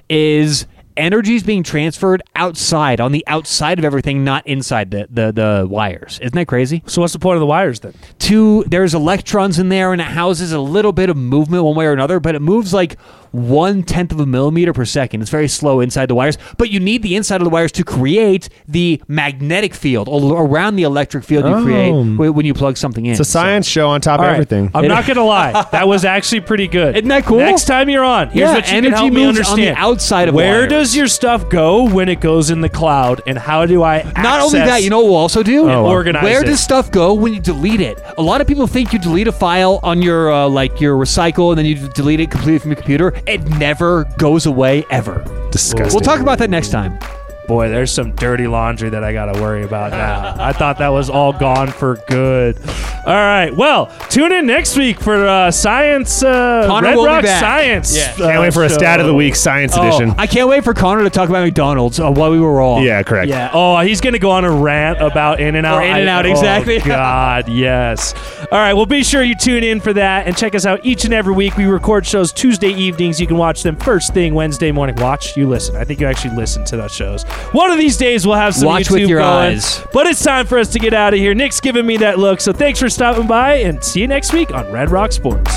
is 0.10 0.66
energy 0.98 1.36
is 1.36 1.44
being 1.44 1.62
transferred 1.62 2.24
outside 2.36 3.00
on 3.00 3.12
the 3.12 3.24
outside 3.28 3.78
of 3.78 3.86
everything, 3.86 4.24
not 4.24 4.46
inside 4.48 4.90
the, 4.90 5.08
the, 5.12 5.32
the 5.32 5.68
wires. 5.70 6.18
Isn't 6.20 6.34
that 6.34 6.48
crazy? 6.48 6.82
So 6.88 7.02
what's 7.02 7.14
the 7.14 7.20
point 7.20 7.36
of 7.36 7.42
the 7.42 7.46
wires 7.46 7.82
then? 7.82 7.94
two 8.18 8.64
there's 8.68 8.96
electrons 8.96 9.60
in 9.60 9.70
there 9.70 9.94
and 9.94 10.02
it 10.02 10.06
houses 10.06 10.52
a 10.52 10.60
little 10.60 10.92
bit 10.92 11.10
of 11.10 11.16
movement 11.16 11.64
one 11.64 11.76
way 11.76 11.86
or 11.86 11.94
another 11.94 12.20
but 12.20 12.36
it 12.36 12.42
moves 12.42 12.74
like 12.74 12.98
one 13.32 13.84
tenth 13.84 14.12
of 14.12 14.20
a 14.20 14.26
millimeter 14.26 14.74
per 14.74 14.86
second 14.86 15.22
it's 15.22 15.30
very 15.32 15.48
slow 15.48 15.80
inside 15.80 16.08
the 16.08 16.16
wires 16.16 16.38
but 16.58 16.70
you 16.70 16.80
need 16.80 17.02
the 17.04 17.16
inside 17.16 17.42
of 17.42 17.46
the 17.46 17.50
wires 17.50 17.72
to 17.72 17.84
create 17.84 18.50
the 18.68 19.02
magnetic 19.08 19.74
field 19.74 20.08
around 20.10 20.76
the 20.76 20.84
electric 20.84 21.24
field 21.24 21.46
you 21.46 21.64
create 21.64 21.92
Oh. 21.92 22.04
wh- 22.04 22.36
when 22.36 22.46
you 22.46 22.54
plug 22.54 22.78
something 22.78 23.06
in 23.06 23.12
It's 23.12 23.20
a 23.20 23.26
science 23.26 23.68
show 23.68 23.90
on 23.90 24.02
top 24.02 24.20
All 24.20 24.26
of 24.26 24.30
right. 24.30 24.34
everything. 24.36 24.72
I'm 24.74 24.88
not 24.88 25.06
gonna 25.06 25.24
lie. 25.24 25.66
That 25.72 25.88
was 25.88 26.06
actually 26.06 26.42
pretty 26.42 26.68
good. 26.68 26.96
Isn't 26.96 27.08
that 27.10 27.26
cool? 27.26 27.38
Next 27.40 27.66
time 27.66 27.90
you're 27.90 28.04
on, 28.04 28.30
here's 28.30 28.50
Yeah, 28.50 28.54
what 28.56 28.68
you 28.72 28.78
energy 28.78 28.92
can 28.92 28.98
help 29.00 29.14
me 29.14 29.26
moves 29.26 29.50
on 29.50 29.60
the 29.60 29.72
outside 29.74 30.28
of 30.30 30.34
Where 30.36 30.60
wires. 30.62 30.70
does 30.70 30.96
your 30.96 31.08
stuff 31.08 31.50
go 31.50 31.88
when 31.90 32.10
it 32.10 32.20
goes 32.22 32.50
in 32.50 32.62
the 32.62 32.70
cloud, 32.70 33.22
and 33.28 33.38
how 33.38 33.66
do 33.66 33.84
I 33.84 34.04
not 34.18 34.42
only 34.42 34.60
that, 34.60 34.84
you 34.84 34.90
know 34.90 35.00
what 35.02 35.06
we'll 35.08 35.16
also 35.18 35.44
do? 35.44 35.66
wow. 35.66 35.86
organize 35.86 36.24
Where 36.24 36.42
it? 36.42 36.46
does 36.46 36.60
stuff 36.60 36.90
go 36.92 37.14
when 37.14 37.34
you 37.34 37.40
delete 37.40 37.82
it? 37.82 38.02
A 38.18 38.22
lot 38.22 38.42
of 38.42 38.48
people 38.48 38.68
think 38.68 38.94
you 38.94 39.00
delete 39.00 39.28
a 39.28 39.32
file 39.32 39.80
on 39.84 40.02
your 40.02 40.32
uh, 40.32 40.48
like 40.48 40.80
your 40.82 40.96
recycle 40.98 41.50
and 41.50 41.58
then 41.58 41.66
you 41.66 41.76
delete 41.90 42.20
it 42.20 42.32
completely 42.32 42.60
from 42.60 42.72
your 42.72 42.78
computer. 42.78 43.14
It 43.26 43.44
never 43.58 44.04
goes 44.18 44.46
away 44.46 44.86
ever. 44.90 45.24
Disgusting. 45.52 45.94
We'll 45.94 46.02
talk 46.06 46.22
about 46.22 46.38
that 46.40 46.50
next 46.50 46.70
time. 46.70 47.00
Boy, 47.48 47.70
there's 47.70 47.92
some 47.94 48.12
dirty 48.12 48.46
laundry 48.46 48.90
that 48.90 49.04
I 49.06 49.14
got 49.14 49.34
to 49.34 49.42
worry 49.42 49.64
about 49.64 49.92
now. 49.92 50.36
I 50.38 50.52
thought 50.52 50.80
that 50.80 50.90
was 50.90 51.10
all 51.10 51.32
gone 51.32 51.70
for 51.70 51.96
good. 52.08 52.58
All 53.06 53.14
right. 53.14 53.56
Well, 53.56 53.86
tune 54.10 54.34
in 54.34 54.46
next 54.46 54.76
week 54.76 55.00
for 55.00 55.26
uh, 55.26 55.50
Science, 55.50 56.22
uh, 56.24 56.66
Connor 56.68 56.88
Red 56.90 56.96
will 56.98 57.04
be 57.04 57.08
Rock 57.08 57.24
back. 57.24 57.40
Science. 57.40 57.96
Yeah. 57.96 58.12
uh, 58.14 58.28
Can't 58.32 58.42
wait 58.42 58.54
for 58.54 58.66
a 58.66 58.70
stat 58.70 59.00
of 59.00 59.06
the 59.06 59.14
week 59.14 59.34
science 59.36 59.74
Oh, 59.78 59.88
edition. 59.88 60.14
I 60.18 60.28
can't 60.28 60.50
wait 60.50 60.66
for 60.66 60.74
Connor 60.74 61.04
to 61.04 61.10
talk 61.10 61.30
about 61.30 61.46
McDonald's 61.46 62.02
uh, 62.02 62.12
while 62.12 62.32
we 62.32 62.40
were 62.40 62.54
wrong. 62.54 62.84
yeah, 62.84 63.02
correct. 63.02 63.30
Yeah. 63.30 63.50
Oh, 63.54 63.80
he's 63.80 64.02
going 64.02 64.12
to 64.12 64.20
go 64.20 64.32
on 64.32 64.44
a 64.44 64.52
rant 64.52 65.00
about 65.02 65.40
In 65.40 65.56
and 65.56 65.66
Out. 65.66 65.82
Or 65.82 65.86
In-N-Out, 65.86 66.26
exactly. 66.26 66.82
Oh, 66.82 66.86
God, 66.86 67.48
yes. 67.48 68.14
All 68.52 68.58
right. 68.60 68.74
Well, 68.74 68.86
be 68.86 69.06
sure 69.06 69.24
you 69.24 69.36
tune 69.36 69.64
in 69.64 69.80
for 69.80 69.94
that 69.94 70.28
and 70.28 70.36
check 70.36 70.54
us 70.54 70.66
out 70.66 70.82
each 70.86 71.06
and 71.06 71.14
every 71.14 71.34
week. 71.34 71.56
We 71.56 71.64
record 71.66 72.06
shows 72.06 72.34
Tuesday 72.34 72.74
evenings. 72.74 73.22
You 73.22 73.28
can 73.28 73.38
watch 73.38 73.64
them 73.64 73.78
first 73.78 74.14
thing 74.14 74.34
Wednesday 74.34 74.74
morning. 74.74 74.98
Watch. 74.98 75.38
You 75.38 75.48
listen. 75.48 75.78
I 75.78 75.86
think 75.86 76.02
you 76.02 76.08
actually 76.08 76.36
listen 76.36 76.66
to 76.66 76.76
those 76.76 76.92
shows. 76.94 77.24
One 77.54 77.72
of 77.72 77.78
these 77.78 77.98
days 77.98 78.26
we'll 78.28 78.36
have 78.36 78.56
some 78.56 78.68
Watch 78.68 78.84
YouTube 78.88 78.92
with 79.02 79.10
your 79.10 79.20
going. 79.20 79.54
eyes. 79.56 79.84
But 79.94 80.08
it's 80.08 80.24
time 80.24 80.46
for 80.46 80.58
us 80.60 80.70
to 80.74 80.80
get 80.80 80.94
out 80.94 81.14
of 81.14 81.20
here. 81.20 81.34
Nick's 81.34 81.60
giving 81.62 81.86
me 81.86 81.98
that 81.98 82.20
look. 82.20 82.42
So 82.42 82.52
thanks 82.54 82.80
for 82.80 82.90
stopping 82.90 83.28
by 83.28 83.56
and 83.56 83.84
see 83.84 84.02
you 84.02 84.08
next 84.08 84.34
week 84.34 84.52
on 84.54 84.72
Red 84.72 84.90
Rock 84.92 85.12
Sports. 85.12 85.52